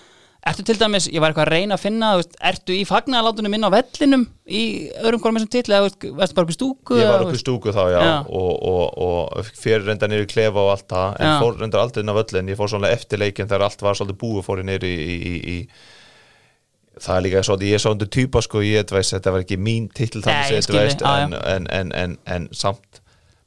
ertu 0.50 0.64
til 0.66 0.78
dæmis, 0.80 1.06
ég 1.12 1.22
var 1.22 1.32
eitthvað 1.32 1.46
að 1.46 1.54
reyna 1.54 1.76
að 1.78 1.84
finna, 1.84 2.08
veist, 2.18 2.34
ertu 2.50 2.74
í 2.74 2.82
fagnaðalátunum 2.90 3.56
inn 3.58 3.68
á 3.68 3.72
vellinum 3.76 4.24
í 4.50 4.64
öðrum 4.98 5.22
hvorum 5.22 5.38
þessum 5.38 5.52
titli 5.54 5.78
eða, 5.78 5.92
varstu 6.18 6.38
bara 6.38 6.48
upp 6.48 6.54
í 6.54 6.58
stúku 6.58 6.98
Ég 6.98 7.12
var 7.12 7.26
upp 7.28 7.38
í 7.38 7.42
stúku 7.42 7.74
þá, 7.76 7.82
já, 7.94 8.00
Já. 8.02 8.16
Og, 8.26 8.52
og, 8.72 8.84
og 9.06 9.52
fyrir 9.54 9.86
reynda 9.86 10.10
niður 10.10 10.26
í 10.26 10.32
klefa 10.34 10.64
og 10.64 10.74
allt 10.74 10.88
það 10.90 11.22
en 11.22 11.30
Já. 11.30 11.36
fór 11.44 11.62
reynda 11.62 11.84
aldrei 11.86 12.02
inn 12.02 12.14
á 12.14 12.18
völlin 12.18 12.52
ég 12.54 12.60
fór 12.60 12.74
svona 12.74 12.94
eftir 12.96 13.22
leikin 13.22 13.52
þegar 13.52 13.68
allt 13.70 13.86
var 13.86 14.02
svolítið 14.02 14.22
búið 14.26 14.48
fór 14.50 14.66
niður 14.66 14.90
í, 14.90 14.94
í, 14.98 15.16
í, 15.22 15.36
í 15.54 16.98
það 16.98 17.16
er 17.16 17.26
líka 17.28 17.46
svolítið, 17.46 17.70
ég 17.70 17.78
er 17.78 17.86
svolítið 17.86 18.14
týpa 18.18 18.46
sko, 18.46 18.66
ég 18.66 18.90
þú 18.90 18.98
veist, 18.98 19.16
þetta 19.16 19.38
var 19.38 19.46
ekki 19.46 19.62
mín 19.62 19.90
titl 19.94 20.24
Nei, 20.26 20.28
þannig 20.28 20.66
skil 20.66 20.82
veist, 20.82 21.06
já, 21.06 21.14
en, 21.22 21.38
en, 21.38 21.70
en, 21.70 21.96
en, 22.02 22.18
en 22.26 22.50
samt 22.58 23.02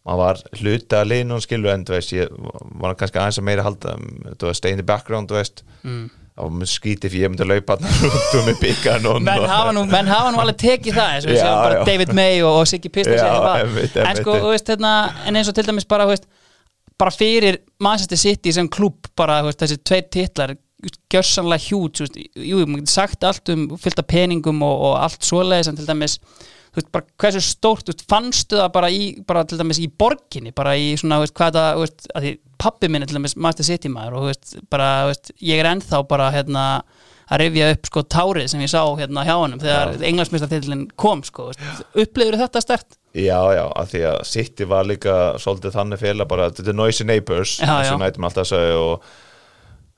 maður 0.05 0.21
var 0.21 0.43
hluta 0.61 1.01
að 1.01 1.11
liðnum 1.11 1.41
skilu 1.43 1.71
en 1.73 1.87
veist, 1.89 2.13
ég 2.15 2.31
var 2.79 2.95
kannski 3.01 3.19
aðeins 3.19 3.41
að 3.41 3.47
meira 3.49 3.65
halda, 3.67 3.97
veist, 4.45 4.69
mjög 6.35 6.71
skítið 6.73 7.13
fyrir 7.13 7.25
ég 7.25 7.31
myndi 7.31 7.45
að 7.45 7.51
laupa 7.53 7.77
hann 7.79 8.09
út 8.09 8.33
um 8.35 8.49
með 8.49 8.57
byggan 8.59 9.05
menn 9.23 9.45
hafa, 9.47 9.75
nú, 9.77 9.85
menn 9.87 10.09
hafa 10.11 10.33
nú 10.35 10.41
alveg 10.43 10.57
tekið 10.65 10.97
það 10.97 11.13
eins 11.13 11.29
og 11.29 11.37
Já, 11.37 11.45
bara 11.61 11.77
já. 11.77 11.85
David 11.87 12.15
May 12.19 12.41
og, 12.43 12.57
og 12.59 12.67
Siggy 12.67 12.91
það 12.91 13.59
einmitt, 13.61 13.99
en 14.03 14.19
sko, 14.19 14.35
þú 14.43 14.51
veist, 14.51 14.73
hérna, 14.73 14.95
en 15.29 15.39
eins 15.39 15.51
og 15.51 15.55
til 15.55 15.67
dæmis 15.69 15.87
bara, 15.87 16.09
veist, 16.11 16.27
bara 16.99 17.15
fyrir 17.15 17.61
Manchester 17.83 18.19
City 18.19 18.55
sem 18.57 18.67
klúb 18.67 19.07
bara, 19.15 19.39
veist, 19.47 19.63
þessi 19.63 19.79
tveir 19.87 20.09
titlar 20.11 20.57
gjörsanlega 21.13 21.65
hjút, 21.69 22.03
jú, 22.35 22.65
maður 22.67 22.83
getur 22.83 22.97
sagt 22.97 23.25
allt 23.25 23.55
um 23.55 23.69
fyllt 23.81 24.03
af 24.03 24.11
peningum 24.11 24.59
og, 24.67 24.89
og 24.91 24.99
allt 25.05 25.23
svoleiðis, 25.25 25.71
en 25.71 25.79
til 25.79 25.87
dæmis 25.89 26.19
þú 26.75 26.81
veist, 26.81 26.91
bara 26.95 27.07
hversu 27.23 27.43
stórt, 27.47 27.87
þú 27.87 27.95
veist, 27.95 28.07
fannstu 28.11 28.59
það 28.59 28.71
bara 28.75 28.91
í, 28.91 29.03
bara 29.29 29.45
til 29.47 29.61
dæmis 29.61 29.81
í 29.83 29.89
borginni 30.03 30.55
bara 30.57 30.75
í 30.75 30.93
svona, 30.99 31.21
þú 31.21 31.29
veist, 31.29 31.37
hvað 31.39 31.59
það, 31.59 31.71
þú 31.79 31.87
veist, 31.87 32.07
að 32.11 32.27
því 32.27 32.33
pappi 32.65 32.91
minni 32.91 33.09
til 33.09 33.19
dæmis 33.19 33.37
Master 33.47 33.69
City 33.69 33.91
maður 33.93 34.19
og 34.19 34.25
þú 34.25 34.31
veist, 34.33 34.55
bara, 34.75 34.91
þú 35.05 35.13
veist, 35.13 35.35
ég 35.47 35.63
er 35.63 35.71
ennþá 35.71 36.03
bara, 36.11 36.31
hérna, 36.35 36.65
að 37.25 37.41
rifja 37.41 37.71
upp 37.73 37.89
sko 37.89 38.03
tárið 38.15 38.51
sem 38.53 38.63
ég 38.65 38.73
sá 38.73 38.83
hérna 38.99 39.25
hjá 39.25 39.35
honum 39.39 39.63
þegar 39.63 39.95
englandsmyndstartillin 40.11 40.87
kom 41.01 41.23
sko, 41.25 41.51
upplifur 41.97 42.37
þetta 42.43 42.63
stert? 42.65 42.99
Já, 43.15 43.39
já, 43.55 43.65
af 43.71 43.93
því 43.93 44.03
að 44.11 44.19
City 44.29 44.67
var 44.69 44.89
líka 44.89 45.15
svolítið 45.41 45.77
þannig 45.77 46.03
félag 46.03 46.29
bara, 46.31 46.51
þetta 46.51 46.73
er 46.73 46.77
noisy 46.81 47.07
neighbors 47.07 47.61
og 47.63 48.01
nætum 48.03 48.27
alltaf 48.29 48.45
að 48.45 48.51
segja 48.51 48.81
og 48.83 49.07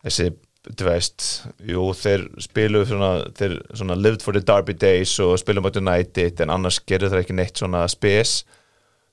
þessi, 0.06 0.28
þú 0.66 0.88
veist 0.88 1.26
jú, 1.62 1.86
þeir 1.94 2.26
spilu 2.42 2.82
svona 2.88 3.10
þeir 3.38 3.58
svona 3.70 3.96
lived 3.98 4.24
for 4.24 4.34
the 4.34 4.42
Derby 4.42 4.74
days 4.74 5.14
og 5.22 5.36
spilum 5.38 5.68
á 5.68 5.70
United 5.70 6.42
en 6.42 6.52
annars 6.54 6.80
gerir 6.82 7.12
það 7.12 7.22
ekki 7.22 7.36
neitt 7.38 7.62
svona 7.62 7.84
spes 7.90 8.40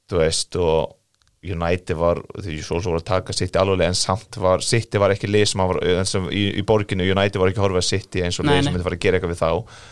þú 0.10 0.22
veist, 0.22 0.58
og 0.60 1.00
United 1.44 1.98
var, 2.00 2.22
því 2.40 2.62
svo 2.64 2.80
voru 2.80 3.02
að 3.02 3.10
taka 3.10 3.36
City 3.36 3.60
alveg 3.60 3.90
en 3.90 3.98
samt 3.98 4.38
var, 4.40 4.64
City 4.64 5.02
var 5.02 5.12
ekki 5.12 5.28
lið 5.28 5.50
sem 5.52 5.64
var, 5.64 5.80
og 5.82 6.32
í, 6.32 6.46
í 6.56 6.64
borginu, 6.68 7.08
United 7.12 7.42
var 7.42 7.52
ekki 7.52 7.60
að 7.60 7.68
horfa 7.68 7.84
City 7.84 8.24
eins 8.24 8.40
og 8.40 8.48
lið 8.48 8.62
sem 8.64 8.72
myndi 8.72 8.88
fara 8.88 9.00
að 9.00 9.04
gera 9.04 9.20
eitthvað 9.20 9.34
við 9.34 9.42
þá. 9.42 9.84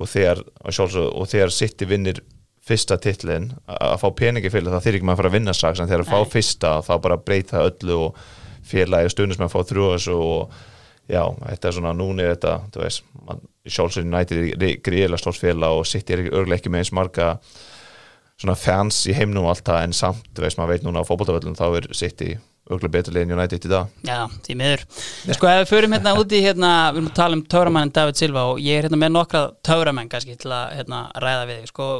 Og 0.00 0.10
þegar, 0.10 0.42
og 0.64 1.30
þegar 1.30 1.54
City 1.54 1.86
vinnir 1.86 2.22
fyrsta 2.66 2.98
titlin 3.02 3.50
að 3.70 3.96
fá 4.02 4.08
peningi 4.18 4.50
fyrir 4.52 4.70
það 4.72 4.84
þýr 4.86 4.98
ekki 4.98 5.06
maður 5.06 5.14
að 5.14 5.22
fara 5.22 5.30
að 5.30 5.36
vinna 5.38 5.54
strax 5.56 5.80
en 5.80 5.90
þegar 5.90 6.04
að 6.04 6.10
fá 6.10 6.34
fyrsta 6.34 6.72
þá 6.86 6.92
bara 7.06 7.20
breyta 7.22 7.62
öllu 7.66 7.96
og 8.08 8.20
félagi 8.70 9.08
og 9.08 9.14
stundum 9.14 9.46
að 9.46 9.54
fá 9.54 9.60
þessu 9.70 10.18
og 10.18 10.58
já, 11.10 11.24
þetta 11.42 11.68
er 11.68 11.76
svona 11.76 11.96
núni 11.96 12.28
þetta, 12.28 12.54
þú 12.74 12.84
veist, 12.84 13.04
man, 13.26 13.42
sjálfsög 13.66 14.06
United 14.06 14.40
er 14.40 14.78
gríðilega 14.84 15.20
stórt 15.20 15.40
félag 15.40 15.80
og 15.80 15.88
City 15.88 16.16
er 16.16 16.24
örgulega 16.30 16.60
ekki 16.60 16.72
með 16.72 16.84
eins 16.84 16.94
marga 16.96 17.32
svona 18.40 18.56
fans 18.56 19.02
í 19.10 19.16
heimnum 19.16 19.44
og 19.44 19.54
allt 19.54 19.66
það 19.66 19.82
en 19.86 19.96
samt, 19.96 20.30
þú 20.36 20.46
veist, 20.46 20.60
maður 20.60 20.74
veit 20.74 20.86
núna 20.86 21.02
á 21.04 21.08
fótboltavöllum 21.08 21.58
þá 21.58 21.66
er 21.68 21.90
City 21.96 22.30
örgulega 22.70 22.94
betur 22.94 23.16
liðin 23.16 23.34
United 23.36 23.66
í 23.66 23.72
dag 23.72 24.06
Já, 24.06 24.20
því 24.46 24.56
miður. 24.60 24.84
Sko, 25.34 25.50
ef 25.50 25.60
við 25.62 25.72
förum 25.72 25.96
hérna 25.96 26.14
úti, 26.18 26.40
hérna, 26.44 26.70
við 26.92 27.00
erum 27.00 27.10
að 27.10 27.18
tala 27.18 27.38
um 27.38 27.44
töframannin 27.54 27.94
David 27.96 28.20
Silva 28.20 28.46
og 28.52 28.62
ég 28.62 28.78
er 28.78 28.86
hérna 28.86 29.00
með 29.00 29.12
nokkra 29.16 29.42
töframenn 29.66 30.10
kannski 30.12 30.38
til 30.40 30.52
að 30.54 30.76
hérna, 30.78 31.02
ræða 31.24 31.48
við. 31.50 31.66
Sko, 31.72 31.90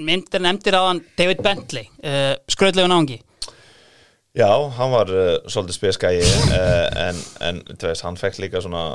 myndir 0.00 0.44
nefndir 0.44 0.78
á 0.78 0.82
hann 0.88 1.02
David 1.18 1.44
Bentley, 1.44 1.88
uh, 2.02 2.32
skröðlegu 2.50 2.90
náungi. 2.90 3.20
Já, 4.34 4.50
hann 4.78 4.90
var 4.94 5.10
uh, 5.14 5.36
svolítið 5.46 5.76
speskægi 5.78 6.22
uh, 6.24 6.88
en, 7.08 7.20
en 7.46 7.60
þú 7.78 7.90
veist, 7.92 8.02
hann 8.06 8.16
fekk 8.18 8.40
líka 8.42 8.62
svona 8.64 8.86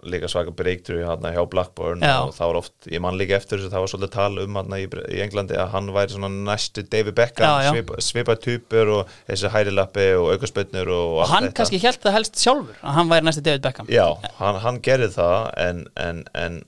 líka 0.00 0.30
svaka 0.32 0.48
breakthrough 0.56 1.02
hérna 1.04 1.28
hjá 1.34 1.42
Blackburn 1.52 2.00
Já. 2.00 2.22
og 2.24 2.30
það 2.32 2.48
var 2.48 2.58
oft, 2.62 2.72
ég 2.88 3.02
man 3.04 3.18
líka 3.20 3.36
eftir 3.36 3.60
þessu 3.60 3.68
það 3.74 3.82
var 3.84 3.90
svolítið 3.92 4.12
tal 4.14 4.38
um 4.46 4.54
hann 4.56 4.72
í, 4.78 4.86
í 5.12 5.18
Englandi 5.20 5.58
að 5.60 5.74
hann 5.74 5.90
væri 5.92 6.14
svona 6.14 6.30
næstu 6.48 6.82
David 6.88 7.14
Beckham 7.18 7.44
Já, 7.44 7.66
já. 7.66 7.74
svipa, 7.74 7.98
svipa 8.06 8.36
typur 8.40 8.92
og 8.94 9.10
þessi 9.28 9.50
hærilappi 9.52 10.06
og 10.16 10.30
aukarspötnur 10.32 10.88
og 10.94 11.04
Og 11.18 11.20
allt 11.26 11.34
hann 11.34 11.46
þetta. 11.50 11.56
kannski 11.60 11.82
held 11.84 12.00
það 12.06 12.16
helst 12.16 12.40
sjálfur 12.40 12.80
að 12.80 12.96
hann 12.96 13.12
væri 13.12 13.28
næsti 13.28 13.44
David 13.50 13.66
Beckham. 13.68 13.92
Já, 13.92 14.06
hann, 14.40 14.60
hann 14.64 14.80
gerði 14.88 15.10
það 15.18 15.36
en, 15.68 15.84
en, 16.08 16.24
en 16.46 16.58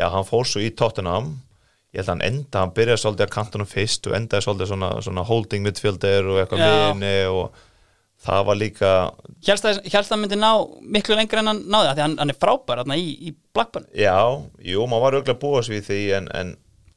já, 0.00 0.08
hann 0.16 0.26
fór 0.32 0.48
svo 0.48 0.64
í 0.64 0.72
Tottenham 0.80 1.34
ég 1.94 2.00
held 2.02 2.08
að 2.08 2.12
hann 2.14 2.26
enda, 2.28 2.60
hann 2.64 2.74
byrjaði 2.76 3.00
svolítið 3.04 3.26
að 3.28 3.32
kantunum 3.38 3.68
fyrst 3.70 4.06
og 4.10 4.16
endaði 4.18 4.44
svolítið 4.44 4.70
svona, 4.74 4.90
svona 5.06 5.24
holding 5.28 5.64
midfielder 5.64 6.28
og 6.28 6.40
eitthvað 6.42 6.60
Já. 6.60 6.68
miðinni 6.68 7.14
og 7.32 7.64
það 8.28 8.44
var 8.48 8.56
líka 8.58 8.92
hélst 9.46 10.10
það 10.10 10.18
myndi 10.24 10.38
ná 10.42 10.50
miklu 10.82 11.16
lengur 11.16 11.38
en 11.40 11.52
hann 11.52 11.60
náði 11.70 11.86
það, 11.88 11.94
því 12.00 12.04
hann, 12.04 12.16
hann 12.18 12.32
er 12.34 12.38
frábær 12.42 12.80
þarna 12.82 12.96
í, 12.98 13.10
í 13.30 13.34
Blackburn. 13.54 13.86
Já, 13.94 14.16
jú, 14.66 14.86
maður 14.90 15.04
var 15.06 15.16
auðvitað 15.20 15.38
búast 15.44 15.70
við 15.72 15.84
því 15.86 16.00
en, 16.18 16.26
en 16.34 16.50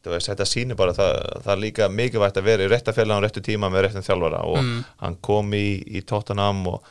veist, 0.09 0.31
þetta 0.31 0.47
sýnir 0.49 0.79
bara 0.79 0.95
það, 0.97 1.19
það 1.45 1.51
er 1.53 1.61
líka 1.61 1.89
mikilvægt 1.93 2.39
að 2.41 2.47
vera 2.49 2.65
í 2.65 2.71
rétta 2.71 2.95
félag 2.97 3.21
á 3.21 3.23
réttu 3.27 3.43
tíma 3.45 3.69
með 3.69 3.85
réttum 3.87 4.07
þjálfara 4.07 4.39
og 4.49 4.57
Mm. 4.61 4.79
hann 5.05 5.15
kom 5.21 5.53
í, 5.53 5.65
í 5.87 6.01
Tottenham 6.09 6.63
og 6.73 6.89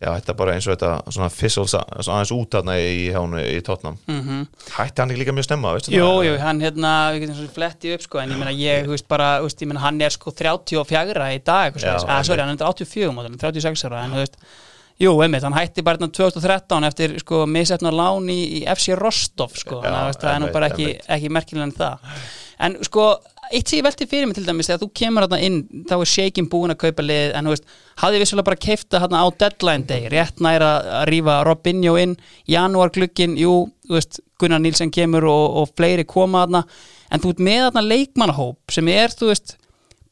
já, 0.00 0.08
þetta 0.16 0.34
bara 0.38 0.54
eins 0.56 0.66
og 0.66 0.74
þetta 0.74 0.90
svona 1.12 1.28
svona 1.30 2.14
aðeins 2.16 2.32
út 2.34 2.54
þarna 2.56 2.76
í, 2.80 3.10
í 3.52 3.60
Tottenham. 3.66 3.98
Mm 4.08 4.46
Hætti 4.76 5.02
hann 5.02 5.12
ekki 5.12 5.20
líka 5.20 5.34
mjög 5.36 5.46
snemma, 5.48 5.74
veistu 5.76 5.92
Jú, 5.92 6.06
það? 6.06 6.24
jú, 6.26 6.32
hann 6.40 6.62
hérna, 6.64 6.94
við 7.12 7.20
getum 7.24 7.38
svona 7.40 7.54
fletti 7.58 7.92
upp 7.94 8.06
sko, 8.06 8.22
en 8.22 8.32
ég 8.32 8.40
meina 8.40 8.54
ég, 8.56 8.84
þú 8.86 8.94
veist 8.96 9.08
bara, 9.10 9.28
veist, 9.44 9.60
ég 9.60 9.70
meina 9.70 9.84
hann 9.84 10.00
er 10.00 10.14
sko 10.14 10.32
34 10.32 11.30
í 11.36 11.40
dag, 11.44 11.70
eitthvað 11.70 11.86
Já, 11.86 11.98
svo, 12.00 12.08
ah, 12.08 12.22
sorry, 12.26 12.44
hann 12.46 12.56
er 12.56 12.66
84 12.66 13.14
mótum, 13.16 13.38
36 13.40 13.86
ára, 13.90 14.04
en 14.04 14.16
þú 14.16 14.22
veist, 14.24 14.38
jú, 15.00 15.14
einmitt, 15.24 15.44
hann 15.44 15.56
hætti 15.56 15.84
bara 15.84 16.00
hérna 16.00 16.12
2013 16.16 16.88
eftir 16.90 17.18
sko 17.20 17.44
misefnar 17.48 17.96
lán 17.96 18.30
í, 18.32 18.40
í 18.60 18.64
FC 18.68 18.96
Rostov, 18.98 19.52
sko, 19.56 19.82
þannig 19.84 20.14
að 20.14 20.22
það 20.24 20.32
er 20.34 20.40
nú 20.44 20.52
bara 20.54 20.70
ekki, 20.72 20.88
ekki 21.08 21.32
merkilega 21.32 21.68
en 21.68 21.76
það. 21.76 22.16
En 22.60 22.76
sko, 22.84 23.06
eitt 23.50 23.70
sem 23.70 23.80
ég 23.80 23.84
velti 23.86 24.06
fyrir 24.08 24.28
mig 24.28 24.36
til 24.38 24.46
dæmis, 24.46 24.68
þegar 24.70 24.80
þú 24.82 24.88
kemur 25.00 25.26
hérna 25.26 25.38
inn, 25.42 25.58
þá 25.90 25.94
er 25.96 26.10
Shakin 26.12 26.48
búin 26.50 26.74
að 26.74 26.80
kaupa 26.84 27.04
lið, 27.04 27.34
en 27.36 27.48
þú 27.48 27.54
veist, 27.54 27.76
hafði 28.02 28.22
vissulega 28.22 28.48
bara 28.48 28.60
keifta 28.64 29.00
hérna 29.02 29.22
á 29.22 29.26
deadline 29.42 29.86
day, 29.88 30.08
rétt 30.12 30.42
næra 30.44 30.70
að 31.00 31.06
rífa 31.10 31.38
Robinho 31.48 31.96
inn, 32.00 32.16
janúar 32.50 32.92
glukkin, 32.94 33.36
jú, 33.40 33.54
þú 33.88 33.96
veist, 33.98 34.20
Gunnar 34.40 34.62
Nílsen 34.62 34.92
kemur 34.94 35.26
og, 35.28 35.46
og 35.60 35.72
fleiri 35.76 36.06
koma 36.08 36.46
þarna, 36.46 36.64
en 37.10 37.22
þú 37.22 37.34
ert 37.34 37.46
með 37.48 37.62
þarna 37.66 37.86
leikmannahóp 37.88 38.76
sem 38.76 38.92
er, 38.94 39.16
þú 39.18 39.32
veist, 39.32 39.56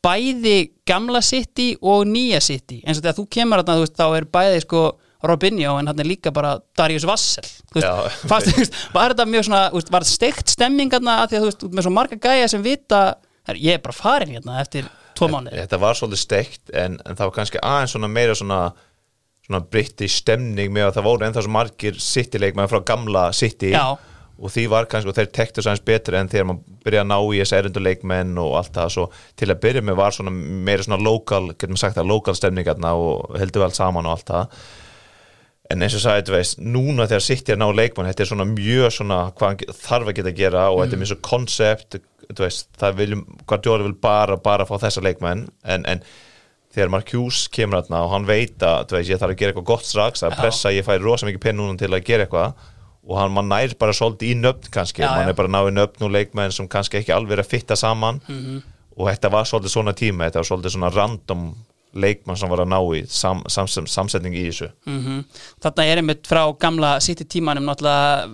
bæði 0.05 0.57
gamla 0.86 1.22
City 1.24 1.72
og 1.82 2.09
nýja 2.11 2.43
City, 2.45 2.82
eins 2.84 2.99
og 2.99 3.05
þegar 3.05 3.20
þú 3.20 3.28
kemur 3.39 3.62
þarna, 3.62 3.78
þú 3.78 3.86
veist, 3.86 4.01
þá 4.01 4.09
er 4.18 4.32
bæði 4.39 4.64
sko 4.66 4.89
Robinho 5.26 5.78
en 5.80 5.89
hann 5.91 5.99
er 5.99 6.07
líka 6.07 6.30
bara 6.30 6.59
Darius 6.78 7.07
Vassel 7.09 7.47
veist, 7.74 8.26
fast, 8.30 8.53
veist, 8.55 8.76
var 8.95 9.11
þetta 9.11 9.26
mjög 9.26 9.49
svona 9.49 9.62
veist, 9.74 9.91
var 9.91 10.07
steikt 10.07 10.53
stemming 10.53 10.93
að 10.95 11.03
því 11.03 11.09
að 11.11 11.32
þú 11.41 11.49
veist, 11.49 11.64
með 11.74 11.86
svo 11.86 11.93
marga 11.97 12.18
gæja 12.22 12.51
sem 12.53 12.62
vita 12.62 13.01
her, 13.49 13.62
ég 13.62 13.78
er 13.78 13.84
bara 13.84 13.96
farin 13.96 14.34
hérna 14.36 14.61
eftir 14.62 14.88
tvo 15.18 15.30
mánuði. 15.32 15.57
Þetta 15.62 15.80
var 15.82 15.99
svolítið 15.99 16.22
steikt 16.22 16.74
en, 16.76 17.01
en 17.05 17.18
það 17.18 17.30
var 17.30 17.36
kannski 17.40 17.62
aðeins 17.64 17.96
svona 17.96 18.12
meira 18.12 18.36
svona 18.38 18.61
svona 19.49 19.64
british 19.72 20.20
stemning 20.20 20.72
með 20.74 20.90
að 20.90 20.99
það 20.99 21.07
voru 21.09 21.26
ennþá 21.26 21.44
svo 21.46 21.53
margir 21.55 21.99
City-leikmenn 22.05 22.68
frá 22.68 22.82
gamla 22.84 23.30
City. 23.32 23.72
Já. 23.72 23.96
og 24.38 24.53
því 24.55 24.64
var 24.70 24.86
kannski, 24.86 25.11
og 25.11 25.16
þeir 25.16 25.30
tektu 25.34 25.62
aðeins 25.64 25.80
betur 25.82 26.14
en 26.14 26.28
þegar 26.30 26.44
maður 26.46 26.82
byrja 26.84 27.01
að 27.03 27.09
ná 27.11 27.16
í 27.18 27.38
þessi 27.40 27.57
erinduleikmenn 27.57 28.36
og 28.38 28.53
allt 28.61 28.76
það, 28.76 28.92
svo 28.94 29.07
til 29.40 29.49
að 29.51 29.62
byrja 29.64 29.82
með 29.82 29.96
var 29.99 30.14
svona 30.14 30.34
meira 30.68 30.84
svona 30.86 31.01
lokal, 31.03 31.40
getum 31.55 31.74
við 31.74 31.80
sagt 31.82 31.99
það, 31.99 32.12
lokal 32.12 32.36
stemningarna 32.38 32.92
og 32.94 33.34
heldur 33.40 33.64
við 33.64 33.66
allt 33.66 33.80
saman 33.80 34.07
og 34.07 34.14
allt 34.14 34.30
það 34.30 34.61
en 35.70 35.82
eins 35.84 35.94
og 35.98 36.00
sagði, 36.00 36.26
þú 36.30 36.32
veist, 36.36 36.60
núna 36.64 37.06
þegar 37.10 37.24
City 37.26 37.52
er 37.52 37.58
að 37.58 37.62
ná 37.64 37.74
leikmann, 37.76 38.06
þetta 38.08 38.22
er 38.24 38.30
svona 38.30 38.46
mjög 38.48 38.92
svona 38.94 39.18
hvað 39.36 39.66
þarf 39.76 40.08
að 40.08 40.16
geta 40.16 40.30
að 40.32 40.38
gera 40.38 40.62
og 40.72 40.80
þetta 40.82 40.96
er 40.96 41.02
mjög 41.02 41.10
svo 41.12 41.18
koncept, 41.28 41.98
þú 42.32 42.44
veist, 42.46 42.68
það 42.80 42.96
viljum 43.02 43.26
Guardiola 43.48 43.84
vil 43.88 43.94
bara, 44.00 44.36
bara 44.40 44.64
fá 44.68 44.74
þessa 44.80 45.02
leikmenn 45.04 45.46
en, 45.64 45.84
en 45.88 46.00
þegar 46.72 46.90
Marcuse 46.92 47.48
kemur 47.52 47.82
þarna 47.82 48.00
og 48.06 48.10
hann 48.14 48.26
veit 48.28 48.64
að, 48.64 48.86
þú 48.90 48.96
veist, 48.98 49.12
ég 49.12 49.20
þarf 49.20 49.34
að 49.34 49.38
gera 49.42 49.52
eitthvað 49.54 49.68
gott 49.74 49.86
strax, 49.88 50.24
að 50.24 50.34
Já. 50.34 50.40
pressa, 50.40 50.72
ég 50.76 50.88
fæ 50.88 50.94
rosa 51.04 51.28
mikið 51.28 51.44
penn 51.46 51.56
núna 51.60 51.76
til 51.80 51.92
að 51.92 52.04
gera 52.08 52.24
eitthvað 52.26 52.66
og 53.08 53.16
hann, 53.16 53.32
mann 53.32 53.48
nær 53.48 53.72
bara 53.80 53.94
svolítið 53.96 54.32
í 54.34 54.40
nöfn 54.40 54.72
kannski, 54.72 55.00
Já, 55.04 55.08
mann 55.14 55.28
já. 55.28 55.32
er 55.32 55.38
bara 55.38 55.52
náið 55.52 55.70
nöfn 55.78 56.04
og 56.08 56.12
leikmenn 56.12 56.52
sem 56.52 56.68
kannski 56.68 57.00
ekki 57.00 57.12
alveg 57.16 57.38
er 57.38 57.44
að 57.44 57.52
fitta 57.54 57.76
saman 57.76 58.20
Mhm. 58.28 58.58
og 58.98 59.06
þetta 59.08 59.30
var 59.32 59.44
svolítið 59.48 59.72
svona 59.76 59.94
tíma, 59.96 60.26
þetta 60.28 60.40
var 60.42 60.48
svolítið 60.48 60.74
svona 60.76 60.90
random 60.96 61.44
leikmann 61.95 62.36
sem 62.36 62.51
var 62.53 62.61
að 62.64 62.70
ná 62.72 62.78
í 62.99 63.03
sam, 63.09 63.43
sam, 63.49 63.68
sam, 63.70 63.86
samsetning 63.86 64.34
í 64.36 64.47
þessu. 64.51 64.70
Mm 64.86 65.24
Þarna 65.62 65.84
er 65.89 66.03
einmitt 66.03 66.26
frá 66.28 66.45
gamla 66.61 66.97
City 67.01 67.24
tímanum 67.24 67.64
náttúrulega 67.68 68.28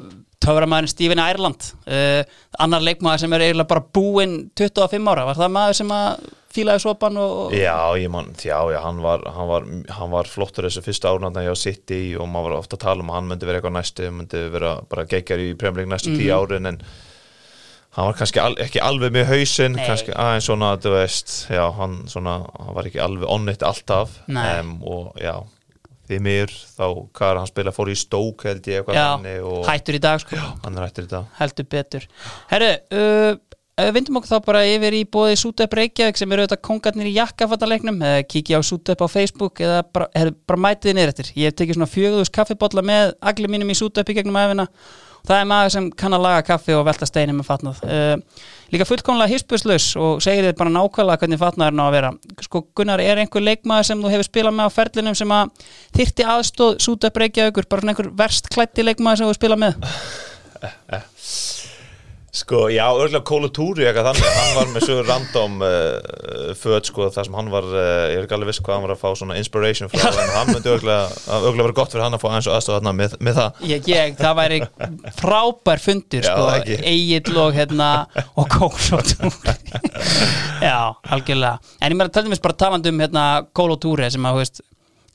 töframæðurinn 0.45 0.91
Stephen 0.93 1.19
Ireland 1.23 1.69
uh, 1.89 2.23
annar 2.61 2.83
leikmaður 2.85 3.23
sem 3.23 3.33
er 3.33 3.45
eiginlega 3.47 3.71
bara 3.71 3.85
búinn 3.97 4.51
25 4.59 5.09
ára, 5.09 5.25
var 5.31 5.39
það 5.39 5.55
maður 5.55 5.79
sem 5.79 5.93
að 5.95 6.27
fílaði 6.55 6.83
sopan 6.85 7.17
og, 7.19 7.55
Já, 7.57 7.75
ég 7.99 8.11
man, 8.13 8.29
já, 8.39 8.59
já, 8.71 8.79
hann 8.85 9.01
var, 9.03 9.25
hann 9.35 9.49
var, 9.49 9.65
hann 9.97 10.13
var 10.13 10.29
flottur 10.31 10.69
þessu 10.69 10.85
fyrsta 10.85 11.11
árnanda 11.11 11.43
hjá 11.43 11.55
City 11.59 12.03
og 12.15 12.29
maður 12.31 12.53
var 12.53 12.61
ofta 12.61 12.77
að 12.77 12.85
tala 12.85 13.03
um 13.03 13.11
að 13.11 13.19
hann 13.19 13.31
myndi 13.33 13.49
vera 13.49 13.59
eitthvað 13.63 13.75
næstu, 13.79 14.11
myndi 14.15 14.45
vera 14.53 14.75
bara 14.91 15.07
geikjar 15.11 15.43
í 15.43 15.49
League 15.57 15.87
næstu 15.91 16.13
Mhm. 16.13 16.21
tíu 16.21 16.37
árin 16.37 16.67
en 16.71 16.79
hann 17.95 18.09
var 18.11 18.17
kannski 18.19 18.43
al, 18.43 18.55
ekki 18.63 18.83
alveg 18.83 19.15
með 19.15 19.29
hausinn, 19.31 19.77
Nei. 19.79 19.85
kannski 19.87 20.15
aðeins 20.19 20.49
svona, 20.49 20.75
þú 20.83 20.95
veist, 20.97 21.35
já, 21.53 21.63
hann 21.79 22.01
svona, 22.11 22.41
hann 22.59 22.77
var 22.77 22.91
ekki 22.91 23.03
alveg 23.05 23.31
onnit 23.31 23.65
alltaf. 23.67 24.19
Um, 24.27 24.77
og 24.83 25.21
já, 25.23 25.37
því 26.11 26.21
mér 26.27 26.53
þá, 26.53 26.87
hvað 27.15 27.31
er 27.31 27.41
hann 27.41 27.51
spila, 27.51 27.75
fór 27.75 27.93
í 27.93 27.97
stók 27.99 28.47
held 28.49 28.71
ég 28.71 28.83
eitthvað 28.83 28.99
já, 28.99 29.43
hættur 29.71 29.99
í 29.99 30.05
dag 30.05 30.23
sko. 30.23 30.39
Er 30.41 30.81
hættur 30.83 31.07
í 31.07 31.13
dag. 31.15 31.29
Heldur 31.39 31.69
betur. 31.77 32.09
Herru, 32.51 32.73
uh, 32.99 33.91
vindum 33.95 34.21
okkur 34.21 34.31
þá 34.35 34.47
bara 34.51 34.67
yfir 34.71 34.99
í 34.99 35.05
bóði 35.11 35.39
Sútöp 35.39 35.79
Reykjavík 35.79 36.19
sem 36.19 36.35
eru 36.35 36.45
auðvitað 36.45 36.63
kongarnir 36.67 37.11
í 37.11 37.17
jakkafattaleiknum 37.17 38.03
eða 38.11 38.27
kíkja 38.27 38.59
á 38.59 38.63
Sútöp 38.67 39.03
á 39.03 39.09
Facebook 39.11 39.63
eða 39.65 39.81
bara, 39.87 40.11
bara 40.47 40.63
mætið 40.67 40.91
þið 40.91 40.99
niður 40.99 41.15
eftir. 41.15 41.33
Ég 41.39 41.51
hef 41.51 41.59
tekið 41.59 41.79
svona 41.79 41.91
fjöguðus 41.91 42.35
kaffibotla 42.35 42.85
með 42.87 43.17
allir 43.23 43.51
mínum 43.55 43.71
í 43.71 43.79
Sútöp 43.79 44.11
í 44.11 44.19
gegnum 44.19 44.39
æfina 44.39 44.69
það 45.25 45.41
er 45.41 45.49
maður 45.51 45.75
sem 45.75 45.89
kann 46.03 46.17
að 46.17 46.25
laga 46.27 46.45
kaffi 46.47 46.77
og 46.77 46.85
velta 46.89 47.09
steini 47.09 47.35
með 47.37 47.49
fatnað. 47.49 47.81
Uh, 47.85 48.45
líka 48.75 48.87
fullkomlega 48.89 49.33
hispurslaus 49.33 49.89
og 50.01 50.23
segir 50.25 50.49
þið 50.49 50.57
bara 50.61 50.75
nákvæmlega 50.75 51.25
hvernig 51.25 51.43
fatnað 51.43 51.71
er 51.71 51.79
ná 51.79 51.85
að 51.87 51.97
vera. 51.97 52.13
Sko 52.47 52.65
Gunnar, 52.77 53.03
er 53.05 53.23
einhver 53.23 53.45
leikmaður 53.45 53.91
sem 53.91 54.05
þú 54.05 54.15
hefur 54.15 54.29
spilað 54.31 54.59
með 54.59 54.71
á 54.71 54.77
ferlinum 54.77 55.19
sem 55.19 55.37
að 55.37 55.69
þyrti 55.99 56.31
aðstóð 56.37 56.81
Sútöp 56.85 57.21
Reykjavíkur, 57.25 57.69
bara 57.71 57.85
svona 57.85 57.95
einhver 57.95 58.11
verst 58.25 58.51
klætti 58.53 58.87
leikmaður 58.87 59.23
sem 59.23 59.31
þú 59.33 59.39
spilað 59.41 59.65
með 59.67 59.79
Sko, 62.35 62.65
já, 62.69 62.83
örgulega 62.91 63.23
Kóla 63.23 63.49
Túri 63.55 63.85
eitthvað 63.87 64.09
þannig, 64.09 64.31
hann 64.35 64.55
var 64.57 64.71
með 64.75 64.85
svo 64.89 64.95
random 65.07 65.61
uh, 65.63 66.49
föt, 66.59 66.89
sko, 66.91 67.07
þar 67.15 67.29
sem 67.29 67.37
hann 67.39 67.51
var 67.53 67.69
uh, 67.71 67.83
ég 68.11 68.17
er 68.19 68.25
ekki 68.27 68.35
alveg 68.35 68.51
viss 68.51 68.63
hvað 68.65 68.75
hann 68.75 68.87
var 68.89 68.95
að 68.97 69.05
fá 69.05 69.21
svona 69.21 69.37
inspiration 69.39 69.93
frá, 69.93 70.09
en 70.11 70.33
hann 70.35 70.51
myndi 70.51 70.73
örgulega 70.73 71.37
örgulega 71.37 71.69
vera 71.69 71.77
gott 71.79 71.95
fyrir 71.95 72.03
hann 72.03 72.17
að 72.19 72.25
fá 72.25 72.27
eins 72.33 72.49
og 72.51 72.57
aðstofa 72.57 72.81
þarna 72.81 72.95
með, 72.99 73.15
með 73.29 73.39
það. 73.39 73.61
Ég, 73.71 73.87
ég, 73.93 74.17
það 74.19 74.35
væri 74.41 74.59
frábær 75.21 75.85
fundur 75.85 76.27
sko. 76.27 76.49
Egil 76.91 77.39
og 77.45 77.55
hérna 77.55 77.93
og 78.35 78.51
Kóksóttúri 78.57 79.55
já, 80.69 80.81
algjörlega. 81.15 81.55
En 81.79 81.95
ég 81.95 82.03
meira 82.03 82.11
til 82.19 82.27
dæmis 82.27 82.43
bara 82.43 82.59
talandi 82.65 82.91
um 82.91 82.99
hérna 83.05 83.29
Kóksóttúri 83.55 84.11
sem 84.11 84.27
að, 84.27 84.35
þú 84.35 84.43
veist, 84.43 84.63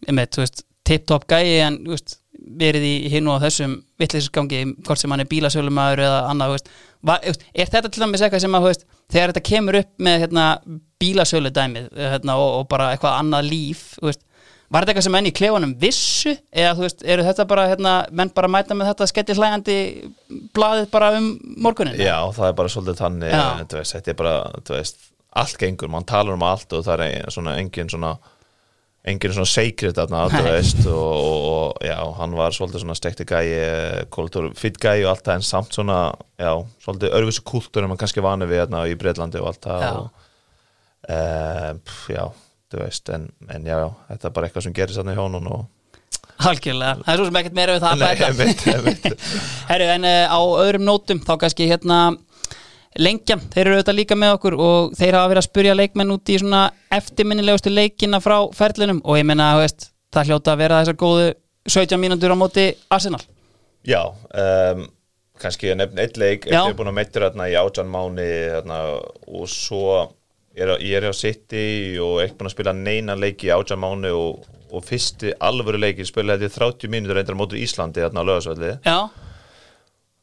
einmitt, 0.08 0.32
þú 0.38 0.46
veist 0.46 0.64
tip-top 0.88 1.28
gæi 1.28 1.60
en, 1.68 1.82
þú 1.84 1.98
veist 1.98 2.20
verið 2.64 2.88
í 2.88 2.96
hinn 3.12 3.28
og 3.28 3.44
þessum 3.44 3.82
vittleysisgangi 4.00 4.62
hvort 4.88 5.02
sem 5.02 5.12
hann 5.14 5.24
er 5.24 5.30
bílasölumæður 5.32 6.04
eða 6.06 6.22
annað 6.32 6.54
veist, 6.56 6.72
var, 7.06 7.20
er 7.26 7.70
þetta 7.74 7.90
til 7.92 8.04
dæmis 8.06 8.24
eitthvað 8.26 8.46
sem 8.46 8.58
að 8.60 8.68
veist, 8.70 8.88
þegar 9.12 9.34
þetta 9.34 9.46
kemur 9.52 9.80
upp 9.82 9.92
með 10.08 10.24
hérna, 10.26 10.48
bílasölu 11.00 11.52
dæmið 11.56 11.92
hérna, 12.00 12.36
og, 12.40 12.50
og 12.62 12.68
bara 12.72 12.90
eitthvað 12.94 13.20
annað 13.22 13.50
líf 13.52 13.84
veist, 14.04 14.24
var 14.70 14.84
þetta 14.86 14.94
eitthvað 14.94 15.06
sem 15.08 15.16
menn 15.18 15.30
í 15.30 15.34
klefanum 15.34 15.72
vissu? 15.82 16.36
Eða 16.54 16.90
eru 17.10 17.24
þetta 17.26 17.46
bara 17.50 17.68
hérna, 17.72 17.94
menn 18.14 18.30
bara 18.36 18.52
mæta 18.54 18.76
með 18.78 18.92
þetta 18.92 19.08
skellir 19.10 19.40
hlægandi 19.40 19.78
blaðið 20.54 20.90
bara 20.94 21.14
um 21.18 21.30
morgunin 21.66 21.98
Já, 22.00 22.18
það 22.36 22.52
er 22.52 22.58
bara 22.60 22.74
svolítið 22.76 23.00
þannig 23.02 23.34
þetta 23.96 24.14
er 24.14 24.20
bara, 24.20 24.36
þú 24.68 24.76
veist, 24.78 25.00
allt 25.42 25.58
gengur 25.62 25.90
mann 25.94 26.06
talar 26.10 26.38
um 26.38 26.46
allt 26.46 26.74
og 26.78 26.86
það 26.86 26.94
er 27.00 27.06
ein- 27.08 27.34
svona 27.34 27.58
engin 27.62 27.90
svona 27.90 28.14
engin 29.10 29.34
svona 29.36 29.50
þú 30.32 30.42
Nei. 30.42 30.52
veist 30.52 30.82
og, 30.90 30.98
og, 30.98 31.48
og 31.54 31.86
já, 31.86 31.98
hann 32.20 32.36
var 32.38 32.56
svolítið 32.56 32.84
svona 32.84 32.98
stekti 32.98 33.26
gæi, 33.30 33.48
kóltur, 34.14 34.52
fit 34.58 34.78
gæi 34.82 35.04
og 35.06 35.14
allt 35.14 35.26
það 35.28 35.40
en 35.40 35.48
samt 35.50 35.76
svona, 35.78 36.00
já, 36.40 36.52
svolítið 36.84 37.18
örfissu 37.20 37.46
kultúr 37.48 37.86
en 37.86 37.92
mann 37.92 38.02
kannski 38.02 38.24
vani 38.26 38.50
við 38.50 38.64
þarna 38.66 38.86
í 38.90 38.96
Breitlandi 39.00 39.42
og 39.42 39.52
allt 39.52 39.66
það 39.66 39.88
og, 39.90 40.30
e, 41.08 41.20
pff, 41.82 42.06
já, 42.14 42.24
þú 42.70 42.84
veist, 42.84 43.12
en, 43.16 43.28
en 43.50 43.68
já, 43.68 43.76
já, 43.82 43.90
þetta 44.14 44.30
er 44.30 44.38
bara 44.38 44.50
eitthvað 44.50 44.68
sem 44.68 44.80
gerir 44.80 44.98
sann 44.98 45.12
í 45.14 45.18
hjónun 45.18 45.52
og 45.58 45.68
Algjörlega, 46.40 47.02
það 47.04 47.12
er 47.12 47.20
svo 47.20 47.26
sem 47.28 47.38
ekkert 47.42 47.56
meira 47.58 47.74
við 47.76 47.82
það 47.84 47.90
að 47.92 48.00
Nei, 48.00 48.06
bæta 48.08 48.28
einmitt, 48.30 48.62
einmitt. 48.72 49.24
Herru, 49.70 49.88
en 49.98 50.06
uh, 50.08 50.32
á 50.32 50.40
öðrum 50.64 50.86
nótum 50.88 51.20
þá 51.26 51.34
kannski 51.42 51.68
hérna 51.68 51.98
lengjan, 52.98 53.42
þeir 53.54 53.66
eru 53.68 53.78
auðvitað 53.78 54.00
líka 54.00 54.18
með 54.18 54.36
okkur 54.38 54.56
og 54.58 54.94
þeir 54.98 55.18
hafa 55.20 55.32
verið 55.32 55.44
að 55.44 55.48
spurja 55.50 55.76
leikmenn 55.78 56.14
út 56.16 56.32
í 56.32 56.38
svona 56.42 56.62
eftirminnilegustu 56.98 57.74
leikina 57.74 58.22
frá 58.24 58.38
ferlinum. 58.58 59.02
Og 59.06 59.20
ég 59.20 59.28
menna, 59.30 59.52
veist, 59.62 59.92
það 60.14 60.32
hljóta 60.32 60.56
að 60.56 60.64
vera 60.64 60.80
þessar 60.82 61.00
góðu 61.04 61.28
17 61.70 62.02
mínútur 62.02 62.34
á 62.34 62.38
móti 62.40 62.70
Arsenal. 62.90 63.22
Já, 63.88 64.02
um, 64.10 64.88
kannski 65.40 65.72
að 65.72 65.82
nefna 65.84 66.06
eitt 66.06 66.18
leik 66.20 66.48
eftir 66.48 66.58
ég 66.58 66.72
er 66.74 66.78
búin 66.78 66.92
að 66.92 66.98
meittur 66.98 67.28
í 67.30 67.58
átjan 67.60 67.92
mánu 67.92 68.30
og 68.70 69.46
svo 69.50 69.84
er, 70.56 70.74
ég 70.84 70.98
er 71.00 71.10
á 71.10 71.14
City 71.16 71.98
og 72.04 72.20
ekki 72.24 72.40
búin 72.40 72.50
að 72.50 72.56
spila 72.58 72.76
neina 72.76 73.16
leiki 73.16 73.50
í 73.50 73.54
átjan 73.56 73.82
mánu 73.82 74.12
og, 74.16 74.44
og 74.74 74.86
fyrsti 74.86 75.34
alvöru 75.40 75.80
leiki 75.80 76.08
spilaði 76.08 76.50
þetta 76.50 76.66
30 76.76 76.94
mínútur 76.94 77.20
reyndar 77.20 77.40
á 77.40 77.42
móti 77.42 77.64
Íslandi 77.64 78.04
þarna 78.04 78.26
á 78.26 78.30
lögasvelli 78.30 78.74
Já, 78.84 78.98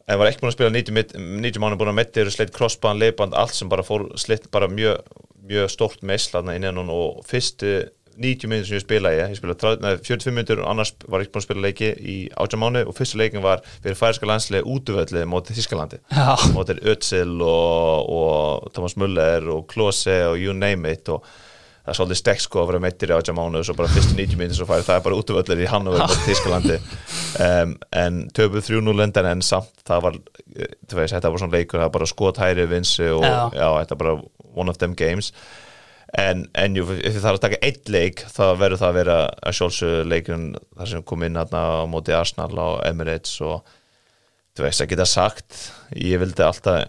en 0.07 0.21
var 0.21 0.31
ekki 0.31 0.43
búin 0.45 0.53
að 0.53 0.57
spila 0.59 0.73
90, 0.75 0.95
mit- 0.95 1.15
90 1.19 1.63
mánu 1.63 1.79
búin 1.81 1.91
að 1.93 1.99
meittur 2.01 2.31
sleitt 2.31 2.55
crossband, 2.55 3.01
leifband, 3.03 3.35
allt 3.35 3.55
sem 3.57 3.69
bara 3.71 3.83
fór 3.87 4.09
sleitt 4.21 4.51
bara 4.55 4.69
mjög, 4.71 5.03
mjög 5.47 5.71
stórt 5.73 6.03
meisl 6.07 6.37
þarna 6.37 6.55
inn 6.59 6.69
og, 6.79 6.91
og 6.95 7.25
fyrsti 7.27 7.77
90 8.17 8.49
mínútur 8.49 8.71
sem 8.71 8.79
ég 8.79 8.85
spilaði, 8.87 9.19
ég 9.21 9.37
spilaði 9.37 9.61
30 9.61 9.83
nei, 9.85 9.91
45 10.01 10.33
mínútur 10.37 10.63
og 10.63 10.71
annars 10.71 10.95
var 11.05 11.21
ég 11.21 11.27
ekki 11.27 11.35
búin 11.35 11.43
að 11.43 11.47
spila 11.49 11.65
leiki 11.67 11.91
í 11.93 12.15
átjan 12.33 12.63
mánu 12.63 12.85
og 12.89 12.97
fyrsti 12.97 13.19
leikin 13.21 13.45
var 13.45 13.61
fyrir 13.85 13.99
færiska 13.99 14.29
landslega 14.31 14.65
útvöldli 14.73 15.25
mótið 15.29 15.59
Þískalandi 15.59 15.99
já, 16.17 16.31
mótið 16.57 16.81
Ötzil 16.95 17.35
og, 17.45 18.09
og 18.17 18.71
Thomas 18.73 18.97
Muller 18.97 19.51
og 19.53 19.67
Klose 19.69 20.17
og 20.31 20.39
you 20.41 20.55
name 20.57 20.95
it. 20.97 21.11
Og 21.13 21.27
það 21.87 21.93
er 21.93 21.99
svolítið 22.01 22.18
stekk 22.20 22.41
sko 22.43 22.62
að 22.62 22.70
vera 22.72 22.80
meittir 22.82 23.12
í 23.12 23.16
átja 23.16 23.34
mánu 23.37 23.61
og 23.61 23.66
svo 23.68 23.76
bara 23.78 23.91
fyrstu 23.95 24.16
90 24.18 24.41
minnir 24.41 24.59
svo 24.59 24.66
færi 24.66 24.82
það 24.87 24.99
er 24.99 25.05
bara 25.07 25.18
útvöldur 25.20 25.61
í 25.62 25.68
Hannover 25.70 26.03
mótið 26.03 26.24
Þískalandi 26.26 26.78
um, 27.47 27.76
en 28.03 28.18
töpuð 28.34 28.66
3-0 28.72 28.97
lendan 28.99 29.28
en 29.30 29.45
samt 29.47 29.84
það 29.87 30.03
var 30.09 30.18
eh, 30.18 30.72
þú 30.91 30.99
veist, 30.99 31.14
þetta 31.14 31.30
var 31.30 31.45
svona 31.45 31.57
leikur, 31.61 31.78
það 31.78 31.87
var 31.89 31.95
bara 32.01 32.11
skot 32.11 32.43
hæri 32.43 32.66
vinsi 32.70 33.07
og 33.14 33.22
Já. 33.22 33.39
já, 33.55 33.68
þetta 33.84 33.95
var 33.97 34.03
bara 34.03 34.16
one 34.57 34.72
of 34.72 34.82
them 34.82 34.99
games 34.99 35.30
en, 36.16 36.45
en 36.59 36.76
jú, 36.78 36.84
ef 36.97 37.16
þið 37.16 37.22
þarf 37.22 37.39
að 37.39 37.45
taka 37.47 37.62
eitt 37.66 37.91
leik 37.93 38.22
þá 38.30 38.45
verður 38.59 38.80
það 38.82 38.91
að 38.93 38.99
vera 39.01 39.16
að 39.47 39.57
sjálfsögðu 39.59 40.05
leikun 40.11 40.45
þar 40.78 40.93
sem 40.93 41.07
kom 41.11 41.24
inn 41.26 41.39
hérna 41.39 41.64
á 41.82 41.87
móti 41.91 42.14
Arsenal 42.16 42.53
á 42.57 42.68
Emirates 42.89 43.34
og 43.45 43.66
þú 44.57 44.64
veist 44.66 44.82
að 44.84 44.93
geta 44.95 45.07
sagt 45.11 45.59
ég 45.99 46.22
vildi 46.22 46.47
alltaf 46.47 46.87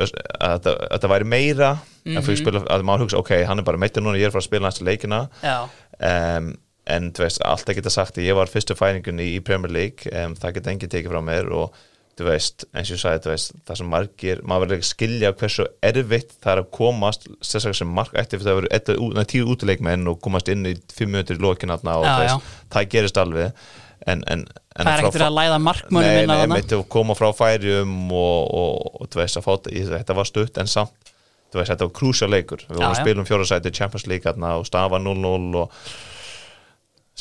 að 0.00 0.12
þetta, 0.56 0.74
að 0.96 1.12
væri 1.12 1.28
meira 1.28 1.70
en 2.06 2.22
fyrir 2.26 2.40
spila, 2.40 2.64
að 2.72 2.84
maður 2.88 3.04
hugsa, 3.06 3.20
ok, 3.22 3.32
hann 3.46 3.62
er 3.62 3.66
bara 3.68 3.78
meittur 3.78 4.02
núna, 4.02 4.18
ég 4.18 4.26
er 4.30 4.34
frá 4.34 4.40
að 4.42 4.48
spila 4.48 4.66
næstu 4.68 4.86
leikina. 4.88 5.22
Já. 5.44 5.56
Um, 6.02 6.52
en 6.90 7.12
þú 7.14 7.22
veist, 7.22 7.42
alltaf 7.46 7.76
geta 7.78 7.92
sagt 7.94 8.16
að 8.18 8.26
ég 8.26 8.34
var 8.34 8.50
fyrstu 8.50 8.74
færingunni 8.74 9.28
í 9.36 9.40
Premier 9.46 9.70
League 9.70 10.10
um, 10.10 10.32
það 10.34 10.56
geta 10.56 10.72
enginn 10.72 10.90
tekið 10.90 11.12
frá 11.14 11.20
mér 11.22 11.50
og 11.54 11.76
þú 12.18 12.26
veist, 12.26 12.64
eins 12.74 12.90
og 12.90 12.96
ég 12.96 13.00
sagði, 13.04 13.20
þú 13.24 13.30
veist, 13.30 13.52
það 13.68 13.78
sem 13.78 13.88
margir 13.92 14.40
maður 14.44 14.64
verður 14.66 14.76
ekki 14.80 14.84
að 14.88 14.90
skilja 14.90 15.30
hversu 15.40 15.66
erfitt 15.88 16.34
það 16.42 16.52
er 16.52 16.60
að 16.64 16.66
komast, 16.76 17.28
sérstaklega 17.38 17.78
sem 17.78 17.94
mark 18.00 18.18
eftir 18.20 18.42
það 18.42 18.58
verður 18.58 18.74
eitthvað 18.76 19.00
út- 19.06 19.14
nei, 19.16 19.24
tíu 19.32 19.46
útileikmenn 19.54 20.10
og 20.10 20.18
komast 20.26 20.50
inn 20.52 20.66
í 20.68 20.74
fimm 20.92 21.14
minútur 21.14 21.38
í 21.38 21.54
þarna 21.70 21.94
og 22.02 22.04
Já, 22.04 22.12
þú 22.12 22.26
veist, 22.26 22.50
það 22.74 22.90
gerist 22.96 23.22
alveg 23.22 23.64
en, 24.06 24.22
en, 24.26 24.44
en 24.46 24.86
Það 24.86 24.92
er 24.92 25.04
ekkert 25.04 25.26
að 25.26 25.36
læða 25.36 25.58
markmönnum 25.62 26.08
Nei, 26.08 26.22
inn 26.22 26.30
á 26.30 26.34
nei, 26.34 26.40
þarna? 26.42 26.58
mitt 26.58 26.74
að 26.76 26.84
koma 26.92 27.16
frá 27.18 27.28
færium 27.36 27.96
og, 28.10 28.54
og, 28.62 29.02
og 29.02 29.18
veist 29.18 29.38
ég, 29.72 29.90
þetta 29.92 30.16
var 30.18 30.28
stutt 30.28 30.58
en 30.62 30.70
samt, 30.70 31.12
veist, 31.52 31.70
þetta 31.70 31.86
var 31.88 31.94
krúsja 31.98 32.30
leikur. 32.30 32.64
Við 32.68 32.80
vorum 32.80 32.90
að 32.94 33.02
spila 33.02 33.22
um 33.22 33.28
fjórasæti 33.28 33.74
Champions 33.76 34.08
League 34.10 34.26
þarna 34.26 34.56
og 34.60 34.66
stafa 34.68 35.00
0-0 35.02 35.60
og 35.62 35.76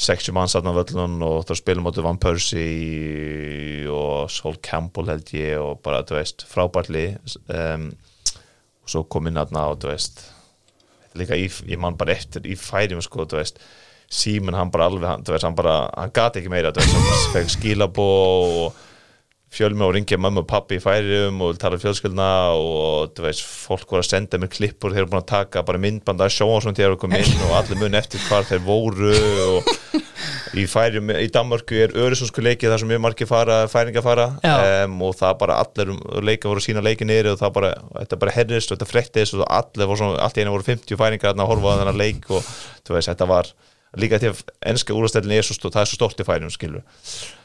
60 0.01 0.33
manns 0.35 0.55
þarna 0.55 0.71
á 0.71 0.79
völlun 0.79 1.17
og 1.27 1.41
þá 1.49 1.55
spilum 1.59 1.89
áttu 1.89 2.03
Van 2.05 2.19
Persie 2.21 3.89
og 3.91 4.31
Sol 4.31 4.55
Campbell 4.63 5.11
held 5.11 5.33
ég 5.35 5.59
og 5.59 5.81
bara, 5.83 6.05
þú 6.07 6.15
veist, 6.15 6.45
frábærli 6.47 7.09
um, 7.51 7.89
og 8.81 8.93
svo 8.93 9.03
kom 9.11 9.27
inn 9.27 9.39
þarna 9.39 9.67
og 9.73 9.81
þú 9.83 9.91
veist 9.91 10.23
líka 11.19 11.35
í, 11.35 11.49
ég 11.67 11.81
man 11.81 11.99
bara 11.99 12.15
eftir 12.15 12.47
í 12.47 12.55
færim 12.55 13.01
sko, 13.03 13.27
þú 13.27 13.41
veist 13.41 13.59
síminn 14.11 14.57
hann 14.57 14.71
bara 14.73 14.89
alveg, 14.91 15.07
hann, 15.07 15.27
veist, 15.27 15.47
hann 15.47 15.57
bara 15.57 15.75
hann 15.95 16.13
gati 16.13 16.41
ekki 16.41 16.51
meira, 16.51 16.73
hann 16.75 17.11
fekk 17.33 17.53
skilabó 17.55 18.07
og 18.65 18.87
fjölmi 19.51 19.83
og 19.83 19.95
ringja 19.97 20.15
mömmu 20.19 20.45
og 20.45 20.47
pappi 20.47 20.77
í 20.79 20.83
færium 20.83 21.41
og 21.43 21.57
tala 21.59 21.75
um 21.75 21.81
fjölskyldna 21.81 22.27
og 22.55 23.11
þú 23.15 23.25
veist, 23.25 23.43
fólk 23.43 23.89
voru 23.91 24.03
að 24.03 24.13
senda 24.13 24.39
mér 24.39 24.51
klippur 24.53 24.93
þeir 24.93 25.03
eru 25.03 25.11
búin 25.11 25.19
að 25.19 25.31
taka 25.33 25.63
bara 25.67 25.81
myndband 25.81 26.23
að 26.23 26.31
sjóa 26.37 26.61
svona 26.63 26.77
þegar 26.77 26.93
við 26.93 27.01
komum 27.01 27.17
inn 27.19 27.43
og 27.49 27.57
allir 27.57 27.81
mun 27.81 27.97
eftir 27.99 28.23
hvar 28.29 28.47
þeir 28.47 28.61
voru 28.63 29.11
og 29.57 29.67
í 30.61 30.63
færium 30.71 31.11
í 31.15 31.27
Danmörku 31.33 31.81
er 31.83 31.95
örysunnsku 31.99 32.43
leikið 32.43 32.71
þar 32.71 32.83
sem 32.83 32.91
mjög 32.93 33.03
margir 33.03 33.27
fara, 33.27 33.57
færinga 33.71 34.03
fara 34.05 34.29
um, 34.85 34.95
og 35.07 35.17
það 35.19 35.35
bara 35.43 35.59
allir 35.65 35.91
um 35.95 35.99
leika 36.23 36.51
voru 36.51 36.63
sína 36.63 36.83
leikin 36.85 37.11
niður 37.11 37.33
og 37.33 37.41
það 37.41 37.53
bara, 37.57 37.73
þetta 37.97 38.21
bara 38.23 38.35
herrist 38.37 38.71
og 38.71 38.79
þetta 38.79 38.91
frettist 38.91 39.35
og 39.35 39.43
allir 39.47 39.91
voru 39.91 39.99
svona, 39.99 40.21
allt 40.23 40.39
í 40.39 40.45
einu 40.45 40.55
voru 40.55 40.67
50 40.67 40.99
færingar 40.99 41.35
að 41.35 41.51
horfa 41.51 41.75
á 41.75 41.79
þennan 41.81 41.99
leik 41.99 42.31
og 42.31 42.47
þú 42.87 42.95
veist, 42.95 43.11
þetta 43.11 43.29
var 43.31 43.51
líka 43.99 44.19
til 44.21 44.31
að 44.31 44.45
ennska 44.71 44.95
úrstæðin 44.95 45.35
er 45.35 45.47
svo 45.47 45.57
stórt, 45.57 45.75
það 45.75 45.83
er 45.83 45.91
svo 45.91 45.99
stórt 45.99 46.23
í 46.23 46.27
færium 46.27 46.53
skilur 46.53 46.85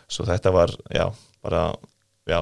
svo 0.07 0.27
þetta 0.29 0.53
var, 0.55 0.73
já, 0.95 1.09
bara 1.43 1.63
já, 2.31 2.41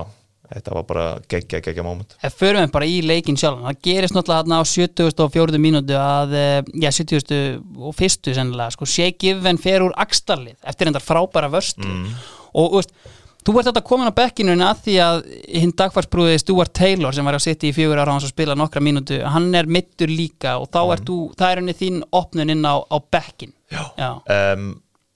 þetta 0.50 0.74
var 0.76 0.86
bara 0.88 1.06
geggja, 1.30 1.62
geggja 1.64 1.86
moment 1.86 2.16
Ef 2.24 2.36
förum 2.40 2.64
við 2.64 2.74
bara 2.74 2.88
í 2.90 3.00
leikin 3.06 3.38
sjálf 3.40 3.62
það 3.64 3.80
gerist 3.88 4.16
náttúrulega 4.16 4.44
þarna 4.44 4.60
á 4.60 4.64
74. 4.68 5.60
mínútu 5.64 5.98
að, 5.98 6.36
eh, 6.36 6.72
já, 6.84 6.90
70. 6.92 7.42
og 7.80 7.96
fyrstu 7.96 8.36
sennilega, 8.36 8.76
sko, 8.76 8.88
Shea 8.88 9.12
Given 9.16 9.60
fer 9.62 9.86
úr 9.86 9.96
Axtarlið 9.96 10.58
eftir 10.62 10.92
endar 10.92 11.04
frábæra 11.04 11.52
vörstu 11.52 11.88
og, 11.88 12.68
þú 12.68 12.82
veist, 12.82 12.96
þú 13.44 13.54
ert 13.60 13.68
þetta 13.68 13.84
komin 13.84 14.08
á 14.08 14.18
bekkinu 14.18 14.54
að 14.64 14.82
því 14.86 14.94
að 15.04 15.18
hinn 15.60 15.74
dagfarsbrúði 15.76 16.38
Stuart 16.40 16.72
Taylor 16.76 17.16
sem 17.16 17.26
var 17.28 17.36
að 17.38 17.44
sitja 17.46 17.68
í 17.70 17.74
fjögur 17.76 18.00
ára 18.00 18.14
hans 18.16 18.26
að 18.28 18.32
spila 18.34 18.56
nokkra 18.58 18.82
mínútu, 18.84 19.20
hann 19.24 19.50
er 19.54 19.68
mittur 19.68 20.08
líka 20.10 20.56
og 20.62 20.70
þá 20.72 20.80
ert 20.96 21.06
þú, 21.08 21.18
það 21.36 21.50
er 21.50 21.62
henni 21.62 21.76
þín 21.76 22.00
opnun 22.14 22.54
inn 22.54 22.64
á, 22.64 22.74
á 22.80 22.96
bekkin 23.12 23.52
Já, 23.72 23.84
já. 23.98 24.10
um, 24.54 24.68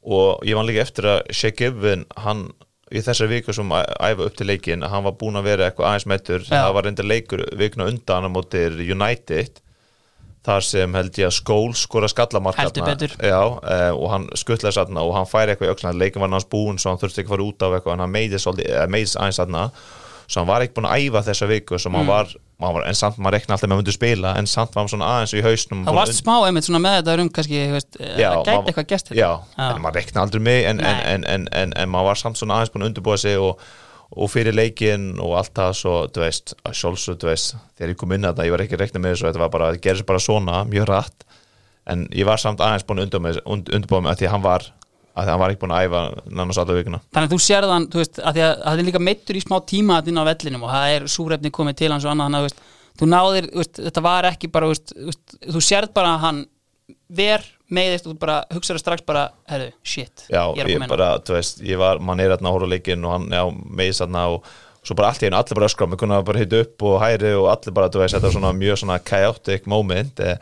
og 0.09 0.45
ég 0.49 0.57
var 0.59 0.69
líka 0.69 0.85
eftir 0.85 1.09
að 1.09 1.23
Shea 1.37 1.55
Given, 1.57 2.05
hann 2.17 2.49
í 2.89 3.03
þessari 3.05 3.39
viku 3.39 3.53
sem 3.53 3.73
æfa 3.73 4.27
upp 4.27 4.37
til 4.39 4.49
leikin 4.49 4.85
hann 4.89 5.05
var 5.05 5.17
búin 5.21 5.37
að 5.37 5.49
vera 5.51 5.67
eitthvað 5.69 5.91
aðeins 5.91 6.07
meittur 6.09 6.45
það 6.49 6.71
var 6.77 6.87
reynda 6.87 7.05
leikur 7.05 7.43
vikuna 7.61 7.89
undan 7.91 8.29
á 8.29 8.31
mótir 8.33 8.79
United 8.81 9.61
þar 10.49 10.65
sem 10.65 10.97
held 10.99 11.21
ég 11.21 11.29
að 11.29 11.37
skól 11.39 11.71
skora 11.77 12.09
skallamark 12.11 12.57
Heldur 12.59 12.83
þarna. 12.89 12.97
betur. 12.97 13.15
Já, 13.21 13.41
uh, 13.45 13.93
og 13.95 14.11
hann 14.17 14.27
skuttlaði 14.35 14.79
satna 14.81 15.05
og 15.07 15.15
hann 15.19 15.29
færi 15.31 15.53
eitthvað 15.55 15.69
í 15.71 15.75
öxlan 15.77 16.01
leikin 16.01 16.25
var 16.25 16.33
hans 16.35 16.49
búin 16.49 16.81
svo 16.81 16.91
hann 16.95 17.01
þurfti 17.05 17.23
ekki 17.23 17.31
að 17.31 17.37
fara 17.37 17.49
út 17.53 17.65
af 17.69 17.79
eitthvað 17.79 17.97
en 17.99 18.05
hann 18.07 18.19
eða 18.19 18.91
meiðist 18.97 19.21
aðeins 19.21 19.41
satna 19.43 19.69
svo 20.29 20.43
hann 20.43 20.49
var 20.51 20.61
ekki 20.67 20.75
búin 20.77 20.89
að 20.91 21.07
æfa 21.09 21.23
þessa 21.31 21.47
viku 21.49 21.79
sem 21.81 21.93
Mm. 21.93 21.97
hann 22.03 22.07
var, 22.11 22.27
hann 22.61 22.75
var 22.75 22.85
en 22.91 22.95
samt 22.99 23.17
maður 23.17 23.37
rekna 23.39 23.55
alltaf 23.57 23.69
með 23.71 23.77
að 23.79 23.81
myndi 23.81 23.95
spila 23.97 24.33
en 24.37 24.47
samt 24.47 24.75
var 24.75 24.83
hann 24.85 24.91
svona 24.93 25.07
aðeins 25.15 25.33
í 25.33 25.41
hausnum 25.47 25.85
Það 25.87 25.97
varst 26.01 26.19
smá 26.21 26.35
einmitt 26.49 26.67
svona 26.69 26.81
með 26.85 26.97
þetta 26.99 27.15
um 27.23 27.31
kannski, 27.39 27.61
veist, 27.73 27.97
Já, 27.97 28.29
það 28.29 28.45
gæti 28.45 28.53
maður- 28.53 28.69
eitthvað 28.73 28.89
gest 28.93 29.13
Já, 29.17 29.31
en 29.57 29.81
maður 29.87 29.97
rekna 30.03 30.21
aldrei 30.27 30.41
mig 30.45 30.65
en, 30.69 30.81
en, 30.81 30.85
Nei. 30.85 31.13
en, 31.15 31.25
en, 31.25 31.49
en, 31.63 31.73
en 31.81 31.89
maður 31.89 32.11
var 32.11 32.21
samt 32.21 32.37
svona 32.43 32.59
aðeins 32.59 32.75
búin 32.75 32.85
að 32.85 32.91
undirbúa 32.93 33.17
sig 33.25 33.39
og, 33.41 33.65
og 34.17 34.31
fyrir 34.33 34.57
leikin 34.57 35.11
og 35.21 35.35
allt 35.37 35.53
það 35.59 35.75
svo, 35.77 35.95
þú 36.09 36.23
veist, 36.25 36.55
sjálfsög, 36.73 37.19
þú 37.21 37.29
veist 37.29 37.57
þegar 37.77 37.93
ég 37.93 37.99
kom 38.01 38.15
inn 38.17 38.25
að 38.25 38.39
það, 38.39 38.47
ég 38.49 38.55
var 38.55 38.65
ekki 38.65 38.77
að 38.79 38.83
rekna 38.87 39.03
með 39.05 39.15
þessu 39.15 39.27
þetta 39.29 39.43
var 39.43 39.53
bara, 39.53 39.69
það 39.75 39.83
gerist 39.85 40.07
bara 40.09 40.23
svona, 40.25 40.63
mjög 40.71 40.87
rætt 40.89 41.27
en 41.93 42.07
ég 42.17 42.29
var 42.29 42.41
samt 42.41 42.61
aðeins 42.65 42.87
búin 42.89 43.03
undirbúa 43.05 43.27
mig, 43.29 43.41
und- 43.45 43.69
undirbúa 43.75 44.01
mig 44.05 44.13
að 44.15 44.23
því 44.23 44.29
að 44.29 44.35
hann 44.37 44.47
var 44.49 44.67
að 45.19 45.29
hann 45.33 45.41
var 45.43 45.51
ekki 45.53 45.61
búin 45.65 45.73
að 45.75 45.87
æfa 45.89 46.01
nánast 46.31 46.61
alla 46.63 46.75
vikuna. 46.77 46.99
Þannig 47.11 47.27
að 47.29 47.33
þú 47.35 47.39
sérð 47.43 47.73
hann, 47.75 47.87
þú 47.91 47.99
veist, 47.99 48.19
að 48.23 48.37
það 48.39 48.79
er 48.79 48.85
líka 48.87 49.01
meittur 49.03 49.39
í 49.39 49.41
smá 49.43 49.57
tíma 49.67 49.97
að 49.99 50.11
inn 50.13 50.21
á 50.23 50.29
vellinum 50.29 50.63
og 50.69 50.71
það 50.71 50.93
er 50.95 51.07
súrefni 51.11 51.51
komið 51.57 51.79
til 51.81 51.89
hans 51.91 52.05
og 52.07 52.13
annað, 52.13 52.29
þannig 52.29 52.39
að 52.39 52.45
þú 52.45 52.49
veist, 52.49 52.61
þú 53.01 53.09
náðir, 53.13 53.49
þú 53.51 53.63
veist, 53.63 53.81
þetta 53.89 54.05
var 54.07 54.29
ekki 54.31 54.51
bara, 54.55 54.69
þú 54.69 55.09
veist, 55.09 55.35
þú 55.49 55.63
sérð 55.69 55.93
bara 55.99 56.13
að 56.15 56.23
hann 56.23 56.39
ver 57.09 57.45
meiðist 57.73 58.07
og 58.07 58.15
þú 58.15 58.19
bara 58.23 58.39
hugsaður 58.53 58.81
strax 58.83 59.05
bara, 59.09 59.27
herru, 59.49 59.69
shit, 59.85 60.25
Já, 60.29 60.43
ég 60.57 60.63
er 60.63 60.69
að 60.69 60.73
koma 60.73 60.87
inn 60.87 60.89
á. 60.89 60.95
bara, 60.95 61.11
þú 61.25 61.37
veist, 61.37 61.61
ég 61.65 61.81
var, 61.81 62.01
mann 62.01 62.21
er 62.21 62.33
hérna 62.33 62.49
að 62.51 62.57
horfa 62.57 62.69
á 62.69 62.73
leikinn 62.75 63.05
og 63.05 63.15
hann, 63.17 63.29
já, 63.33 63.43
meðist 63.81 64.05
hérna 64.05 64.25
og 64.35 64.51
svo 64.89 64.97
bara 64.97 65.11
allt 65.13 65.25
í 65.25 65.29
einu, 65.29 65.37
allir 65.37 65.59
bara 65.59 65.69
öskra, 65.69 65.89
mér 65.91 66.01
kunna 66.01 66.21
bara 66.25 66.43
hitta 66.43 66.61
upp 66.65 66.85
og 66.89 66.99
hæri 67.03 67.33
og 67.37 67.49
allir 67.53 67.77
bara, 67.77 67.91
þú 67.93 68.03
veist, 68.03 68.17
þetta 68.17 68.29
var 68.31 68.37
svona 68.39 68.53
mjög 68.57 68.81
svona 68.83 68.99
chaotic 69.05 69.67
moment 69.69 70.21
eh, 70.25 70.37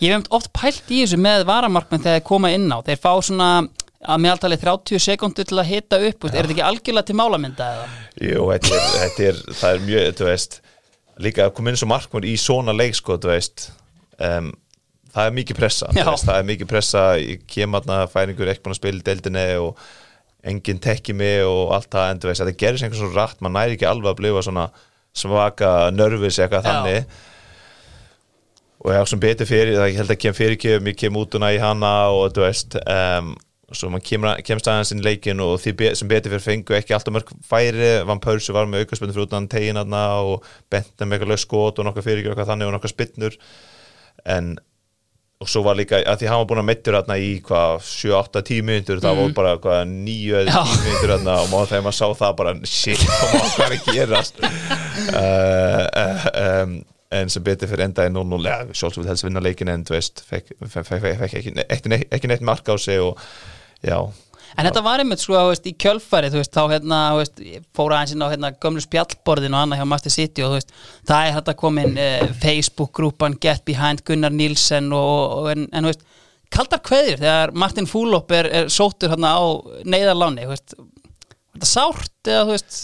Ég 0.00 0.14
hef 0.16 0.30
oft 0.32 0.48
pælt 0.56 0.88
í 0.88 1.02
þessu 1.02 1.18
með 1.20 1.42
varamarkmenn 1.48 2.00
þegar 2.00 2.20
þeir 2.20 2.28
koma 2.30 2.50
inn 2.56 2.70
á, 2.72 2.80
þeir 2.84 3.00
fá 3.02 3.10
svona 3.20 3.48
að 4.00 4.22
meðaltali 4.24 4.56
30 4.56 5.02
sekundur 5.04 5.44
til 5.44 5.58
að 5.60 5.68
hita 5.74 5.98
upp, 6.08 6.24
er 6.24 6.38
þetta 6.38 6.54
ekki 6.54 6.64
algjörlega 6.64 7.08
til 7.10 7.16
málamynda 7.20 7.66
eða? 7.74 7.88
Jú, 8.24 8.46
þetta 8.48 8.70
er, 8.78 8.86
þetta 8.94 9.26
er, 9.28 9.40
það 9.60 9.74
er 9.74 9.84
mjög, 9.84 10.06
þú 10.16 10.28
veist 10.30 10.56
líka 11.20 11.44
að 11.44 11.52
koma 11.58 11.72
inn 11.74 11.80
svo 11.82 11.88
markmur 11.90 12.24
í 12.24 12.32
svona 12.40 12.72
leik 12.72 12.96
sko, 12.96 13.18
þú 13.20 13.28
veist 13.34 13.66
um, 14.24 14.48
það 15.14 15.26
er 15.26 15.34
mikið 15.40 15.58
pressa, 15.58 15.88
veist, 15.96 16.28
það 16.28 16.36
er 16.36 16.46
mikið 16.52 16.70
pressa 16.70 17.02
ég 17.20 17.42
kem 17.50 17.74
aðna 17.78 18.04
færingur 18.12 18.52
ekki 18.52 18.64
búin 18.66 18.76
að 18.76 18.80
spila 18.80 19.02
í 19.02 19.06
deildinni 19.08 19.48
og 19.62 19.82
enginn 20.50 20.80
tekki 20.80 21.12
mig 21.16 21.42
og 21.44 21.74
allt 21.76 21.90
það, 21.92 22.06
en 22.12 22.22
þú 22.22 22.30
veist, 22.30 22.44
þetta 22.44 22.60
gerist 22.62 22.86
einhvern 22.86 23.02
svona 23.02 23.18
rætt, 23.18 23.42
maður 23.44 23.56
næri 23.58 23.76
ekki 23.76 23.90
alveg 23.90 24.14
að 24.14 24.22
blifa 24.22 24.46
svona 24.46 24.70
svaka 25.20 25.74
nörfis 25.92 26.38
eitthvað 26.40 26.64
Já. 26.64 26.70
þannig. 26.70 27.20
Og 28.80 28.94
já, 28.94 29.00
sem 29.10 29.20
betur 29.20 29.48
fyrir, 29.48 29.76
það 29.76 29.90
ég 29.90 29.98
held 30.00 30.12
að 30.14 30.20
kem 30.22 30.36
fyrirgjöfum 30.38 30.86
ég 30.88 30.98
kem 31.02 31.16
út 31.20 31.34
húnna 31.36 31.50
í 31.52 31.58
hana 31.60 31.90
og 32.16 32.30
þú 32.32 32.46
veist 32.46 32.78
um, 32.80 33.34
svo 33.76 33.90
maður 33.92 34.06
kemur, 34.08 34.40
kemst 34.46 34.70
aðeins 34.70 34.94
inn 34.94 35.02
í 35.02 35.04
leikin 35.04 35.42
og 35.44 35.58
því 35.60 35.74
be, 35.78 35.90
sem 35.98 36.08
betur 36.10 36.32
fyrir 36.32 36.46
fengu 36.46 36.76
ekki 36.78 36.94
alltaf 36.96 37.14
mörg 37.14 37.34
færi, 37.46 37.90
Van 38.08 38.22
Persie 38.22 38.54
var 38.56 38.70
með 38.70 38.86
aukarspilnum 38.86 39.14
fyrir 39.14 39.28
utan 39.28 39.50
tegin 39.52 39.78
hana 39.78 40.04
og 40.24 40.48
bent 40.72 40.94
með 41.04 41.18
eitthvað 41.18 41.32
lög 41.34 41.42
skot 41.44 41.78
og 41.78 41.86
nokkað 41.86 42.08
fyrirgjöf 42.08 42.40
og 42.40 42.50
þannig 42.50 42.70
og 42.70 42.74
nokkað 42.78 42.94
spinnur 42.94 43.36
en 44.24 44.50
og 45.40 45.48
svo 45.48 45.62
var 45.64 45.76
líka, 45.78 46.02
að 46.04 46.18
því 46.20 46.26
hann 46.28 46.40
var 46.42 46.48
búin 46.50 46.60
að 46.60 46.66
mittur 46.68 46.96
hérna 46.98 47.14
í 47.16 47.30
hvað, 47.40 47.78
7-8-10 47.88 48.62
minntur 48.68 48.98
það 49.00 49.14
Mhm. 49.16 49.20
var 49.22 49.32
bara 49.38 49.52
hvað, 49.56 49.88
9-10 49.88 50.82
minntur 50.84 51.12
hérna 51.14 51.36
og 51.40 51.48
maður 51.48 51.70
þegar 51.70 51.84
maður 51.86 51.96
sá 51.96 52.08
það 52.20 52.34
bara 52.36 52.52
shit, 52.68 52.98
hvað 52.98 53.46
hvað 53.56 53.66
er 53.66 53.76
að 53.78 53.92
gerast? 53.94 54.40
Uh, 55.10 56.26
um, 56.62 56.74
en 57.10 57.30
sem 57.32 57.42
betur 57.42 57.66
fyrir 57.70 57.86
endaði 57.88 58.12
0-0 58.14 58.44
ja, 58.46 58.58
sjálfsög 58.76 59.06
helst 59.08 59.24
vinna 59.26 59.40
leikin 59.42 59.70
en 59.72 59.82
þú 59.88 59.96
veist 59.96 60.20
fekk, 60.28 60.52
fekk, 60.70 60.90
fekk, 60.92 61.34
ekki, 61.40 61.52
neitt, 61.90 62.04
ekki 62.14 62.28
neitt 62.30 62.44
mark 62.46 62.68
á 62.70 62.76
sig 62.78 63.00
og 63.02 63.18
já, 63.82 63.96
En 64.58 64.66
þetta 64.66 64.82
var 64.82 65.02
einmitt 65.02 65.22
sko, 65.22 65.36
veist, 65.50 65.66
í 65.68 65.74
kjölfarið, 65.78 66.34
þú 66.34 66.40
veist, 66.40 66.54
þá 66.56 66.74
hérna, 66.74 67.00
veist, 67.18 67.42
ég 67.44 67.66
fór 67.76 67.94
aðeins 67.94 68.14
inn 68.16 68.24
á 68.26 68.32
hérna 68.32 68.52
gömlu 68.62 68.82
spjallborðin 68.84 69.54
og 69.54 69.64
annað 69.64 69.82
hjá 69.82 69.90
Master 69.92 70.14
City 70.14 70.46
og 70.46 70.56
það 71.08 71.26
er 71.26 71.36
þetta 71.38 71.56
komin 71.60 71.98
uh, 72.00 72.24
Facebook-grúpan 72.42 73.38
Get 73.42 73.64
Behind 73.68 74.02
Gunnar 74.06 74.34
Nílsen 74.34 74.90
og, 74.96 75.36
og 75.38 75.50
en, 75.54 75.68
en 75.70 75.90
kaldar 76.50 76.82
kveðir 76.86 77.20
þegar 77.22 77.52
Martin 77.58 77.88
Fúlop 77.90 78.32
er, 78.34 78.48
er 78.50 78.72
sóttur 78.72 79.12
hérna 79.12 79.36
á 79.38 79.42
neyðarláni, 79.86 80.48
var 80.50 80.58
þetta 80.60 81.68
sárt 81.68 82.30
eða 82.30 82.48
þú 82.48 82.56
veist, 82.56 82.80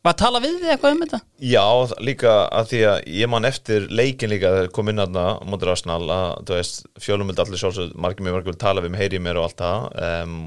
var 0.00 0.14
að 0.14 0.20
tala 0.22 0.40
við 0.40 0.56
þig 0.62 0.72
eitthvað 0.72 0.94
um 0.94 1.02
þetta? 1.04 1.20
Já, 1.50 1.64
líka 2.08 2.34
að 2.48 2.70
því 2.70 2.80
að 2.88 3.00
ég 3.20 3.30
man 3.30 3.48
eftir 3.48 3.86
leikin 3.92 4.32
líka 4.32 4.52
þegar 4.54 4.72
kom 4.76 4.90
inn 4.92 5.02
aðna 5.04 5.26
mótur 5.46 5.72
Arsenal 5.74 6.02
að 6.08 6.46
þú 6.48 6.56
veist, 6.56 6.82
fjölumöld 7.04 7.42
allir 7.44 7.60
sjálfsög 7.60 7.92
margir 8.00 8.26
mjög 8.26 8.38
margir 8.38 8.54
vil 8.54 8.62
tala 8.64 8.84
við 8.84 8.94
mig, 8.94 9.02
heyri 9.04 9.20
í 9.20 9.24
mér 9.24 9.40
og 9.40 9.48
allt 9.48 9.60
það 9.60 9.88
um, 10.08 10.38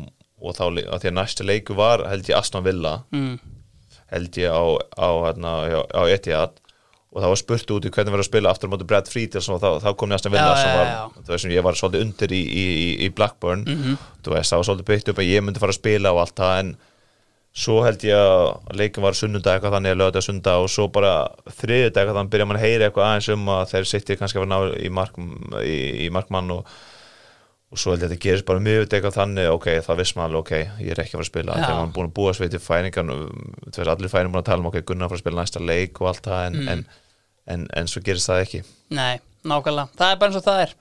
og 0.43 0.57
þá 0.57 0.63
að 0.67 0.99
því 0.99 1.09
að 1.11 1.17
næstu 1.19 1.45
leiku 1.47 1.75
var 1.79 2.03
held 2.11 2.27
ég 2.29 2.37
Aston 2.37 2.65
Villa 2.67 2.97
Mm. 3.15 3.39
held 4.11 4.37
ég 4.37 4.51
á, 4.51 4.63
á, 4.99 5.09
hérna, 5.25 5.53
á, 5.89 6.01
Etihad 6.11 6.59
og 7.13 7.21
það 7.21 7.29
var 7.29 7.39
spurt 7.43 7.71
út 7.75 7.85
í 7.85 7.91
hvernig 7.93 8.13
verður 8.13 8.23
að 8.25 8.29
spila 8.31 8.49
aftur 8.51 8.69
á 8.69 8.71
móti 8.73 8.87
Brad 8.89 9.07
Friedels 9.09 9.49
og 9.53 9.59
þá, 9.61 9.69
þá 9.85 9.89
kom 9.97 10.11
Aston 10.17 10.31
Villa 10.33 10.53
Já, 10.53 10.61
sem 10.63 10.71
já, 10.71 10.77
var, 10.79 10.87
já. 10.93 11.21
þú 11.23 11.33
veist 11.35 11.41
sem 11.47 11.51
ég 11.53 11.63
var 11.67 11.77
svolítið 11.77 12.01
undir 12.07 12.33
í, 12.33 12.41
í, 12.41 12.65
í, 13.05 13.09
Blackburn 13.13 13.63
Mhm. 13.67 13.97
þú 14.25 14.33
veist, 14.35 14.49
það 14.53 14.57
var 14.61 14.67
svolítið 14.69 14.89
byggt 14.91 15.09
upp 15.13 15.21
að 15.21 15.29
ég 15.33 15.43
myndi 15.45 15.59
fara 15.61 15.71
að 15.75 15.79
spila 15.81 16.11
og 16.13 16.19
allt 16.25 16.35
það 16.41 16.59
en 16.63 16.73
svo 17.53 17.83
held 17.85 18.01
ég 18.01 18.17
að 18.17 18.77
leikin 18.79 19.03
var 19.05 19.13
sunnudag 19.13 19.59
eitthvað 19.59 19.75
þannig 19.77 19.93
að 19.93 19.99
lögða 20.01 20.21
sunnudag 20.25 20.63
og 20.65 20.69
svo 20.73 20.87
bara 20.89 21.11
þriðudag 21.53 21.99
eitthvað 22.01 22.17
þannig 22.17 22.31
byrja 22.33 22.47
mann 22.49 22.57
að 22.57 22.65
heyra 22.65 22.87
eitthvað 22.89 23.05
aðeins 23.11 23.29
um 23.35 23.45
að 23.53 23.67
þeir 23.75 23.85
sitti 23.91 24.17
kannski 24.17 24.39
að 24.41 24.45
vera 24.47 24.53
ná 24.57 24.73
í, 24.81 24.89
mark, 24.89 25.19
í, 25.61 25.77
í 26.07 26.09
markmann 26.09 26.49
og, 26.55 26.65
og 27.73 27.81
svo 27.81 27.95
held 27.95 28.03
ég 28.03 28.07
að 28.07 28.13
þetta 28.13 28.23
gerist 28.27 28.45
bara 28.45 28.61
mjög 28.61 28.83
eitthvað 28.93 29.15
þannig 29.17 29.49
ok, 29.55 29.67
það 29.87 29.99
viss 30.03 30.15
maður 30.19 30.39
ok, 30.43 30.51
ég 30.85 30.93
er 30.93 31.01
ekki 31.03 31.15
að 31.15 31.19
fara 31.19 31.25
að 31.25 31.31
spila. 31.31 31.57
Já. 31.57 31.63
þegar 31.65 31.79
maður 31.81 31.93
búin 31.97 32.09
að 32.11 32.15
búa 32.21 32.33
sveit 32.37 32.53
í 32.53 32.61
færingan 32.61 33.13
veist, 33.17 33.83
allir 33.97 34.13
færingan 34.13 34.33
búin 34.35 34.43
að 34.43 34.49
tala 34.51 34.61
um 34.61 34.69
ok, 34.69 34.79
Gunnar 34.85 35.09
fara 35.09 35.17
að 35.19 35.25
spila 35.25 35.41
næsta 35.41 35.65
leik 35.65 36.01
og 36.03 36.11
allt 36.13 36.25
það 36.29 36.47
en, 36.47 36.57
Mm. 36.63 36.73
en, 36.77 36.85
en, 37.57 37.67
en 37.81 37.89
svo 37.89 38.01
gerist 38.05 38.29
það 38.29 38.43
ekki. 38.45 38.61
Nei, 38.93 39.17
nákvæmlega, 39.43 39.89
það 39.99 40.11
er 40.13 40.19
bara 40.21 40.31
eins 40.31 40.37
og 40.39 40.45
það 40.45 40.61
er. 40.67 40.75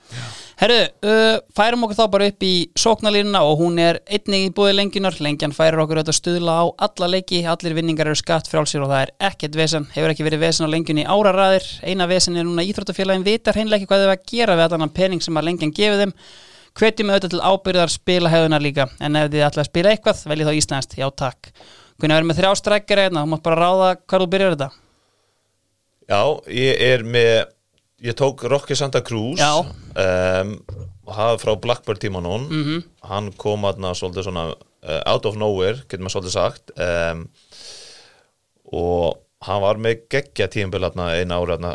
Herru, 0.63 0.77
uh, 1.09 1.39
færum 1.59 1.83
okkur 1.89 1.97
þá 1.99 2.05
bara 2.13 2.27
upp 2.31 2.45
í 2.47 2.53
sóknalínuna 2.79 3.41
og 3.49 3.57
hún 3.65 3.81
er 3.83 3.99
einnig 4.07 4.45
í 4.47 4.53
búið 4.55 4.77
lengjunar, 4.79 5.17
lengjan 5.25 5.57
færir 5.57 5.81
okkur 5.83 5.99
auðvitað 6.03 6.19
stuðla 6.21 6.55
á 6.61 6.65
alla 6.87 7.09
leiki, 7.17 7.41
allir 7.51 7.75
vinningar 7.75 8.07
eru 8.13 8.21
skatt 8.21 8.47
frálsir 8.53 8.85
og 8.85 8.93
það 8.93 9.09
er 9.09 9.15
ekkert 9.33 9.59
vesen, 9.59 9.89
hefur 9.97 10.13
ekki 10.13 10.29
verið 10.29 10.45
vesen 10.45 10.69
á 10.69 10.73
lengjunni 10.77 11.09
áraræðir, 11.09 11.67
eina 11.83 12.07
vesen 12.07 12.37
er 12.39 12.47
núna 12.47 12.63
íþróttafélagin. 12.69 13.27
Vitar 13.27 13.59
hreinlega 13.59 13.81
ekki 13.83 13.91
hvað 13.91 14.07
þau 14.07 14.15
að 14.15 14.25
gera 14.37 14.59
við 14.61 14.69
allan 14.77 14.95
pening 15.01 15.25
sem 15.25 15.41
að 15.43 15.49
lengjan 15.51 15.75
gefið 15.81 16.05
þeim 16.05 16.15
hvetjum 16.79 17.11
auðvitað 17.13 17.31
til 17.35 17.41
ábyrðar 17.53 17.91
spila 17.93 18.29
hefðunar 18.33 18.63
líka, 18.65 18.87
en 19.01 19.17
ef 19.17 19.31
þið 19.33 19.47
ætla 19.49 19.63
að 19.65 19.71
spila 19.71 19.91
eitthvað 19.93 20.23
veljið 20.33 20.49
þá 20.51 20.55
íslenskt, 20.61 20.97
já 20.99 21.09
takk. 21.11 21.51
Hvernig 22.01 22.17
verður 22.17 22.29
með 22.31 22.39
þrjá 22.41 22.53
strekkari 22.63 23.03
hérna, 23.07 23.23
þú 23.25 23.31
mátt 23.35 23.43
bara 23.43 23.61
ráða 23.61 23.91
hvað 24.07 24.23
þú 24.25 24.29
byrjar 24.33 24.55
þetta. 24.57 24.71
Já, 26.09 26.23
ég 26.51 26.81
er 26.93 27.05
með 27.05 27.35
ég 28.03 28.17
tók 28.19 28.43
Rocky 28.51 28.75
Santa 28.75 29.01
Cruz 29.07 29.39
um, 29.95 30.57
og 31.07 31.15
það 31.15 31.37
frá 31.45 31.53
Blackbird 31.63 32.01
tímanún 32.03 32.49
Mhm. 32.51 32.63
-hmm. 32.69 32.83
hann 33.09 33.33
kom 33.33 33.65
aðna 33.65 33.93
svolítið 33.95 34.23
svona 34.27 34.45
uh, 34.83 35.03
out 35.13 35.27
of 35.27 35.37
nowhere, 35.37 35.83
getur 35.89 36.03
maður 36.03 36.17
svolítið 36.17 36.33
sagt 36.33 36.71
um, 36.79 37.29
og 38.73 39.19
hann 39.47 39.61
var 39.63 39.77
með 39.83 40.03
geggja 40.11 40.49
tímabil 40.49 40.85
aðna 40.87 41.09
eina 41.19 41.39
ára 41.41 41.57
aðna 41.59 41.73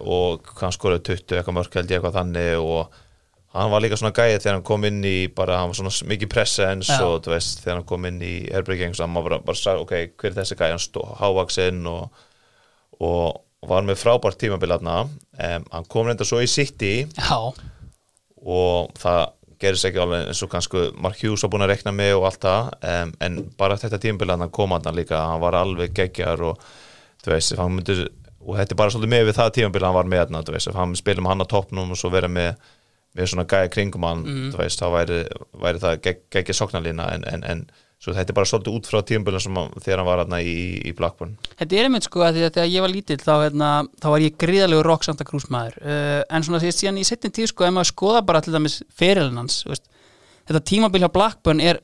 og 0.00 0.40
hann 0.60 0.72
skoraði 0.72 1.02
20 1.08 1.36
eitthvað 1.38 1.56
mörk 1.56 1.74
held 1.78 1.90
ég 1.90 1.98
eitthvað 1.98 2.18
þannig 2.18 2.58
og 2.60 2.92
hann 3.56 3.70
var 3.72 3.82
líka 3.84 3.96
svona 3.96 4.14
gæðið 4.16 4.42
þegar 4.44 4.56
hann 4.58 4.66
kom 4.68 4.84
inn 4.88 5.00
í 5.08 5.16
bara, 5.32 5.58
hann 5.62 5.70
var 5.72 5.78
svona 5.78 6.10
mikið 6.12 6.30
presens 6.32 6.90
Já. 6.90 7.00
og 7.06 7.22
þú 7.24 7.32
veist, 7.32 7.62
þegar 7.64 7.78
hann 7.80 7.88
kom 7.88 8.08
inn 8.10 8.18
í 8.22 8.34
Herbreaking, 8.52 8.96
hann 8.98 9.16
var 9.16 9.28
bara, 9.28 9.38
bara 9.46 9.60
sagði, 9.60 9.84
ok, 9.86 10.16
hver 10.20 10.32
er 10.32 10.38
þessi 10.42 10.58
gæði 10.58 10.74
hann 10.76 10.84
stó, 10.84 11.04
hávaksinn 11.22 11.86
og 11.88 12.24
og 12.98 13.68
var 13.68 13.84
með 13.86 14.00
frábært 14.00 14.38
tímabil 14.40 14.72
aðna 14.74 15.00
um, 15.06 15.66
hann 15.70 15.88
kom 15.90 16.08
reynda 16.08 16.26
svo 16.26 16.40
í 16.42 16.48
City 16.50 17.04
Já, 17.14 17.38
og 18.42 18.94
það 18.98 19.20
gerist 19.58 19.88
ekki 19.88 20.00
alveg 20.02 20.28
eins 20.30 20.42
og 20.46 20.50
kannski 20.52 20.84
Mark 21.02 21.18
Hughes 21.22 21.42
var 21.42 21.50
búin 21.52 21.64
að 21.66 21.72
rekna 21.72 21.92
með 21.94 22.12
og 22.20 22.28
allt 22.28 22.44
það. 22.44 22.68
Um, 22.86 23.12
en 23.26 23.38
bara 23.58 23.78
þetta 23.80 23.98
tímabil 24.02 24.30
aðna 24.34 24.50
kom 24.54 24.74
aðna 24.76 24.92
líka 24.94 25.18
hann 25.18 25.42
var 25.42 25.58
alveg 25.58 25.94
geggjar 25.98 26.42
og 26.46 26.62
þú 27.24 27.32
veist, 27.34 27.56
hann 27.58 27.74
myndi 27.74 27.96
og 28.48 28.54
þetta 28.54 28.74
er 28.74 28.78
bara 28.80 28.94
svolítið 28.94 29.12
með 29.16 29.24
við 29.28 29.38
það 29.40 29.54
tímabil 29.58 29.86
hann 29.88 29.96
var 29.98 30.10
með 30.12 30.24
aðna 30.26 30.44
þú 30.46 30.54
veist, 30.54 30.70
hann 30.78 30.94
spilum 30.98 31.26
hann 31.28 31.42
á 31.42 31.46
toppnum 31.50 31.94
og 31.94 31.98
svo 31.98 32.12
vera 32.14 32.30
með, 32.30 32.54
með 33.16 33.32
svona 33.32 33.48
gæja 33.48 33.70
kringum 33.72 34.06
hann 34.06 34.24
þú 34.52 34.60
veist, 34.60 34.80
þá 34.80 34.88
væri, 34.94 35.20
væri 35.64 35.82
það 35.84 36.00
gegg, 36.06 36.24
geggja 36.34 36.56
sóknarlína 36.58 37.08
en, 37.16 37.28
en, 37.32 37.44
en 37.48 37.62
svo 37.98 38.14
þetta 38.14 38.30
er 38.30 38.36
bara 38.38 38.48
svolítið 38.48 38.76
út 38.78 38.88
frá 38.88 39.00
hann, 39.00 39.72
þegar 39.82 40.02
hann 40.02 40.08
var 40.08 40.22
aðna 40.22 40.38
í, 40.44 40.56
í 40.86 40.94
Blackburn. 40.94 41.34
Þetta 41.58 41.78
er 41.78 41.88
einmitt 41.88 42.06
sko 42.06 42.22
að 42.22 42.38
því 42.38 42.44
að 42.46 42.52
þegar 42.58 42.72
ég 42.74 42.84
var 42.84 42.92
lítill 42.94 43.18
þá, 43.24 43.32
hérna, 43.42 43.70
þá 43.98 44.08
var 44.12 44.24
ég 44.24 44.38
gríðalegu 44.38 44.84
rock 44.86 45.06
Santa 45.06 45.26
Cruz 45.26 45.48
maður. 45.50 45.80
Uh, 45.82 46.20
en 46.30 46.46
svona 46.46 46.62
því 46.62 46.74
síðan 46.76 47.00
í 47.02 47.06
setjum 47.08 47.34
tíð 47.34 47.50
sko 47.50 47.66
ef 47.66 47.74
maður 47.74 47.90
skoða 47.90 48.24
bara 48.28 48.42
til 48.44 48.54
dæmis 48.54 48.80
veist, 49.66 49.88
þetta 50.46 50.64
tímabil 50.70 51.02
hjá 51.02 51.10
Blackburn 51.16 51.64
er 51.64 51.82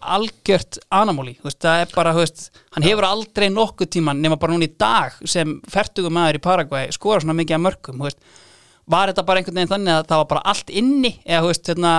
algjört 0.00 0.78
anamóli 0.92 1.36
það 1.44 1.84
er 1.84 1.92
bara, 1.94 2.12
veist, 2.16 2.48
hann 2.74 2.84
hefur 2.84 3.06
aldrei 3.08 3.48
nokkuð 3.52 3.90
tíman 3.96 4.20
nema 4.20 4.38
bara 4.40 4.54
núna 4.54 4.68
í 4.68 4.74
dag 4.80 5.16
sem 5.28 5.58
fertugum 5.70 6.16
maður 6.16 6.40
í 6.40 6.44
Paraguay 6.44 6.92
skora 6.94 7.22
svona 7.22 7.36
mikið 7.38 7.56
að 7.56 7.64
mörgum, 7.66 8.02
veist 8.04 8.20
var 8.86 9.08
þetta 9.12 9.26
bara 9.26 9.38
einhvern 9.42 9.54
veginn 9.60 9.72
þannig 9.74 9.94
að 9.98 10.06
það 10.10 10.22
var 10.22 10.28
bara 10.34 10.44
allt 10.54 10.70
inni 10.70 11.12
eða 11.26 11.42
þú 11.44 11.50
veist, 11.52 11.66
hérna, 11.72 11.92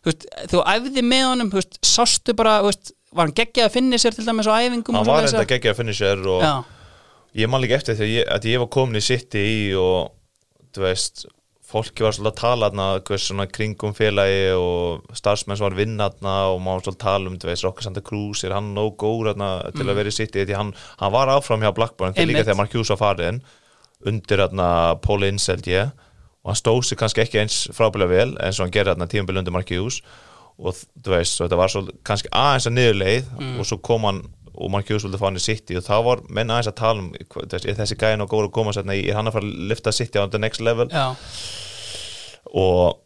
þú 0.00 0.10
veist 0.12 0.28
þú 0.52 0.62
æfði 0.74 1.02
með 1.04 1.24
honum, 1.30 1.50
þú 1.50 1.60
veist, 1.60 1.80
sástu 1.84 2.36
bara 2.38 2.58
veist, 2.64 2.92
var 3.12 3.26
hann 3.26 3.34
geggjað 3.40 3.66
að 3.66 3.74
finna 3.74 3.98
sér 3.98 4.14
til 4.14 4.24
dæmis 4.28 4.46
á 4.46 4.54
æfingum 4.62 4.94
hann 4.94 5.04
var 5.06 5.24
svoleiðis 5.26 5.34
enda 5.34 5.44
að- 5.58 5.70
að 5.72 5.76
finisher 5.82 6.22
og 6.30 6.42
Já. 6.42 6.54
ég 7.42 7.48
man 7.50 7.60
líka 7.62 7.74
eftir 7.80 7.94
því 7.98 8.06
að 8.06 8.14
ég, 8.14 8.24
að 8.36 8.48
ég 8.52 8.58
var 8.62 8.66
komin 8.78 8.96
í 9.00 9.02
City 9.02 9.38
í 9.42 9.60
og 9.74 10.10
þú 10.74 10.86
veist 10.86 11.26
fólki 11.70 12.02
var 12.02 12.10
svolítið 12.10 12.32
að 12.32 12.40
tala 12.40 12.68
þarna 12.70 12.86
hvers 13.06 13.24
svona 13.28 13.44
kringum 13.46 13.92
félagi 13.94 14.40
og 14.58 15.04
starfsmenn 15.14 15.54
sem 15.58 15.62
var 15.68 15.74
að 15.76 15.82
vinna 15.84 16.08
þarna 16.10 16.32
og 16.50 16.60
maður 16.64 16.82
svolítið 16.82 16.96
að 16.96 17.04
tala 17.04 17.30
um 17.30 17.36
þú 17.38 17.46
veist 17.50 17.62
Rocky 17.66 17.82
Santa 17.86 18.00
Cruz 18.02 18.42
er 18.44 18.54
hann 18.56 18.72
nóg 18.74 18.96
góður 18.98 19.28
þarna 19.34 19.50
til 19.76 19.86
að 19.86 19.94
vera 20.00 20.10
í 20.10 20.16
City? 20.16 20.42
Því 20.48 20.56
hann, 20.58 20.72
hann 20.98 21.12
var 21.14 21.30
áfram 21.30 21.62
hjá 21.62 21.70
Blackburn 21.76 22.14
þegar 22.16 22.26
líka 22.32 22.42
þegar 22.48 22.58
Mark 22.58 22.74
Hughes 22.74 22.90
var 22.90 22.98
farin 23.04 23.38
undir 24.06 24.42
þarna 24.42 24.66
Paul 25.04 25.22
Ince 25.28 25.52
held 25.52 25.68
ég 25.70 25.92
og 26.40 26.52
hann 26.52 26.60
stóð 26.60 26.82
sig 26.88 27.00
kannski 27.00 27.24
ekki 27.24 27.40
eins 27.42 27.62
frábælega 27.76 28.10
vel 28.10 28.34
eins 28.40 28.58
og 28.58 28.66
hann 28.66 28.74
gerði 28.74 28.94
þarna 28.94 29.10
tímabil 29.12 29.40
undir 29.40 29.54
Mark 29.54 29.70
Hughes 29.70 30.00
og 30.60 30.76
þú 30.76 31.14
veist, 31.14 31.36
svo 31.36 31.46
þetta 31.46 31.58
var 31.60 31.72
svo 31.72 31.86
kannski 32.04 32.32
aðeins 32.36 32.68
að 32.68 32.76
niðurleið 32.76 33.32
og 33.60 33.68
svo 33.68 33.80
kom 33.84 34.06
hann 34.08 34.22
og 34.60 34.70
Mark 34.72 34.88
Hughes 34.90 35.06
vildi 35.06 35.20
fá 35.20 35.28
hann 35.28 35.38
í 35.38 35.42
City. 35.42 35.76
Og 35.78 35.84
þá 35.86 35.94
var 36.04 36.22
menn 36.28 36.50
aðeins 36.52 36.68
að 36.68 36.78
tala 36.80 37.04
um 37.04 37.12
er 37.16 37.78
þessi 37.78 37.96
gæðin 38.00 38.24
og 38.24 38.32
góður 38.32 38.50
að 38.50 38.56
koma 38.58 38.74
sérna 38.76 38.96
í, 38.98 39.06
er 39.08 39.16
hann 39.16 39.30
að 39.30 39.38
fara 39.38 39.48
að 39.48 39.62
lifta 39.70 39.94
City 39.94 40.20
á 40.20 40.28
the 40.28 40.40
next 40.42 40.60
level? 40.64 40.88
Já, 40.92 41.14
og 42.60 42.98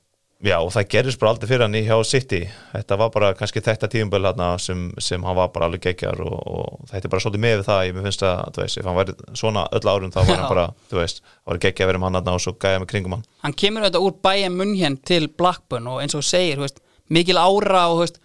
já, 0.45 0.57
og 0.61 0.71
það 0.75 0.89
gerist 0.93 1.21
bara 1.21 1.33
aldrei 1.35 1.49
fyrir 1.51 1.65
hann 1.65 1.77
í 1.79 1.83
hjá 1.87 1.97
City. 2.07 2.41
Þetta 2.73 2.99
var 3.01 3.13
bara 3.15 3.31
kannski 3.39 3.63
þetta 3.65 3.91
hann 3.93 4.63
sem, 4.63 4.87
sem 5.03 5.25
hann 5.25 5.39
var 5.39 5.51
bara 5.55 5.69
alveg 5.71 5.87
geggjar 5.89 6.21
og, 6.25 6.37
og 6.45 6.89
þetta 6.91 7.09
er 7.09 7.13
bara 7.15 7.25
svolítið 7.25 7.45
með 7.45 7.65
það 7.69 7.83
ég 7.89 8.01
finnst 8.07 8.25
að, 8.29 8.43
þú 8.55 8.65
veist, 8.65 8.79
ef 8.81 8.89
hann 8.91 8.99
væri 9.01 9.17
svona 9.41 9.67
öll 9.79 9.91
árum 9.91 10.15
þá 10.15 10.21
var 10.21 10.33
hann 10.35 10.53
bara, 10.53 10.67
þú 10.91 11.01
veist, 11.01 11.23
var 11.49 11.63
geggja 11.65 11.87
að 11.87 11.93
vera 11.93 12.03
um 12.03 12.09
hann 12.09 12.21
og 12.35 12.45
svo 12.45 12.57
gæja 12.61 12.83
með 12.83 12.91
kringum 12.93 13.17
hann. 13.17 13.27
Hann 13.45 13.59
kemur 13.65 13.87
þetta 13.89 14.05
úr 14.05 14.17
bæja 14.25 14.53
munn 14.53 14.77
til 15.05 15.29
Blackburn 15.33 15.91
og 15.93 16.03
eins 16.05 16.17
og 16.19 16.27
segir, 16.27 16.61
þú 16.61 16.69
veist, 16.69 16.83
mikil 17.13 17.41
ára 17.41 17.87
og 17.91 17.99
þú 17.99 18.05
veist, 18.05 18.21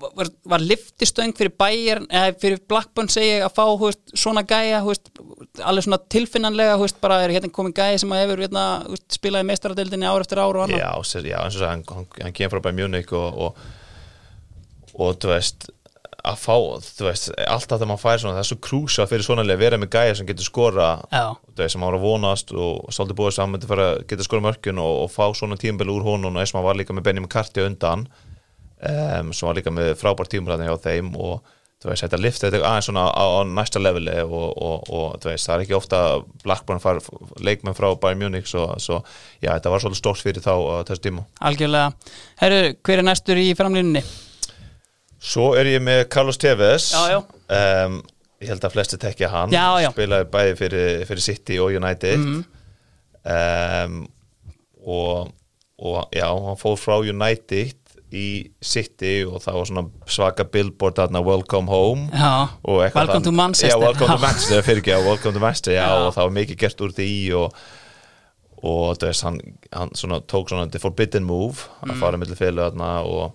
var, 0.00 0.30
var 0.44 0.62
liftistöng 0.62 1.34
fyrir 1.36 1.52
bæjar, 1.58 2.02
eða 2.10 2.34
fyrir 2.40 2.60
Blackburn 2.68 3.10
segi 3.12 3.38
að 3.44 3.54
fá, 3.56 3.64
veist, 3.80 4.02
svona 4.18 4.42
gæja 4.48 4.82
veist, 4.86 5.10
alveg 5.62 5.86
svona 5.86 6.00
tilfinnanlega 6.12 6.76
veist, 6.80 7.00
bara 7.02 7.22
er 7.24 7.34
hérna 7.36 7.52
komin 7.52 7.74
gæja 7.76 8.02
sem 8.02 8.12
að 8.14 8.24
hefur 8.24 8.44
hérna, 8.46 8.66
spilaði 9.12 9.50
meistaradeildinni 9.50 10.08
ár 10.08 10.24
eftir 10.24 10.42
ár 10.42 10.60
og 10.60 10.66
annað 10.66 10.82
já, 10.82 10.90
sér, 11.12 11.30
já, 11.32 11.38
eins 11.44 11.56
og 11.56 11.64
það, 11.64 11.72
hann, 11.72 11.86
hann, 11.94 12.10
hann 12.26 12.36
kemur 12.36 12.56
frá 12.56 12.66
Bayern 12.66 12.82
Munich 12.82 13.16
og, 13.16 13.40
og, 13.46 13.64
og 14.96 15.18
þú 15.22 15.32
veist 15.32 15.70
að 16.26 16.38
fá, 16.42 16.54
þú 16.82 17.06
veist, 17.06 17.28
alltaf 17.46 17.78
þegar 17.78 17.90
maður 17.92 18.02
fær 18.02 18.20
svona, 18.22 18.34
það 18.36 18.42
er 18.42 18.48
svo 18.48 18.58
krúsa 18.66 19.06
fyrir 19.06 19.26
svona 19.26 19.44
leið 19.46 19.56
að 19.56 19.62
vera 19.62 19.78
með 19.78 19.90
gæja 19.94 20.14
sem 20.18 20.26
getur 20.26 20.48
skora 20.48 20.88
Já. 21.12 21.26
þú 21.52 21.62
veist, 21.62 21.74
sem 21.76 21.84
að 21.86 21.98
vonast 22.02 22.54
og 22.54 22.88
svolítið 22.94 23.18
búið 23.20 23.36
saman 23.36 23.62
til 23.62 23.70
að 23.76 24.00
geta 24.10 24.26
skora 24.26 24.46
mörkun 24.48 24.80
og, 24.82 24.94
og 25.04 25.12
fá 25.12 25.24
svona 25.38 25.58
tímabili 25.60 25.94
úr 25.94 26.06
honum 26.06 26.34
og 26.34 26.42
eins 26.42 26.50
og 26.50 26.58
maður 26.58 26.68
var 26.70 26.80
líka 26.80 26.96
með 26.96 27.06
Benjamin 27.06 27.30
Carti 27.30 27.62
undan 27.62 28.06
um, 28.82 29.32
sem 29.32 29.46
var 29.48 29.56
líka 29.58 29.72
með 29.74 29.94
frábært 30.00 30.32
tímabili 30.34 30.66
hjá 30.68 30.76
þeim 30.84 31.12
og 31.16 31.52
þú 31.76 31.90
veist, 31.90 32.02
þetta 32.06 32.18
lifti 32.20 32.46
þetta 32.46 32.60
aðeins 32.64 32.86
svona 32.88 33.02
á, 33.12 33.20
á 33.20 33.40
næsta 33.44 33.80
leveli 33.82 34.14
og, 34.24 34.46
og, 34.56 34.86
og 34.96 35.18
þú 35.20 35.28
veist, 35.28 35.46
það 35.46 35.54
er 35.58 35.64
ekki 35.66 35.76
ofta 35.76 35.98
Blackburn 36.44 36.80
far 36.80 37.00
leikmenn 37.44 37.76
frá 37.76 37.90
Bayern 38.00 38.22
Munich 38.24 38.48
svo, 38.48 38.64
svo 38.80 39.02
já, 39.44 39.50
þetta 39.52 39.72
var 39.74 39.84
svolítið 39.84 40.00
stórt 40.00 40.24
fyrir 40.24 40.44
þá 40.46 40.54
á 40.56 40.74
þessu 40.88 41.04
tíma 41.04 41.26
algjörlega 41.44 41.92
Herru, 42.40 42.60
hver 42.80 43.02
er 43.02 43.06
næstur 43.10 43.40
í 43.42 43.50
framlínunni? 43.58 44.02
Svo 45.26 45.50
er 45.56 45.68
ég 45.74 45.82
með 45.84 46.02
Carlos 46.12 46.38
Tevez 46.40 46.90
Já, 46.96 47.16
já. 47.16 47.20
Um, 47.86 48.00
Ég 48.40 48.50
held 48.52 48.64
að 48.68 48.74
flesti 48.74 48.98
tekja 49.00 49.30
hann 49.32 49.52
Já, 49.52 49.64
já. 49.80 49.88
Spilaði 49.94 50.26
bæði 50.32 50.56
fyrir, 50.58 51.04
fyrir 51.08 51.24
City 51.24 51.56
og 51.62 51.72
United 51.76 52.18
Mhm. 52.20 52.42
um, 53.24 53.94
og, 54.86 55.30
og 55.82 56.12
já, 56.14 56.28
hann 56.30 56.58
fór 56.60 56.76
frá 56.78 56.98
United 57.02 57.74
í 58.16 58.26
City 58.64 59.14
og 59.28 59.40
það 59.44 59.58
var 59.60 59.68
svona 59.70 59.84
svaka 60.16 60.46
billboard 60.52 60.96
þarna 61.00 61.22
Welcome 61.26 61.68
Home 61.72 62.08
Já, 62.12 62.48
Welcome 62.66 63.22
to 63.28 63.32
Manchester. 63.32 63.74
Já, 63.74 63.80
Welcome 63.82 64.08
to. 64.14 64.20
Manchester, 64.24 64.62
fyrir 64.66 64.82
ekki, 64.84 64.94
Welcome 65.06 65.34
to 65.36 65.42
Manchester 65.44 65.76
já, 65.76 65.86
og 66.00 66.14
það 66.16 66.22
var 66.30 66.36
mikið 66.40 66.60
gert 66.64 66.84
úr 66.86 66.94
því 66.96 67.10
og 67.42 67.58
og 68.66 68.96
veist, 69.02 69.22
hann, 69.22 69.36
hann 69.76 69.90
svona, 69.94 70.16
tók 70.24 70.48
svona 70.50 70.64
the 70.72 70.80
forbidden 70.82 71.26
move 71.28 71.66
Mm. 71.84 71.90
að 71.92 71.98
fara 72.00 72.16
millir 72.18 72.38
félag 72.40 72.72
þarna 72.72 72.88
og 73.04 73.34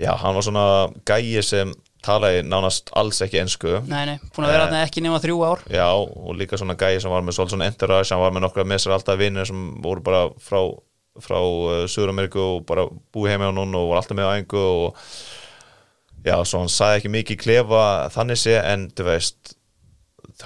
já, 0.00 0.14
hann 0.18 0.34
var 0.34 0.42
svona 0.42 0.64
gæi 1.06 1.42
sem 1.44 1.74
talaði 2.06 2.40
nánast 2.48 2.90
alls 2.96 3.20
ekki 3.22 3.38
ensku 3.42 3.76
nei, 3.86 4.04
nei, 4.08 4.16
búin 4.34 4.46
að 4.48 4.52
vera 4.54 4.66
þarna 4.66 4.82
ekki 4.86 5.02
nema 5.04 5.20
þrjú 5.22 5.38
ár 5.46 5.62
já, 5.70 5.86
og 5.92 6.32
líka 6.38 6.58
svona 6.58 6.74
gæi 6.80 6.96
sem 7.02 7.10
var 7.12 7.22
með 7.26 7.36
svona 7.38 7.68
entourage, 7.68 8.10
hann 8.14 8.22
var 8.24 8.32
með 8.34 8.46
nokkra 8.46 8.64
með 8.66 8.82
sér 8.86 8.96
alltaf 8.96 9.18
vinnir 9.20 9.46
sem 9.48 9.62
voru 9.84 10.02
bara 10.06 10.24
frá 10.42 10.60
frá 11.24 11.38
uh, 11.40 11.84
Suður-Ameriku 11.90 12.42
og 12.42 12.64
bara 12.68 12.86
búið 13.14 13.34
heim 13.34 13.44
hjá 13.44 13.50
hún 13.52 13.76
og 13.78 13.90
var 13.90 14.02
alltaf 14.02 14.18
með 14.18 14.30
á 14.30 14.38
engu 14.38 14.62
og 14.62 15.04
já, 16.26 16.36
svo 16.42 16.62
hann 16.62 16.72
sagði 16.72 17.00
ekki 17.00 17.12
mikið 17.14 17.42
klefa 17.44 17.84
þannig 18.14 18.42
sé, 18.42 18.56
en 18.60 18.88
þú 18.96 19.08
veist 19.10 19.54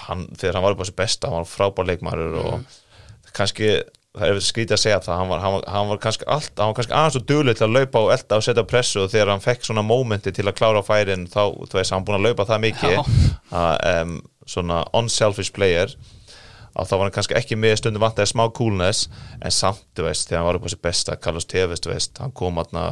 hann, 0.07 0.29
þegar 0.37 0.59
hann 0.59 0.67
var 0.67 0.77
upp 0.77 0.85
á 0.85 0.89
sér 0.91 0.99
besta 1.01 1.31
hann 1.31 1.41
var 1.41 1.51
frábær 1.51 1.89
leikmaður 1.89 2.37
og 2.43 2.79
kannski, 3.37 3.71
það 4.17 4.27
er 4.35 4.43
skrítið 4.45 4.77
að 4.77 4.83
segja 4.85 5.03
það 5.07 5.21
hann 5.23 5.31
var, 5.33 5.45
hann 5.45 5.57
var, 5.57 5.69
hann 5.75 5.91
var 5.93 6.03
kannski 6.05 6.29
allt, 6.37 6.53
hann 6.59 6.73
var 6.73 6.79
kannski 6.79 6.97
aðeins 6.99 7.21
og 7.21 7.29
duglega 7.31 7.61
til 7.61 7.69
að 7.69 7.77
laupa 7.79 8.05
og 8.05 8.13
elda 8.17 8.41
og 8.41 8.47
setja 8.47 8.67
pressu 8.75 9.05
og 9.05 9.13
þegar 9.15 9.33
hann 9.35 9.45
fekk 9.45 9.67
svona 9.67 9.87
mómenti 9.87 10.35
til 10.35 10.47
að 10.47 10.57
klára 10.61 10.85
færin 10.87 11.29
þá, 11.31 11.43
þú 11.65 11.81
veist, 11.81 11.95
hann 11.95 12.07
búin 12.07 12.21
að 12.21 12.29
laupa 12.29 12.49
það 12.51 12.65
mikið. 12.67 13.17
Að, 13.51 13.73
um, 13.95 14.19
svona 14.51 14.83
unselfish 14.97 15.53
player 15.55 15.93
að 16.75 16.91
þá 16.91 16.95
var 16.97 17.07
hann 17.07 17.15
kannski 17.17 17.39
ekki 17.39 17.59
með 17.59 17.79
stundum 17.81 18.05
vantaði 18.05 18.33
smá 18.33 18.45
coolness 18.57 19.09
en 19.41 19.55
samt, 19.55 19.87
þú 19.97 20.07
veist, 20.07 20.29
þegar 20.29 20.43
hann 20.43 20.49
var 20.51 20.59
upp 20.61 20.69
á 20.69 20.73
sér 20.73 20.83
besta 20.87 21.17
Carlos 21.17 21.49
Tevez, 21.51 21.83
þú 21.83 21.95
veist, 21.95 22.21
hann 22.23 22.35
kom 22.37 22.61
aðna 22.63 22.85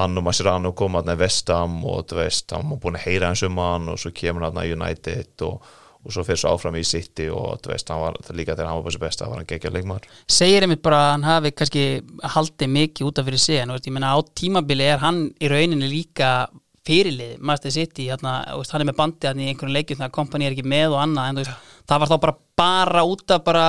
hann 0.00 0.16
og 0.16 0.24
Mascherano 0.24 0.72
kom 0.76 0.96
aðna 0.98 1.16
í 1.16 1.20
Vestam 1.20 1.82
og 1.88 2.08
þú 2.10 2.22
veist, 2.22 2.54
hann 2.54 2.72
var 2.72 2.80
búin 2.82 2.98
að 2.98 3.06
heyra 3.08 3.30
hans 3.30 3.44
um 3.46 3.60
hann 3.60 3.90
og 3.92 4.00
svo 4.00 4.12
kemur 4.16 4.46
hann 4.46 4.54
aðna 4.54 4.78
United 4.78 5.44
og, 5.46 5.66
og 6.00 6.14
svo 6.14 6.24
fyrir 6.24 6.40
svo 6.42 6.54
áfram 6.54 6.78
í 6.80 6.86
City 6.86 7.28
og 7.34 7.60
þú 7.64 7.74
veist, 7.74 7.92
hann 7.92 8.02
var 8.02 8.18
það 8.24 8.40
líka 8.40 8.56
þegar 8.56 8.70
hann 8.70 8.80
var 8.80 8.86
upp 8.86 8.90
á 8.90 8.94
sér 8.96 9.04
besta, 9.04 9.28
var 9.30 9.42
hann 9.42 9.50
geggja 9.50 9.74
leikmaður. 9.74 10.08
Segir 10.30 10.66
einmitt 10.66 10.82
bara 10.86 11.02
að 11.04 11.12
hann 11.16 11.28
hafi 11.28 11.54
kannski 11.58 11.84
haldið 12.36 12.74
mikið 12.78 13.10
út 13.10 13.20
af 13.20 13.30
fyrir 13.30 13.44
sig 13.44 13.60
en 13.60 13.70
þú 13.70 13.78
veist, 13.78 13.90
ég 13.90 13.96
meina 13.98 14.14
á 14.14 14.18
tímabili 14.40 14.90
er 14.90 15.04
hann 15.04 15.22
í 15.38 15.52
rauninni 15.52 15.90
líka 15.90 16.32
fyrirlið 16.88 17.40
Master 17.44 17.72
City, 17.74 18.08
hérna, 18.08 18.40
veist, 18.56 18.72
hann 18.74 18.84
er 18.84 18.90
með 18.90 18.98
bandi 19.00 19.28
hann 19.28 19.40
í 19.42 19.48
einhverjum 19.50 19.74
leikjum 19.76 20.00
þegar 20.00 20.14
kompani 20.16 20.48
er 20.48 20.56
ekki 20.56 20.68
með 20.68 20.94
og 20.94 21.02
annað 21.02 21.30
en 21.30 21.40
veist, 21.42 21.72
það 21.90 22.02
var 22.02 22.12
þá 22.12 22.16
bara 22.24 22.36
bara 22.60 23.02
út 23.08 23.34
af 23.36 23.44
bara 23.46 23.66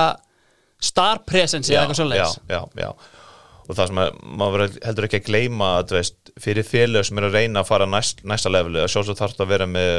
star 0.82 1.22
presence 1.28 1.70
eða 1.70 1.84
eitthvað 1.84 2.00
svoleiðis 2.00 2.38
já, 2.48 2.56
já, 2.56 2.86
já. 2.86 2.88
og 3.68 3.76
það 3.76 3.90
sem 3.90 4.02
er, 4.04 4.16
maður 4.42 4.66
heldur 4.88 5.08
ekki 5.08 5.20
að 5.20 5.28
gleyma 5.28 5.70
að 5.78 5.96
veist, 5.98 6.34
fyrir 6.40 6.66
félög 6.66 7.08
sem 7.08 7.20
er 7.20 7.28
að 7.28 7.38
reyna 7.38 7.62
að 7.62 7.70
fara 7.70 7.88
næst, 7.90 8.24
næsta 8.28 8.52
leveli 8.52 8.82
að 8.82 8.92
sjálfsög 8.94 9.20
þarf 9.20 9.36
það 9.38 9.46
að 9.46 9.54
vera 9.54 9.70
með 9.76 9.96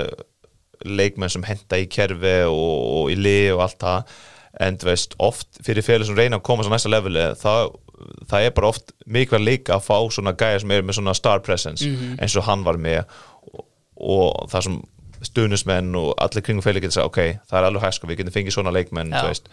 leikmenn 0.84 1.32
sem 1.32 1.46
henda 1.48 1.80
í 1.80 1.88
kerfi 1.92 2.38
og, 2.50 2.78
og 2.98 3.14
í 3.14 3.20
li 3.20 3.40
og 3.54 3.62
allt 3.68 3.80
það 3.86 4.18
en 4.62 4.78
veist, 4.86 5.16
oft 5.18 5.48
fyrir 5.66 5.82
félög 5.86 6.06
sem 6.06 6.18
reyna 6.18 6.38
að 6.38 6.44
koma 6.46 6.64
á 6.66 6.70
næsta 6.70 6.90
leveli, 6.92 7.24
það, 7.42 7.72
það 8.30 8.46
er 8.48 8.52
bara 8.54 8.68
oft 8.70 8.92
mikilvæg 9.06 9.46
líka 9.48 9.78
að 9.80 9.86
fá 9.88 9.98
svona 10.14 10.34
gæja 10.38 10.60
sem 10.62 10.72
er 10.76 10.84
með 10.86 11.00
svona 11.00 11.14
star 11.18 11.40
presence 11.42 11.86
eins 12.22 12.36
og 12.38 12.44
hann 12.46 12.64
var 12.66 12.78
með. 12.78 13.04
Og, 13.54 13.66
og 13.98 14.50
það 14.52 14.68
sem 14.68 14.82
stuðnismenn 15.24 15.96
og 15.96 16.12
allir 16.22 16.44
kringum 16.44 16.62
félög 16.66 16.84
getur 16.84 17.00
sagt, 17.00 17.10
ok, 17.14 17.40
það 17.50 17.60
er 17.60 17.68
alveg 17.70 17.84
hægt 17.88 17.98
sko, 17.98 18.08
við 18.12 18.18
getum 18.22 18.34
fengið 18.36 18.54
svona 18.58 18.74
leikmenn, 18.76 19.14
þú 19.16 19.30
veist. 19.32 19.48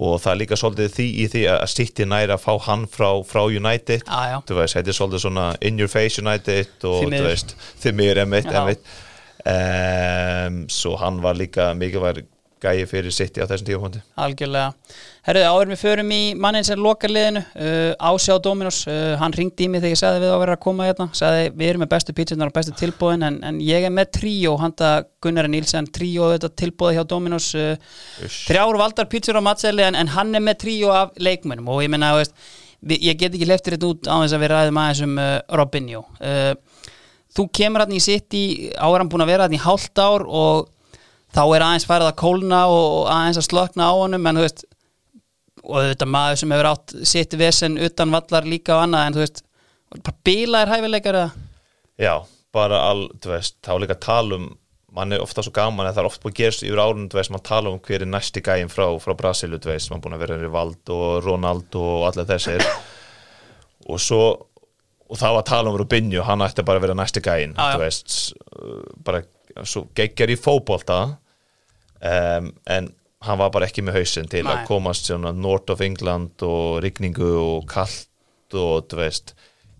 Og 0.00 0.20
það 0.22 0.32
er 0.32 0.38
líka 0.38 0.56
svolítið 0.58 0.92
því 0.94 1.04
í 1.18 1.24
því 1.32 1.40
að 1.50 1.62
City 1.72 2.04
næri 2.06 2.32
að 2.34 2.42
fá 2.44 2.52
hann 2.68 2.84
frá, 2.90 3.08
frá 3.26 3.40
United. 3.50 4.04
Þú 4.46 4.58
veist, 4.60 4.76
þetta 4.76 4.90
er 4.92 4.96
svolítið 4.98 5.22
svona 5.24 5.46
in 5.66 5.78
your 5.80 5.90
face 5.90 6.20
United 6.22 6.84
og 6.86 7.00
Því 7.00 7.06
þú 7.06 7.10
miður. 7.14 7.26
veist, 7.30 7.54
þið 7.82 7.96
mér 7.98 8.20
emitt 8.26 8.50
um, 9.50 10.60
svo 10.70 10.96
hann 11.00 11.18
var 11.24 11.34
líka 11.38 11.70
mikilvæg 11.78 12.22
gæi 12.60 12.84
fyrir 12.88 13.14
City 13.14 13.40
á 13.42 13.48
þessum 13.48 13.66
tífumhundi 13.68 14.02
Algjörlega. 14.20 14.72
Herruðu, 15.26 15.48
áður 15.52 15.70
við 15.72 15.80
förum 15.80 16.12
í 16.14 16.20
mannin 16.40 16.66
sem 16.66 16.80
lokar 16.80 17.12
liðinu, 17.12 17.42
uh, 17.56 18.08
Ásjá 18.10 18.36
Dominos, 18.42 18.80
uh, 18.88 19.16
hann 19.20 19.34
ringdi 19.36 19.66
í 19.66 19.70
mig 19.72 19.82
þegar 19.82 19.94
ég 19.94 20.00
sagði 20.00 20.22
við 20.24 20.32
á 20.32 20.36
að 20.36 20.42
vera 20.44 20.56
að 20.56 20.62
koma 20.64 20.88
hérna, 20.88 21.08
sagði 21.16 21.50
við 21.50 21.72
erum 21.72 21.84
með 21.84 21.92
bestu 21.94 22.14
pítsunar 22.16 22.52
og 22.52 22.56
bestu 22.56 22.76
tilbúðin 22.80 23.26
en, 23.28 23.38
en 23.50 23.60
ég 23.64 23.86
er 23.88 23.94
með 23.94 24.12
tríó, 24.20 24.56
handa 24.60 24.92
Gunnar 25.24 25.50
Nílsen, 25.52 25.90
tríó 25.92 26.30
þetta 26.34 26.52
tilbúði 26.62 26.96
hjá 26.96 27.04
Dominos, 27.12 27.50
uh, 27.56 27.76
þrjár 28.46 28.80
valdar 28.80 29.10
pítsur 29.12 29.40
á 29.40 29.42
matseli 29.44 29.84
en, 29.86 29.98
en 30.00 30.12
hann 30.16 30.34
er 30.36 30.44
með 30.44 30.62
tríó 30.64 30.96
af 30.96 31.16
leikmönnum 31.20 31.68
og 31.72 31.84
ég 31.84 31.92
menna, 31.92 32.14
veist, 32.16 32.36
ég 32.88 33.20
get 33.20 33.34
ekki 33.34 33.48
leftir 33.48 33.76
þetta 33.76 33.92
út 33.92 34.08
á 34.08 34.16
þess 34.24 34.36
að 34.36 34.44
við 34.44 34.52
ræðum 34.54 34.82
aðeins 34.82 35.04
um 35.04 35.16
uh, 35.20 35.32
Robinho. 35.60 36.04
Uh, 36.20 36.52
þú 37.36 37.46
kemur 37.54 37.84
hann 37.84 37.94
í 37.94 38.02
sitt 38.02 38.34
í, 38.34 38.44
hann 38.76 39.10
búin 39.10 39.24
að 39.24 39.34
vera 39.34 39.46
hann 39.46 39.56
í 39.56 39.62
hálft 39.62 40.00
ár 40.00 40.24
og 40.26 40.70
þá 41.34 41.42
er 41.44 41.64
aðeins 41.66 41.86
færið 41.88 42.08
að 42.10 42.18
kólna 42.22 42.64
og 42.72 43.10
aðeins 43.12 43.40
að 43.40 43.48
slökna 43.48 43.90
á 43.90 43.94
honum 43.94 44.26
en 44.26 44.40
þú 44.40 44.46
veist 44.46 44.64
og 45.60 45.90
þetta 45.90 46.08
maður 46.08 46.40
sem 46.40 46.54
hefur 46.54 46.70
átt 46.70 46.96
sitt 47.06 47.36
vesen 47.38 47.78
utan 47.78 48.14
vallar 48.14 48.48
líka 48.48 48.76
og 48.76 48.86
annað 48.86 49.06
en 49.06 49.16
þú 49.16 49.24
veist 49.24 49.42
bara 49.90 50.16
bílaðir 50.26 50.72
hæfileikar 50.74 51.18
eða? 51.20 51.46
Já, 52.00 52.14
bara 52.54 52.80
all, 52.88 53.06
þú 53.20 53.34
veist, 53.34 53.56
þá 53.66 53.72
líka 53.82 53.96
að 53.98 54.04
tala 54.06 54.40
um 54.40 54.50
mann 54.90 55.14
er 55.14 55.22
ofta 55.22 55.42
svo 55.46 55.52
gaman 55.54 55.86
en 55.86 55.94
það 55.94 56.02
er 56.02 56.08
oft 56.08 56.22
búin 56.22 56.32
að 56.32 56.38
gerast 56.40 56.64
yfir 56.66 56.80
árunum, 56.82 57.08
þú 57.10 57.18
veist, 57.20 57.30
mann 57.30 57.44
tala 57.46 57.70
um 57.70 57.82
hver 57.84 58.02
er 58.02 58.10
næsti 58.10 58.42
gæin 58.42 58.72
frá, 58.72 58.86
frá 59.02 59.14
Brasilu, 59.18 59.60
þú 59.62 59.70
veist, 59.70 59.90
mann 59.92 60.02
búin 60.02 60.16
að 60.16 60.24
vera 60.24 60.38
Rivald 60.40 60.90
og 60.94 61.20
Ronaldo 61.22 61.82
og 62.00 62.06
allir 62.08 62.26
þessir. 62.26 62.64
Og 63.86 64.00
svo 64.02 64.24
og 65.10 65.18
þá 65.18 65.28
að 65.28 65.46
tala 65.50 65.70
um 65.70 65.78
Rubinho, 65.78 66.24
hann 66.26 66.42
ætti 66.42 66.64
bara 66.66 66.78
að 66.78 66.88
vera 66.88 66.98
næsti 66.98 67.22
gæin, 67.22 67.54
þú 67.58 67.80
veist 67.82 68.18
bara 69.06 69.22
svo 69.66 69.88
geggjar 69.98 70.30
í 70.30 70.38
fótbolta 70.38 71.00
um, 72.00 72.50
en 72.66 72.90
hann 73.26 73.38
var 73.42 73.50
bara 73.52 73.66
ekki 73.68 73.84
með 73.84 73.98
hausinn 74.00 74.28
til 74.32 74.44
Nei. 74.46 74.54
að 74.54 74.66
komast 74.70 75.10
svona 75.10 75.32
North 75.36 75.70
of 75.74 75.82
England 75.84 76.40
og 76.46 76.80
rigningu 76.84 77.30
og 77.36 77.66
kallt 77.68 78.08
og 78.56 78.86
þú 78.90 78.96
veist 79.02 79.34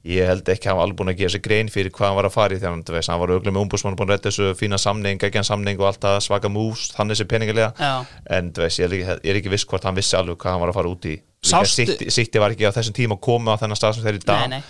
ég 0.07 0.25
held 0.29 0.49
ekki 0.49 0.65
að 0.65 0.71
hann 0.71 0.79
var 0.79 0.87
alveg 0.87 0.99
búin 1.01 1.11
að 1.13 1.19
gera 1.21 1.33
sér 1.35 1.43
grein 1.45 1.69
fyrir 1.73 1.93
hvað 1.93 2.09
hann 2.09 2.17
var 2.17 2.29
að 2.29 2.33
fara 2.37 2.57
í 2.57 2.61
hann, 2.63 2.85
þú 2.89 2.95
veist, 2.95 3.11
hann 3.13 3.21
var 3.21 3.33
auðvitað 3.35 3.53
með 3.57 3.65
umbúsmann 3.67 3.97
búin 3.99 4.09
að 4.09 4.15
redda 4.15 4.31
þessu 4.31 4.47
fína 4.57 4.79
samning, 4.81 5.21
ekki 5.27 5.43
samning 5.45 5.81
og 5.81 5.89
allt 5.91 6.01
það 6.05 6.21
svaka 6.25 6.49
moves, 6.53 6.87
þannig 6.97 7.19
sem 7.21 7.29
peningilega 7.29 7.73
Já. 7.77 7.91
en 8.39 8.49
veist, 8.57 8.81
ég 8.81 8.87
er, 8.89 8.95
ekki, 8.97 9.17
ég 9.29 9.35
er 9.35 9.41
ekki 9.43 9.53
viss 9.53 9.67
hvort 9.69 9.85
hann 9.85 9.99
vissi 9.99 10.17
alveg 10.17 10.39
hvað 10.41 10.57
hann 10.57 10.63
var 10.65 10.73
að 10.73 10.79
fara 10.81 10.93
út 10.95 11.09
í 11.11 11.17
Sástu- 11.45 11.85
Sitti, 11.89 12.09
Sitti 12.13 12.41
var 12.41 12.53
ekki 12.57 12.69
á 12.69 12.73
þessum 12.77 12.97
tíma 12.97 13.17
að 13.17 13.25
koma 13.29 13.57
á 13.57 13.61
þennan 13.61 13.77
stað 13.81 13.99
sem 13.99 14.05
þeir 14.09 14.21
í 14.21 14.25
dag 14.25 14.49
Nei, 14.49 14.57
nei. 14.57 14.63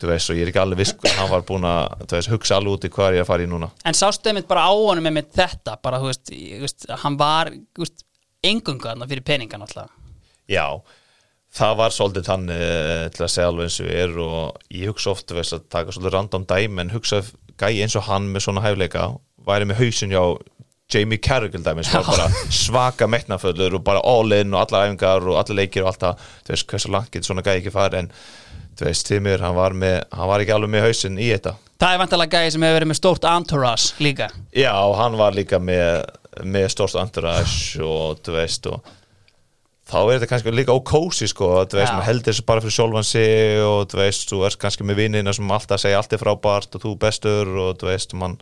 Þú 0.00 0.10
veist, 0.10 0.30
og 0.32 0.38
ég 0.38 0.46
er 0.46 0.52
ekki 0.52 0.62
alveg 0.62 0.82
viss 0.82 0.94
hann 1.16 1.30
var 1.30 1.46
búin 1.48 1.66
að 1.68 2.04
þú 2.04 2.18
veist, 2.18 2.32
hugsa 2.34 2.58
alveg 2.58 2.76
út 2.76 2.88
í 2.88 2.92
hvað 2.96 3.08
er 3.08 3.18
ég 3.18 3.26
að 3.26 3.30
fara 3.30 3.46
í 3.46 3.50
núna. 3.50 3.70
En 3.86 3.96
sástu 3.96 4.30
einmitt 4.30 4.48
bara 4.50 4.66
á 4.68 4.72
honum 4.72 5.08
einmitt 5.10 5.32
þetta 5.36 5.78
bara 5.82 6.02
þú 6.02 6.12
veist, 6.12 6.32
ég, 6.34 6.60
þú 6.60 6.68
veist 6.68 6.86
hann 7.04 7.18
var 7.20 7.52
þú 7.54 7.84
veist, 7.84 8.06
engunga 8.46 8.92
þarna 8.92 9.10
fyrir 9.10 9.26
peningan 9.26 9.66
alltaf. 9.66 9.90
Já, 10.46 10.66
það 11.56 11.78
var 11.80 11.94
svolítið 11.94 12.28
þannig 12.28 12.66
eh, 12.66 13.06
til 13.14 13.24
að 13.26 13.32
segja 13.32 13.48
alveg 13.52 13.70
eins 13.70 13.80
og 13.80 13.94
er 14.02 14.18
og 14.26 14.74
ég 14.74 14.92
hugsa 14.92 15.12
oft 15.14 15.34
veist, 15.36 15.56
að 15.56 15.66
taka 15.72 15.94
svolítið 15.94 16.16
random 16.16 16.46
dæmi 16.50 16.84
en 16.84 16.92
hugsa 16.94 17.22
gæi 17.56 17.80
eins 17.82 17.96
og 17.96 18.06
hann 18.10 18.28
með 18.32 18.46
svona 18.46 18.64
hæfleika 18.64 19.08
væri 19.46 19.68
með 19.68 19.80
hausin 19.80 20.12
hjá 20.12 20.22
Jamie 20.92 21.18
Carragher 21.18 21.62
dæmi 21.62 21.82
sem 21.82 21.98
var 21.98 22.06
bara 22.12 22.26
svaka 22.54 23.08
metnaföllur 23.10 23.78
og 23.78 23.84
bara 23.86 24.02
all 24.06 24.32
in 24.36 24.54
og 24.54 24.60
allar 24.62 24.86
æfingar 24.86 25.24
og 25.26 25.40
allar 25.40 25.58
leikir 25.58 25.82
og 25.82 25.90
allt 25.90 26.04
það, 26.04 26.26
þú 26.46 26.54
veist 26.54 26.68
hversu 26.72 26.92
langt 26.94 27.10
getur 27.14 27.32
svona 27.32 27.46
gæi 27.46 27.56
ekki 27.56 27.74
farið 27.74 28.04
en 28.04 28.10
þú 28.76 28.88
veist 28.88 29.08
tímur, 29.08 29.42
hann 29.42 29.56
var, 29.56 29.76
með, 29.76 29.96
hann 30.12 30.30
var 30.30 30.44
ekki 30.44 30.54
alveg 30.56 30.72
með 30.74 30.86
hausin 30.88 31.16
í 31.20 31.30
þetta. 31.32 31.56
Það 31.76 31.94
er 31.94 32.00
vantalega 32.00 32.38
gæði 32.40 32.52
sem 32.54 32.64
hefur 32.64 32.78
verið 32.78 32.90
með 32.90 33.00
stórt 33.00 33.26
entourage 33.28 34.04
líka. 34.04 34.28
Já, 34.56 34.72
hann 35.00 35.18
var 35.20 35.36
líka 35.36 35.60
með, 35.60 36.06
með 36.44 36.70
stórst 36.72 37.00
entourage 37.00 37.82
og 37.84 38.22
þú 38.24 38.36
veist 38.38 38.70
og 38.72 38.94
þá 39.86 39.98
er 40.00 40.12
þetta 40.16 40.28
kannski 40.30 40.54
líka 40.54 40.74
ókósi 40.74 41.28
sko, 41.30 41.50
þú 41.68 41.78
veist, 41.78 41.92
maður 41.94 42.08
heldur 42.08 42.32
þessu 42.32 42.46
bara 42.48 42.64
fyrir 42.64 42.76
sjálfan 42.76 43.06
sig 43.06 43.60
og 43.62 43.84
þú 43.92 44.00
veist, 44.00 44.30
þú 44.30 44.40
ert 44.48 44.60
kannski 44.62 44.86
með 44.88 45.02
vinnina 45.04 45.34
sem 45.36 45.52
alltaf 45.56 45.82
segja 45.82 46.00
allt 46.00 46.16
er 46.16 46.22
frábært 46.22 46.78
og 46.78 46.82
þú 46.82 46.94
bestur 47.04 47.52
og 47.66 47.76
þú 47.80 47.90
veist, 47.92 48.16
mann 48.18 48.38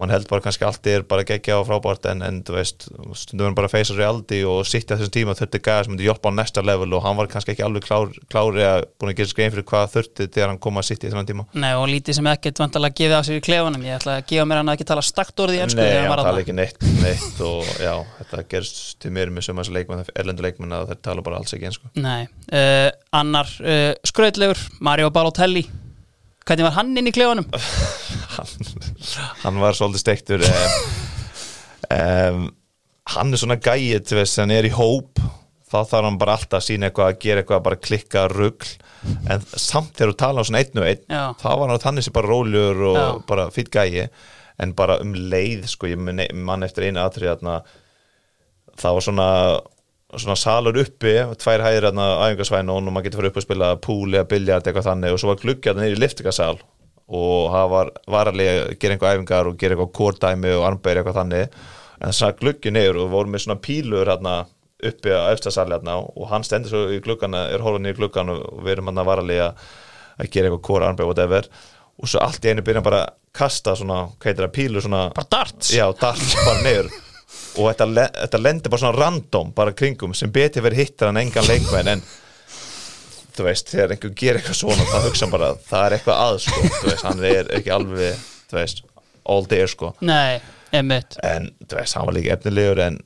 mann 0.00 0.12
held 0.14 0.28
bara 0.30 0.44
kannski 0.44 0.66
allt 0.66 0.86
er 0.90 1.04
bara 1.08 1.24
geggja 1.28 1.58
og 1.60 1.66
frábært 1.68 2.08
en, 2.10 2.22
en 2.24 2.40
þú 2.46 2.56
veist, 2.56 2.88
stundum 3.20 3.50
er 3.50 3.56
bara 3.58 3.70
að 3.70 3.76
feysa 3.76 3.96
realdi 3.98 4.40
og 4.48 4.62
sitt 4.68 4.90
að 4.90 5.02
þessum 5.02 5.14
tíma 5.16 5.36
þurfti 5.38 5.60
gæða 5.60 5.84
sem 5.86 5.94
myndi 5.94 6.06
hjálpa 6.08 6.32
á 6.32 6.38
næsta 6.38 6.64
level 6.64 6.90
og 6.96 7.04
hann 7.04 7.18
var 7.18 7.30
kannski 7.32 7.54
ekki 7.54 7.66
alveg 7.66 7.86
klár, 7.86 8.14
klári 8.32 8.64
að 8.66 8.86
búin 9.00 9.12
að 9.12 9.18
gera 9.20 9.32
skrein 9.32 9.54
fyrir 9.54 9.68
hvað 9.70 9.92
þurfti 9.96 10.28
þegar 10.28 10.52
hann 10.52 10.62
kom 10.62 10.80
að 10.80 10.88
sitt 10.90 11.04
í 11.04 11.10
þennan 11.12 11.28
tíma. 11.28 11.46
Nei, 11.52 11.72
og 11.76 11.86
lítið 11.90 12.20
sem 12.20 12.30
ekkert 12.32 12.62
vantalega 12.62 12.98
gefið 13.00 13.16
á 13.16 13.22
sér 13.28 13.40
í 13.40 13.44
klefanum. 13.44 13.86
Ég 13.86 14.00
ætla 14.00 14.16
að 14.18 14.26
gefa 14.32 14.46
mér 14.48 14.62
hann 14.62 14.72
að 14.72 14.78
ekki 14.78 14.88
tala 14.90 15.04
stakt 15.04 15.36
ennsku 15.40 15.80
Nei, 15.80 15.90
hann 16.06 16.24
tala 16.24 16.42
ekki 16.44 16.56
neitt, 16.56 16.80
neitt 17.02 17.44
og 17.44 17.68
já, 17.80 17.94
þetta 18.20 18.46
gerst 18.54 18.96
til 19.02 19.12
mér 19.14 19.32
með 19.34 19.50
sömast 19.50 19.74
leikmenn, 19.74 20.04
erlendu 20.14 20.46
leikmenn 20.46 20.76
að 20.76 20.92
þeir 20.92 21.04
tala 21.10 21.26
bara 21.26 21.40
alls 21.40 21.54
ekki 21.56 21.68
hvernig 26.50 26.66
var 26.66 26.74
hann 26.76 26.96
inn 26.98 27.08
í 27.10 27.14
klefanum? 27.14 27.46
hann, 28.36 28.70
hann 29.44 29.60
var 29.62 29.78
svolítið 29.78 30.02
steiktur 30.02 30.44
um, 30.48 30.78
um, 31.94 32.48
hann 33.14 33.32
er 33.34 33.40
svona 33.42 33.58
gæið 33.62 34.02
þú 34.10 34.18
veist, 34.20 34.40
hann 34.42 34.54
er 34.54 34.68
í 34.68 34.74
hóp 34.74 35.22
þá 35.70 35.78
þarf 35.86 36.08
hann 36.08 36.18
bara 36.18 36.34
alltaf 36.34 36.58
að 36.58 36.66
sína 36.66 36.88
eitthvað 36.90 37.12
að 37.12 37.20
gera 37.22 37.42
eitthvað 37.44 37.64
bara 37.68 37.78
klikka 37.78 38.24
rugl 38.32 38.72
en 39.30 39.44
samt 39.54 39.94
þegar 39.96 40.12
þú 40.12 40.18
tala 40.24 40.42
á 40.42 40.46
svona 40.48 40.62
einn 40.64 40.80
og 40.82 40.88
einn 40.90 41.04
Já. 41.06 41.22
þá 41.40 41.48
var 41.62 41.70
hann 41.70 41.84
þannig 41.86 42.06
sem 42.06 42.16
bara 42.16 42.30
rólegur 42.32 42.82
og 42.90 42.98
Já. 42.98 43.06
bara 43.30 43.46
fýtt 43.54 43.70
gæi 43.72 44.08
en 44.60 44.74
bara 44.76 44.98
um 45.00 45.14
leið 45.14 45.68
sko, 45.72 45.88
ég 45.88 45.96
mun- 46.02 46.20
mann 46.44 46.66
eftir 46.66 46.88
einu 46.90 47.00
þarna 47.14 47.60
það 48.80 48.96
var 48.98 49.06
svona 49.06 49.28
svona 50.18 50.36
salur 50.38 50.78
uppi, 50.80 51.14
tvær 51.38 51.62
hæðir 51.64 51.86
hérna 51.88 52.06
æfingarsvæn 52.26 52.70
og 52.72 52.82
maður 52.88 53.06
getur 53.06 53.20
fyrir 53.20 53.30
upp 53.30 53.40
að 53.40 53.44
spila 53.46 53.70
púli 53.82 54.18
að 54.18 54.30
biljart 54.32 54.66
eitthvað 54.66 54.88
þannig. 54.88 55.14
Og 55.14 55.20
svo 55.22 55.30
var 55.30 55.42
gluggi 55.42 55.70
hérna 55.70 55.86
í 55.86 55.98
liftingasal 55.98 56.56
og 57.10 57.50
það 57.50 57.68
var 57.72 57.90
varalegi 58.14 58.54
að 58.54 58.72
gera 58.82 58.96
einhver 58.96 59.16
æfingar 59.16 59.50
og 59.50 59.58
gera 59.58 59.76
eitthvað 59.76 59.92
kórdæmi 59.98 60.54
og 60.56 60.64
armbæri 60.66 61.02
eitthvað 61.02 61.20
þannig. 61.20 61.60
En 62.00 62.16
það 62.16 62.38
gluggi 62.40 62.72
niður 62.74 63.02
og 63.04 63.12
voru 63.14 63.32
með 63.32 63.44
svona 63.44 63.62
pílur 63.66 64.10
hérna 64.10 64.36
uppi 64.90 65.12
á 65.12 65.30
efstasali 65.34 65.76
hérna 65.76 65.98
og 66.00 66.30
hann 66.30 66.46
stendur 66.46 66.72
svo 66.72 66.82
í 66.94 67.02
gluggana, 67.04 67.44
er 67.52 67.60
niður 67.60 67.92
í 67.92 67.98
gluggan 67.98 68.32
og 68.32 68.64
við 68.64 68.76
erum 68.76 68.90
hérna 68.90 69.06
varalegi 69.06 69.44
að 69.44 70.32
gera 70.32 70.48
eitthvað 70.48 70.64
kór 70.70 70.86
armbæri 70.88 71.10
whatever. 71.10 71.50
Og 72.00 72.08
svo 72.08 72.22
allt 72.24 72.46
í 72.46 72.50
einu 72.50 72.64
byrja 72.64 72.80
hann 72.80 72.88
bara 72.88 73.04
að 73.04 73.14
kasta 73.36 73.76
svona, 73.78 74.08
hvað 74.16 74.32
heitir 74.32 74.46
það, 74.46 74.56
pílur 74.56 74.86
svona 74.86 75.04
Bara 75.14 75.32
darts? 75.36 75.70
Já, 75.76 75.86
darts 76.00 76.34
bara 76.40 76.64
niður 76.64 76.90
og 77.58 77.70
þetta, 77.70 77.86
þetta 78.20 78.40
lendir 78.42 78.72
bara 78.72 78.82
svona 78.84 78.98
random 78.98 79.52
bara 79.56 79.74
kringum 79.76 80.14
sem 80.14 80.32
betur 80.32 80.64
verið 80.66 80.84
hittar 80.84 81.10
en 81.10 81.20
engan 81.22 81.48
leikmenn 81.48 81.94
en 81.96 82.04
þú 83.34 83.46
veist, 83.46 83.70
þegar 83.72 83.94
einhver 83.94 84.14
gerir 84.18 84.40
eitthvað 84.40 84.58
svona 84.60 84.86
þá 84.90 84.96
hugsa 85.06 85.28
bara, 85.32 85.50
það 85.68 85.84
er 85.86 85.96
eitthvað 85.96 86.22
að 86.24 86.40
sko, 86.44 86.62
þú 86.76 86.88
veist, 86.90 87.04
hann 87.06 87.22
er 87.30 87.52
ekki 87.58 87.74
alveg 87.74 88.24
þú 88.50 88.58
veist, 88.58 88.82
all 89.34 89.46
there 89.50 89.70
sko. 89.70 89.92
Nei, 90.04 90.40
en 91.26 91.50
þú 91.66 91.78
veist, 91.78 91.96
hann 91.96 92.10
var 92.10 92.16
líka 92.18 92.34
efnilegur 92.36 92.82
en 92.86 92.98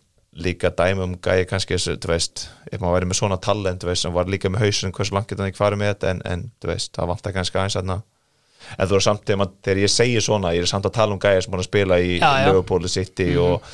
líka 0.45 0.73
dæmi 0.75 1.05
um 1.05 1.13
gæi 1.23 1.45
kannski 1.47 1.79
þú 1.79 2.11
veist, 2.11 2.49
ef 2.73 2.81
maður 2.83 2.97
væri 2.99 3.11
með 3.13 3.21
svona 3.21 3.39
talent, 3.43 3.85
þú 3.85 3.93
veist, 3.93 4.09
hann 4.09 4.17
var 4.17 4.33
líka 4.33 4.51
með 4.51 4.67
hausun 4.67 4.95
hversu 4.97 5.15
langt 5.15 5.31
getur 5.31 5.45
hann 5.45 5.53
ekki 5.53 5.63
farið 5.63 5.83
með 5.85 5.93
þetta 5.95 6.11
en, 6.11 6.25
en 6.33 6.45
þú 6.63 6.73
veist, 6.73 6.91
það 6.97 7.13
vantar 7.13 7.37
kannski 7.37 7.61
aðeins 7.61 7.79
þarna. 7.79 8.01
En 8.81 8.89
þú 8.89 8.97
er 8.97 9.05
samt, 9.05 9.27
þegar, 9.29 9.79
ég 9.85 9.93
segi 9.93 10.21
svona 10.25 10.55
ég 10.57 10.65
er 10.65 10.71
samt 10.71 10.87
að 10.89 10.95
tala 10.97 11.15
um 11.15 11.21
gæi 11.21 11.37
sem 11.45 11.53
búin 11.53 11.61
að 11.61 11.69
spila 11.69 11.99
í. 12.01 12.15
Liverpool 12.49 12.89
City 12.89 13.27
og, 13.37 13.67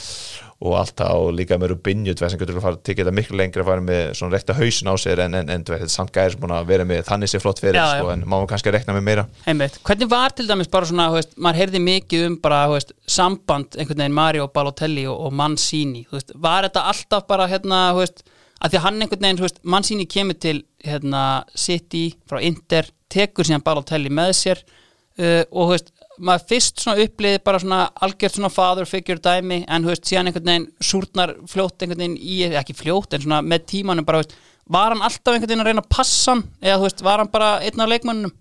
og 0.61 0.75
allt 0.77 0.93
það 1.01 1.23
og 1.23 1.31
líka 1.39 1.57
með 1.57 1.73
Rubinju, 1.73 2.13
hann 2.21 2.41
getur 2.41 2.59
að 2.59 2.65
fara 2.67 2.79
tekið 2.85 3.07
þetta 3.07 3.17
miklu 3.17 3.39
lengra 3.41 3.63
að 3.63 3.69
fara 3.71 3.85
með 3.85 4.01
svona 4.19 4.35
rekta 4.37 4.57
hausun 4.59 4.91
á 4.93 4.95
sér 5.01 5.23
en, 5.25 5.37
en, 5.39 5.53
en 5.55 5.63
er 5.77 5.85
samt 5.89 6.13
gæi 6.13 6.35
sem 6.35 6.43
búin 6.43 6.53
að 6.53 6.67
vera 6.69 6.85
með 6.89 7.07
þannig 7.09 7.31
sér 7.33 7.41
flott 7.41 7.63
fyrir, 7.63 7.79
Já, 7.79 7.97
já. 7.97 8.03
sko, 8.03 8.11
en 8.13 8.27
maður 8.29 8.51
kannski 8.51 8.69
að 8.69 8.77
rekna 8.77 8.97
með 8.97 9.07
meira 9.07 9.25
Einmitt. 9.49 9.79
Hvernig 9.89 10.11
var 10.13 10.35
til 10.37 10.47
dæmis 10.51 10.69
bara 10.73 10.91
svona, 10.91 11.07
veist, 11.15 11.33
maður 11.41 11.63
heyrði 11.63 11.81
mikið 11.87 12.27
um 12.27 12.37
bara, 12.45 12.59
veist, 12.75 12.93
samband 13.09 13.79
einhvern 13.79 14.05
veginn 14.05 14.19
Mario 14.21 14.51
Balotelli 14.53 15.07
og, 15.09 15.17
og 15.31 15.39
Mancini, 15.41 16.05
veist, 16.13 16.35
var 16.37 16.69
þetta 16.69 16.85
alltaf 16.93 17.25
bara, 17.31 17.49
hérna, 17.49 17.87
að 17.97 18.75
því 18.75 18.85
hann 18.85 19.01
einhvern 19.01 19.31
veginn, 19.31 19.63
Mancini 19.65 20.09
kemur 20.13 20.37
til, 20.45 20.59
hérna, 20.85 21.25
City 21.57 22.11
frá 22.29 22.43
Inter, 22.45 22.93
tekur 23.11 23.49
síðan 23.49 23.65
Balotelli 23.65 24.13
með 24.13 24.37
sér 24.43 24.61
uh, 24.61 25.43
og, 25.49 25.79
maður 26.21 26.47
fyrst 26.53 26.83
svona 26.83 27.05
uppliði 27.05 27.41
bara 27.45 27.61
svona 27.63 27.81
algjört 28.05 28.37
svona 28.37 28.53
father 28.53 28.89
figure 28.89 29.23
dæmi, 29.23 29.63
en, 29.67 29.87
þú 29.87 29.93
veist, 29.95 30.07
síðan 30.09 30.31
einhvern 30.31 30.51
veginn 30.51 30.69
súrnar 30.91 31.35
fljótt 31.51 31.83
einhvern 31.83 32.05
veginn 32.05 32.21
í, 32.21 32.43
ekki 32.61 32.77
fljótt, 32.77 33.17
en 33.17 33.25
svona 33.25 33.41
með 33.47 33.67
tímanum 33.75 34.07
bara, 34.09 34.21
þú 34.21 34.29
veist, 34.29 34.37
var 34.71 34.95
hann 34.95 35.07
alltaf 35.07 35.35
einhvern 35.35 35.49
veginn 35.51 35.65
að 35.65 35.73
reyna 35.73 35.85
að 35.87 35.91
passa 35.97 36.35
hann, 36.35 36.45
eða, 36.61 36.77
þú 36.77 36.89
veist, 36.89 37.05
var 37.09 37.25
hann 37.25 37.33
bara 37.33 37.51
einn 37.65 37.85
af 37.85 37.93
leikmönnum? 37.95 38.37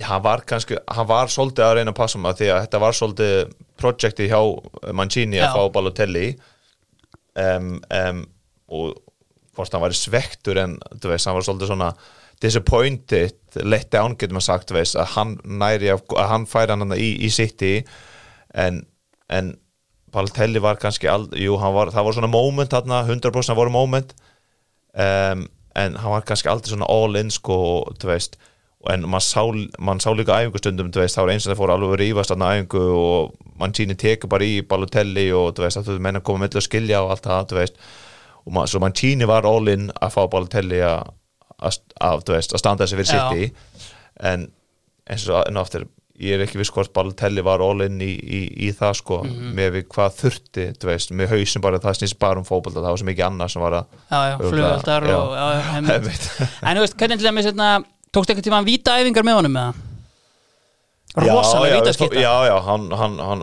hann 0.00 0.22
var 0.24 0.42
kannski, 0.48 0.78
hann 0.88 1.06
var 1.06 1.30
svolítið 1.30 1.66
að 1.66 1.74
reyna 1.78 1.92
að 1.92 1.98
passa 1.98 2.18
um 2.18 2.26
að 2.26 2.40
því 2.40 2.48
að 2.50 2.60
þetta 2.64 2.80
var 2.82 2.96
svolítið 2.96 3.52
projekti 3.80 4.28
hjá 4.30 4.40
Mancini 4.96 5.38
Já. 5.38 5.46
að 5.46 5.54
fá 5.54 5.74
Balotelli 5.74 6.26
um, 7.38 7.68
um, 7.78 8.22
og 8.72 8.96
hvort 9.52 9.76
hann 9.76 9.84
var 9.84 9.96
svektur 9.96 10.60
en 10.62 10.78
þú 10.96 11.12
veist, 11.12 11.28
hann 11.28 11.36
var 11.36 11.46
svolítið 11.46 11.72
svona 11.74 11.90
disappointed, 12.42 13.38
let 13.62 13.90
down 13.94 14.16
getur 14.18 14.36
maður 14.36 14.48
sagt, 14.48 14.74
veist, 14.74 14.98
að 14.98 15.14
hann 15.16 15.36
næri 15.44 15.92
af, 15.94 16.04
að 16.16 16.30
hann 16.32 16.46
færi 16.50 16.74
hann 16.74 16.96
í, 16.96 17.12
í 17.26 17.30
City. 17.32 17.74
En, 18.58 18.82
en 19.32 19.54
Balotelli 20.12 20.60
var 20.60 20.80
kannski, 20.80 21.08
ald, 21.08 21.32
jú, 21.38 21.56
hann 21.60 21.74
var 21.76 21.92
það 21.94 22.08
var 22.08 22.16
svona 22.18 22.32
moment 22.32 22.72
þarna, 22.74 23.02
100% 23.08 23.56
voru 23.56 23.72
moment. 23.72 24.14
Um, 24.92 25.46
en 25.78 25.96
hann 25.96 26.12
var 26.12 26.26
kannski 26.28 26.50
aldrei 26.52 26.74
svona 26.74 26.88
all 26.92 27.16
in 27.16 27.30
sko, 27.32 27.56
þú 28.00 28.10
veist. 28.10 28.36
En 28.90 29.06
mann 29.08 29.22
sá, 29.22 29.44
man 29.78 30.02
sá 30.02 30.10
líka 30.10 30.40
æfingustundum 30.42 30.90
veist, 30.96 31.14
það 31.16 31.28
var 31.28 31.32
eins 31.32 31.46
og 31.46 31.52
það 31.52 31.60
fór 31.60 31.72
alveg 31.76 31.92
að 31.94 32.00
rífast 32.00 32.32
þarna 32.32 32.48
æfingu 32.56 32.82
og 32.98 33.36
mann 33.60 33.74
síni 33.78 33.94
tekur 33.94 34.32
bara 34.32 34.48
í 34.48 34.56
Balotelli 34.66 35.28
og 35.38 35.52
þú 35.54 35.64
veist, 35.64 35.78
það 35.78 35.92
þú 35.92 36.02
menn 36.02 36.18
að 36.18 36.24
koma 36.26 36.42
með 36.42 36.58
að 36.58 36.66
skilja 36.66 37.02
og 37.04 37.12
allt 37.14 37.28
það, 37.30 37.76
og 38.42 38.56
mann 38.82 38.96
síni 38.98 39.28
var 39.30 39.46
all 39.46 39.70
in 39.70 39.86
að 39.94 40.16
fá 40.16 40.22
Balotelli 40.32 40.82
að, 40.82 41.14
að, 41.62 41.80
að, 42.02 42.22
veist, 42.34 42.54
að 42.54 42.62
standa 42.62 42.86
þessi 42.86 43.00
fyrir 43.00 43.10
sitt 43.12 43.74
en 44.32 44.48
eins 45.10 45.26
og 45.30 45.60
aftur 45.62 45.88
ég 46.22 46.36
er 46.36 46.44
ekki 46.44 46.60
viss 46.60 46.72
hvort 46.74 46.92
Balotelli 46.94 47.42
var 47.44 47.62
all 47.64 47.82
in 47.86 47.96
í, 48.04 48.10
í, 48.12 48.40
í 48.66 48.72
það 48.76 48.96
sko, 49.00 49.20
með 49.56 49.70
við 49.78 49.86
hvað 49.94 50.18
þurfti 50.20 50.66
veist, 50.84 51.14
með 51.16 51.32
hausum 51.32 51.64
bara 51.64 51.80
það 51.82 52.02
snýst 52.02 52.18
bara 52.22 52.42
um 52.42 52.46
fótbolta, 52.46 52.82
það 52.82 52.90
var 52.90 53.00
svo 53.00 53.08
mikið 53.08 53.28
annað 53.28 53.54
sem 53.54 53.64
var 53.64 53.78
að 53.80 53.96
flugöldar 54.42 55.08
og 55.16 55.32
einmitt. 55.76 55.94
Einmitt. 55.96 56.28
en 56.60 56.76
þú 56.76 56.84
veist, 56.84 56.98
hvernig 57.00 57.22
til 57.22 57.28
dæmis 57.30 57.48
hérna, 57.48 57.70
tókst 58.12 58.32
einhvern 58.34 58.48
tíma 58.50 58.60
að 58.60 58.70
víta 58.70 58.98
æfingar 59.00 59.26
með 59.26 59.40
honum 59.40 59.56
með 59.56 59.70
það 59.70 59.88
rosalega 61.18 61.74
já, 61.74 61.80
vítaskipta 61.80 62.20
Já, 62.20 62.34
já, 62.48 62.54
hann, 62.66 62.86
hann, 62.96 63.18
hann, 63.20 63.42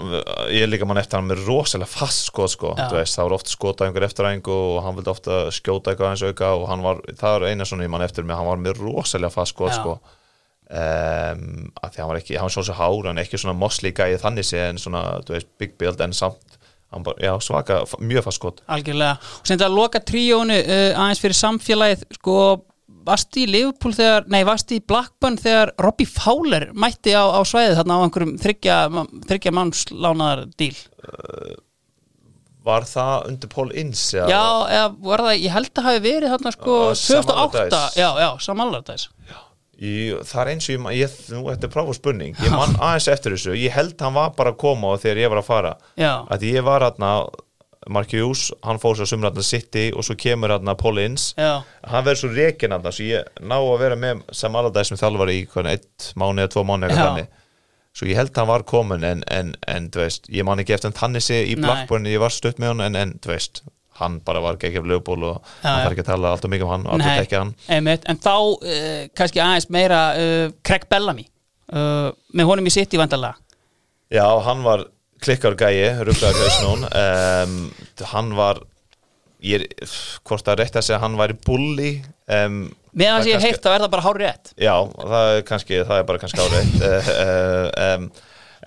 ég 0.54 0.70
líka 0.70 0.88
mann 0.90 1.02
eftir 1.02 1.20
hann 1.20 1.30
með 1.30 1.44
rosalega 1.48 1.90
fast 1.92 2.30
skot 2.32 2.54
sko, 2.56 2.74
veist, 2.94 3.18
það 3.18 3.28
var 3.28 3.36
ofta 3.38 3.54
skota 3.54 3.88
einhver 3.88 4.06
eftiræðingu 4.08 4.56
og 4.56 4.80
hann 4.86 4.98
vildi 4.98 5.12
ofta 5.14 5.42
skjóta 5.54 5.94
eitthvað 5.94 6.14
eins 6.14 6.24
auka 6.26 6.54
og 6.58 6.70
hann 6.72 6.86
var, 6.86 7.04
það 7.20 7.36
er 7.38 7.50
eina 7.52 7.68
svona 7.70 7.86
ég 7.86 7.94
mann 7.94 8.06
eftir 8.06 8.26
með, 8.26 8.40
hann 8.42 8.50
var 8.50 8.64
með 8.64 8.82
rosalega 8.82 9.34
fast 9.34 9.56
skot 9.56 9.76
sko. 9.78 10.00
Um, 10.70 11.72
að 11.82 11.96
því 11.96 12.02
hann 12.04 12.10
var 12.12 12.20
ekki, 12.20 12.36
hann 12.38 12.46
var 12.46 12.54
svona 12.54 12.68
svo 12.68 12.78
hár 12.78 13.08
hann 13.10 13.18
er 13.18 13.26
ekki 13.26 13.40
svona 13.42 13.58
mossli 13.58 13.90
gæði 13.98 14.20
þannig 14.22 14.46
sé 14.46 14.60
en 14.68 14.82
svona, 14.82 15.04
þú 15.26 15.34
veist, 15.34 15.50
big 15.62 15.78
build 15.82 16.02
en 16.06 16.14
samt 16.14 16.60
bara, 16.98 17.18
já, 17.22 17.40
svaka, 17.42 17.84
mjög 18.02 18.26
fast 18.26 18.40
skot. 18.42 18.62
Algjörlega, 18.66 19.18
og 19.22 19.46
sem 19.46 19.54
þetta 19.54 19.68
að 19.70 19.78
loka 19.78 20.02
tríónu 20.02 20.58
uh, 20.58 20.98
aðeins 20.98 21.22
fyrir 21.22 21.38
samfélagið 21.38 22.06
sko, 22.18 22.38
varst 23.06 23.38
í 23.40 23.46
Liverpool 23.50 23.94
þegar 23.96 24.28
nei, 24.32 24.42
varst 24.48 24.72
í 24.76 24.80
Blackburn 24.86 25.38
þegar 25.40 25.72
Robbie 25.82 26.10
Fowler 26.10 26.70
mætti 26.74 27.16
á, 27.16 27.24
á 27.32 27.40
svæðið 27.48 27.80
þarna 27.80 27.98
á 27.98 28.04
einhverjum 28.06 28.36
þryggja, 28.44 29.54
mannslánaðar 29.56 30.46
díl 30.60 30.76
Var 32.70 32.84
það 32.86 33.28
undir 33.30 33.50
Paul 33.50 33.70
Ince? 33.72 34.20
já, 34.30 34.44
eða 34.68 34.88
var 35.08 35.24
það, 35.24 35.38
ég 35.46 35.54
held 35.56 35.70
að 35.80 35.86
hafi 35.88 36.02
verið 36.04 36.34
þarna 36.36 36.52
sko 36.54 36.74
Á, 36.76 36.98
2008, 37.00 37.70
Samallardæs. 38.44 39.06
já, 39.16 39.30
já, 39.32 39.40
Í, 39.80 39.92
það 40.28 40.42
er 40.42 40.50
eins 40.52 40.66
og 40.68 40.74
ég, 40.76 40.88
ég 41.00 41.14
nú, 41.32 41.46
þetta 41.48 41.68
er 41.70 41.72
práfa 41.72 41.94
spurning, 41.96 42.34
ég 42.44 42.52
man 42.52 42.74
aðeins 42.84 43.06
eftir 43.14 43.32
þessu. 43.32 43.54
Ég 43.56 43.72
held 43.72 44.02
hann 44.04 44.18
var 44.18 44.34
bara 44.36 44.52
að 44.52 44.58
koma 44.60 44.90
og 44.92 45.00
þegar 45.00 45.22
ég 45.22 45.32
var 45.32 45.40
að 45.40 45.48
fara. 45.48 45.72
Já, 45.96 46.10
að 46.36 46.44
ég 46.50 46.66
var 46.68 46.84
hérna 46.84 47.12
Markius, 47.88 48.50
hann 48.68 48.80
fór 48.82 48.98
svo 49.00 49.08
sumur 49.08 49.30
hérna 49.30 49.44
City 49.46 49.86
og 49.96 50.04
svo 50.04 50.18
kemur 50.20 50.52
hérna 50.52 50.76
Paul 50.78 51.00
Ince. 51.00 51.32
Já, 51.40 51.62
hann 51.88 52.06
verður 52.06 52.22
svo 52.26 52.32
rekin 52.36 52.76
hérna 52.76 52.92
svo 52.92 53.08
ég 53.08 53.30
ná 53.40 53.56
að 53.60 53.78
vera 53.80 54.00
með 54.00 54.26
sem 54.36 54.58
alladæg 54.60 54.90
sem 54.90 55.00
þjálfari 55.00 55.38
í 55.40 55.46
eitt 55.72 56.10
mánu 56.20 56.44
eða 56.44 56.54
tvo 56.56 56.66
mánu 56.68 56.90
svo 58.00 58.08
ég 58.08 58.20
held 58.20 58.36
hann 58.38 58.48
var 58.50 58.64
komin 58.68 59.04
en, 59.04 59.24
en, 59.34 59.54
en 59.68 59.90
veist, 59.96 60.30
ég 60.32 60.46
man 60.48 60.62
ekki 60.62 60.76
eftir 60.76 60.94
þannig 60.96 61.26
sé 61.26 61.42
í. 61.50 61.58
Blackburn, 61.60 62.08
ég 62.08 62.22
var 62.22 62.34
stutt 62.34 62.60
með 62.62 62.74
hann 62.74 62.86
en, 62.86 63.00
en 63.00 63.14
veist, 63.26 63.64
hann 64.00 64.20
bara 64.26 64.42
var 64.44 64.60
geggjaf 64.62 64.88
lögból 64.88 65.20
og 65.28 65.40
Já, 65.64 65.66
hann 65.66 65.84
þarf 65.84 65.96
ekki 65.96 66.06
að 66.06 66.12
tala 66.12 66.32
alltaf 66.36 66.54
mikið 66.54 66.68
um 66.68 66.74
hann 66.74 66.86
og 66.88 66.96
alltaf 66.96 67.20
tekja 67.24 67.42
hann. 67.44 67.54
einmitt, 67.76 68.08
en 68.08 68.22
þá 68.22 68.36
uh, 68.38 69.02
kannski 69.18 69.44
aðeins 69.44 69.70
meira 69.74 70.00
uh, 70.16 70.46
Craig 70.64 70.88
Bellamy 70.92 71.28
uh, 71.74 72.10
með 72.32 72.52
honum 72.52 72.70
í 72.70 72.76
City 72.76 73.02
vandalega 73.02 73.36
Já, 74.10 74.26
hann 74.46 74.64
var 74.66 74.88
klikkar 75.24 75.56
gæi, 75.60 76.02
rugglaður 76.08 76.46
hausnún 76.46 76.86
um, 76.90 77.56
hann 78.14 78.34
var 78.38 78.62
ég 79.46 79.64
er, 79.64 79.94
hvort 80.28 80.52
er 80.52 80.60
rétt 80.60 80.76
að 80.80 80.88
segja 80.88 81.00
að 81.00 81.06
hann 81.08 81.20
væri 81.20 81.38
bully 81.46 81.92
um, 82.28 82.68
Með 82.90 83.06
það 83.06 83.14
Það 83.14 83.24
sem 83.24 83.32
ég 83.32 83.46
heitt 83.46 83.64
þá 83.64 83.70
er 83.72 83.84
það 83.84 83.94
bara 83.94 84.06
hár 84.08 84.20
rétt 84.20 84.52
Já, 84.58 84.76
það 84.98 85.34
er 85.36 85.44
kannski, 85.48 85.82
það 85.86 86.02
er 86.02 86.08
bara 86.10 86.22
kannski 86.24 86.46
árið 86.46 86.86
uh, 86.88 87.12
uh, 87.14 87.68
um, 87.86 88.08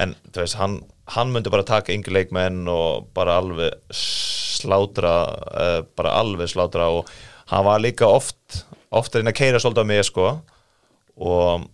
En 0.02 0.14
þú 0.30 0.44
veist, 0.44 0.58
hann, 0.60 0.76
hann 1.16 1.32
myndi 1.34 1.52
bara 1.52 1.66
taka 1.68 1.92
yngi 1.92 2.14
leikmenn 2.14 2.62
og 2.72 3.10
bara 3.16 3.36
alveg 3.42 3.74
slátra 3.92 5.16
uh, 5.52 5.80
bara 5.98 6.14
alveg 6.22 6.48
slátra 6.48 6.86
og 6.94 7.10
hann 7.50 7.66
var 7.66 7.82
líka 7.82 8.08
oft 8.08 8.62
oft 8.92 9.12
að 9.12 9.22
reyna 9.22 9.32
að 9.32 9.38
keira 9.40 9.60
svolítið 9.62 9.84
á 9.84 9.90
mig 9.90 10.06
sko. 10.08 10.28
Og 11.22 11.66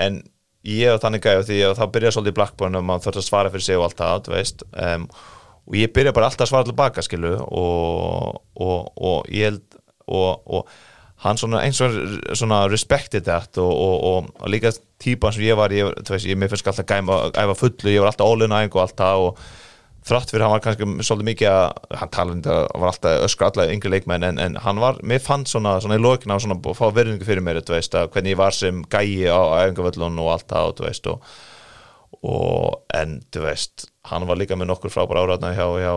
en 0.00 0.22
ég 0.64 0.94
og 0.94 1.02
þannig 1.02 1.24
gæði 1.24 1.46
því 1.50 1.60
að 1.68 1.76
það 1.80 1.92
byrjaði 1.94 2.16
svolítið 2.16 2.34
í 2.34 2.38
Blackburn 2.38 2.78
og 2.78 2.86
maður 2.88 3.06
þurfti 3.06 3.22
að 3.22 3.28
svara 3.28 3.52
fyrir 3.52 3.66
sig 3.66 3.78
og 3.78 3.86
allt 3.88 4.00
það, 4.00 4.30
veist. 4.32 4.64
Um, 4.72 5.06
og 5.64 5.78
ég 5.80 5.92
byrjaði 5.96 6.16
bara 6.16 6.30
alltaf 6.30 6.46
að 6.46 6.52
svara 6.52 6.68
tilbaka 6.68 7.04
skilu 7.04 7.36
og, 7.44 8.42
og, 8.60 8.90
og 8.96 9.30
ég 9.32 9.50
held 9.50 9.78
og, 10.04 10.42
og 10.44 10.74
hann 11.24 11.40
svona 11.40 11.62
eins 11.64 11.80
og 11.84 11.94
svona 12.36 12.64
respected 12.68 13.24
that 13.28 13.58
og, 13.60 14.32
líka 14.50 14.72
típan 15.00 15.32
sem 15.32 15.46
ég 15.46 15.56
var 15.58 15.72
ég, 15.72 15.88
veist, 16.08 16.28
ég 16.28 16.38
mér 16.38 16.52
finnst 16.52 16.68
alltaf 16.68 16.88
gæma 16.88 17.20
æfa 17.32 17.56
fullu, 17.56 17.92
ég 17.92 18.02
var 18.04 18.12
alltaf 18.12 18.28
æfingu 18.28 18.80
og 18.80 18.82
allt 18.84 18.98
það 19.00 19.28
og 19.28 19.44
þrátt 20.04 20.32
fyrir 20.32 20.44
hann 20.44 20.52
var 20.52 20.62
kannski 20.64 20.88
svolítið 21.06 21.28
mikið 21.30 21.50
að 21.50 21.96
hann 22.00 22.12
talandi 22.12 22.58
var 22.82 22.90
alltaf 22.90 23.24
öskra 23.28 23.48
allavega 23.50 23.76
yngri 23.76 23.92
leikmenn 23.94 24.26
en, 24.28 24.42
en 24.42 24.58
hann 24.64 24.82
var, 24.82 25.00
mér 25.06 25.22
fann 25.24 25.46
svona, 25.48 25.78
svona 25.80 25.96
í 25.96 26.04
lokina 26.04 26.36
svona 26.42 26.58
að 26.60 26.76
fá 26.80 26.84
verðingu 26.92 27.28
fyrir 27.28 27.44
mér, 27.44 27.62
veist 27.68 27.96
hvernig 27.96 28.34
ég 28.34 28.40
var 28.40 28.56
sem 28.56 28.84
gæi 28.92 29.24
á 29.32 29.40
æfingavöllun 29.64 30.20
og 30.20 30.34
allt 30.34 30.48
það, 30.52 30.74
og, 31.14 31.34
og 32.20 32.98
en, 33.00 33.18
þú 33.32 33.46
veist 33.48 33.88
hann 34.10 34.26
var 34.28 34.36
líka 34.36 34.56
með 34.58 34.68
nokkur 34.68 34.92
frábæra 34.92 35.22
áræðna 35.24 35.52
hjá, 35.56 35.64
hjá, 35.80 35.92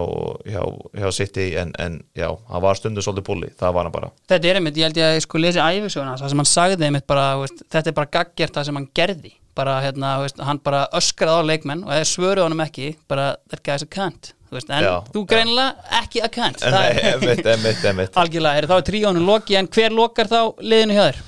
hjá, 0.47 0.61
hjá 1.01 1.09
City 1.15 1.47
en, 1.59 1.73
en 1.81 1.97
já, 2.15 2.29
hann 2.51 2.63
var 2.63 2.79
stundu 2.79 3.03
svolítið 3.03 3.25
púli, 3.27 3.49
það 3.59 3.75
var 3.75 3.89
hann 3.89 3.95
bara. 3.95 4.11
Þetta 4.31 4.49
er 4.51 4.59
einmitt, 4.61 4.79
ég 4.79 4.87
held 4.87 5.01
ég 5.01 5.09
að 5.09 5.17
ég 5.17 5.25
sko 5.25 5.41
lesi 5.43 5.59
æfisöguna 5.59 6.15
það 6.21 6.31
sem 6.31 6.43
hann 6.43 6.49
sagði 6.53 6.87
einmitt 6.87 7.07
bara, 7.09 7.27
veist, 7.41 7.65
þetta 7.67 7.91
er 7.91 7.99
bara 7.99 8.11
gaggjert 8.17 8.57
það 8.57 8.69
sem 8.69 8.79
hann 8.79 8.89
gerði. 8.95 9.33
Bara, 9.57 9.79
hérna, 9.81 10.15
veist, 10.21 10.39
hann 10.47 10.63
bara 10.63 10.85
öskraði 10.95 11.43
á 11.43 11.49
leikmenn 11.51 11.85
og 11.87 11.93
eða 11.97 12.07
svöruð 12.07 12.45
honum 12.47 12.63
ekki 12.67 12.91
bara, 13.11 13.31
that 13.51 13.63
guy's 13.65 13.83
a 13.83 13.89
cunt. 13.91 14.33
Veist, 14.53 14.69
en 14.71 14.85
Já, 14.85 14.93
þú 15.11 15.25
greinilega 15.27 15.97
ekki 15.99 16.21
a 16.23 16.29
cunt. 16.31 16.61
En, 16.61 16.75
Það 16.77 16.85
nei, 16.87 17.07
emitt, 17.15 17.49
emitt, 17.57 17.87
emitt 17.91 18.17
algjörlega, 18.21 18.61
er 18.61 18.69
er 18.77 18.85
tríónu 18.87 19.25
loki 19.27 19.57
en 19.59 19.67
hver 19.67 19.95
lokar 19.97 20.31
þá 20.31 20.39
liðinu 20.63 20.95
hjá 20.95 21.09
þér? 21.09 21.25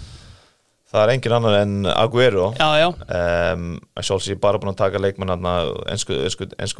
Það 0.89 1.03
er 1.03 1.11
engin 1.13 1.33
annar 1.37 1.55
en 1.61 1.73
Aguero 1.91 2.47
Já, 2.57 2.67
já, 2.81 2.87
um, 3.53 3.65
Sjálfs 4.01 4.27
ég 4.31 4.37
er 4.37 4.41
bara 4.41 4.57
búin 4.61 4.71
að 4.73 4.79
taka 4.81 5.01
leikmenn 5.01 5.29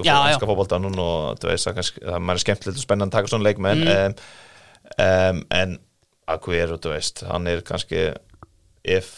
Já, 0.10 0.16
já. 0.16 0.32
ensku 0.34 0.50
fótbolta 0.50 0.80
núna 0.82 1.04
og 1.06 1.40
þú 1.44 1.52
veist 1.52 1.70
það 1.70 2.20
maður 2.26 2.40
er 2.40 2.44
skemmtilegt 2.46 2.80
og 2.80 2.86
spennandi 2.86 3.14
að 3.14 3.18
taka 3.20 3.34
svona 3.34 3.48
leikmenn 3.50 3.84
Mm. 3.86 3.92
um, 3.96 4.16
um, 5.06 5.44
en 5.52 5.78
Aguero, 6.30 6.78
þú 6.78 6.92
veist, 6.94 7.24
hann 7.26 7.48
er 7.50 7.62
kannski 7.66 8.02
ef, 8.86 9.12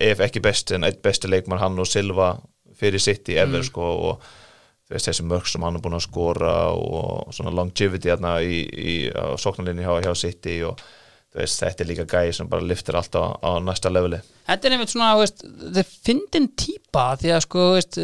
ef 0.00 0.20
ekki 0.24 0.40
besti 0.44 0.74
en 0.76 0.84
eitt 0.88 1.02
besti 1.04 1.28
leikmann 1.28 1.60
hann 1.60 1.78
og 1.78 1.88
Silva 1.88 2.34
fyrir 2.76 3.00
sitt 3.00 3.28
í 3.32 3.36
ever 3.40 3.60
Mm. 3.62 3.68
sko 3.70 3.82
og 4.10 4.20
þú 4.86 4.94
veist 4.94 5.08
þessi 5.08 5.24
mörg 5.26 5.48
sem 5.50 5.62
hann 5.64 5.76
er 5.76 5.80
búin 5.84 5.96
að 5.96 6.04
skora 6.06 6.52
og 6.76 7.32
svona 7.34 7.50
longevity 7.56 8.08
hérna 8.12 8.36
í, 8.44 8.60
í 8.70 8.96
sóknarlinni 9.40 9.82
hjá, 9.84 9.96
hjá 10.04 10.14
City 10.16 10.60
og 10.68 10.78
veist 11.36 11.62
þetta 11.62 11.84
er 11.84 11.88
líka 11.90 12.06
gæi 12.10 12.32
sem 12.34 12.48
bara 12.50 12.64
liftir 12.64 12.96
allt 12.98 13.16
á, 13.16 13.24
á 13.38 13.50
næsta 13.62 13.92
leveli. 13.92 14.18
Þetta 14.46 14.68
er 14.68 14.76
einmitt 14.76 14.92
svona, 14.92 15.10
veist, 15.20 15.42
þið 15.44 15.90
fyndin 16.06 16.46
típa 16.58 17.06
því 17.20 17.32
að 17.36 17.42
sko, 17.46 17.66
veist, 17.76 17.98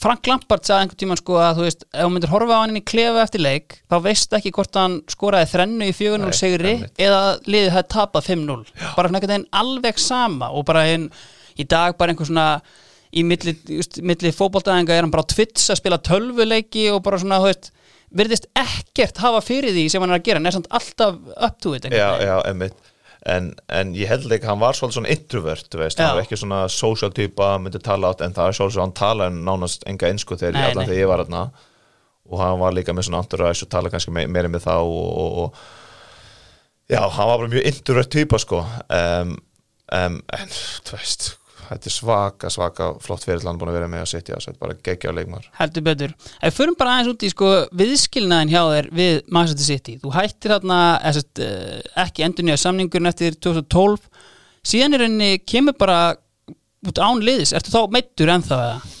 Frank 0.00 0.28
Lampard 0.28 0.66
sagði 0.66 0.84
einhvern 0.86 1.00
tímann 1.00 1.20
sko 1.20 1.38
að 1.40 1.60
ef 1.66 1.76
þú 1.94 2.08
myndir 2.12 2.32
horfa 2.32 2.58
á 2.58 2.62
hann 2.62 2.78
í 2.78 2.82
klefa 2.84 3.22
eftir 3.24 3.42
leik 3.44 3.78
þá 3.88 3.96
veist 4.04 4.34
ekki 4.36 4.52
hvort 4.56 4.76
hann 4.76 4.98
skoraði 5.10 5.50
þrennu 5.54 5.88
í 5.88 5.94
4-0 5.96 6.26
Nei, 6.26 6.36
sigri 6.36 6.72
einmitt. 6.74 6.98
eða 7.00 7.20
liðið 7.48 7.72
hefði 7.76 7.92
tapað 7.94 8.28
5-0 8.28 8.58
bara 8.82 9.08
svona 9.08 9.20
einhvern 9.20 9.32
veginn 9.32 9.48
alveg 9.62 10.02
sama 10.02 10.50
og 10.52 10.66
bara 10.68 10.84
einn 10.90 11.08
í 11.56 11.64
dag 11.64 11.96
bara 11.96 12.12
einhver 12.12 12.28
svona 12.28 12.48
í 13.16 13.24
milli, 13.24 13.54
milli 14.04 14.32
fótboltaðinga 14.36 14.92
er 14.96 15.06
hann 15.06 15.14
bara 15.14 15.24
á 15.24 15.32
Twitch 15.32 15.70
að 15.72 15.80
spila 15.80 16.02
tölvuleiki 16.04 16.90
og 16.92 17.00
bara 17.06 17.20
svona, 17.22 17.40
þú 17.40 17.48
veist, 17.48 17.70
virðist 18.16 18.50
ekkert 18.56 19.22
hafa 19.22 19.40
fyrir 19.44 19.74
því 19.76 19.86
sem 19.92 20.02
hann 20.02 20.14
er 20.14 20.20
að 20.20 20.28
gera, 20.28 20.42
er 20.42 20.56
samt 20.56 20.68
alltaf 20.74 21.18
up 21.36 21.58
to 21.62 21.74
it 21.76 21.88
einhvern 21.88 22.00
já, 22.00 22.26
já, 22.26 22.36
emmitt 22.50 22.92
en, 23.26 23.48
en 23.72 23.94
ég 23.96 24.10
held 24.10 24.30
ekki, 24.32 24.46
hann 24.48 24.60
var 24.62 24.76
svolítið 24.76 24.98
svona 25.00 25.12
introvert, 25.14 25.78
veist, 25.80 26.00
hann 26.00 26.16
var 26.16 26.24
ekki 26.24 26.38
svona 26.40 26.60
social 26.72 27.12
typa, 27.14 27.54
myndi 27.62 27.80
tala 27.82 28.12
átt, 28.12 28.22
en 28.26 28.34
það 28.36 28.50
er 28.50 28.58
svolítið 28.58 28.82
hann 28.84 28.94
tala 29.00 29.30
en 29.30 29.40
nánast 29.46 29.86
enga 29.90 30.10
einsku 30.10 30.38
þegar 30.38 30.60
ég 30.60 30.68
allan 30.70 30.86
þegar 30.88 31.00
ég 31.00 31.10
var 31.10 31.24
þarna. 31.24 31.42
Og 32.26 32.42
hann 32.42 32.58
var 32.58 32.74
líka 32.74 32.94
með 32.94 33.08
svona 33.08 33.22
entourage 33.22 33.66
og 33.66 33.70
tala 33.70 33.90
kannski 33.92 34.14
me 34.14 34.26
meira 34.30 34.50
með 34.50 34.64
þá 34.66 34.74
og, 34.76 35.10
og, 35.22 35.36
og 35.42 36.90
já, 36.90 37.00
hann 37.02 37.30
var 37.30 37.42
bara 37.42 37.50
mjög 37.52 37.68
introvert 37.70 38.12
typa 38.14 38.40
sko. 38.42 38.62
Um, 38.90 39.36
um, 39.94 40.20
en, 40.38 40.56
þú 40.86 40.98
veist 40.98 41.28
þetta 41.68 41.90
er 41.90 41.94
svaka, 41.94 42.50
svaka 42.52 42.88
flott 43.02 43.26
fyrir 43.26 43.44
hann 43.46 43.58
búin 43.60 43.72
að 43.72 43.78
vera 43.80 43.90
með 43.90 44.04
að 44.04 44.10
sitja, 44.12 44.38
þetta 44.38 44.54
er 44.54 44.60
bara 44.62 44.78
geggja 44.88 45.14
leikmar 45.16 45.48
heldur 45.58 45.86
betur. 45.86 46.14
Ef 46.38 46.52
við 46.52 46.56
förum 46.60 46.78
bara 46.78 46.96
aðeins 46.96 47.12
út 47.12 47.26
í 47.26 47.32
sko 47.32 47.50
viðskilnaðin 47.80 48.52
hjá 48.54 48.62
þér 48.72 48.90
við 49.00 49.18
Manchester 49.34 49.68
City. 49.68 49.96
Þú 50.02 50.14
hættir 50.16 50.56
uh, 50.56 51.58
ekki 52.04 52.26
endur 52.26 52.46
nýja 52.46 52.60
samningurinn 52.62 53.10
eftir 53.10 53.38
2012 53.38 54.06
síðan 54.66 54.96
er 54.96 55.06
henni 55.06 55.32
kemur 55.46 55.76
bara 55.78 56.00
út 56.86 57.00
án 57.02 57.22
liðis, 57.24 57.54
ertu 57.56 57.72
þá 57.72 57.80
meittur 57.92 58.30
ennþá 58.32 58.60
eða? 58.66 58.94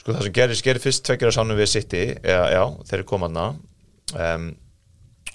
Sko 0.00 0.14
það 0.14 0.26
sem 0.26 0.36
gerist, 0.38 0.64
gerist 0.66 0.86
fyrst 0.86 1.04
tveggjara 1.08 1.34
sánum 1.34 1.58
við 1.58 1.72
City, 1.72 2.04
já, 2.14 2.40
já 2.54 2.62
þeir 2.86 2.98
eru 3.00 3.08
komaðna 3.10 3.46
um, 4.14 4.48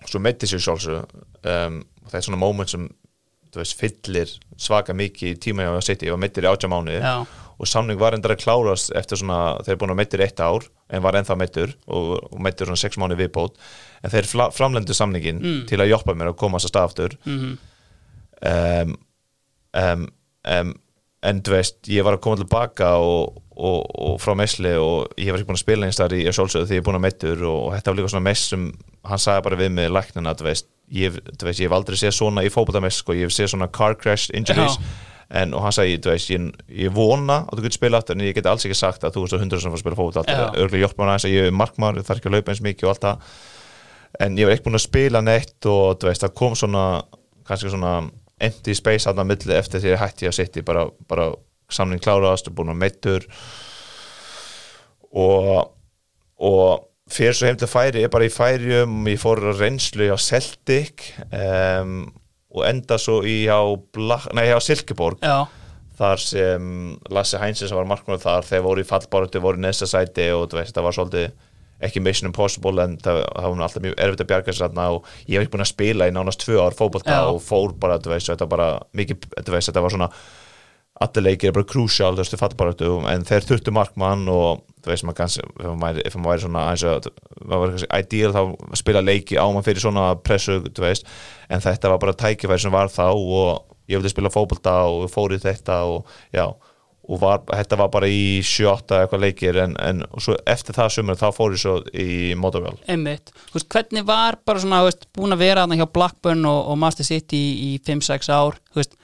svo 0.05 0.21
meiti 0.23 0.49
sér 0.49 0.63
sjálfsög 0.63 1.01
um, 1.03 1.81
það 2.07 2.19
er 2.19 2.27
svona 2.27 2.41
moment 2.41 2.71
sem 2.71 2.87
veist, 3.59 3.75
fyllir 3.79 4.29
svaka 4.57 4.93
mikið 4.95 5.33
í 5.33 5.39
tíma 5.43 5.65
hjá 5.67 5.81
City 5.83 6.09
og 6.13 6.19
meittir 6.21 6.45
í 6.47 6.49
átjá 6.51 6.69
mánuði 6.71 7.01
Já. 7.03 7.25
og 7.59 7.67
samning 7.67 7.99
var 7.99 8.15
endara 8.15 8.37
að 8.37 8.43
klárast 8.45 8.91
eftir 8.95 9.17
svona, 9.19 9.57
þeir 9.65 9.73
eru 9.75 9.81
búin 9.83 9.91
að 9.95 9.99
meittir 10.01 10.23
eitt 10.23 10.39
ár 10.39 10.69
en 10.91 11.03
var 11.03 11.17
ennþá 11.19 11.35
meittur 11.39 11.73
og, 11.87 12.13
og 12.31 12.39
meittur 12.41 12.69
svona 12.71 12.79
sex 12.79 12.97
mánuði 12.97 13.25
viðbót 13.25 13.59
en 14.03 14.13
þeir 14.15 14.29
framlendu 14.55 14.93
samningin 14.97 15.41
Mm. 15.41 15.65
til 15.67 15.79
að 15.81 15.91
hjálpa 15.91 16.15
mér 16.15 16.31
að 16.31 16.39
komast 16.41 16.65
að 16.69 16.73
stað 16.73 16.87
aftur 16.89 17.17
Mm 17.25 17.57
um, 18.41 18.95
um, 19.77 20.07
um, 20.49 20.71
en 21.21 21.41
þú 21.45 21.53
veist, 21.53 21.75
ég 21.93 22.01
var 22.05 22.15
að 22.17 22.23
koma 22.25 22.39
tilbaka 22.39 22.95
og, 22.97 23.35
og, 23.53 23.83
og 24.01 24.15
frá 24.23 24.33
mesli 24.37 24.71
og 24.81 25.11
ég 25.21 25.29
var 25.29 25.37
ekki 25.37 25.49
búin 25.51 25.59
að 25.59 25.61
spila 25.61 25.85
eins 25.85 25.99
þar 26.01 26.15
í 26.17 26.23
sjálfsögðu 26.33 26.65
því 26.71 26.79
ég 26.79 26.81
er 26.81 26.87
búin 26.87 26.97
að 26.97 27.03
meittur 27.05 27.43
og, 27.45 27.67
þetta 27.75 27.91
var 27.91 27.99
líka 27.99 28.09
svona 28.15 28.25
mess 28.25 28.47
sem 28.49 28.63
hann 29.05 29.21
sagði 29.21 29.43
bara 29.45 29.59
við 29.61 29.69
mig 29.77 29.91
læknina, 29.93 30.33
þú 30.39 30.47
veist, 30.49 30.67
ég, 30.91 31.21
hef 31.41 31.77
aldrei 31.77 31.97
séð 31.99 32.13
svona 32.17 32.43
í 32.45 32.51
fótboltamess, 32.51 33.01
sko, 33.03 33.15
ég 33.17 33.29
hef 33.29 33.35
séð 33.35 33.53
svona 33.53 33.69
car 33.71 33.97
crash 33.99 34.33
injuries. 34.35 34.77
Já. 34.77 35.07
en, 35.41 35.53
og 35.55 35.63
hann 35.63 35.75
sagði, 35.75 35.99
þú 36.03 36.11
veist, 36.11 36.31
ég, 36.33 36.47
ég 36.81 36.93
vona 36.95 37.37
að 37.45 37.59
þú 37.59 37.65
getur 37.65 37.79
spila 37.79 38.01
aftur 38.01 38.17
en 38.17 38.25
ég 38.25 38.35
get 38.35 38.49
alls 38.51 38.65
ekki 38.67 38.75
sagt 38.75 39.05
að 39.07 39.15
þú 39.15 39.23
veist 39.23 39.35
að 39.37 39.43
hundur 39.45 39.61
sem 39.63 39.71
fór 39.71 39.79
að 39.79 39.83
spila 39.85 40.23
aftur, 40.25 40.59
örgulega 40.59 40.83
hjálpa 40.89 41.03
mér 41.03 41.11
aðeins 41.13 41.27
að 41.29 41.35
ég 41.37 41.47
er 41.47 41.55
markmaður, 41.55 42.01
ég 42.01 42.09
þarf 42.09 42.19
ekki 42.19 42.31
að 42.31 42.35
laupa 42.35 42.51
eins 42.51 42.63
mikið 42.65 42.87
og 42.87 42.91
allt 42.91 43.05
það. 43.05 43.29
En 44.25 44.35
ég 44.35 44.49
var 44.49 44.57
ekki 44.57 44.65
búin 44.65 44.79
að 44.81 44.83
spila 44.83 45.21
neitt 45.23 45.69
og 45.71 46.01
þú 46.01 46.09
veist, 46.09 46.25
það 46.25 46.35
kom 46.41 46.57
svona 46.59 46.83
kannski 47.47 47.71
svona 47.71 47.93
empty 48.41 48.75
space 48.75 49.07
hann 49.07 49.21
að 49.23 49.31
milli 49.31 49.55
eftir 49.55 49.83
því 49.83 49.93
að 49.95 50.01
hætti 50.03 50.27
að 50.27 50.37
sitt 50.37 50.59
bara, 50.67 50.85
bara 51.07 51.29
samning 51.71 52.01
kláraðast 52.03 52.49
og 52.51 52.57
búin 52.57 52.73
að 52.73 52.81
meittur 52.81 53.27
og 55.11 55.71
og 56.41 56.87
fyrir 57.11 57.37
svo 57.37 57.49
heim 57.49 57.59
til 57.59 57.69
færi, 57.69 58.01
ég 58.01 58.09
er 58.09 58.13
bara 58.13 58.27
í 58.27 58.33
færium 58.33 59.07
ég 59.09 59.21
fór 59.21 59.41
á 59.43 59.53
reynslu 59.57 60.09
á 60.11 60.17
Celtic 60.21 61.11
um, 61.27 62.05
og 62.51 62.65
enda 62.67 62.97
svo 62.99 63.21
í 63.27 63.45
á, 63.47 63.59
á 63.61 64.59
Silkeborg 64.63 65.21
Já, 65.23 65.45
þar 65.99 66.23
sem 66.23 66.67
Lasse 67.13 67.39
Heinze 67.41 67.69
sem 67.69 67.77
var 67.77 67.87
markmann 67.89 68.21
þar, 68.21 68.47
þeir 68.47 68.65
voru 68.65 68.83
í 68.83 68.87
fallbáratu 68.87 69.43
voru 69.43 69.61
í 69.61 69.65
næsta 69.65 69.87
sæti 69.89 70.31
og 70.35 70.51
veist, 70.55 70.75
það 70.75 70.87
var 70.87 70.97
svolítið 70.97 71.31
ekki 71.81 72.01
mission 72.03 72.29
impossible 72.29 72.83
en 72.83 72.97
það, 73.01 73.23
það 73.25 73.47
var 73.47 73.63
alltaf 73.65 73.85
mjög 73.85 73.95
erfitt 74.05 74.23
að 74.23 74.29
bjarga 74.29 74.53
sér 74.53 74.67
þarna 74.67 74.87
og 74.95 75.07
ég 75.25 75.33
hef 75.37 75.45
ekki 75.45 75.53
búin 75.55 75.65
að 75.65 75.71
spila 75.71 76.07
í 76.09 76.13
nánast 76.13 76.43
tvö 76.43 76.59
ár 76.61 76.77
fótbolta 76.77 77.15
Já. 77.15 77.23
og 77.31 77.41
fór 77.41 77.73
bara, 77.81 77.97
veist, 78.05 78.29
þetta 78.29 78.47
bara 78.51 78.67
mikið, 78.97 79.25
veist, 79.47 79.71
þetta 79.71 79.83
var 79.85 79.95
svona 79.95 80.11
allir 81.01 81.25
leikir 81.25 81.55
bara 81.55 81.65
crucial, 81.65 82.13
þú 82.13 82.21
veist, 82.21 82.37
fallbáratu 82.37 82.91
en 83.09 83.25
þeir 83.25 83.47
þurftu 83.49 83.73
markmann 83.73 84.27
og 84.29 84.61
þú 84.81 84.91
veist, 84.91 85.05
maður 85.07 85.19
kannski, 85.19 85.45
ef 85.61 85.75
maður, 85.81 86.17
væri 86.27 86.45
svona 86.45 86.65
aðeins 86.69 86.85
að, 86.89 87.11
maður 87.43 87.61
var 87.61 87.75
kannski 87.75 88.01
ideal 88.05 88.33
þá 88.35 88.75
spila 88.81 89.05
leiki 89.05 89.37
á 89.37 89.45
maður 89.45 89.67
fyrir 89.69 89.85
svona 89.85 90.07
pressu, 90.25 90.57
þú 90.67 90.85
veist, 90.85 91.13
en 91.51 91.63
þetta 91.63 91.93
var 91.93 92.01
bara 92.03 92.17
tækifæri 92.23 92.65
sem 92.65 92.73
var 92.73 92.91
þá 92.93 93.05
og 93.11 93.77
ég 93.91 93.99
vildi 93.99 94.13
spila 94.13 94.33
fótbolta 94.33 94.75
og 94.89 95.07
fór 95.11 95.35
í 95.35 95.39
þetta 95.41 95.81
og 95.89 96.11
já, 96.33 96.45
og 97.11 97.19
var, 97.19 97.41
þetta 97.49 97.79
var 97.81 97.89
bara 97.91 98.07
í 98.07 98.41
7-8 98.45 98.99
eitthvað 99.01 99.23
leikir. 99.25 99.57
En, 99.63 99.73
en 99.81 100.03
eftir 100.49 100.77
það 100.77 100.91
sumur 100.95 101.17
þá 101.19 101.25
fór 101.35 101.55
ég 101.55 101.63
svo 101.63 101.73
í 101.91 102.09
Motherwell 102.39 102.77
einmitt. 102.91 103.33
Veist, 103.51 103.67
hvernig 103.73 104.05
var 104.07 104.37
bara 104.47 104.61
svona, 104.63 104.83
veist, 104.87 105.09
búin 105.17 105.35
að 105.35 105.43
vera 105.43 105.65
þarna 105.65 105.81
hjá 105.81 105.89
Blackburn 105.97 106.45
og, 106.47 106.61
og 106.71 106.79
Master 106.79 107.07
City 107.07 107.41
í, 107.41 107.73
í 107.73 107.81
5-6 107.87 108.31
ár, 108.31 108.61
veist 108.77 108.95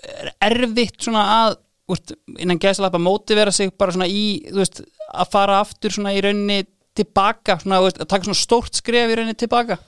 er 0.00 0.32
erfitt 0.48 1.02
svona 1.04 1.24
að 1.42 1.58
veist, 1.90 2.14
innan 2.38 2.60
gæslega 2.62 3.00
mótivera 3.00 3.52
sig 3.54 3.72
bara 3.78 3.94
svona 3.94 4.08
í, 4.10 4.42
veist, 4.54 4.82
að 5.12 5.32
fara 5.32 5.60
aftur 5.62 5.94
svona 5.94 6.14
í 6.14 6.20
rauninni 6.24 6.62
tilbaka, 6.96 7.58
svona, 7.62 7.80
veist, 7.84 8.00
að 8.02 8.10
taka 8.12 8.28
svona 8.28 8.42
stórt 8.42 8.78
skref 8.78 9.12
í 9.12 9.18
rauninni 9.18 9.38
tilbaka? 9.38 9.78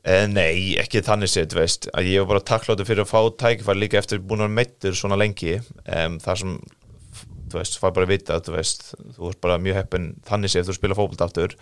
Eh, 0.00 0.24
nei, 0.30 0.78
ekki 0.80 1.02
þannig 1.04 1.32
þú 1.34 1.58
veist. 1.58 1.88
Að 1.92 2.08
ég 2.08 2.22
var 2.22 2.34
bara 2.34 2.46
takkláttur 2.52 2.88
fyrir 2.88 3.04
að 3.04 3.10
fá 3.10 3.20
tækifæri 3.42 3.82
líka 3.82 4.00
eftir 4.00 4.22
búin 4.24 4.46
að 4.46 4.54
meittur 4.56 4.96
svona 4.96 5.18
lengi. 5.20 5.58
Um, 5.84 6.16
þar 6.22 6.40
sem, 6.40 6.54
þú 7.52 7.60
veist, 7.60 7.76
fær 7.82 7.92
bara 7.96 8.08
að 8.08 8.14
vita 8.14 8.40
þú 8.40 8.56
veist, 8.56 8.86
þú 9.16 9.26
veist 9.26 9.42
bara 9.44 9.60
mjög 9.60 9.80
heppin 9.82 10.10
þannig 10.28 10.54
séð 10.54 10.70
þú 10.70 10.78
spila 10.78 10.96
fókbalt 10.96 11.26
aftur. 11.26 11.56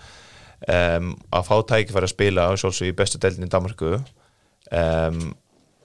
Um, 0.71 1.13
að 1.35 1.51
fá 1.51 1.55
tækifæri 1.73 2.07
að 2.07 2.15
spila 2.15 2.49
sjálfsög 2.59 2.91
í 2.91 2.97
bestu 2.99 3.21
deildin 3.23 3.47
í 3.47 3.51
Danmarku 3.51 3.93
um, 3.95 5.21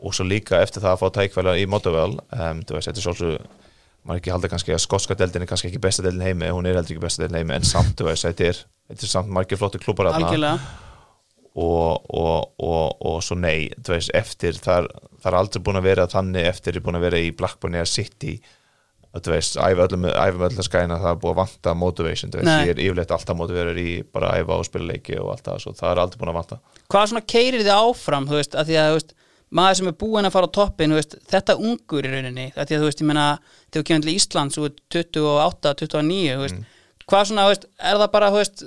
og 0.04 0.16
svo 0.16 0.26
líka 0.28 0.60
eftir 0.60 0.84
það 0.84 0.96
að 0.96 1.02
fá 1.02 1.18
tækifæri 1.18 1.60
í 1.64 1.68
Motovel 1.72 2.18
þú 2.20 2.76
veist, 2.76 2.90
þetta 2.90 3.00
er 3.00 3.06
sjálfsög 3.08 3.62
maður 4.04 4.20
ekki 4.20 4.34
halda 4.34 4.52
kannski 4.52 4.74
að 4.76 4.82
skotska 4.84 5.16
deildin 5.20 5.46
er 5.46 5.50
kannski 5.50 5.70
ekki 5.70 5.82
besta 5.84 6.04
deildin 6.04 6.26
heimi, 6.28 6.50
hún 6.52 6.68
er 6.68 6.80
heldur 6.80 6.98
ekki 6.98 7.04
besta 7.06 7.24
deildin 7.24 7.40
heimi 7.40 7.56
en 7.56 7.68
samt, 7.68 7.94
þú 8.00 8.10
veist, 8.10 8.28
þetta 8.28 8.50
er, 8.50 8.60
þetta 8.92 9.08
er 9.08 9.14
samt 9.14 9.32
margir 9.38 9.60
flottu 9.60 9.80
klúpar 9.84 10.12
algjörlega. 10.12 10.58
Og, 11.54 12.10
og, 12.10 12.50
og, 12.66 13.06
og 13.06 13.20
svo 13.22 13.38
nei 13.38 13.70
veist, 13.88 14.12
eftir, 14.18 14.58
það 14.58 14.90
er 15.24 15.38
aldrei 15.38 15.64
búin 15.64 15.80
að 15.80 15.88
vera 15.88 16.10
þannig 16.10 16.50
eftir 16.50 16.80
er 16.80 16.84
búin 16.84 16.98
að 16.98 17.08
vera 17.08 17.22
í 17.22 17.32
Blackburn 17.38 17.78
eða 17.80 17.92
City. 17.92 18.36
Þú 19.14 19.30
veist, 19.30 19.60
æfa 19.62 19.86
öllum 19.86 20.08
æfa 20.10 20.48
öllum 20.50 20.66
skæna, 20.66 20.98
það 20.98 21.12
er 21.12 21.20
búin 21.22 21.36
að 21.36 21.42
vanta 21.44 21.76
motivation, 21.78 22.34
þú 22.34 22.42
veist, 22.42 22.54
ég 22.66 22.74
er 22.74 22.82
yfirleitt 22.82 23.14
alltaf 23.14 23.38
motiverður 23.38 23.80
í 23.80 23.90
bara 24.10 24.34
að 24.34 24.42
æfa 24.42 24.58
og 24.58 24.68
spila 24.68 24.90
leiki 24.90 25.20
og 25.22 25.36
allt 25.36 25.46
það 25.46 25.68
það 25.70 25.92
er 25.92 26.02
aldrei 26.04 26.24
búin 26.24 26.34
að 26.34 26.40
vanta. 26.40 26.58
Hvað 26.90 27.12
svona 27.12 27.28
keirir 27.36 27.62
þið 27.62 27.76
áfram, 27.78 28.26
þú 28.32 28.40
veist, 28.40 28.58
að 28.58 28.72
því 28.72 28.80
að 28.82 28.90
þú 28.90 28.98
veist, 28.98 29.14
maður 29.54 29.80
sem 29.80 29.90
er 29.92 29.98
búin 30.04 30.28
að 30.28 30.36
fara 30.36 30.50
á 30.50 30.56
toppin 30.58 30.96
veist, 30.98 31.18
þetta 31.30 31.58
ungur 31.62 32.08
í 32.08 32.14
rauninni, 32.14 32.48
að 32.58 32.76
þú 32.76 32.86
veist, 32.88 33.04
ég 33.04 33.10
menna 33.10 33.26
þegar 33.70 33.80
þú 33.80 33.88
kemur 33.90 34.08
til 34.08 34.16
Íslands, 34.18 34.58
þú 34.58 34.68
veist, 34.68 34.80
28, 34.98 35.76
29, 35.84 36.38
þú 36.38 36.46
veist, 36.46 36.58
mm. 36.58 36.80
hvað 37.12 37.28
svona, 37.30 37.50
veist, 37.52 37.68
er 37.78 38.02
það 38.02 38.10
bara, 38.16 38.32
veist 38.38 38.66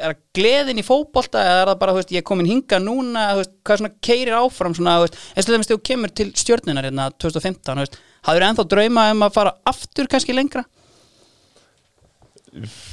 er 0.00 0.14
gleðin 0.36 0.80
í 0.80 0.84
fókbólta 0.86 1.40
eða 1.42 1.62
er 1.62 1.70
það 1.72 1.80
bara, 1.82 2.04
ég 2.14 2.22
er 2.22 2.26
komin 2.26 2.48
hinga 2.48 2.78
núna 2.80 3.26
hvað 3.60 3.82
svona 3.82 3.92
keirir 4.04 4.36
áfram 4.38 4.76
svona, 4.76 4.98
eins 5.04 5.44
og 5.44 5.50
þegar 5.50 5.66
þú 5.68 5.78
kemur 5.90 6.14
til 6.16 6.28
stjórnunar 6.38 6.88
hérna 6.88 7.10
2015, 7.20 7.98
hafður 8.28 8.46
ennþá 8.48 8.66
drauma 8.72 9.08
um 9.12 9.26
að 9.26 9.36
fara 9.36 9.54
aftur 9.68 10.08
kannski 10.10 10.36
lengra? 10.36 10.64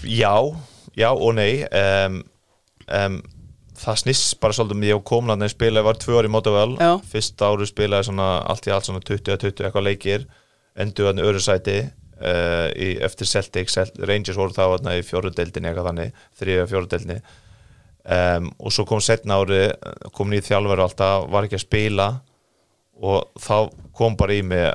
Já 0.04 0.36
já 0.98 1.12
og 1.12 1.36
nei 1.38 1.64
um, 1.64 2.22
um, 2.88 3.20
það 3.80 4.02
snýst 4.04 4.40
bara 4.44 4.56
svolítið 4.58 4.82
mér 4.82 4.98
um 4.98 5.04
á 5.04 5.10
komlan 5.12 5.46
en 5.46 5.52
spilaði 5.52 5.88
var 5.88 6.00
tvö 6.02 6.20
ári 6.20 6.30
í 6.30 6.34
Motovel 6.34 6.76
fyrsta 7.10 7.50
ári 7.50 7.70
spilaði 7.70 8.10
svona 8.10 8.30
allt 8.52 8.68
í 8.68 8.76
allt 8.76 8.90
svona 8.90 9.04
20-20 9.06 9.66
eitthvað 9.68 9.88
leikir 9.88 10.28
endur 10.80 11.12
öru 11.26 11.42
sæti 11.44 11.82
Uh, 12.20 12.68
í, 12.76 12.88
eftir 13.00 13.30
Celtic, 13.32 13.70
Celtic 13.72 14.04
Rangers 14.04 14.36
voru 14.36 14.52
þá 14.52 14.92
í 14.92 15.04
fjóruðdeldinni 15.08 15.70
eitthvað 15.70 15.86
þannig 15.88 16.18
þrjöða 16.36 16.66
fjóruðdeldinni 16.68 17.16
um, 18.04 18.50
og 18.60 18.74
svo 18.76 18.84
kom 18.90 19.00
setna 19.04 19.38
ári 19.40 19.62
kom 20.16 20.32
nýð 20.32 20.50
þjálfur 20.50 20.82
og 20.82 20.90
alltaf 20.90 21.30
var 21.32 21.48
ekki 21.48 21.60
að 21.60 21.64
spila. 21.64 22.10
Og 23.00 23.30
þá 23.40 23.72
kom 23.96 24.18
bara 24.20 24.36
í 24.36 24.44
mig 24.44 24.68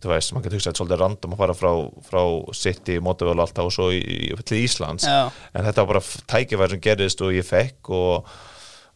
þú 0.00 0.12
veist, 0.14 0.32
maður 0.32 0.46
getur 0.46 0.58
hugsað 0.60 0.78
svolítið 0.78 1.02
random 1.02 1.34
að 1.34 1.42
fara 1.42 1.56
frá, 1.56 1.70
frá 2.06 2.22
City, 2.56 2.98
Motovel 3.04 3.36
og 3.36 3.44
alltaf 3.44 3.68
og 3.68 3.74
svo 3.74 3.90
í, 3.92 4.00
í, 4.00 4.18
til 4.48 4.62
Íslands 4.64 5.04
Já. 5.04 5.28
en 5.52 5.66
þetta 5.66 5.84
var 5.84 5.90
bara 5.92 6.04
tækifæri 6.32 6.76
sem 6.76 6.84
gerist 6.86 7.24
og 7.24 7.34
ég 7.36 7.46
fekk 7.46 7.92
og 7.96 8.30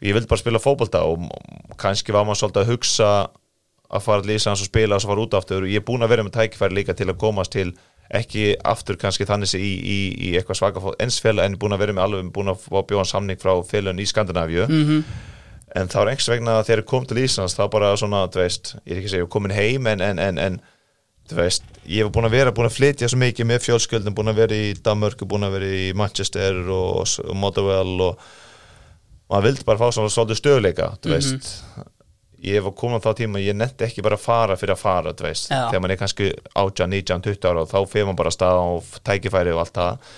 ég 0.04 0.16
vildi 0.16 0.30
bara 0.30 0.42
spila 0.42 0.62
fókbalta 0.62 1.04
og 1.08 1.26
kannski 1.80 2.14
var 2.14 2.24
maður 2.24 2.44
svolítið 2.44 2.64
að 2.64 2.72
hugsa 2.72 3.10
að 3.94 4.06
fara 4.06 4.24
til 4.24 4.36
Íslands 4.38 4.64
og 4.64 4.70
spila 4.70 4.96
og 4.96 5.04
svo 5.04 5.12
fara 5.12 5.26
út 5.26 5.36
aftur 5.36 5.66
og 5.66 5.70
ég 5.70 5.82
er 5.82 5.86
búin 5.86 6.04
að 6.04 6.14
vera 6.14 6.24
með 6.24 6.38
tækifæri 6.38 6.80
líka 6.80 6.96
til 6.96 7.10
að 7.10 7.20
komast 7.20 7.52
til 7.54 7.74
ekki 8.14 8.54
aftur 8.64 8.98
kannski 9.00 9.26
þannig 9.28 9.54
í, 9.56 9.60
í, 9.60 9.98
í 10.28 10.32
eitthvað 10.36 10.60
svaka 10.60 10.96
ensfélag 11.02 11.48
en 11.48 11.56
búin 11.60 11.76
að 11.76 11.84
vera 11.84 11.96
með 11.96 12.04
alveg 12.06 12.32
búin 12.34 12.52
að 12.52 12.66
bjóða 12.90 13.06
samning 13.08 13.40
frá 13.40 13.54
félagin 13.64 14.02
í 14.02 14.08
Skandinavíu 14.08 14.66
mm 14.68 14.84
-hmm. 14.84 15.02
en 15.80 15.88
þá 15.88 15.98
er 16.00 16.08
einhvers 16.08 16.28
vegna 16.28 16.62
þegar 16.62 16.82
ég 16.82 16.90
kom 16.90 17.06
til 17.06 17.22
Íslands 17.24 17.56
þá 17.56 17.70
bara 17.70 17.96
svona, 17.96 18.26
þú 18.28 18.40
veist, 18.42 18.76
ég 18.84 18.92
er 18.92 18.98
ekki 18.98 19.08
að 19.08 19.14
segja 19.16 19.26
komin 19.26 19.56
heim 19.56 19.86
en, 19.86 20.00
en, 20.00 20.18
en, 20.18 20.38
en 20.38 20.60
þú 21.30 21.40
veist, 21.40 21.66
ég 21.86 22.04
hef 22.04 22.12
búin 22.14 22.28
að 22.28 22.36
vera, 22.38 22.54
búin 22.54 22.68
að 22.68 22.76
flytja 22.78 23.08
svo 23.08 23.20
mikið 23.22 23.50
með 23.50 23.64
fjölsköldum, 23.64 24.16
búin 24.16 24.32
að 24.32 24.40
vera 24.42 24.60
í 24.60 24.74
Danmörku 24.84 25.28
búin 25.28 25.46
að 25.46 25.58
vera 25.58 25.72
í 25.72 25.86
Manchester 25.96 26.60
og, 26.68 27.04
og 27.24 27.36
Motherwell 27.36 27.96
og 28.10 28.28
maður 29.32 29.48
vildi 29.48 29.66
bara 29.66 29.80
fá 29.80 29.88
svolítið 29.94 30.40
stöðleika, 30.40 30.94
þú 31.00 31.10
mhm. 31.10 31.16
veist. 31.16 31.50
Mm 31.50 31.80
-hmm 31.80 31.90
ég 32.44 32.60
hef 32.60 32.76
komið 32.76 33.00
á 33.00 33.04
þá 33.06 33.10
tíma 33.20 33.42
ég 33.42 33.56
netti 33.56 33.86
ekki 33.86 34.04
bara 34.04 34.18
að 34.18 34.26
fara 34.26 34.58
fyrir 34.60 34.74
að 34.74 34.82
fara 34.82 35.14
veist, 35.16 35.48
þegar 35.48 35.82
maður 35.82 35.94
er 35.94 36.00
kannski 36.02 36.28
18, 36.52 36.92
19, 36.92 37.24
20 37.26 37.50
ára 37.50 37.64
og 37.64 37.72
þá 37.72 37.90
fyrir 37.90 38.08
maður 38.08 38.20
bara 38.20 38.34
stað 38.34 38.60
og 38.62 38.94
tækifæri 39.08 39.54
og 39.54 39.64
allt 39.64 39.76
það. 39.78 40.14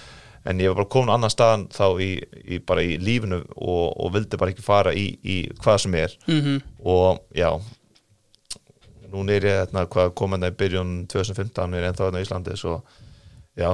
En 0.46 0.60
ég 0.62 0.70
var 0.70 0.78
bara 0.78 0.90
komin 0.94 1.10
á 1.10 1.16
annan 1.16 1.32
stað 1.32 1.66
þá 1.74 1.86
í, 2.02 2.10
í, 2.46 2.60
bara 2.66 2.84
í 2.86 2.98
lífinu 3.02 3.40
og, 3.56 3.86
og 3.98 4.12
vildi 4.14 4.38
bara 4.38 4.54
ekki 4.54 4.66
fara 4.66 4.94
í, 4.94 5.08
í 5.26 5.38
hvað 5.62 5.80
sem 5.84 5.96
er. 5.98 6.14
Mm 6.26 6.40
-hmm. 6.42 6.60
og 6.86 7.22
já 7.34 7.50
nú 9.12 9.24
er 9.32 9.46
ég 9.46 9.60
hérna 9.62 9.86
hvað 9.90 10.14
komin 10.18 10.46
að 10.46 10.56
byrjun 10.60 10.94
2015 11.12 11.76
er 11.76 11.88
ennþá 11.90 12.08
hérna 12.08 12.22
í 12.22 12.26
Íslandi 12.26 12.56
svo 12.58 12.80
já 13.56 13.70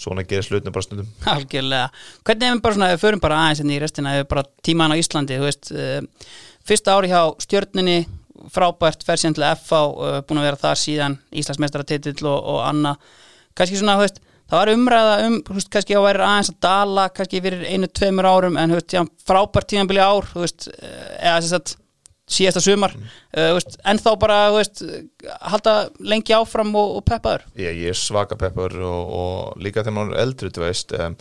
svona 0.00 0.24
gerir 0.24 0.46
slutinu 0.46 0.72
bara 0.72 0.86
stundum. 0.86 1.10
Algjörlega, 1.34 1.90
hvernig 2.24 2.46
ef 2.48 2.54
við 2.54 2.62
bara 2.64 2.76
svona, 2.76 2.92
við 2.94 3.02
förum 3.02 3.22
bara 3.24 3.42
aðeins 3.42 3.60
hérna 3.62 3.76
í 3.76 3.82
restina, 3.82 4.14
ef 4.14 4.24
við 4.24 4.30
bara 4.32 4.46
tíman 4.64 4.94
á 4.94 5.00
Íslandi 5.00 5.36
þú 5.40 5.48
veist, 5.48 5.72
uh, 5.74 6.32
fyrsta 6.68 6.96
ári 6.96 7.12
hjá 7.12 7.20
stjörninni 7.44 7.98
frábært, 8.54 9.04
fer 9.04 9.20
síðan 9.20 9.36
til 9.36 9.46
FH 9.50 9.82
uh, 9.90 10.18
búin 10.24 10.40
að 10.40 10.48
vera 10.48 10.62
þar 10.62 10.80
síðan 10.80 11.18
Íslandsmeistaratitill 11.42 12.24
og, 12.24 12.38
og 12.54 12.62
Anna. 12.64 12.94
Kannski 13.58 13.80
svona, 13.80 13.98
veist, 14.00 14.22
það 14.50 14.58
var 14.62 14.72
umræða 14.74 15.18
um 15.26 15.36
veist, 15.50 15.70
kannski 15.72 15.96
að 15.98 16.06
vera 16.08 16.30
aðeins 16.30 16.52
að 16.54 16.58
dala 16.66 17.06
kannski 17.14 17.42
fyrir 17.44 17.66
einu, 17.68 17.90
tveimur 18.00 18.28
árum 18.30 18.58
en 18.60 18.74
veist, 18.74 18.96
já, 18.96 19.04
frábært 19.26 19.70
tímanbili 19.70 20.02
ár 20.02 20.26
veist, 20.34 20.70
eh, 20.72 21.12
eða 21.20 21.36
þess 21.38 21.58
að 21.58 21.74
síðasta 22.30 22.62
sumar. 22.64 22.94
Mm. 22.96 23.12
uh, 23.36 23.76
en 23.90 24.02
þá 24.02 24.10
bara 24.22 24.40
halda 25.52 25.76
lengi 26.00 26.34
áfram 26.36 26.72
og, 26.78 26.98
og 27.00 27.06
peppaður 27.08 27.46
ég, 27.58 27.84
ég 27.84 27.94
er 27.94 27.98
svaka 27.98 28.38
peppaður 28.38 28.82
og, 28.86 29.14
og 29.20 29.62
líka 29.62 29.84
þegar 29.84 29.96
maður 29.98 30.16
er 30.16 30.26
eldri 30.26 30.52
veist 30.60 30.94
um, 30.96 31.16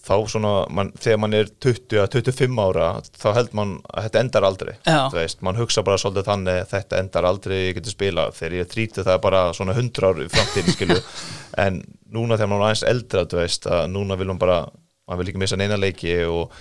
þá 0.00 0.14
svona, 0.32 0.52
man, 0.72 0.90
þegar 0.98 1.18
mann 1.20 1.36
er 1.36 1.50
20-25 1.62 2.60
ára, 2.62 2.88
þá 3.20 3.26
held 3.36 3.56
mann 3.56 3.74
að 3.92 4.06
þetta 4.06 4.22
endar 4.24 4.46
aldrei, 4.48 4.72
veist, 5.12 5.42
mann 5.44 5.58
hugsa 5.60 5.84
bara 5.86 5.98
svolítið 6.00 6.28
þannig, 6.30 6.60
þetta 6.70 7.00
endar 7.02 7.28
aldrei 7.28 7.56
ég 7.58 7.76
getur 7.78 7.94
spila, 7.94 8.26
þegar 8.36 8.56
ég 8.56 8.64
er 8.64 8.70
30 8.74 9.04
það 9.04 9.12
er 9.14 9.22
bara 9.26 9.42
svona 9.56 9.76
100 9.76 10.08
ár 10.08 10.22
framtíðin, 10.34 10.94
en 11.66 11.82
núna 12.10 12.38
þegar 12.38 12.52
mann 12.52 12.62
er 12.62 12.68
aðeins 12.70 12.86
eldra 12.94 13.26
veist, 13.34 13.68
að 13.68 13.90
núna 13.92 14.18
vil 14.20 14.30
mann 14.32 14.40
bara 14.40 14.62
mann 15.10 15.20
vil 15.20 15.30
ekki 15.30 15.42
missa 15.42 15.58
neina 15.60 15.78
leiki 15.80 16.16
og 16.30 16.56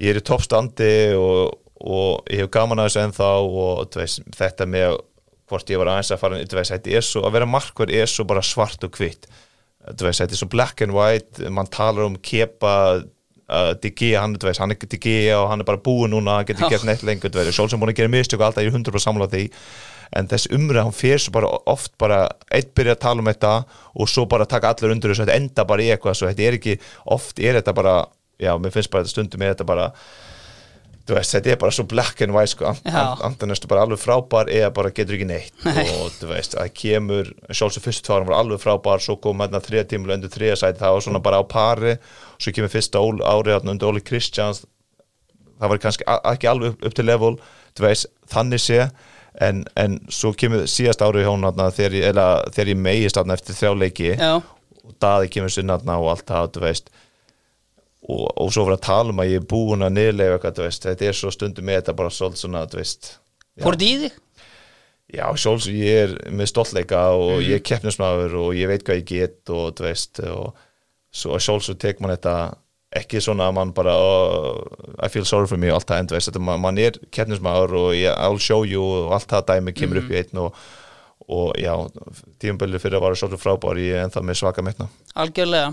ég 0.00 0.12
er 0.12 0.22
í 0.22 0.24
toppstandi 0.24 0.92
og, 1.18 1.58
og 1.82 2.28
ég 2.30 2.44
hef 2.44 2.50
gaman 2.54 2.82
að 2.82 2.90
þessu 2.90 3.00
ennþá 3.02 3.30
og 3.42 3.96
veist, 3.98 4.22
þetta 4.36 4.66
með 4.70 4.98
hvort 5.50 5.72
ég 5.72 5.80
var 5.80 5.90
aðeins 5.92 6.12
að 6.14 6.20
fara, 6.22 6.42
veist, 6.42 6.74
þetta 6.74 6.92
er 6.98 7.06
svo 7.06 7.24
að 7.26 7.34
vera 7.36 7.48
markverð 7.50 7.96
er 7.98 8.10
svo 8.10 8.26
bara 8.28 8.44
svart 8.46 8.86
og 8.86 8.94
hvitt. 8.98 9.26
Þetta 9.82 10.28
er 10.28 10.38
svo 10.38 10.48
black 10.50 10.84
and 10.84 10.94
white 10.94 11.50
mann 11.50 11.70
talar 11.72 12.06
um 12.06 12.14
kepa 12.22 12.74
uh, 13.02 13.72
DG, 13.82 14.12
hann, 14.14 14.36
veist, 14.40 14.62
hann 14.62 14.74
er 14.74 14.78
DG 14.78 15.16
og 15.36 15.48
hann 15.50 15.64
er 15.64 15.68
bara 15.68 15.82
búið 15.82 16.14
núna, 16.14 16.38
hann 16.38 16.48
getur 16.48 16.70
gert 16.70 16.86
neitt 16.88 17.02
lengur 17.06 17.34
Sjálf 17.50 17.74
sem 17.74 17.82
búin 17.82 17.92
að 17.92 18.02
gera 18.02 18.14
mistök 18.14 18.40
og 18.40 18.48
alltaf 18.50 18.64
ég 18.64 18.72
er 18.72 18.78
100% 18.78 19.06
samlað 19.06 19.34
því. 19.34 19.44
En 20.12 20.28
þess 20.28 20.50
umræð, 20.52 20.86
hann 20.86 20.94
fyrir 20.96 21.22
svo 21.24 21.32
bara 21.34 21.50
oft 21.72 21.94
bara, 22.00 22.24
eitt 22.52 22.74
byrja 22.76 22.94
að 22.98 23.04
tala 23.04 23.24
um 23.24 23.30
þetta 23.32 23.52
og 23.96 24.10
svo 24.12 24.26
bara 24.28 24.46
taka 24.48 24.74
allir 24.74 24.92
undir 24.94 25.12
þessu, 25.12 25.24
þetta 25.24 25.38
enda 25.40 25.64
bara 25.68 25.84
í 25.84 25.92
eitthvað, 25.92 26.18
svo 26.20 26.28
þetta 26.28 26.48
er 26.48 26.58
ekki, 26.58 26.74
oft 27.16 27.40
er 27.40 27.56
þetta 27.58 27.74
bara 27.76 27.94
já, 28.42 28.52
mér 28.60 28.74
finnst 28.74 28.92
bara 28.92 29.06
þetta 29.06 29.14
stundum 29.14 29.44
er 29.44 29.54
þetta 29.54 29.68
bara 29.68 29.88
þú 31.02 31.16
veist, 31.16 31.34
þetta 31.34 31.50
er 31.52 31.58
bara 31.58 31.74
svo 31.74 31.84
black 31.90 32.20
and 32.22 32.34
white 32.34 32.52
sko, 32.52 32.72
andan 33.26 33.54
er 33.54 33.60
bara 33.70 33.84
alveg 33.86 34.00
frábær 34.00 34.50
eða 34.52 34.70
bara 34.74 34.92
getur 34.94 35.16
ekki 35.16 35.28
neitt. 35.28 35.54
Nei. 35.66 35.86
og 35.96 36.12
þú 36.18 36.28
veist, 36.30 36.54
það 36.54 36.74
kemur 36.78 37.32
sjálfsög 37.50 37.86
fyrstu 37.86 38.06
tvárum 38.06 38.28
var 38.30 38.38
alveg 38.38 38.62
frábær, 38.62 39.02
svo 39.02 39.16
kom 39.22 39.42
hérna 39.42 39.62
þrija 39.62 39.88
tímul 39.90 40.14
undir 40.14 40.30
þrija 40.32 40.60
sæti, 40.60 40.78
það 40.82 40.94
var 40.96 41.06
svona 41.06 41.22
bara 41.24 41.42
á 41.42 41.44
pari. 41.50 41.96
Svo 42.38 42.54
kemur 42.54 42.72
fyrsta 42.72 43.02
árið 43.02 43.72
undir 43.72 43.90
Óli 43.90 44.04
Kristjáns. 44.06 44.62
Það 45.58 45.74
var 45.74 45.82
kannski 45.82 46.06
ekki 46.10 46.50
alveg 46.50 46.72
upp, 46.74 46.86
upp 46.86 46.96
til 46.98 47.06
level 47.06 47.34
þú 47.76 47.86
veist, 47.86 48.08
þannig 48.30 48.62
sé. 48.62 48.86
En, 49.42 49.62
en 49.80 49.96
svo 50.12 50.34
kemur 50.36 50.66
síðast 50.68 51.02
árið 51.02 51.24
hjá 51.24 51.30
hún 51.32 51.46
þegar 51.72 51.94
ég, 51.96 52.18
ég 52.68 52.76
megist 52.76 53.16
eftir 53.16 53.56
þrjáleiki 53.56 54.10
og 54.20 54.92
daði 55.00 55.30
kemur 55.32 55.54
sinna 55.54 55.78
og 55.80 56.10
allt 56.12 56.26
það, 56.28 56.50
þú 56.52 56.64
veist 56.66 56.92
og, 58.08 58.24
og 58.40 58.50
svo 58.50 58.66
fyrir 58.66 58.78
að 58.78 58.86
tala 58.88 59.14
um 59.14 59.22
að 59.22 59.30
ég 59.30 59.42
er 59.42 59.48
búin 59.52 59.86
að 59.86 59.94
niðurlega 59.96 60.38
eitthvað, 60.38 60.64
veist, 60.66 60.86
þetta 60.88 61.08
er 61.08 61.18
svo 61.18 61.30
stundum 61.34 61.68
með 61.68 61.80
þetta 61.80 61.96
bara 62.00 62.14
svolítið 62.14 62.44
svona, 62.44 62.66
þú 62.70 62.80
veist 62.80 63.14
Fór 63.60 63.76
þetta 63.76 63.88
í 63.88 63.96
þig? 64.02 64.18
Já, 65.12 65.26
sjálfsög, 65.36 65.76
ég 65.76 65.98
er 66.06 66.12
með 66.32 66.48
stoltleika 66.48 67.02
og 67.12 67.34
mm. 67.34 67.44
ég 67.44 67.58
er 67.58 67.64
keppnismæður 67.68 68.36
og 68.40 68.56
ég 68.56 68.70
veit 68.70 68.84
hvað 68.86 69.02
ég 69.02 69.08
get 69.10 69.52
og 69.52 69.74
þú 69.76 69.84
veist, 69.84 70.22
og 70.24 71.42
sjálfsög 71.44 71.80
tek 71.82 72.00
man 72.00 72.14
þetta 72.14 72.36
ekki 72.96 73.20
svona 73.24 73.48
að 73.48 73.56
mann 73.56 73.72
bara 73.76 73.92
oh, 73.96 74.62
I 75.00 75.08
feel 75.12 75.24
sorry 75.28 75.48
for 75.48 75.60
me 75.60 75.70
og 75.70 75.78
allt 75.78 75.90
það, 75.90 76.00
en 76.00 76.08
þú 76.10 76.16
veist, 76.16 76.30
þetta, 76.30 76.44
man, 76.48 76.62
man 76.64 76.80
er 76.80 76.96
keppnismæður 77.12 77.76
og 77.82 77.90
ég, 77.96 78.16
I'll 78.16 78.40
show 78.40 78.64
you 78.68 78.82
og 78.82 79.14
allt 79.18 79.30
það 79.32 79.46
dæmi 79.52 79.76
kemur 79.76 80.00
mm. 80.00 80.06
upp 80.06 80.12
í 80.12 80.18
einn 80.22 80.42
og 80.46 80.64
og 81.28 81.54
já, 81.60 81.72
tíumbölu 82.42 82.80
fyrir 82.82 82.98
að 82.98 83.04
vara 83.06 83.18
svolítið 83.18 83.42
frábár 83.42 83.78
ég 83.80 83.94
er 83.96 84.06
ennþá 84.06 84.22
með 84.26 84.38
svaka 84.40 84.64
metna 84.64 84.88
Algjörlega. 85.12 85.72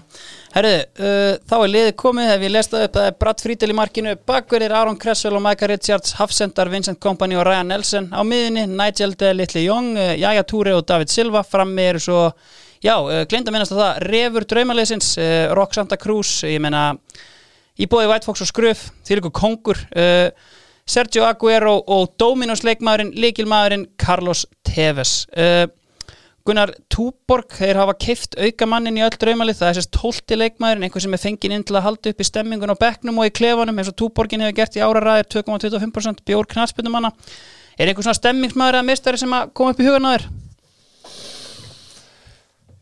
Herðu, 0.52 0.72
uh, 1.00 1.34
þá 1.48 1.54
er 1.58 1.72
liðið 1.72 1.94
komið, 2.02 2.32
ef 2.34 2.42
ég 2.44 2.52
lesta 2.52 2.82
upp, 2.84 2.98
er 3.00 3.14
Brad 3.24 3.44
Friedel 3.44 3.72
í 3.72 3.78
markinu, 3.78 4.16
bakverðir 4.28 4.76
Aron 4.76 5.00
Kressvel 5.00 5.38
og 5.38 5.44
Micah 5.46 5.72
Richards, 5.72 6.18
Hafsendar, 6.18 6.72
Vincent 6.74 7.00
Kompany 7.00 7.38
og 7.40 7.46
Ryan 7.48 7.72
Nelson. 7.72 8.10
Á 8.12 8.20
miðinni, 8.28 8.66
Nigel 8.68 9.16
de 9.20 9.32
Little 9.38 9.64
Young, 9.64 9.94
uh, 9.96 10.12
Jaja 10.20 10.44
Túri 10.44 10.76
og 10.76 10.84
David 10.90 11.14
Silva, 11.14 11.46
frammi 11.48 11.88
eru 11.94 12.04
svo, 12.04 12.22
já, 12.84 12.98
uh, 13.00 13.24
gleynda 13.32 13.56
minnast 13.56 13.76
að 13.76 13.84
það, 13.86 14.04
Refur 14.12 14.50
Draumaleysins, 14.52 15.14
uh, 15.24 15.42
Rock 15.56 15.80
Santa 15.80 16.00
Cruz, 16.02 16.42
ég 16.44 16.60
meina, 16.64 16.90
í 17.80 17.88
bóði 17.88 18.12
White 18.12 18.28
Fox 18.28 18.44
og 18.44 18.52
til 19.08 19.22
ykkur 19.22 19.32
kongur, 19.40 19.80
uh, 19.96 20.58
Sergio 20.90 21.26
Aguero 21.28 21.76
og 21.86 22.16
Dominos 22.18 22.64
leikmaðurinn, 22.66 23.12
leikilmaðurinn 23.14 23.86
Carlos 24.02 24.48
Tevez. 24.66 25.28
Uh, 25.38 25.68
Gunnar 26.48 26.72
Túborg, 26.90 27.52
þeir 27.54 27.78
hafa 27.78 27.94
keift 28.02 28.34
auka 28.40 28.66
mannin 28.66 28.98
í 28.98 29.04
öll 29.06 29.14
draumalið, 29.22 29.60
það 29.60 29.70
er 29.70 29.78
sérst 29.78 29.92
tólti 29.94 30.38
leikmaðurinn, 30.40 30.88
einhver 30.88 31.04
sem 31.04 31.14
er 31.14 31.22
fenginn 31.22 31.54
inn 31.60 31.66
til 31.68 31.78
að 31.78 31.86
halda 31.86 32.14
upp 32.14 32.24
í 32.24 32.26
stemmingun 32.26 32.74
á 32.74 32.82
bekknum 32.82 33.22
og 33.22 33.30
í 33.30 33.36
klefanum 33.38 33.78
eins 33.78 33.92
og 33.92 34.00
Túborgin 34.02 34.42
hefur 34.42 34.58
gert 34.58 34.80
í 34.80 34.82
ára 34.82 35.04
ræðir 35.06 35.30
2,25% 35.36 36.26
bjór 36.26 36.50
knallspytumanna. 36.50 37.14
Er 37.78 37.92
einhver 37.92 38.08
svona 38.08 38.18
stemmingsmaður 38.18 38.80
eða 38.80 38.90
mistari 38.90 39.22
sem 39.22 39.36
að 39.36 39.54
koma 39.54 39.76
upp 39.76 39.84
í 39.84 39.86
hugan 39.86 40.10
á 40.10 40.14
þér? 40.16 40.26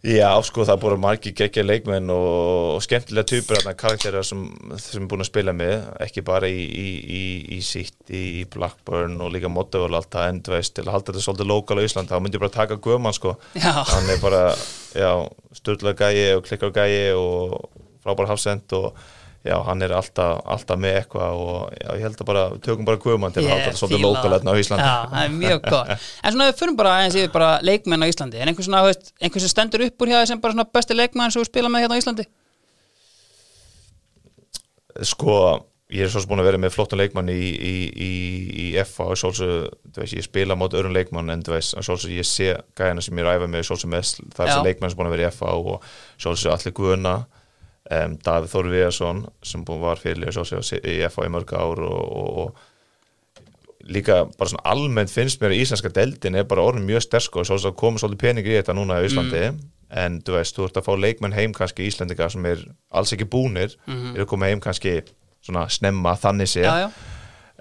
Já, 0.07 0.29
sko, 0.47 0.63
það 0.63 0.77
búin 0.79 1.01
margir 1.03 1.33
geggja 1.35 1.65
leikmenn 1.65 2.11
og, 2.13 2.27
og 2.77 2.83
skemmtilega 2.85 3.27
typur 3.27 3.57
þarna 3.57 3.73
karakterar 3.75 4.23
sem, 4.23 4.45
sem 4.79 5.03
er 5.03 5.09
búin 5.11 5.23
að 5.25 5.27
spila 5.27 5.53
með 5.57 5.73
ekki 6.05 6.23
bara 6.27 6.47
í, 6.47 6.61
í, 6.63 6.85
í, 7.17 7.23
í 7.57 7.59
City, 7.65 8.21
í 8.39 8.45
Blackburn 8.53 9.17
og 9.19 9.33
líka 9.33 9.51
Motto 9.51 9.83
og 9.83 9.97
allt 9.99 10.13
það 10.15 10.29
en 10.31 10.39
veist, 10.53 10.77
til 10.77 10.85
að 10.85 10.93
halda 10.95 11.11
þetta 11.11 11.25
svolítið 11.25 11.51
lokal 11.51 11.79
á 11.83 11.87
Ísland, 11.87 12.11
þá 12.13 12.21
myndi 12.23 12.39
ég 12.39 12.45
bara 12.45 12.55
taka 12.55 12.79
Guðmann 12.87 13.17
sko, 13.17 13.35
Já. 13.59 13.73
hann 13.91 14.13
er 14.13 14.23
bara 14.23 14.41
já, 14.95 15.11
störtlega 15.59 16.07
gæi 16.07 16.37
og 16.37 16.47
klikkar 16.47 16.71
gæi 16.77 17.11
og 17.17 17.57
frábær 18.05 18.31
hafsend 18.31 18.77
og 18.79 18.93
já, 19.47 19.55
hann 19.67 19.83
er 19.85 19.93
alltaf, 19.97 20.41
alltaf 20.55 20.79
með 20.81 20.97
eitthvað 21.01 21.41
og 21.41 21.75
já, 21.75 21.89
ég 21.97 22.03
held 22.05 22.23
að 22.23 22.27
bara, 22.29 22.43
við 22.53 22.63
tökum 22.67 22.87
bara 22.87 23.01
Guðmann 23.03 23.35
til 23.35 23.43
að 23.43 23.51
halda 23.53 23.67
þetta 23.67 23.79
svolítið 23.81 24.03
það. 24.07 24.33
hérna 24.33 24.51
á 24.51 24.59
Íslandi. 24.61 24.87
Já, 24.87 24.97
það 25.13 25.21
er 25.23 25.31
mjög 25.37 25.61
gott. 25.67 25.93
En 25.97 26.35
svona 26.35 26.49
við 26.49 26.59
fyrir 26.61 26.75
bara 26.81 26.95
aðeins 26.97 27.17
yfir 27.21 27.31
bara 27.37 27.49
leikmenn 27.67 28.03
á 28.03 28.07
Íslandi. 28.11 28.41
En 28.41 28.51
einhver 28.51 28.67
svona, 28.67 28.83
veist, 28.87 29.13
einhver 29.21 29.43
sem 29.43 29.53
stendur 29.53 29.85
upp 29.87 30.05
úr 30.05 30.11
hjá 30.11 30.19
þér 30.19 30.29
sem 30.33 30.43
bara 30.43 30.57
svona 30.57 30.67
besti 30.77 30.97
leikmenn 30.97 31.33
sem 31.33 31.41
þú 31.41 31.47
spila 31.49 31.71
með 31.71 31.85
hérna 31.85 31.97
á 31.97 32.01
Íslandi? 32.03 32.27
Sko, 35.07 35.33
ég 35.93 36.03
er 36.03 36.11
svo 36.11 36.23
búin 36.27 36.41
að 36.43 36.49
vera 36.49 36.59
með 36.59 36.75
flottan 36.75 36.99
leikmann 36.99 37.31
í, 37.31 37.39
í, 37.39 37.75
í, 37.87 38.11
í 38.65 38.67
FA 38.83 39.11
og 39.13 39.19
svolítið, 39.21 39.71
þú 39.95 40.03
veist, 40.03 40.17
ég 40.17 40.25
spila 40.27 40.57
mát 40.59 40.75
öðrum 40.75 40.95
leikmann 40.95 41.31
en 41.31 41.45
þú 41.47 41.55
veist, 41.55 41.77
svolítið 41.79 42.17
ég 42.17 42.27
sé 42.27 42.49
gæðina 42.75 43.01
sem 43.05 43.21
ég 43.21 43.27
ræfa 43.29 43.47
með 43.51 43.67
svolítið 43.69 43.93
mest, 43.95 44.23
það 44.35 44.43
er 47.07 47.27
um, 47.91 48.17
Davíð 48.23 48.53
Þór 48.53 48.71
Viðarsson 48.73 49.21
sem 49.45 49.63
búin 49.67 49.83
var 49.83 50.01
fyrir 50.01 50.33
svolítið 50.35 50.87
í 50.87 50.97
FA 51.11 51.27
í 51.27 51.31
mörg 51.33 51.53
ár 51.55 51.81
og, 51.87 52.03
og, 52.21 52.41
og 52.43 53.87
líka 53.87 54.25
bara 54.37 54.51
svona 54.51 54.65
almennt 54.67 55.11
finnst 55.13 55.41
mér 55.41 55.53
að 55.55 55.61
íslenska 55.61 55.91
deldin 55.95 56.35
er 56.35 56.47
bara 56.49 56.65
orðin 56.67 56.87
mjög 56.87 57.05
sterk 57.05 57.35
og 57.39 57.51
að 57.55 57.75
koma 57.79 58.01
svolítið 58.01 58.23
peningir 58.23 58.55
í 58.55 58.57
þetta 58.59 58.75
núna 58.75 58.99
í 59.01 59.07
Íslandi. 59.07 59.43
En 59.87 60.17
þú 60.27 60.33
veist, 60.35 60.55
þú 60.57 60.65
ert 60.67 60.79
að 60.81 60.87
fá 60.89 60.93
leikmenn 60.99 61.35
heim 61.37 61.53
kannski 61.55 61.85
Íslendinga 61.87 62.27
sem 62.33 62.45
er 62.49 62.65
alls 62.91 63.13
ekki 63.15 63.29
búnir 63.31 63.77
eru 63.87 64.25
að 64.25 64.31
koma 64.33 64.49
heim 64.49 64.59
kannski 64.59 64.97
svona 65.45 65.67
snemma 65.71 66.17
þannig 66.19 66.51
sé. 66.51 66.65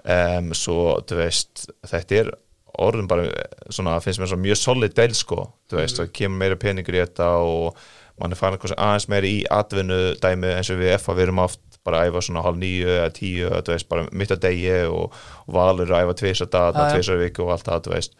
Um, 0.07 0.51
svo 0.55 0.97
þú 1.07 1.21
veist 1.21 1.69
þetta 1.87 2.19
er 2.19 2.33
orðin 2.77 3.07
bara 3.09 3.29
svona 3.73 3.95
finnst 4.03 4.19
mér 4.19 4.27
svona 4.33 4.43
mjög 4.43 4.59
solid 4.59 4.93
deil 4.97 5.15
sko. 5.15 5.47
Þú 5.71 5.79
veist, 5.79 5.97
það 6.01 6.11
kemur 6.19 6.37
meira 6.43 6.59
peningur 6.59 6.97
í 6.97 7.01
þetta 7.05 7.29
og 7.47 7.79
mann 8.17 8.33
er 8.33 8.39
farin 8.39 8.75
aðeins 8.75 9.07
meira 9.11 9.29
í 9.29 9.41
atvinnu 9.53 9.99
dæmi 10.21 10.53
eins 10.55 10.71
og 10.73 10.79
við 10.81 10.95
FA 11.01 11.15
við 11.17 11.27
erum 11.27 11.43
oft 11.43 11.61
bara 11.87 12.01
að 12.01 12.11
æfa 12.11 12.23
svona 12.27 12.43
hálf 12.45 12.57
nýju 12.59 12.87
eða 12.97 13.11
tíu 13.15 13.51
þú 13.51 13.73
veist, 13.73 13.89
bara 13.91 14.07
mitt 14.11 14.33
að 14.33 14.41
degi 14.47 14.73
og, 14.87 15.13
og 15.45 15.57
valur 15.57 15.93
að 15.93 16.07
æfa 16.07 16.17
tvisar 16.21 16.49
dag, 16.51 16.79
tvisar 16.95 17.21
viku 17.21 17.45
og 17.45 17.53
allt 17.55 17.69
það, 17.69 17.85
þú 17.85 17.93
veist. 17.95 18.17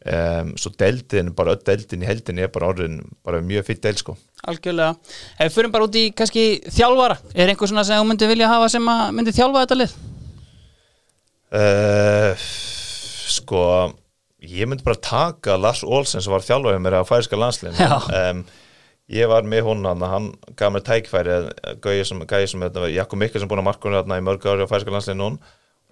Um, 0.00 0.54
svo 0.56 0.70
deildin, 0.80 1.34
bara 1.36 1.52
öll 1.52 1.64
deildin 1.66 2.04
í 2.04 2.08
heldin 2.08 2.38
er 2.40 2.48
bara 2.52 2.70
orðin, 2.70 3.02
bara 3.26 3.42
mjög 3.44 3.66
fyrir 3.66 3.82
deil 3.84 3.98
sko. 4.00 4.14
Algjörlega. 4.48 4.94
Ef 5.36 5.50
við 5.50 5.56
fyrir 5.58 5.72
bara 5.74 5.88
út 5.88 5.98
í 6.00 6.04
kannski 6.16 6.44
þjálfara 6.72 7.18
Er 7.34 7.50
einhver 7.52 7.68
svona 7.68 7.84
sem 7.84 8.00
þú 8.00 8.06
myndi 8.08 8.30
vilja 8.30 8.48
hafa 8.48 8.70
sem 8.72 8.88
að 8.88 9.02
myndi 9.18 9.34
þjálfa 9.36 9.66
þetta 9.66 9.76
lið? 9.76 9.98
Uh, 11.50 12.46
sko 13.28 13.64
ég 14.40 14.68
myndi 14.70 14.86
bara 14.86 14.96
taka 14.96 15.58
Lars 15.60 15.82
Olsen 15.84 16.22
sem 16.24 16.32
var 16.32 16.44
þjálfaði 16.46 16.80
mér 16.80 17.00
að 17.00 17.08
færiska 17.10 17.38
landslinn 17.38 17.76
um, 17.76 18.42
ég 19.10 19.30
var 19.30 19.46
með 19.46 19.64
hún 19.66 19.86
hann 19.88 20.04
hann 20.06 20.28
gaf 20.58 20.74
mér 20.74 20.84
tækfæri 20.86 21.38
gæði 21.82 22.04
sem, 22.06 22.20
gæði 22.30 22.52
sem 22.52 22.66
þetta 22.66 22.84
var 22.84 22.92
Jakob 22.94 23.20
Mikkel 23.20 23.42
sem 23.42 23.50
búin 23.50 23.62
að 23.62 23.70
marka 23.70 23.90
hún 23.90 24.14
í 24.16 24.26
mörg 24.26 24.46
ári 24.46 24.66
á 24.66 24.70
færiska 24.70 24.94
landslinn 24.94 25.24
hún 25.24 25.40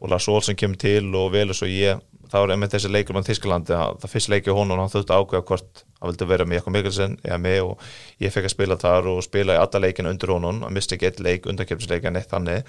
og 0.01 0.11
Lars 0.11 0.29
Olsen 0.29 0.57
kemur 0.57 0.79
til 0.79 1.15
og 1.17 1.33
velur 1.33 1.57
svo 1.57 1.67
ég. 1.67 1.99
Það 2.29 2.45
var 2.45 2.53
einmitt 2.55 2.75
þessi 2.75 2.91
leikur 2.93 3.17
með 3.17 3.31
Þískalandi 3.31 3.75
það 3.75 4.11
fyrst 4.13 4.31
leikið 4.31 4.59
hún 4.59 4.73
og 4.75 4.83
hann 4.83 4.93
þurfti 4.93 5.17
ákveða 5.17 5.47
hvort 5.49 5.83
hann 5.99 6.11
vildi 6.11 6.29
vera 6.29 6.47
með 6.47 6.61
Jakob 6.61 6.75
Mikkelsen 6.77 7.17
eða 7.25 7.39
með. 7.43 7.61
Og 7.73 8.23
ég 8.23 8.35
fekk 8.35 8.47
að 8.47 8.55
spila 8.55 8.79
þar 8.79 9.09
og 9.15 9.23
spila 9.27 9.57
í 9.57 9.63
alla 9.63 9.83
leikina 9.83 10.13
undir 10.13 10.35
honum. 10.35 10.61
Að 10.67 10.75
mista 10.77 10.95
ekki 10.95 11.09
eitt 11.09 11.23
leik 11.25 11.49
undarkjöpsleik 11.51 12.07
en 12.07 12.21
eitt 12.21 12.31
þannig. 12.31 12.69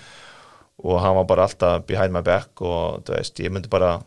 Og 0.80 1.02
hann 1.04 1.18
var 1.20 1.28
bara 1.30 1.46
alltaf 1.46 1.84
behind 1.90 2.16
my 2.16 2.24
back 2.26 2.64
og 2.64 3.04
veist, 3.12 3.38
ég 3.44 3.52
myndi 3.54 3.70
bara 3.70 3.98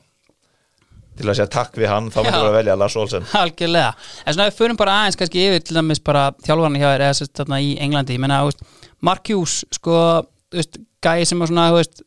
til 1.19 1.29
að 1.29 1.37
segja 1.39 1.49
takk 1.53 1.77
við 1.79 1.91
hann, 1.93 2.11
þá 2.13 2.19
Já. 2.21 2.27
ég 2.29 2.37
bara 2.39 2.55
velja 2.57 2.77
Lars 2.81 2.97
Olsen 2.97 3.27
Algjörlega, 3.39 3.93
en 4.25 4.37
svona 4.37 4.49
við 4.49 4.59
fyrir 4.59 4.79
bara 4.81 4.97
aðeins 5.03 5.19
kannski 5.21 5.45
yfir 5.47 5.65
til 5.67 5.79
dæmis 5.79 6.03
bara 6.05 6.25
þjálfarni 6.47 6.83
hjá 6.83 6.89
þér 6.89 7.07
eða 7.07 7.19
sérst 7.21 7.35
þarna 7.41 7.61
í 7.63 7.73
Englandi, 7.85 8.17
ég 8.17 8.23
menna, 8.25 8.41
Mark 9.03 9.29
Hughes, 9.29 9.61
sko, 9.77 9.97
gæi 11.03 11.27
sem 11.29 11.43
var 11.43 11.51
svona, 11.51 11.71
þú 11.73 11.81
veist 11.81 12.05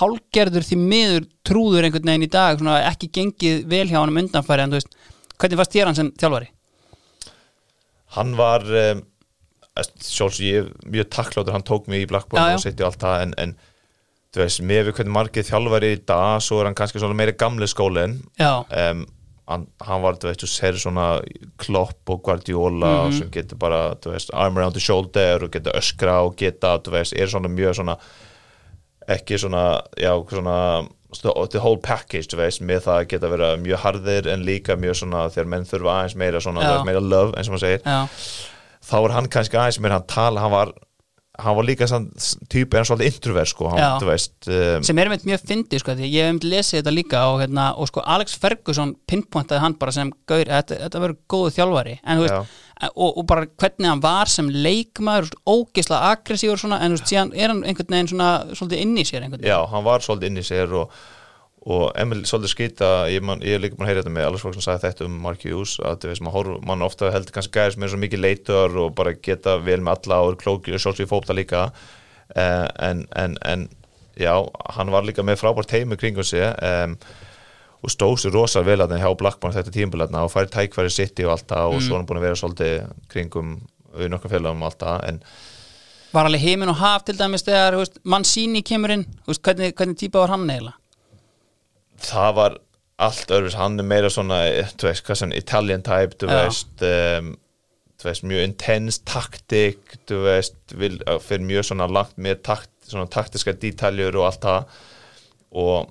hálgerður 0.00 0.66
því 0.66 0.78
miður 0.80 1.28
trúður 1.46 1.86
einhvern 1.86 2.10
veginn 2.10 2.26
í 2.26 2.32
dag, 2.32 2.58
svona 2.60 2.80
ekki 2.90 3.10
gengið 3.16 3.62
vel 3.70 3.86
hjá 3.88 4.00
hann 4.00 4.12
um 4.12 4.20
undanfæri, 4.24 4.64
en 4.66 4.74
þú 4.74 4.80
veist, 4.80 4.98
hvernig 5.40 5.60
fannst 5.60 5.76
þér 5.76 5.90
hann 5.90 6.00
sem 6.00 6.10
þjálfari? 6.20 6.50
hann 8.16 8.34
var 8.38 8.64
um, 8.66 9.02
sjálfs 10.02 10.40
ég 10.42 10.70
mjög 10.90 11.10
takkláttur, 11.14 11.54
hann 11.54 11.66
tók 11.66 11.86
mig 11.90 12.04
í 12.04 12.08
Blackburn 12.10 12.42
Já, 12.42 12.48
já. 12.50 12.56
og 12.58 12.64
sitt 12.64 12.80
í 12.80 12.86
allt 12.86 13.02
það 13.02 13.26
en, 13.26 13.34
en 13.44 13.52
þú 14.34 14.42
veist, 14.44 14.60
með 14.62 14.84
við 14.88 14.94
hvernig 15.00 15.14
margið 15.16 15.48
þjálfari 15.50 15.88
í 15.96 16.02
dag, 16.06 16.40
svo 16.44 16.60
er 16.60 16.68
hann 16.70 16.74
kannski 16.78 17.00
svona 17.02 17.16
meiri 17.18 17.32
gamli 17.38 17.66
skólin 17.66 18.20
Já, 18.38 18.52
um, 18.62 19.06
hann, 19.50 19.64
hann 19.82 20.02
var, 20.04 20.14
þú 20.22 20.28
veist, 20.30 20.44
þú 20.44 20.48
ser 20.52 20.78
svona 20.78 21.06
Klopp 21.58 22.10
og 22.14 22.22
Guardiola 22.22 23.08
Mhm. 23.08 23.18
sem 23.18 23.30
getur 23.34 23.58
bara, 23.58 23.94
þú 23.96 24.12
veist, 24.14 24.30
arm 24.32 24.56
around 24.58 24.74
the 24.74 24.80
shoulder 24.80 25.42
og 25.42 25.50
getur 25.50 25.72
öskra 25.74 26.20
og 26.24 26.36
geta, 26.36 26.76
þú 26.78 26.90
veist, 26.94 27.12
er 27.18 27.26
svona 27.26 27.48
mjög 27.50 27.74
svona 27.80 27.96
ekki 29.10 29.38
svona, 29.42 29.82
já, 29.98 30.12
svona 30.30 30.88
the 31.50 31.58
whole 31.58 31.78
package, 31.82 32.28
þú 32.30 32.36
veist, 32.38 32.60
með 32.62 32.84
það 32.86 33.00
að 33.00 33.08
geta 33.10 33.28
vera 33.32 33.56
mjög 33.58 33.78
harðir 33.82 34.28
en 34.30 34.44
líka 34.46 34.76
mjög 34.78 35.00
svona 35.00 35.24
þegar 35.34 35.46
menn 35.50 35.64
þurfa 35.66 35.94
aðeins 35.96 36.14
meira 36.16 36.38
svona, 36.40 36.60
veist, 36.62 36.86
meira 36.86 37.00
love, 37.02 37.32
eins 37.34 37.48
og 37.50 37.56
maður 37.56 37.64
segir. 37.66 37.82
Já, 37.82 38.06
þá 38.86 38.94
er 39.04 39.14
hann 39.16 39.26
kannski 39.28 39.58
aðeins 39.58 39.80
meira 39.82 39.98
hann 39.98 40.06
tala, 40.06 40.40
hann 40.40 40.52
var 40.54 40.70
hann 41.44 41.56
var 41.58 41.66
líka 41.66 41.88
sann 41.90 42.08
típi 42.52 42.78
en 42.78 42.86
svolítið 42.88 43.10
introvert 43.10 43.50
sko, 43.50 43.68
hann, 43.72 44.06
veist 44.06 44.48
um, 44.48 44.84
sem 44.86 45.00
er 45.02 45.10
með 45.12 45.26
mjög 45.28 45.44
fyndið 45.50 45.82
sko, 45.82 45.94
ég 46.00 46.26
hef 46.26 46.34
um 46.34 46.40
lesið 46.44 46.80
þetta 46.80 46.94
líka 46.94 47.22
og, 47.30 47.38
hérna, 47.42 47.68
og 47.76 47.90
sko 47.90 48.04
Alex 48.16 48.36
Ferguson 48.40 48.94
pinpointaði 49.10 49.64
hann 49.64 49.76
bara 49.80 49.94
sem 49.96 50.12
gaur, 50.30 50.44
þetta, 50.48 50.80
þetta 50.86 51.04
verður 51.04 51.20
góðu 51.34 51.54
þjálfari 51.58 51.96
en 52.00 52.24
veist, 52.24 52.58
og, 52.90 53.08
og 53.10 53.22
bara 53.28 53.46
hvernig 53.60 53.92
hann 53.92 54.04
var 54.04 54.32
sem 54.32 54.50
leikmaður, 54.50 55.30
ógisla 55.48 56.02
aggressífur 56.10 56.60
svona, 56.60 56.80
en 56.80 56.94
þú 56.94 57.00
veist, 57.00 57.12
síðan 57.12 57.32
er 57.36 57.52
hann 57.52 57.64
einhvern 57.64 57.96
veginn 57.96 58.12
svona, 58.14 58.30
svolítið 58.54 58.84
inn 58.86 59.00
í 59.00 59.06
sér 59.08 59.28
Já, 59.44 59.58
hann 59.72 59.86
var 59.86 60.04
svolítið 60.04 60.30
inn 60.32 60.42
í 60.42 60.46
sér 60.46 60.76
og, 60.82 61.00
og 61.68 61.90
Emil 62.00 62.22
svolítið 62.24 62.52
skýta 62.54 62.90
ég, 63.12 63.24
man, 63.26 63.42
ég 63.44 63.58
er 63.58 63.60
líka 63.60 63.76
búin 63.76 63.84
að 63.84 63.90
heyra 63.92 64.02
þetta 64.02 64.14
með 64.14 64.26
alveg 64.30 64.42
fólk 64.44 64.54
sem 64.56 64.64
sagði 64.64 64.86
þetta 64.86 65.06
um 65.06 65.16
Mark 65.20 65.42
Hughes 65.44 65.74
að 65.84 65.98
þú 66.00 66.10
veist, 66.10 66.22
mann, 66.24 66.32
horf, 66.32 66.60
mann 66.64 66.84
ofta 66.86 67.10
heldur 67.12 67.36
kannski 67.36 67.52
gæðir 67.58 67.74
sem 67.74 67.84
er 67.84 67.92
svo 67.92 68.00
mikið 68.00 68.22
leitur 68.24 68.78
og 68.80 68.94
bara 68.96 69.12
geta 69.12 69.58
vel 69.60 69.82
með 69.84 69.98
alla 69.98 70.22
og 70.24 70.32
er 70.32 70.38
klókir 70.40 70.78
og 70.78 70.80
svolítið 70.80 71.10
fóta 71.10 71.36
líka. 71.36 71.66
Uh, 72.30 72.64
en, 72.86 73.04
en, 73.18 73.36
en 73.44 73.66
já, 74.16 74.32
hann 74.76 74.94
var 74.94 75.04
líka 75.04 75.24
með 75.26 75.42
frábært 75.42 75.74
heimi 75.76 75.98
kringum 76.00 76.24
sig 76.24 76.46
um, 76.46 76.96
og 77.80 77.92
stóð 77.92 78.16
sér 78.22 78.36
rosa 78.36 78.64
vel 78.64 78.80
að 78.84 78.96
hjá 79.00 79.10
Blackburn 79.18 79.56
þetta 79.56 79.74
tímbilarna 79.74 80.24
og 80.24 80.32
færi 80.32 80.52
tækfæri 80.52 80.92
sitt 80.92 81.20
og 81.24 81.34
allt 81.34 81.48
það 81.50 81.74
og 81.74 81.84
svo 81.84 81.96
er 81.96 82.00
hann 82.00 82.08
búin 82.08 82.20
að 82.20 82.26
vera 82.28 82.40
svolítið 82.40 82.74
kringum 83.12 83.54
við 83.96 84.12
nokkuð 84.12 84.36
félagum 84.36 84.62
og 84.62 84.70
allt 84.70 84.84
það 84.84 85.06
en 85.08 85.22
var 86.10 86.26
alveg 86.26 86.42
heimin 86.42 86.72
og 86.72 86.80
haf 86.80 87.06
til 87.06 87.16
dæmis 87.18 87.46
þegar 87.46 87.76
þú 87.76 87.82
veist, 87.84 87.98
Mancini 88.04 88.62
kemur 88.66 88.94
inn, 88.96 89.06
þú 89.24 89.32
veist, 89.32 89.42
hvernig, 89.46 89.74
hvernig 89.78 89.98
típa 90.00 90.24
var 90.24 90.34
hann 90.34 90.48
eiginlega 90.50 90.79
það 92.04 92.34
var 92.38 92.58
allt 93.00 93.30
öðruvis, 93.32 93.56
hann 93.56 93.80
er 93.80 93.86
meira 93.88 94.10
svona 94.12 94.42
þú 94.74 94.90
veist, 94.90 95.04
hvað 95.06 95.20
sem 95.22 95.36
Italian 95.36 95.84
type 95.86 96.18
þú 96.20 96.32
veist, 96.32 96.74
um, 96.84 97.30
þú 98.00 98.08
veist 98.08 98.26
mjög 98.28 98.48
intense 98.48 99.04
taktik 99.08 99.96
þú 100.08 100.24
veist, 100.26 100.58
vil, 100.76 100.98
fyrir 101.24 101.46
mjög 101.48 101.70
svona 101.70 101.88
langt 101.90 102.20
með 102.20 102.42
takt, 102.50 102.72
svona 102.90 103.08
taktiska 103.10 103.56
dítaljur 103.56 104.18
og 104.20 104.28
allt 104.28 104.44
það. 104.44 104.78
Og 105.60 105.88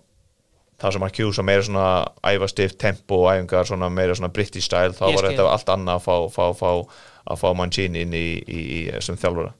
það 0.79 0.95
sem 0.95 1.05
að 1.05 1.15
kjúsa 1.17 1.45
meira 1.45 1.65
svona 1.65 1.87
æfastift 2.31 2.79
tempo 2.79 3.23
og 3.23 3.31
æfingar 3.33 3.67
svona 3.67 3.89
meira 3.91 4.15
svona 4.15 4.31
British 4.33 4.69
style 4.69 4.95
þá 4.95 5.05
var 5.07 5.27
þetta 5.27 5.47
allt 5.51 5.73
annað 5.73 5.97
að 5.99 6.05
fá, 6.05 6.15
fá, 6.35 6.45
fá, 6.61 7.01
að 7.33 7.41
fá 7.41 7.49
Mancini 7.57 8.05
inn 8.05 8.15
í, 8.15 8.27
í, 8.39 8.61
í 8.77 9.01
sem 9.03 9.19
þjálfura 9.19 9.51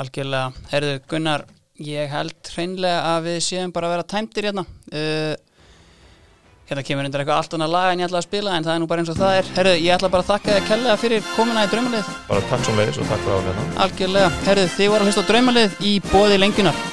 Algjörlega, 0.00 0.54
herðu 0.72 0.94
Gunnar 1.10 1.44
ég 1.84 2.08
held 2.12 2.52
hreinlega 2.54 3.02
að 3.12 3.28
við 3.28 3.40
séum 3.48 3.74
bara 3.74 3.90
að 3.90 3.96
vera 3.96 4.06
tæmdir 4.14 4.48
hérna. 4.48 4.64
Uh, 4.90 5.34
hérna 6.68 6.84
kemur 6.86 7.08
undir 7.08 7.22
eitthvað 7.22 7.40
allt 7.42 7.56
annað 7.58 7.74
lag 7.74 7.92
en 7.92 8.02
ég 8.02 8.08
ætla 8.08 8.20
að 8.22 8.28
spila 8.28 8.56
en 8.56 8.66
það 8.66 8.74
er 8.74 8.82
nú 8.82 8.90
bara 8.90 9.04
eins 9.04 9.12
og 9.12 9.20
það 9.20 9.38
er. 9.38 9.52
Herðu, 9.58 9.76
ég 9.84 9.94
ætla 9.98 10.12
bara 10.14 10.24
að 10.24 10.32
þakka 10.32 10.56
þér 10.56 10.68
kellega 10.70 10.98
fyrir 11.04 11.30
komuna 11.34 11.66
í 11.66 11.72
draumalið. 11.74 12.10
Bara 12.30 12.48
takk 12.50 12.66
svo 12.66 12.76
leiðis 12.78 13.00
og 13.02 13.08
takk 13.12 13.24
fyrir 13.26 13.38
álega 13.38 13.70
algjörlega, 13.84 14.34
herðu, 14.48 14.68
þið 14.78 14.92
voru 14.94 15.04
að 15.04 15.10
hlusta 15.10 15.24
á 15.24 15.30
draumalið 15.30 15.80
í 15.84 15.96
bóði 16.12 16.40
lengjunar 16.40 16.84